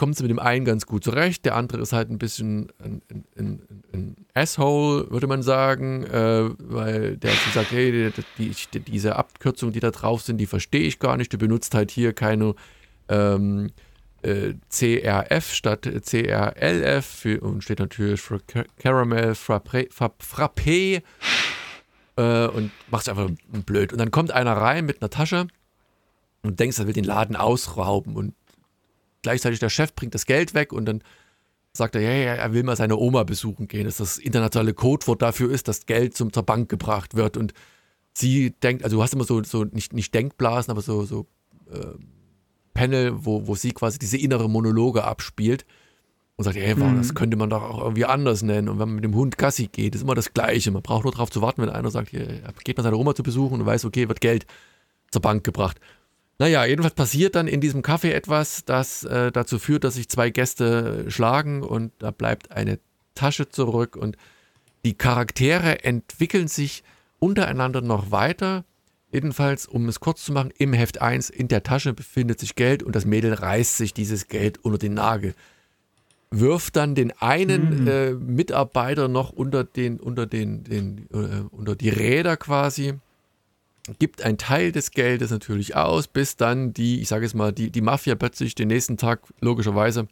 kommt 0.00 0.16
sie 0.16 0.22
mit 0.22 0.30
dem 0.30 0.38
einen 0.38 0.64
ganz 0.64 0.86
gut 0.86 1.04
zurecht, 1.04 1.44
der 1.44 1.56
andere 1.56 1.82
ist 1.82 1.92
halt 1.92 2.08
ein 2.08 2.16
bisschen 2.16 2.72
ein, 2.82 3.02
ein, 3.36 3.62
ein, 3.92 4.16
Asshole, 4.32 5.10
würde 5.10 5.26
man 5.26 5.42
sagen, 5.42 6.04
äh, 6.04 6.48
weil 6.58 7.18
der 7.18 7.32
sagt, 7.52 7.70
hey, 7.70 8.10
die, 8.38 8.54
die, 8.72 8.80
diese 8.80 9.16
Abkürzungen, 9.16 9.74
die 9.74 9.80
da 9.80 9.90
drauf 9.90 10.22
sind, 10.22 10.38
die 10.38 10.46
verstehe 10.46 10.84
ich 10.84 11.00
gar 11.00 11.18
nicht. 11.18 11.30
Du 11.34 11.36
benutzt 11.36 11.74
halt 11.74 11.90
hier 11.90 12.14
keine 12.14 12.54
ähm, 13.10 13.72
äh, 14.22 14.54
CRF 14.70 15.52
statt 15.52 15.82
CRLF 15.82 17.04
für, 17.04 17.40
und 17.42 17.62
steht 17.62 17.80
natürlich 17.80 18.22
für 18.22 18.40
Caramel 18.78 19.32
Frappé, 19.32 19.90
Frappé 19.92 21.02
äh, 22.16 22.46
und 22.46 22.70
machst 22.90 23.10
einfach 23.10 23.28
blöd. 23.66 23.92
Und 23.92 23.98
dann 23.98 24.10
kommt 24.10 24.30
einer 24.30 24.56
rein 24.56 24.86
mit 24.86 25.02
einer 25.02 25.10
Tasche 25.10 25.46
und 26.42 26.58
denkst, 26.58 26.78
er 26.78 26.86
will 26.86 26.94
den 26.94 27.04
Laden 27.04 27.36
ausrauben 27.36 28.16
und 28.16 28.32
gleichzeitig 29.22 29.58
der 29.58 29.70
Chef 29.70 29.94
bringt 29.94 30.14
das 30.14 30.26
Geld 30.26 30.54
weg 30.54 30.72
und 30.72 30.86
dann 30.86 31.02
sagt 31.72 31.94
er, 31.94 32.00
ja, 32.00 32.10
ja, 32.10 32.34
er 32.34 32.52
will 32.52 32.64
mal 32.64 32.76
seine 32.76 32.96
Oma 32.96 33.22
besuchen 33.24 33.68
gehen, 33.68 33.84
dass 33.84 33.98
das 33.98 34.18
internationale 34.18 34.74
Codewort 34.74 35.22
dafür 35.22 35.50
ist, 35.50 35.68
dass 35.68 35.86
Geld 35.86 36.16
zum, 36.16 36.32
zur 36.32 36.42
Bank 36.42 36.68
gebracht 36.68 37.14
wird 37.14 37.36
und 37.36 37.54
sie 38.12 38.50
denkt, 38.50 38.84
also 38.84 38.96
du 38.96 39.02
hast 39.02 39.14
immer 39.14 39.24
so, 39.24 39.42
so 39.44 39.64
nicht, 39.64 39.92
nicht 39.92 40.12
Denkblasen, 40.14 40.70
aber 40.70 40.82
so, 40.82 41.04
so 41.04 41.26
äh, 41.72 41.94
Panel, 42.74 43.12
wo, 43.24 43.46
wo 43.46 43.54
sie 43.54 43.72
quasi 43.72 43.98
diese 43.98 44.16
innere 44.16 44.48
Monologe 44.48 45.04
abspielt 45.04 45.64
und 46.36 46.44
sagt, 46.44 46.56
hey, 46.56 46.74
mhm. 46.74 46.96
das 46.96 47.14
könnte 47.14 47.36
man 47.36 47.50
doch 47.50 47.62
auch 47.62 47.82
irgendwie 47.82 48.06
anders 48.06 48.42
nennen. 48.42 48.68
Und 48.68 48.78
wenn 48.78 48.88
man 48.88 48.94
mit 48.96 49.04
dem 49.04 49.14
Hund 49.14 49.36
Gassi 49.36 49.66
geht, 49.66 49.94
ist 49.94 50.02
immer 50.02 50.14
das 50.14 50.32
Gleiche. 50.32 50.70
Man 50.70 50.82
braucht 50.82 51.04
nur 51.04 51.12
darauf 51.12 51.30
zu 51.30 51.42
warten, 51.42 51.60
wenn 51.60 51.68
einer 51.68 51.90
sagt, 51.90 52.08
hier, 52.08 52.42
geht 52.64 52.78
man 52.78 52.84
seine 52.84 52.96
Oma 52.96 53.14
zu 53.14 53.22
besuchen 53.22 53.60
und 53.60 53.66
weiß, 53.66 53.84
okay, 53.84 54.08
wird 54.08 54.20
Geld 54.20 54.46
zur 55.10 55.20
Bank 55.20 55.44
gebracht. 55.44 55.78
Naja, 56.40 56.64
jedenfalls 56.64 56.94
passiert 56.94 57.34
dann 57.34 57.46
in 57.46 57.60
diesem 57.60 57.82
Café 57.82 58.12
etwas, 58.12 58.64
das 58.64 59.04
äh, 59.04 59.30
dazu 59.30 59.58
führt, 59.58 59.84
dass 59.84 59.96
sich 59.96 60.08
zwei 60.08 60.30
Gäste 60.30 61.04
schlagen 61.10 61.62
und 61.62 61.92
da 61.98 62.12
bleibt 62.12 62.50
eine 62.50 62.78
Tasche 63.14 63.50
zurück 63.50 63.94
und 63.94 64.16
die 64.82 64.94
Charaktere 64.94 65.84
entwickeln 65.84 66.48
sich 66.48 66.82
untereinander 67.18 67.82
noch 67.82 68.10
weiter. 68.10 68.64
Jedenfalls, 69.12 69.66
um 69.66 69.86
es 69.86 70.00
kurz 70.00 70.24
zu 70.24 70.32
machen, 70.32 70.50
im 70.56 70.72
Heft 70.72 71.02
1 71.02 71.28
in 71.28 71.48
der 71.48 71.62
Tasche 71.62 71.92
befindet 71.92 72.40
sich 72.40 72.54
Geld 72.54 72.82
und 72.82 72.96
das 72.96 73.04
Mädel 73.04 73.34
reißt 73.34 73.76
sich 73.76 73.92
dieses 73.92 74.28
Geld 74.28 74.64
unter 74.64 74.78
den 74.78 74.94
Nagel. 74.94 75.34
Wirft 76.30 76.74
dann 76.76 76.94
den 76.94 77.12
einen 77.20 77.82
mhm. 77.82 77.86
äh, 77.86 78.12
Mitarbeiter 78.12 79.08
noch 79.08 79.28
unter 79.28 79.62
den, 79.62 80.00
unter 80.00 80.24
den, 80.24 80.64
den 80.64 81.06
äh, 81.12 81.44
unter 81.50 81.76
die 81.76 81.90
Räder 81.90 82.38
quasi 82.38 82.94
gibt 83.98 84.22
einen 84.22 84.38
Teil 84.38 84.72
des 84.72 84.90
Geldes 84.90 85.30
natürlich 85.30 85.76
aus, 85.76 86.08
bis 86.08 86.36
dann 86.36 86.72
die, 86.72 87.00
ich 87.00 87.08
sage 87.08 87.26
es 87.26 87.34
mal, 87.34 87.52
die, 87.52 87.70
die 87.70 87.80
Mafia 87.80 88.14
plötzlich 88.14 88.54
den 88.54 88.68
nächsten 88.68 88.96
Tag 88.96 89.22
logischerweise 89.40 90.08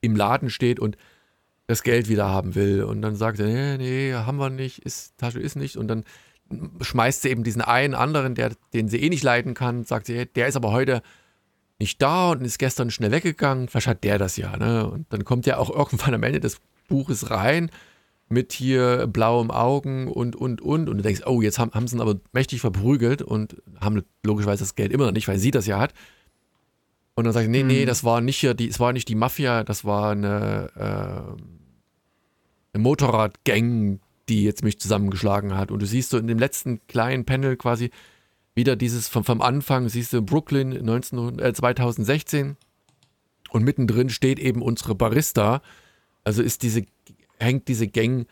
im 0.00 0.16
Laden 0.16 0.50
steht 0.50 0.80
und 0.80 0.96
das 1.66 1.82
Geld 1.82 2.08
wieder 2.08 2.28
haben 2.28 2.54
will. 2.54 2.82
Und 2.82 3.02
dann 3.02 3.16
sagt 3.16 3.38
er, 3.38 3.46
nee, 3.46 3.78
nee, 3.78 4.14
haben 4.14 4.38
wir 4.38 4.50
nicht, 4.50 4.80
ist, 4.80 5.16
Tasche 5.18 5.40
ist 5.40 5.56
nicht. 5.56 5.76
Und 5.76 5.88
dann 5.88 6.04
schmeißt 6.80 7.22
sie 7.22 7.30
eben 7.30 7.44
diesen 7.44 7.62
einen 7.62 7.94
anderen, 7.94 8.34
der, 8.34 8.52
den 8.74 8.88
sie 8.88 9.00
eh 9.02 9.08
nicht 9.08 9.22
leiden 9.22 9.54
kann, 9.54 9.84
sagt 9.84 10.06
sie, 10.06 10.26
der 10.26 10.48
ist 10.48 10.56
aber 10.56 10.72
heute 10.72 11.02
nicht 11.78 12.02
da 12.02 12.30
und 12.32 12.44
ist 12.44 12.58
gestern 12.58 12.90
schnell 12.90 13.10
weggegangen. 13.10 13.68
Vielleicht 13.68 13.86
hat 13.86 14.04
der 14.04 14.18
das 14.18 14.36
ja. 14.36 14.56
Ne? 14.56 14.88
Und 14.88 15.06
dann 15.12 15.24
kommt 15.24 15.46
er 15.46 15.58
auch 15.58 15.70
irgendwann 15.74 16.14
am 16.14 16.22
Ende 16.22 16.40
des 16.40 16.60
Buches 16.88 17.30
rein 17.30 17.70
mit 18.32 18.52
hier 18.52 19.06
blauem 19.06 19.50
Augen 19.50 20.08
und, 20.08 20.34
und, 20.34 20.60
und. 20.60 20.88
Und 20.88 20.96
du 20.96 21.02
denkst, 21.02 21.22
oh, 21.26 21.42
jetzt 21.42 21.58
haben, 21.58 21.72
haben 21.72 21.86
sie 21.86 21.96
ihn 21.96 22.00
aber 22.00 22.16
mächtig 22.32 22.60
verprügelt 22.60 23.22
und 23.22 23.56
haben 23.80 24.02
logischerweise 24.24 24.64
das 24.64 24.74
Geld 24.74 24.92
immer 24.92 25.06
noch 25.06 25.12
nicht, 25.12 25.28
weil 25.28 25.38
sie 25.38 25.50
das 25.50 25.66
ja 25.66 25.78
hat. 25.78 25.92
Und 27.14 27.24
dann 27.24 27.42
ich, 27.42 27.48
nee, 27.48 27.62
nee, 27.62 27.82
mhm. 27.82 27.86
das 27.86 28.04
war 28.04 28.20
nicht 28.20 28.38
hier, 28.38 28.54
die, 28.54 28.68
es 28.68 28.80
war 28.80 28.92
nicht 28.92 29.08
die 29.08 29.14
Mafia, 29.14 29.64
das 29.64 29.84
war 29.84 30.12
eine, 30.12 30.70
äh, 30.74 31.42
eine 32.72 32.82
Motorradgang, 32.82 34.00
die 34.28 34.44
jetzt 34.44 34.64
mich 34.64 34.80
zusammengeschlagen 34.80 35.54
hat. 35.54 35.70
Und 35.70 35.82
du 35.82 35.86
siehst 35.86 36.10
so 36.10 36.16
in 36.16 36.26
dem 36.26 36.38
letzten 36.38 36.80
kleinen 36.86 37.26
Panel 37.26 37.56
quasi 37.56 37.90
wieder 38.54 38.76
dieses 38.76 39.08
vom, 39.08 39.24
vom 39.24 39.42
Anfang, 39.42 39.88
siehst 39.88 40.12
du 40.12 40.22
Brooklyn 40.22 40.70
19, 40.84 41.38
äh, 41.38 41.52
2016 41.52 42.56
und 43.50 43.64
mittendrin 43.64 44.08
steht 44.08 44.38
eben 44.38 44.62
unsere 44.62 44.94
Barista. 44.94 45.60
Also 46.24 46.42
ist 46.42 46.62
diese 46.62 46.86
hängt 47.38 47.68
diese 47.68 47.88
Gang 47.88 48.26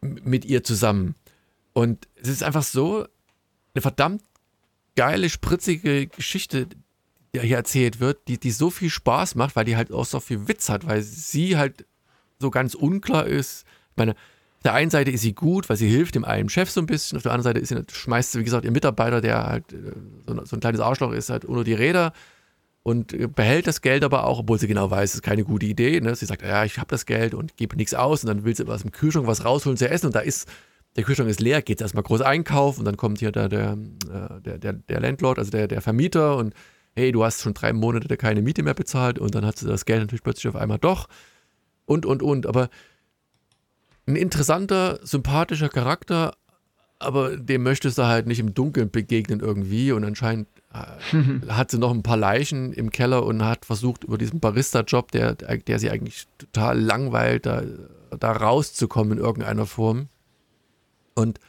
mit 0.00 0.44
ihr 0.44 0.62
zusammen. 0.64 1.14
Und 1.72 2.08
es 2.14 2.28
ist 2.28 2.42
einfach 2.42 2.62
so 2.62 3.06
eine 3.74 3.82
verdammt 3.82 4.22
geile, 4.96 5.28
spritzige 5.28 6.06
Geschichte, 6.06 6.66
die 7.34 7.40
hier 7.40 7.56
erzählt 7.56 8.00
wird, 8.00 8.28
die, 8.28 8.38
die 8.38 8.50
so 8.50 8.70
viel 8.70 8.90
Spaß 8.90 9.34
macht, 9.34 9.56
weil 9.56 9.64
die 9.64 9.76
halt 9.76 9.92
auch 9.92 10.06
so 10.06 10.20
viel 10.20 10.48
Witz 10.48 10.68
hat, 10.68 10.86
weil 10.86 11.02
sie 11.02 11.56
halt 11.56 11.84
so 12.38 12.50
ganz 12.50 12.74
unklar 12.74 13.26
ist. 13.26 13.64
Ich 13.90 13.96
meine, 13.96 14.12
auf 14.12 14.62
der 14.64 14.74
einen 14.74 14.90
Seite 14.90 15.10
ist 15.10 15.20
sie 15.20 15.34
gut, 15.34 15.68
weil 15.68 15.76
sie 15.76 15.88
hilft 15.88 16.14
dem 16.14 16.24
einen 16.24 16.48
Chef 16.48 16.70
so 16.70 16.80
ein 16.80 16.86
bisschen, 16.86 17.16
auf 17.16 17.22
der 17.22 17.32
anderen 17.32 17.54
Seite 17.54 17.60
ist 17.60 17.68
sie, 17.68 17.94
schmeißt 17.94 18.32
sie, 18.32 18.40
wie 18.40 18.44
gesagt, 18.44 18.64
ihr 18.64 18.70
Mitarbeiter, 18.70 19.20
der 19.20 19.44
halt 19.44 19.72
äh, 19.72 19.92
so, 20.26 20.44
so 20.44 20.56
ein 20.56 20.60
kleines 20.60 20.80
Arschloch 20.80 21.12
ist, 21.12 21.30
halt 21.30 21.44
unter 21.44 21.64
die 21.64 21.74
Räder 21.74 22.12
und 22.86 23.34
behält 23.34 23.66
das 23.66 23.80
Geld 23.80 24.04
aber 24.04 24.22
auch, 24.22 24.38
obwohl 24.38 24.60
sie 24.60 24.68
genau 24.68 24.88
weiß, 24.88 25.10
es 25.10 25.14
ist 25.16 25.22
keine 25.22 25.42
gute 25.42 25.66
Idee. 25.66 26.00
Ne? 26.00 26.14
Sie 26.14 26.24
sagt, 26.24 26.42
ja, 26.42 26.64
ich 26.64 26.78
habe 26.78 26.86
das 26.86 27.04
Geld 27.04 27.34
und 27.34 27.56
gebe 27.56 27.74
nichts 27.74 27.94
aus 27.94 28.22
und 28.22 28.28
dann 28.28 28.44
will 28.44 28.54
sie 28.54 28.64
aus 28.64 28.82
dem 28.82 28.92
Kühlschrank 28.92 29.26
was 29.26 29.44
rausholen 29.44 29.76
zu 29.76 29.90
essen 29.90 30.06
und 30.06 30.14
da 30.14 30.20
ist, 30.20 30.48
der 30.94 31.02
Kühlschrank 31.02 31.28
ist 31.28 31.40
leer, 31.40 31.62
geht 31.62 31.80
erstmal 31.80 32.04
groß 32.04 32.20
einkaufen 32.20 32.78
und 32.78 32.84
dann 32.84 32.96
kommt 32.96 33.18
hier 33.18 33.32
der, 33.32 33.48
der, 33.48 33.72
äh, 33.72 34.40
der, 34.40 34.58
der, 34.58 34.72
der 34.74 35.00
Landlord, 35.00 35.40
also 35.40 35.50
der, 35.50 35.66
der 35.66 35.80
Vermieter 35.80 36.36
und 36.36 36.54
hey, 36.94 37.10
du 37.10 37.24
hast 37.24 37.40
schon 37.40 37.54
drei 37.54 37.72
Monate 37.72 38.16
keine 38.16 38.40
Miete 38.40 38.62
mehr 38.62 38.74
bezahlt 38.74 39.18
und 39.18 39.34
dann 39.34 39.44
hat 39.44 39.58
sie 39.58 39.66
das 39.66 39.84
Geld 39.84 40.02
natürlich 40.02 40.22
plötzlich 40.22 40.46
auf 40.46 40.54
einmal 40.54 40.78
doch 40.78 41.08
und, 41.86 42.06
und, 42.06 42.22
und. 42.22 42.46
Aber 42.46 42.68
ein 44.06 44.14
interessanter, 44.14 45.00
sympathischer 45.02 45.70
Charakter, 45.70 46.34
aber 47.00 47.36
dem 47.36 47.64
möchtest 47.64 47.98
du 47.98 48.04
halt 48.04 48.28
nicht 48.28 48.38
im 48.38 48.54
Dunkeln 48.54 48.92
begegnen 48.92 49.40
irgendwie 49.40 49.90
und 49.90 50.04
anscheinend 50.04 50.46
äh, 50.76 51.48
hat 51.48 51.70
sie 51.70 51.78
noch 51.78 51.92
ein 51.92 52.02
paar 52.02 52.16
Leichen 52.16 52.72
im 52.72 52.90
Keller 52.90 53.24
und 53.24 53.44
hat 53.44 53.64
versucht, 53.64 54.04
über 54.04 54.18
diesen 54.18 54.40
Barista-Job, 54.40 55.12
der, 55.12 55.34
der 55.34 55.78
sie 55.78 55.90
eigentlich 55.90 56.26
total 56.38 56.80
langweilt, 56.80 57.46
da, 57.46 57.62
da 58.18 58.32
rauszukommen 58.32 59.18
in 59.18 59.24
irgendeiner 59.24 59.66
Form. 59.66 60.08
Und 61.14 61.40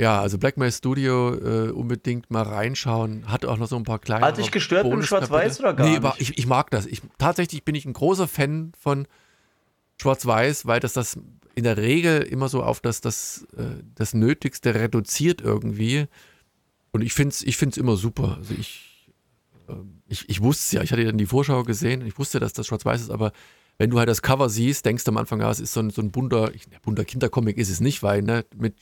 ja, 0.00 0.20
also 0.20 0.38
Blackmail 0.38 0.70
Studio 0.70 1.34
äh, 1.34 1.70
unbedingt 1.70 2.30
mal 2.30 2.42
reinschauen. 2.42 3.30
Hat 3.30 3.44
auch 3.44 3.56
noch 3.56 3.66
so 3.66 3.76
ein 3.76 3.82
paar 3.82 3.98
kleine. 3.98 4.24
Hat 4.24 4.38
dich 4.38 4.52
gestört 4.52 4.86
mit 4.86 5.04
Schwarz-Weiß 5.04 5.58
oder 5.58 5.74
gar 5.74 5.88
nee, 5.88 5.98
nicht? 5.98 6.20
Ich, 6.20 6.38
ich 6.38 6.46
mag 6.46 6.70
das. 6.70 6.86
Ich, 6.86 7.02
tatsächlich 7.18 7.64
bin 7.64 7.74
ich 7.74 7.84
ein 7.84 7.94
großer 7.94 8.28
Fan 8.28 8.72
von 8.78 9.08
Schwarz-Weiß, 10.00 10.66
weil 10.66 10.78
das 10.78 10.92
das 10.92 11.18
in 11.56 11.64
der 11.64 11.76
Regel 11.76 12.22
immer 12.22 12.48
so 12.48 12.62
auf 12.62 12.78
das, 12.78 13.00
das, 13.00 13.48
äh, 13.56 13.82
das 13.96 14.14
Nötigste 14.14 14.76
reduziert 14.76 15.40
irgendwie. 15.40 16.06
Und 16.90 17.02
ich 17.02 17.12
finde 17.12 17.30
es 17.30 17.42
ich 17.42 17.56
find's 17.56 17.76
immer 17.76 17.96
super. 17.96 18.36
Also 18.38 18.54
ich, 18.58 19.10
äh, 19.68 19.74
ich, 20.08 20.28
ich 20.28 20.42
wusste 20.42 20.62
es 20.62 20.72
ja, 20.72 20.82
ich 20.82 20.92
hatte 20.92 21.04
dann 21.04 21.18
die 21.18 21.26
Vorschau 21.26 21.62
gesehen, 21.62 22.06
ich 22.06 22.18
wusste, 22.18 22.40
dass 22.40 22.52
das 22.52 22.66
schwarz-weiß 22.66 23.00
ist, 23.00 23.10
aber 23.10 23.32
wenn 23.78 23.90
du 23.90 23.98
halt 23.98 24.08
das 24.08 24.22
Cover 24.22 24.48
siehst, 24.48 24.84
denkst 24.84 25.04
du 25.04 25.12
am 25.12 25.16
Anfang, 25.18 25.40
ja, 25.40 25.50
es 25.50 25.60
ist 25.60 25.72
so 25.72 25.80
ein, 25.80 25.90
so 25.90 26.02
ein 26.02 26.10
bunter, 26.10 26.50
bunter 26.82 27.04
Kindercomic 27.04 27.56
ist 27.58 27.70
es 27.70 27.80
nicht, 27.80 28.02
weil, 28.02 28.22
ne, 28.22 28.44
mit 28.56 28.74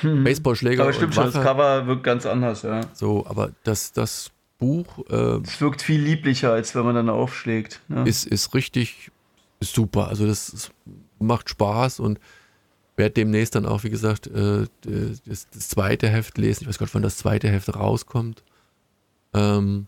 hm. 0.00 0.22
Baseballschläger. 0.22 0.84
Aber 0.84 0.92
stimmt 0.92 1.14
schon, 1.14 1.32
das 1.32 1.42
Cover 1.42 1.86
wirkt 1.86 2.04
ganz 2.04 2.26
anders, 2.26 2.62
ja. 2.62 2.82
So, 2.94 3.26
aber 3.26 3.50
das, 3.64 3.92
das 3.92 4.30
Buch. 4.58 5.04
Äh, 5.10 5.40
es 5.42 5.60
wirkt 5.60 5.82
viel 5.82 6.00
lieblicher, 6.00 6.52
als 6.52 6.74
wenn 6.74 6.84
man 6.84 6.94
dann 6.94 7.08
aufschlägt. 7.08 7.80
Ne? 7.88 8.04
Ist, 8.06 8.26
ist 8.26 8.54
richtig 8.54 9.10
ist 9.60 9.74
super. 9.74 10.08
Also 10.08 10.26
das, 10.26 10.50
das 10.50 10.70
macht 11.18 11.48
Spaß 11.50 12.00
und 12.00 12.18
werde 12.96 13.14
demnächst 13.14 13.54
dann 13.54 13.66
auch, 13.66 13.84
wie 13.84 13.90
gesagt, 13.90 14.26
äh, 14.26 14.66
das, 14.82 15.48
das, 15.50 15.68
zweite 15.68 16.08
Heft 16.08 16.38
lesen. 16.38 16.62
Ich 16.62 16.68
weiß 16.68 16.78
gar 16.78 16.86
nicht, 16.86 16.94
wann 16.94 17.02
das 17.02 17.18
zweite 17.18 17.48
Heft 17.48 17.74
rauskommt. 17.74 18.42
Ähm, 19.34 19.86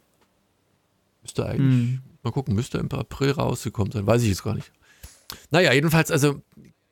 müsste 1.23 1.47
eigentlich, 1.47 1.89
hm. 1.89 2.01
mal 2.23 2.31
gucken, 2.31 2.55
müsste 2.55 2.79
im 2.79 2.91
April 2.93 3.33
rausgekommen 3.33 3.93
sein. 3.93 4.07
Weiß 4.07 4.23
ich 4.23 4.29
jetzt 4.29 4.45
gar 4.45 4.55
nicht. 4.55 4.71
Naja, 5.51 5.73
jedenfalls, 5.73 6.11
also 6.11 6.43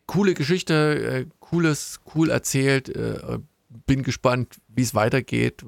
coole 0.07 0.35
Geschichte, 0.35 1.27
äh, 1.27 1.27
cooles, 1.41 2.01
cool 2.15 2.31
erzählt. 2.31 2.89
Äh, 2.89 3.39
bin 3.87 4.03
gespannt, 4.03 4.57
wie 4.69 4.83
es 4.83 4.95
weitergeht 4.95 5.65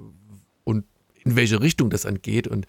und 0.65 0.85
in 1.25 1.37
welche 1.37 1.61
Richtung 1.61 1.91
das 1.91 2.07
angeht 2.07 2.49
und 2.49 2.67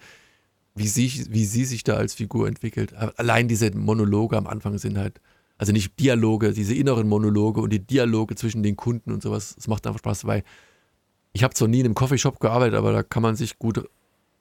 wie 0.74 0.86
sie, 0.86 1.26
wie 1.30 1.44
sie 1.44 1.64
sich 1.64 1.82
da 1.82 1.94
als 1.96 2.14
Figur 2.14 2.46
entwickelt. 2.46 2.92
Allein 2.94 3.48
diese 3.48 3.74
Monologe 3.76 4.36
am 4.36 4.46
Anfang 4.46 4.78
sind 4.78 4.98
halt 4.98 5.20
also 5.60 5.72
nicht 5.72 6.00
Dialoge, 6.00 6.54
diese 6.54 6.74
inneren 6.74 7.06
Monologe 7.06 7.60
und 7.60 7.68
die 7.68 7.86
Dialoge 7.86 8.34
zwischen 8.34 8.62
den 8.62 8.76
Kunden 8.76 9.12
und 9.12 9.22
sowas. 9.22 9.54
Es 9.58 9.68
macht 9.68 9.86
einfach 9.86 9.98
Spaß, 9.98 10.24
weil 10.24 10.42
ich 11.34 11.44
habe 11.44 11.52
zwar 11.52 11.68
nie 11.68 11.80
in 11.80 11.84
einem 11.84 11.94
Coffeeshop 11.94 12.40
gearbeitet, 12.40 12.76
aber 12.76 12.92
da 12.92 13.02
kann 13.02 13.22
man 13.22 13.36
sich 13.36 13.58
gut 13.58 13.86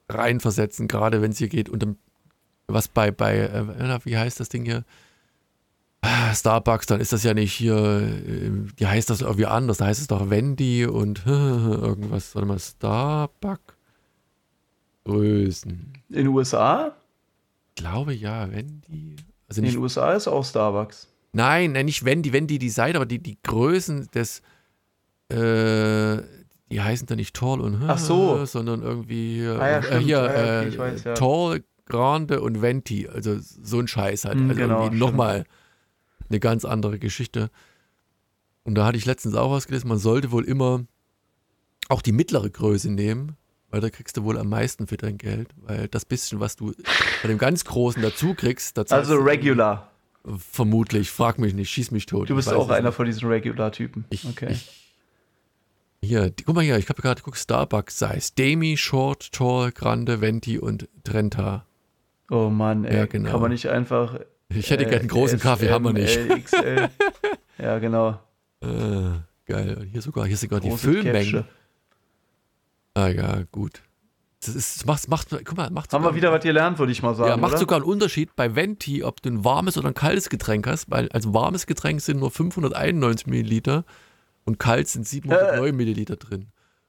reinversetzen, 0.08 0.88
gerade 0.88 1.22
wenn 1.22 1.32
es 1.32 1.38
hier 1.38 1.50
geht 1.50 1.68
und 1.68 1.98
was 2.68 2.88
bei, 2.88 3.12
bei, 3.12 3.38
äh, 3.38 4.00
wie 4.06 4.18
heißt 4.18 4.40
das 4.40 4.48
Ding 4.48 4.64
hier? 4.64 4.86
Ah, 6.00 6.34
Starbucks, 6.34 6.86
dann 6.86 7.02
ist 7.02 7.12
das 7.12 7.24
ja 7.24 7.34
nicht 7.34 7.52
hier, 7.52 7.76
äh, 7.76 8.52
die 8.80 8.88
heißt 8.88 9.10
das 9.10 9.20
irgendwie 9.20 9.46
anders, 9.46 9.80
da 9.80 9.88
heißt 9.88 10.00
es 10.00 10.08
doch 10.08 10.30
Wendy 10.30 10.86
und 10.86 11.24
irgendwas, 11.28 12.34
warte 12.34 12.48
mal, 12.48 12.60
Starbucks 12.60 13.74
Größen. 15.04 15.94
In 16.08 16.16
den 16.16 16.28
USA? 16.28 16.96
Ich 17.76 17.84
glaube 17.84 18.14
ja, 18.14 18.50
Wendy. 18.50 19.18
Also 19.50 19.62
in 19.62 19.68
den 19.68 19.78
USA 19.78 20.14
ist 20.14 20.28
auch 20.28 20.46
Starbucks. 20.46 21.09
Nein, 21.32 21.74
nein, 21.74 21.86
nicht 21.86 22.06
Wendy, 22.06 22.34
Wendy 22.34 22.60
die 22.60 22.70
Seite, 22.70 22.98
aber 22.98 23.06
die, 23.06 23.20
die 23.20 23.38
Größen 23.44 24.08
des, 24.14 24.42
äh, 25.30 26.18
die 26.72 26.82
heißen 26.82 27.08
da 27.08 27.16
nicht 27.16 27.36
Tall 27.36 27.62
und 27.62 27.84
Ach 27.88 27.98
so. 27.98 28.46
sondern 28.46 28.82
irgendwie 28.82 29.46
ah, 29.46 29.70
ja, 29.70 29.80
äh, 29.80 30.00
hier 30.00 30.22
okay, 30.24 30.68
äh, 30.68 30.78
weiß, 30.78 31.04
ja. 31.04 31.14
Tall, 31.14 31.64
Grande 31.86 32.42
und 32.42 32.62
Venti, 32.62 33.08
also 33.08 33.38
so 33.40 33.80
ein 33.80 33.88
Scheiß 33.88 34.26
halt. 34.26 34.40
Mhm, 34.40 34.50
also 34.50 34.62
genau, 34.62 34.84
irgendwie 34.84 34.98
nochmal 34.98 35.46
eine 36.30 36.40
ganz 36.40 36.66
andere 36.66 37.00
Geschichte. 37.00 37.50
Und 38.64 38.76
da 38.76 38.86
hatte 38.86 38.98
ich 38.98 39.06
letztens 39.06 39.36
auch 39.36 39.52
was 39.52 39.68
gelesen, 39.68 39.88
man 39.88 39.98
sollte 39.98 40.32
wohl 40.32 40.46
immer 40.46 40.86
auch 41.90 42.04
die 42.04 42.12
mittlere 42.12 42.50
Größe 42.50 42.92
nehmen, 42.92 43.36
weil 43.72 43.82
da 43.82 43.90
kriegst 43.90 44.18
du 44.18 44.24
wohl 44.24 44.38
am 44.38 44.50
meisten 44.50 44.88
für 44.88 44.98
dein 44.98 45.18
Geld, 45.18 45.50
weil 45.58 45.88
das 45.88 46.06
bisschen, 46.06 46.40
was 46.40 46.56
du 46.56 46.74
bei 47.22 47.28
dem 47.28 47.38
ganz 47.38 47.66
Großen 47.66 48.02
dazu 48.02 48.36
kriegst, 48.36 48.78
dazu 48.78 48.94
Also 48.94 49.16
regular. 49.16 49.89
Vermutlich, 50.26 51.10
frag 51.10 51.40
mich 51.40 51.54
nicht, 51.54 51.70
schieß 51.70 51.92
mich 51.92 52.06
tot. 52.06 52.30
Du 52.30 52.36
bist 52.36 52.52
auch 52.52 52.70
einer 52.70 52.92
von 52.92 53.06
diesen 53.06 53.28
Regular-Typen. 53.28 54.06
Ich, 54.10 54.26
okay. 54.26 54.52
Ich, 54.52 54.92
Hier, 56.02 56.30
die, 56.30 56.44
guck 56.44 56.56
mal 56.56 56.64
hier, 56.64 56.78
ich 56.78 56.90
habe 56.90 57.02
gerade 57.02 57.22
geguckt, 57.22 57.38
Starbucks 57.38 58.00
Size. 58.00 58.34
Demi, 58.38 58.78
Short, 58.78 59.32
Tall, 59.32 59.72
Grande, 59.72 60.22
Venti 60.22 60.60
und 60.60 60.88
Trenta. 61.04 61.66
Oh 62.30 62.50
Mann, 62.50 62.86
ey, 62.86 62.96
ja, 62.96 63.06
genau. 63.06 63.32
kann 63.32 63.42
man 63.42 63.52
nicht 63.52 63.68
einfach. 63.68 64.20
Ich 64.50 64.70
hätte 64.70 64.84
äh, 64.84 64.90
gerne 64.90 65.02
einen 65.02 65.10
großen 65.10 65.40
Kaffee, 65.40 65.70
haben 65.70 65.86
wir 65.86 65.94
nicht. 65.94 66.18
XL. 66.46 66.90
ja, 67.58 67.80
genau. 67.80 68.20
Äh, 68.62 69.20
geil. 69.46 69.88
Hier 69.92 70.02
sogar, 70.02 70.26
hier 70.26 70.38
sogar 70.38 70.60
die 70.60 70.72
Füllmenge. 70.72 71.46
Ah 72.94 73.08
ja, 73.08 73.44
gut. 73.52 73.82
Das 74.46 74.56
ist, 74.56 74.86
macht, 74.86 75.10
macht, 75.10 75.30
guck 75.30 75.58
mal, 75.58 75.70
macht 75.70 75.92
Haben 75.92 76.06
wir 76.06 76.16
wieder 76.16 76.32
was 76.32 76.42
gelernt, 76.42 76.80
würde 76.80 76.94
ich 76.94 77.04
mal 77.04 77.14
sagen. 77.14 77.30
Ja, 77.30 77.38
macht 77.38 77.52
oder? 77.52 77.60
sogar 77.60 77.78
einen 77.78 77.86
Unterschied 77.86 78.36
bei 78.38 78.56
Venti, 78.56 79.04
ob 79.04 79.22
du 79.22 79.30
ein 79.30 79.44
warmes 79.44 79.78
oder 79.78 79.90
ein 79.90 79.94
kaltes 79.94 80.30
Getränk 80.30 80.66
hast, 80.66 80.90
weil 80.90 81.10
als 81.10 81.34
warmes 81.34 81.68
Getränk 81.68 82.00
sind 82.00 82.20
nur 82.20 82.32
591 82.32 83.28
Milliliter 83.28 83.84
und 84.46 84.58
kalt 84.58 84.88
sind 84.88 85.06
709 85.06 85.68
äh, 85.68 85.72
Milliliter 85.74 86.16
drin. 86.16 86.48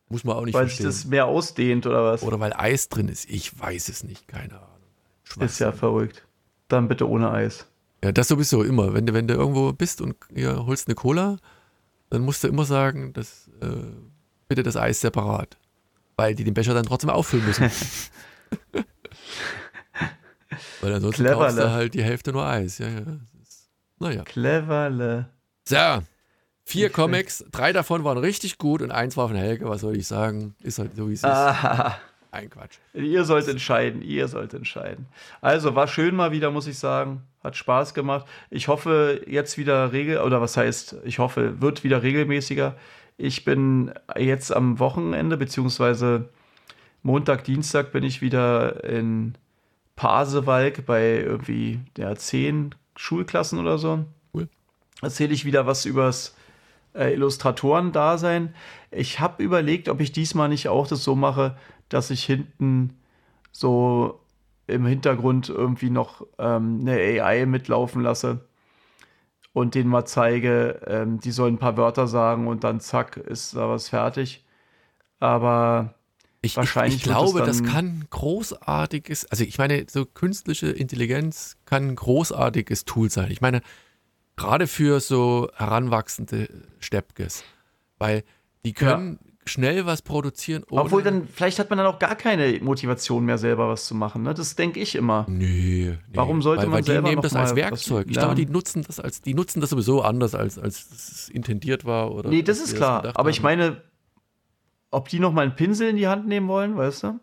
Muss 0.09 0.23
man 0.23 0.37
auch 0.37 0.45
nicht 0.45 0.55
weil 0.55 0.67
verstehen. 0.67 0.87
Weil 0.87 0.93
sich 0.93 1.03
das 1.03 1.11
mehr 1.11 1.27
ausdehnt 1.27 1.87
oder 1.87 2.05
was? 2.05 2.23
Oder 2.23 2.39
weil 2.39 2.53
Eis 2.53 2.89
drin 2.89 3.09
ist. 3.09 3.29
Ich 3.29 3.59
weiß 3.59 3.89
es 3.89 4.05
nicht, 4.05 4.29
keine 4.29 4.55
Ahnung. 4.55 5.41
Ist 5.41 5.59
ja 5.59 5.73
verrückt. 5.73 6.27
Dann 6.69 6.87
bitte 6.87 7.09
ohne 7.09 7.33
Eis. 7.33 7.67
Ja, 8.03 8.13
das 8.13 8.29
sowieso 8.29 8.63
immer. 8.63 8.95
Wenn 8.95 9.07
du, 9.07 9.13
wenn 9.13 9.27
du 9.27 9.35
irgendwo 9.35 9.73
bist 9.73 10.01
und 10.01 10.17
ja, 10.35 10.67
holst 10.67 10.87
eine 10.87 10.95
Cola, 10.95 11.37
dann 12.11 12.23
musst 12.23 12.45
du 12.45 12.49
immer 12.49 12.65
sagen, 12.65 13.13
dass, 13.13 13.49
äh, 13.61 13.67
bitte 14.49 14.63
das 14.63 14.77
Eis 14.77 15.01
separat 15.01 15.59
weil 16.21 16.35
die 16.35 16.45
den 16.45 16.53
Becher 16.53 16.75
dann 16.75 16.85
trotzdem 16.85 17.09
auffüllen 17.09 17.47
müssen. 17.47 17.71
weil 20.83 20.93
ansonsten 20.93 21.23
Cleverle. 21.23 21.45
kaufst 21.45 21.59
du 21.59 21.71
halt 21.71 21.95
die 21.95 22.03
Hälfte 22.03 22.33
nur 22.33 22.47
Eis. 22.47 22.77
Ja, 22.77 22.89
ja. 22.91 23.01
Naja. 23.99 24.23
Cleverle. 24.25 25.31
So, 25.65 26.03
vier 26.65 26.89
ich 26.89 26.93
Comics, 26.93 27.43
drei 27.51 27.73
davon 27.73 28.05
waren 28.05 28.19
richtig 28.19 28.59
gut 28.59 28.83
und 28.83 28.91
eins 28.91 29.17
war 29.17 29.29
von 29.29 29.37
Helge, 29.37 29.67
was 29.67 29.81
soll 29.81 29.97
ich 29.97 30.07
sagen? 30.07 30.55
Ist 30.63 30.79
halt 30.79 30.95
so, 30.95 31.09
wie 31.09 31.15
es 31.15 31.23
ist. 31.23 31.27
Ein 32.33 32.51
Quatsch. 32.51 32.77
Ihr 32.93 33.25
sollt 33.25 33.49
entscheiden, 33.49 34.03
ihr 34.03 34.29
sollt 34.29 34.53
entscheiden. 34.53 35.07
Also, 35.41 35.75
war 35.75 35.89
schön 35.89 36.15
mal 36.15 36.33
wieder, 36.33 36.51
muss 36.51 36.67
ich 36.67 36.79
sagen. 36.79 37.23
Hat 37.43 37.57
Spaß 37.57 37.95
gemacht. 37.95 38.27
Ich 38.51 38.69
hoffe, 38.69 39.23
jetzt 39.27 39.57
wieder 39.57 39.93
regel, 39.93 40.19
oder 40.19 40.43
was 40.43 40.59
heißt, 40.59 40.97
ich 41.05 41.19
hoffe, 41.19 41.63
wird 41.63 41.83
wieder 41.83 42.03
regelmäßiger. 42.03 42.77
Ich 43.23 43.45
bin 43.45 43.93
jetzt 44.17 44.51
am 44.51 44.79
Wochenende, 44.79 45.37
beziehungsweise 45.37 46.31
Montag, 47.03 47.45
Dienstag 47.45 47.93
bin 47.93 48.03
ich 48.03 48.23
wieder 48.23 48.83
in 48.83 49.35
Pasewalk 49.95 50.87
bei 50.87 51.19
irgendwie 51.19 51.81
der 51.99 52.17
zehn 52.17 52.75
Schulklassen 52.97 53.59
oder 53.59 53.77
so. 53.77 54.07
Cool. 54.33 54.49
Erzähle 55.03 55.35
ich 55.35 55.45
wieder 55.45 55.67
was 55.67 55.85
übers 55.85 56.35
äh, 56.95 57.13
Illustratoren-Dasein. 57.13 58.55
Ich 58.91 59.21
habe 59.21 59.43
überlegt, 59.43 59.91
ob 59.91 60.01
ich 60.01 60.13
diesmal 60.13 60.49
nicht 60.49 60.69
auch 60.69 60.87
das 60.87 61.05
so 61.05 61.15
mache, 61.15 61.59
dass 61.91 62.09
ich 62.09 62.25
hinten 62.25 62.97
so 63.53 64.19
im 64.67 64.87
Hintergrund 64.87 65.51
irgendwie 65.51 65.91
noch 65.91 66.27
ähm, 66.39 66.79
eine 66.81 66.93
AI 66.93 67.45
mitlaufen 67.45 68.01
lasse 68.01 68.41
und 69.53 69.75
denen 69.75 69.91
mal 69.91 70.05
zeige, 70.05 70.81
ähm, 70.87 71.21
die 71.21 71.33
sollen 71.33 71.55
ein 71.55 71.59
paar 71.59 71.77
Wörter 71.77 72.07
sagen 72.07 72.47
und 72.47 72.65
dann 72.65 72.81
zack, 72.81 73.17
ist 73.17 73.57
da 73.57 73.69
was 73.69 73.89
fertig. 73.89 74.45
Aber 75.19 75.95
ich, 76.43 76.57
wahrscheinlich. 76.57 76.95
Ich, 76.95 77.01
ich 77.03 77.09
glaube, 77.09 77.41
das, 77.41 77.63
kann 77.63 78.07
großartiges, 78.11 79.27
also 79.27 79.45
ich 79.45 79.59
meine, 79.59 79.85
so 79.89 80.07
künstliche 80.07 80.69
Intelligenz 80.69 81.57
kann 81.67 81.89
ein 81.89 81.97
großartiges 81.97 82.85
Tool 82.85 83.11
sein. 83.11 83.31
Ich 83.31 83.41
meine, 83.41 83.61
gerade 84.37 84.67
für 84.67 85.01
so 85.01 85.51
heranwachsende 85.55 86.49
Steppkes, 86.79 87.45
weil 87.99 88.25
die 88.65 88.73
können 88.73 89.19
ja 89.23 89.30
schnell 89.47 89.87
was 89.87 90.03
produzieren. 90.03 90.65
Obwohl 90.71 91.03
dann, 91.03 91.27
vielleicht 91.27 91.59
hat 91.59 91.71
man 91.71 91.79
dann 91.79 91.87
auch 91.87 91.99
gar 91.99 92.15
keine 92.15 92.59
Motivation 92.61 93.25
mehr, 93.25 93.39
selber 93.39 93.69
was 93.69 93.87
zu 93.87 93.95
machen. 93.95 94.23
Ne? 94.23 94.35
Das 94.35 94.55
denke 94.55 94.81
ich 94.81 94.95
immer. 94.95 95.27
Nee, 95.29 95.97
nee. 95.97 95.99
Warum 96.15 96.43
sollte 96.43 96.63
weil, 96.63 96.69
man 96.69 96.75
weil 96.77 96.85
selber 96.85 97.09
die 97.09 97.15
nehmen 97.15 97.23
das 97.23 97.35
als 97.35 97.57
Werkzeug. 97.57 98.07
Ich 98.09 98.17
glaube, 98.17 98.35
die 98.35 98.47
nutzen 98.47 98.83
das 98.87 99.01
als, 99.01 99.23
die 99.23 99.35
nutzen 99.35 99.61
das 99.61 99.71
sowieso 99.71 100.03
anders, 100.03 100.35
als, 100.35 100.59
als 100.59 100.91
es 100.91 101.29
intendiert 101.29 101.85
war. 101.85 102.13
Oder 102.13 102.31
nee, 102.31 102.43
das 102.43 102.61
ist 102.61 102.77
klar. 102.77 103.03
Das 103.03 103.17
Aber 103.17 103.31
ich 103.31 103.43
meine, 103.43 103.83
ob 104.91 105.09
die 105.09 105.21
noch 105.21 105.33
mal 105.33 105.43
einen 105.43 105.57
Pinsel 105.57 105.89
in 105.89 105.97
die 105.97 106.09
Hand 106.09 106.27
nehmen 106.27 106.49
wollen, 106.49 106.77
weißt 106.77 107.05
du? 107.05 107.21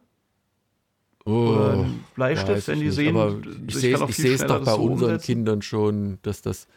Oh, 1.26 1.32
oder 1.32 1.74
einen 1.74 2.06
Bleistift, 2.16 2.68
wenn 2.70 2.80
die 2.80 2.86
nicht. 2.86 2.96
sehen. 2.96 3.16
Aber 3.18 4.10
ich 4.10 4.16
sehe 4.16 4.34
es 4.34 4.46
doch 4.46 4.64
bei 4.64 4.74
unseren 4.74 5.12
umsetzen. 5.12 5.26
Kindern 5.26 5.62
schon, 5.62 6.20
dass 6.22 6.42
das. 6.42 6.68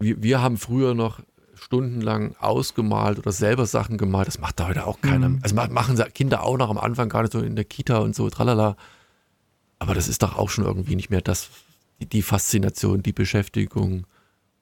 Wir, 0.00 0.22
wir 0.22 0.42
haben 0.42 0.56
früher 0.56 0.94
noch 0.94 1.20
stundenlang 1.60 2.34
ausgemalt 2.38 3.18
oder 3.18 3.32
selber 3.32 3.66
Sachen 3.66 3.98
gemalt. 3.98 4.28
Das 4.28 4.38
macht 4.38 4.60
da 4.60 4.68
heute 4.68 4.86
auch 4.86 5.00
keiner. 5.00 5.28
Mhm. 5.28 5.40
Also 5.42 5.54
machen 5.54 6.02
Kinder 6.14 6.42
auch 6.42 6.56
noch 6.56 6.70
am 6.70 6.78
Anfang 6.78 7.08
gar 7.08 7.22
nicht 7.22 7.32
so 7.32 7.40
in 7.40 7.56
der 7.56 7.64
Kita 7.64 7.98
und 7.98 8.14
so, 8.14 8.28
tralala. 8.30 8.76
Aber 9.78 9.94
das 9.94 10.08
ist 10.08 10.22
doch 10.22 10.36
auch 10.36 10.50
schon 10.50 10.64
irgendwie 10.64 10.96
nicht 10.96 11.10
mehr 11.10 11.20
das, 11.20 11.50
die, 12.00 12.22
Faszination, 12.22 13.02
die 13.02 13.12
Beschäftigung, 13.12 14.06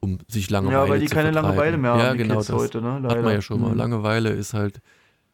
um 0.01 0.19
sich 0.29 0.51
Langeweile 0.51 0.79
zu 0.79 0.85
Ja, 0.85 0.91
weil 0.91 1.01
die 1.01 1.07
keine 1.07 1.31
Langeweile 1.31 1.77
mehr 1.77 1.93
haben, 1.93 2.01
ja, 2.01 2.15
genau, 2.15 2.37
das 2.37 2.51
heute, 2.51 2.81
ne? 2.81 3.01
Leider. 3.03 3.17
Hat 3.17 3.25
man 3.25 3.33
ja 3.35 3.43
schon 3.43 3.61
mal. 3.61 3.71
Mhm. 3.71 3.79
Langeweile 3.79 4.31
ist 4.31 4.55
halt 4.55 4.81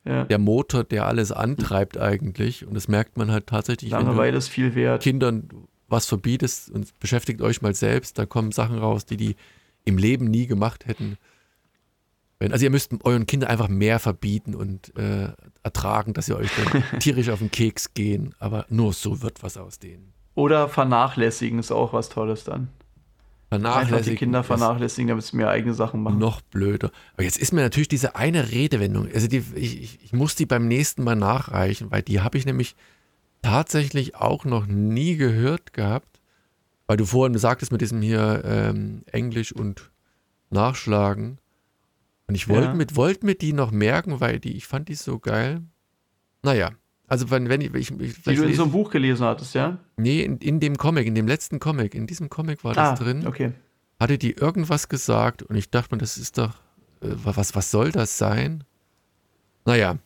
ja. 0.05 0.25
der 0.25 0.39
Motor, 0.39 0.85
der 0.85 1.07
alles 1.07 1.33
antreibt 1.33 1.99
eigentlich. 1.99 2.67
Und 2.67 2.75
das 2.75 2.89
merkt 2.89 3.17
man 3.17 3.31
halt 3.31 3.47
tatsächlich. 3.47 3.91
Langeweile 3.91 4.37
ist 4.39 4.49
viel 4.49 4.75
wert. 4.75 5.03
Kindern 5.03 5.49
was 5.89 6.07
verbietest 6.07 6.71
und 6.71 6.99
beschäftigt 6.99 7.41
euch 7.41 7.63
mal 7.63 7.75
selbst, 7.75 8.19
da 8.19 8.27
kommen 8.27 8.53
Sachen 8.53 8.79
raus, 8.79 9.05
die 9.07 9.17
die 9.17 9.37
im 9.85 9.99
Leben 9.99 10.27
nie 10.27 10.47
gemacht 10.47 10.87
hätten. 10.87 11.19
Also 12.41 12.65
ihr 12.65 12.71
müsst 12.71 12.93
euren 13.05 13.27
Kindern 13.27 13.51
einfach 13.51 13.69
mehr 13.69 13.99
verbieten 13.99 14.55
und 14.55 14.97
äh, 14.99 15.29
ertragen, 15.63 16.13
dass 16.13 16.27
sie 16.27 16.37
euch 16.37 16.51
dann 16.57 16.83
tierisch 17.01 17.31
auf 17.31 17.39
den 17.39 17.51
Keks 17.51 17.95
gehen. 17.95 18.35
Aber 18.39 18.67
nur 18.69 18.93
so 18.93 19.23
wird 19.23 19.43
was 19.43 19.57
aus 19.57 19.79
denen. 19.79 20.13
Oder 20.35 20.69
vernachlässigen 20.69 21.59
ist 21.59 21.71
auch 21.71 21.93
was 21.93 22.09
Tolles 22.09 22.45
dann. 22.45 22.69
Vernachlässigen. 23.49 23.95
Einfach 23.95 24.11
die 24.11 24.17
Kinder 24.17 24.43
vernachlässigen, 24.43 25.09
damit 25.09 25.25
sie 25.25 25.37
mir 25.37 25.49
eigene 25.49 25.75
Sachen 25.75 26.03
machen. 26.03 26.19
Noch 26.19 26.41
blöder. 26.41 26.91
Aber 27.15 27.23
jetzt 27.23 27.39
ist 27.39 27.53
mir 27.53 27.63
natürlich 27.63 27.89
diese 27.89 28.17
eine 28.17 28.51
Redewendung, 28.51 29.09
also 29.13 29.29
die, 29.29 29.45
ich, 29.55 30.03
ich 30.03 30.13
muss 30.13 30.35
die 30.35 30.47
beim 30.47 30.67
nächsten 30.67 31.05
Mal 31.05 31.15
nachreichen, 31.15 31.91
weil 31.91 32.03
die 32.03 32.21
habe 32.21 32.37
ich 32.37 32.47
nämlich 32.47 32.75
tatsächlich 33.43 34.17
auch 34.17 34.45
noch 34.45 34.67
nie 34.67 35.17
gehört 35.17 35.73
gehabt. 35.73 36.21
Weil 36.87 36.97
du 36.99 37.07
vorhin 37.07 37.39
sagtest 37.39 37.73
mit 37.73 37.81
diesem 37.81 38.03
hier 38.03 38.43
ähm, 38.45 39.05
Englisch 39.07 39.53
und 39.53 39.91
Nachschlagen. 40.51 41.39
Und 42.27 42.35
ich 42.35 42.49
wollte 42.49 42.69
ja. 42.69 42.75
mit, 42.75 42.97
wollt 42.97 43.23
mir 43.23 43.35
die 43.35 43.53
noch 43.53 43.71
merken, 43.71 44.21
weil 44.21 44.41
die, 44.41 44.57
ich 44.57 44.67
fand 44.67 44.89
die 44.89 44.95
so 44.95 45.19
geil. 45.19 45.63
Naja, 46.43 46.71
also 47.07 47.31
wenn, 47.31 47.49
wenn 47.49 47.61
ich, 47.61 47.75
ich, 47.75 47.91
ich 48.01 48.23
Die 48.23 48.35
du 48.35 48.45
in 48.45 48.55
so 48.55 48.63
einem 48.63 48.73
Buch 48.73 48.91
gelesen 48.91 49.27
hattest, 49.27 49.55
ja? 49.55 49.79
Nee, 49.97 50.23
in, 50.23 50.39
in 50.39 50.61
dem 50.61 50.79
Comic, 50.79 51.07
in 51.07 51.15
dem 51.15 51.29
letzten 51.29 51.61
Comic, 51.61 51.95
in 51.95 52.07
diesem 52.07 52.31
Comic 52.31 52.65
war 52.65 52.75
das 52.75 53.01
ah, 53.01 53.03
drin. 53.03 53.27
okay. 53.27 53.53
Hatte 54.01 54.19
die 54.19 54.33
irgendwas 54.33 54.89
gesagt 54.89 55.43
und 55.43 55.57
ich 55.57 55.71
dachte 55.71 55.95
mir, 55.95 55.99
das 55.99 56.17
ist 56.17 56.39
doch, 56.39 56.55
äh, 57.01 57.09
was, 57.25 57.55
was 57.55 57.71
soll 57.71 57.93
das 57.93 58.17
sein? 58.17 58.65
Naja, 59.67 59.99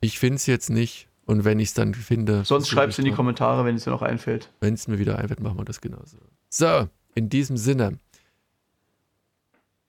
ich 0.00 0.18
finde 0.18 0.36
es 0.36 0.46
jetzt 0.46 0.70
nicht. 0.70 1.08
Und 1.24 1.44
wenn 1.44 1.60
ich 1.60 1.68
es 1.68 1.74
dann 1.74 1.94
finde. 1.94 2.44
Sonst 2.44 2.68
schreibst 2.68 2.98
du 2.98 3.02
in 3.02 3.06
die 3.06 3.14
Kommentare, 3.14 3.64
wenn 3.64 3.76
es 3.76 3.84
dir 3.84 3.90
noch 3.90 4.02
einfällt. 4.02 4.50
Wenn 4.60 4.74
es 4.74 4.88
mir 4.88 4.98
wieder 4.98 5.18
einfällt, 5.18 5.40
machen 5.40 5.56
wir 5.56 5.64
das 5.64 5.80
genauso. 5.80 6.18
So, 6.50 6.88
in 7.14 7.28
diesem 7.28 7.56
Sinne. 7.56 8.00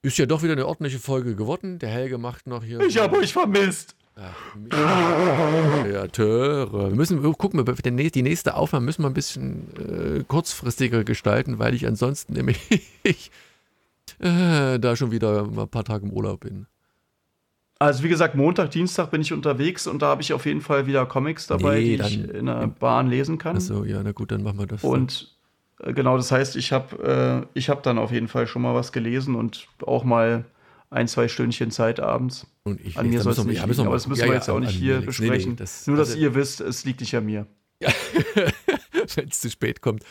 Ist 0.04 0.18
ja 0.18 0.26
doch 0.26 0.44
wieder 0.44 0.52
eine 0.52 0.68
ordentliche 0.68 1.00
Folge 1.00 1.34
geworden. 1.36 1.80
Der 1.80 1.88
Helge 1.90 2.18
macht 2.18 2.46
noch 2.46 2.62
hier. 2.62 2.82
Ich 2.82 2.98
habe 2.98 3.18
euch 3.18 3.32
vermisst. 3.32 3.96
Kreateure. 5.84 6.90
Wir 6.90 6.96
müssen 6.96 7.26
oh, 7.26 7.34
gucken, 7.34 7.66
die 7.66 8.22
nächste 8.22 8.56
Aufnahme 8.56 8.86
müssen 8.86 9.02
wir 9.02 9.10
ein 9.10 9.14
bisschen 9.14 10.20
äh, 10.20 10.24
kurzfristiger 10.28 11.06
gestalten, 11.06 11.58
weil 11.58 11.74
ich 11.74 11.88
ansonsten 11.88 12.34
nämlich 12.34 12.60
äh, 14.20 14.78
da 14.78 14.96
schon 14.98 15.12
wieder 15.12 15.46
ein 15.46 15.70
paar 15.70 15.86
Tage 15.86 16.06
im 16.06 16.12
Urlaub 16.12 16.42
bin. 16.42 16.68
Also 17.80 18.04
wie 18.04 18.10
gesagt, 18.10 18.36
Montag, 18.36 18.72
Dienstag 18.72 19.10
bin 19.10 19.22
ich 19.22 19.32
unterwegs 19.32 19.88
und 19.88 20.02
da 20.02 20.08
habe 20.08 20.22
ich 20.22 20.34
auf 20.34 20.46
jeden 20.46 20.62
Fall 20.62 20.86
wieder 20.86 21.06
Comics 21.06 21.48
dabei, 21.48 21.80
nee, 21.80 21.98
die 21.98 22.04
ich 22.04 22.30
in 22.30 22.46
der 22.48 22.68
Bahn 22.68 23.08
lesen 23.08 23.38
kann. 23.38 23.56
Achso, 23.56 23.86
ja, 23.86 24.04
na 24.04 24.12
gut, 24.12 24.32
dann 24.32 24.44
machen 24.44 24.60
wir 24.60 24.68
das. 24.68 24.84
Und 24.84 25.34
genau, 25.94 26.18
das 26.18 26.32
heißt, 26.32 26.56
ich 26.56 26.72
habe 26.72 27.46
äh, 27.56 27.62
hab 27.62 27.84
dann 27.84 27.98
auf 27.98 28.12
jeden 28.12 28.28
Fall 28.28 28.48
schon 28.48 28.62
mal 28.62 28.74
was 28.74 28.92
gelesen 28.92 29.36
und 29.36 29.68
auch 29.86 30.04
mal 30.04 30.46
ein, 30.90 31.08
zwei 31.08 31.28
Stündchen 31.28 31.72
Zeit 31.72 32.00
abends. 32.00 32.48
Und 32.64 32.80
ich 32.86 32.98
an 32.98 33.10
mir 33.10 33.22
soll 33.22 33.34
es 33.34 33.44
nicht 33.44 33.66
liegen, 33.66 33.82
aber 33.82 33.96
das 33.96 34.08
müssen 34.08 34.22
ja, 34.22 34.28
wir 34.28 34.36
jetzt 34.36 34.48
ja, 34.48 34.54
auch 34.54 34.60
nicht 34.60 34.72
hier 34.72 35.02
besprechen. 35.02 35.38
Nee, 35.38 35.50
nee, 35.50 35.56
das, 35.56 35.88
Nur, 35.88 35.98
dass 35.98 36.12
also, 36.12 36.22
ihr 36.22 36.36
wisst, 36.36 36.62
es 36.62 36.86
liegt 36.86 37.02
nicht 37.02 37.16
an 37.16 37.26
mir. 37.26 37.48
Ja. 37.82 37.92
Wenn 39.16 39.28
es 39.28 39.42
zu 39.42 39.50
spät 39.50 39.82
kommt, 39.82 40.06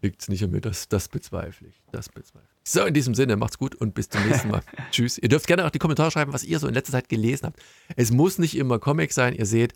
liegt 0.00 0.22
es 0.22 0.28
nicht 0.28 0.44
an 0.44 0.52
mir. 0.52 0.60
Das, 0.60 0.88
das 0.88 1.08
bezweifle 1.08 1.66
ich. 1.66 1.82
Das 1.90 2.08
bezweifle 2.08 2.48
ich. 2.62 2.70
So, 2.70 2.84
in 2.84 2.94
diesem 2.94 3.14
Sinne, 3.14 3.36
macht's 3.36 3.58
gut 3.58 3.74
und 3.74 3.94
bis 3.94 4.08
zum 4.08 4.24
nächsten 4.28 4.50
Mal. 4.50 4.62
Tschüss. 4.92 5.18
Ihr 5.18 5.28
dürft 5.28 5.48
gerne 5.48 5.64
auch 5.64 5.70
die 5.70 5.80
Kommentare 5.80 6.12
schreiben, 6.12 6.32
was 6.32 6.44
ihr 6.44 6.60
so 6.60 6.68
in 6.68 6.74
letzter 6.74 6.92
Zeit 6.92 7.08
gelesen 7.08 7.46
habt. 7.46 7.60
Es 7.96 8.12
muss 8.12 8.38
nicht 8.38 8.56
immer 8.56 8.78
Comic 8.78 9.12
sein. 9.12 9.34
Ihr 9.34 9.46
seht, 9.46 9.74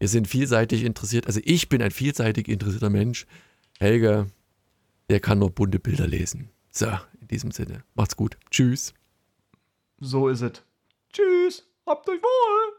wir 0.00 0.08
sind 0.08 0.26
vielseitig 0.26 0.82
interessiert. 0.82 1.28
Also 1.28 1.40
ich 1.44 1.68
bin 1.68 1.82
ein 1.82 1.92
vielseitig 1.92 2.48
interessierter 2.48 2.90
Mensch. 2.90 3.26
Helga, 3.78 4.26
der 5.08 5.20
kann 5.20 5.38
nur 5.38 5.50
bunte 5.50 5.78
Bilder 5.78 6.06
lesen. 6.06 6.50
So, 6.70 6.86
in 7.20 7.28
diesem 7.28 7.50
Sinne, 7.50 7.82
macht's 7.94 8.16
gut. 8.16 8.36
Tschüss. 8.50 8.94
So 10.00 10.28
ist 10.28 10.42
es. 10.42 10.62
Tschüss, 11.12 11.66
habt 11.86 12.08
euch 12.08 12.20
wohl. 12.22 12.78